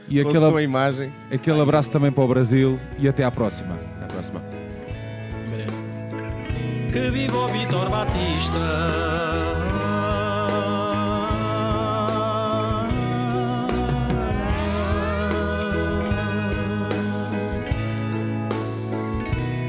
E 0.09 0.21
com 0.23 0.29
a 0.29 0.31
aquele, 0.31 0.47
sua 0.47 0.63
imagem. 0.63 1.13
aquele 1.33 1.61
abraço 1.61 1.91
também 1.91 2.13
para 2.13 2.25
o 2.25 2.29
Brasil 2.29 2.79
e 2.99 3.09
até 3.09 3.25
à 3.25 3.31
próxima. 3.31 3.79
Até 3.97 4.05
à 4.05 4.09
próxima. 4.09 4.43
Que 6.93 7.11
viva 7.11 7.39
o 7.39 7.49
Vitor 7.49 7.89
Batista. 7.89 8.59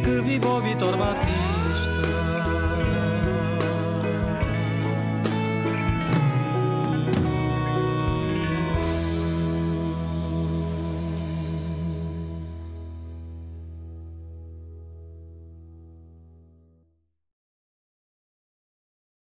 Que 0.03 0.22
viva 0.22 0.47
o 0.49 0.61
Vitor 0.61 0.97
Batista. 0.97 1.52